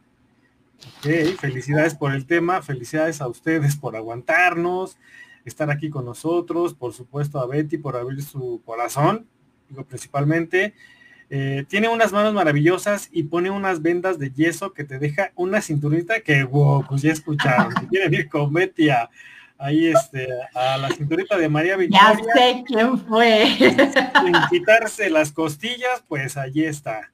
[1.40, 4.98] Felicidades por el tema, felicidades a ustedes por aguantarnos,
[5.46, 9.28] estar aquí con nosotros, por supuesto a Betty por abrir su corazón,
[9.70, 10.74] digo principalmente.
[11.30, 15.62] Eh, tiene unas manos maravillosas y pone unas vendas de yeso que te deja una
[15.62, 17.74] cinturita que, wow, pues ya escucharon.
[17.80, 19.10] Si quieren con Betty a,
[19.58, 22.18] ahí este, a la cinturita de María Victoria.
[22.18, 23.46] Ya sé quién fue.
[23.58, 27.12] Sin quitarse las costillas, pues allí está.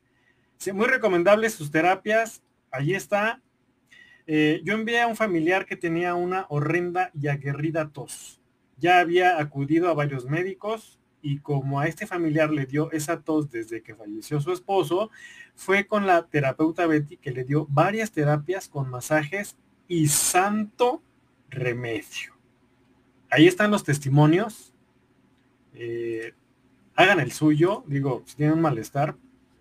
[0.74, 3.42] muy recomendables sus terapias, allí está.
[4.28, 8.40] Eh, yo envié a un familiar que tenía una horrenda y aguerrida tos.
[8.78, 13.50] Ya había acudido a varios médicos, y como a este familiar le dio esa tos
[13.50, 15.10] desde que falleció su esposo,
[15.56, 21.02] fue con la terapeuta Betty que le dio varias terapias con masajes y santo
[21.50, 22.34] remedio.
[23.30, 24.74] Ahí están los testimonios.
[25.74, 26.34] Eh,
[26.96, 27.84] hagan el suyo.
[27.88, 29.16] Digo, si tienen un malestar,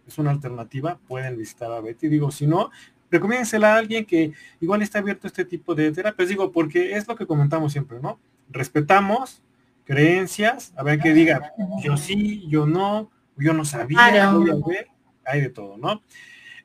[0.07, 0.99] es una alternativa.
[1.07, 2.09] Pueden visitar a Betty.
[2.09, 2.71] Digo, si no,
[3.11, 6.29] recomiéndensela a alguien que igual está abierto a este tipo de terapias.
[6.29, 8.19] Digo, porque es lo que comentamos siempre, ¿no?
[8.51, 9.43] Respetamos
[9.89, 14.89] creencias, a ver que diga, yo sí, yo no, yo no sabía, voy a ver,
[15.25, 16.03] hay de todo, ¿no?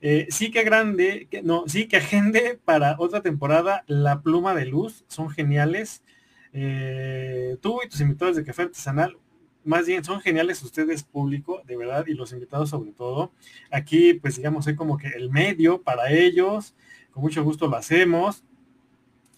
[0.06, 4.66] Eh, sí que grande, que, no, sí que agende para otra temporada La Pluma de
[4.66, 6.04] Luz, son geniales.
[6.52, 9.18] Eh, tú y tus invitados de Café Artesanal,
[9.64, 13.32] más bien son geniales ustedes público, de verdad, y los invitados sobre todo.
[13.72, 16.76] Aquí, pues digamos, hay como que el medio para ellos,
[17.12, 18.44] con mucho gusto lo hacemos.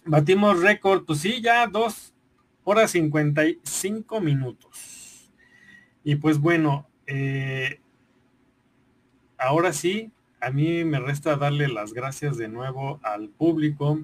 [0.04, 2.12] Batimos récord, pues sí, ya dos
[2.64, 5.30] horas 55 minutos.
[6.02, 7.78] Y pues bueno, eh,
[9.38, 10.10] ahora sí,
[10.46, 13.98] a mí me resta darle las gracias de nuevo al público,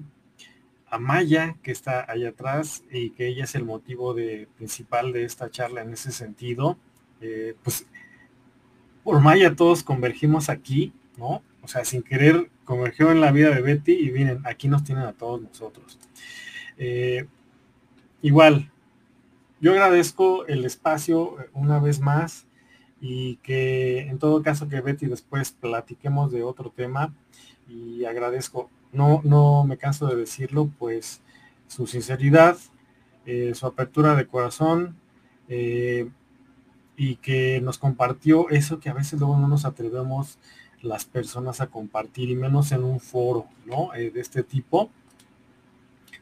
[0.89, 4.13] a Maya, que está allá atrás y que ella es el motivo
[4.57, 6.77] principal de esta charla en ese sentido.
[7.21, 7.87] Eh, pues
[9.05, 11.41] por Maya todos convergimos aquí, ¿no?
[11.61, 15.05] O sea, sin querer convergió en la vida de Betty y miren, aquí nos tienen
[15.05, 15.97] a todos nosotros.
[16.77, 17.25] Eh,
[18.21, 18.69] igual,
[19.61, 22.47] yo agradezco el espacio una vez más
[23.05, 27.13] y que en todo caso que Betty después platiquemos de otro tema
[27.67, 31.21] y agradezco no, no me canso de decirlo, pues
[31.67, 32.55] su sinceridad,
[33.25, 34.95] eh, su apertura de corazón
[35.49, 36.09] eh,
[36.95, 40.37] y que nos compartió eso que a veces luego no nos atrevemos
[40.81, 43.93] las personas a compartir y menos en un foro, ¿no?
[43.95, 44.89] Eh, de este tipo,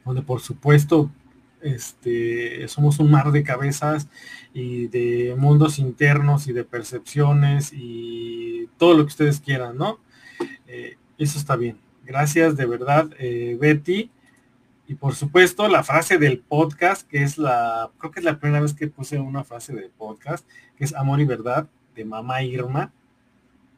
[0.03, 1.11] donde por supuesto
[1.61, 4.07] este, somos un mar de cabezas
[4.53, 9.99] y de mundos internos y de percepciones y todo lo que ustedes quieran, ¿no?
[11.17, 11.77] eso está bien.
[12.03, 14.09] Gracias de verdad, eh, Betty.
[14.87, 18.59] Y por supuesto, la frase del podcast, que es la, creo que es la primera
[18.59, 22.91] vez que puse una frase del podcast, que es Amor y Verdad, de Mamá Irma,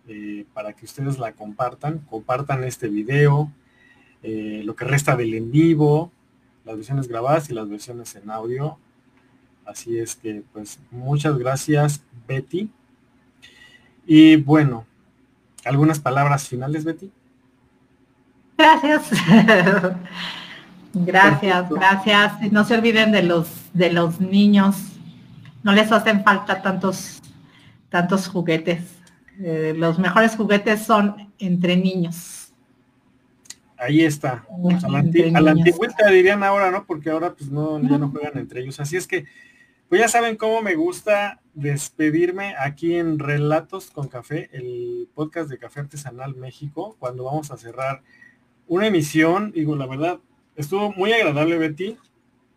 [0.08, 3.52] eh, para que ustedes la compartan, compartan este video,
[4.24, 6.12] eh, lo que resta del en vivo,
[6.66, 8.78] las versiones grabadas y las versiones en audio.
[9.66, 12.70] Así es que, pues, muchas gracias, Betty.
[14.06, 14.86] Y bueno,
[15.64, 17.12] ¿algunas palabras finales, Betty?
[18.58, 19.10] Gracias.
[20.94, 22.52] gracias, gracias.
[22.52, 24.76] No se olviden de los de los niños.
[25.64, 27.22] No les hacen falta tantos
[27.90, 28.84] tantos juguetes.
[29.40, 32.43] Eh, los mejores juguetes son entre niños.
[33.84, 34.46] Ahí está.
[34.84, 36.86] a la, antigüita dirían ahora, ¿no?
[36.86, 38.80] Porque ahora pues no, ya no juegan entre ellos.
[38.80, 39.26] Así es que,
[39.90, 45.58] pues ya saben cómo me gusta despedirme aquí en Relatos con Café, el podcast de
[45.58, 48.02] Café Artesanal México, cuando vamos a cerrar
[48.68, 50.20] una emisión, digo, la verdad,
[50.56, 51.98] estuvo muy agradable, Betty.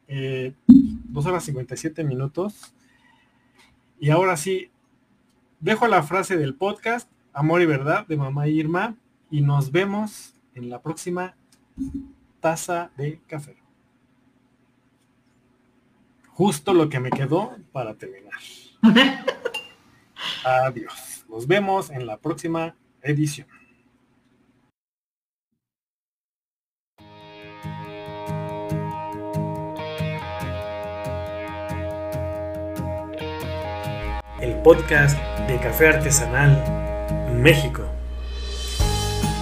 [0.09, 2.73] Eh, dos horas 57 minutos.
[3.99, 4.71] Y ahora sí,
[5.59, 8.97] dejo la frase del podcast, Amor y Verdad, de Mamá Irma,
[9.31, 11.37] y nos vemos en la próxima
[12.41, 13.57] taza de café.
[16.31, 18.35] Justo lo que me quedó para terminar.
[20.45, 21.25] Adiós.
[21.29, 23.47] Nos vemos en la próxima edición.
[34.67, 36.59] podcast de Café Artesanal
[37.33, 37.86] México.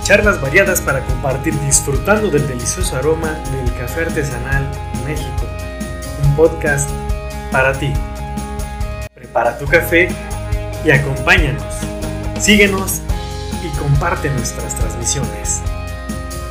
[0.05, 4.71] Charlas variadas para compartir disfrutando del delicioso aroma del café artesanal
[5.07, 5.47] México.
[6.23, 6.91] Un podcast
[7.51, 7.91] para ti.
[9.15, 10.11] Prepara tu café
[10.85, 11.65] y acompáñanos.
[12.39, 13.01] Síguenos
[13.65, 15.63] y comparte nuestras transmisiones.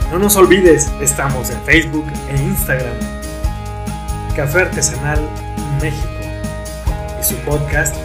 [0.09, 2.97] No nos olvides, estamos en Facebook e Instagram.
[4.35, 5.19] Café Artesanal
[5.79, 6.09] México
[7.19, 7.95] y su podcast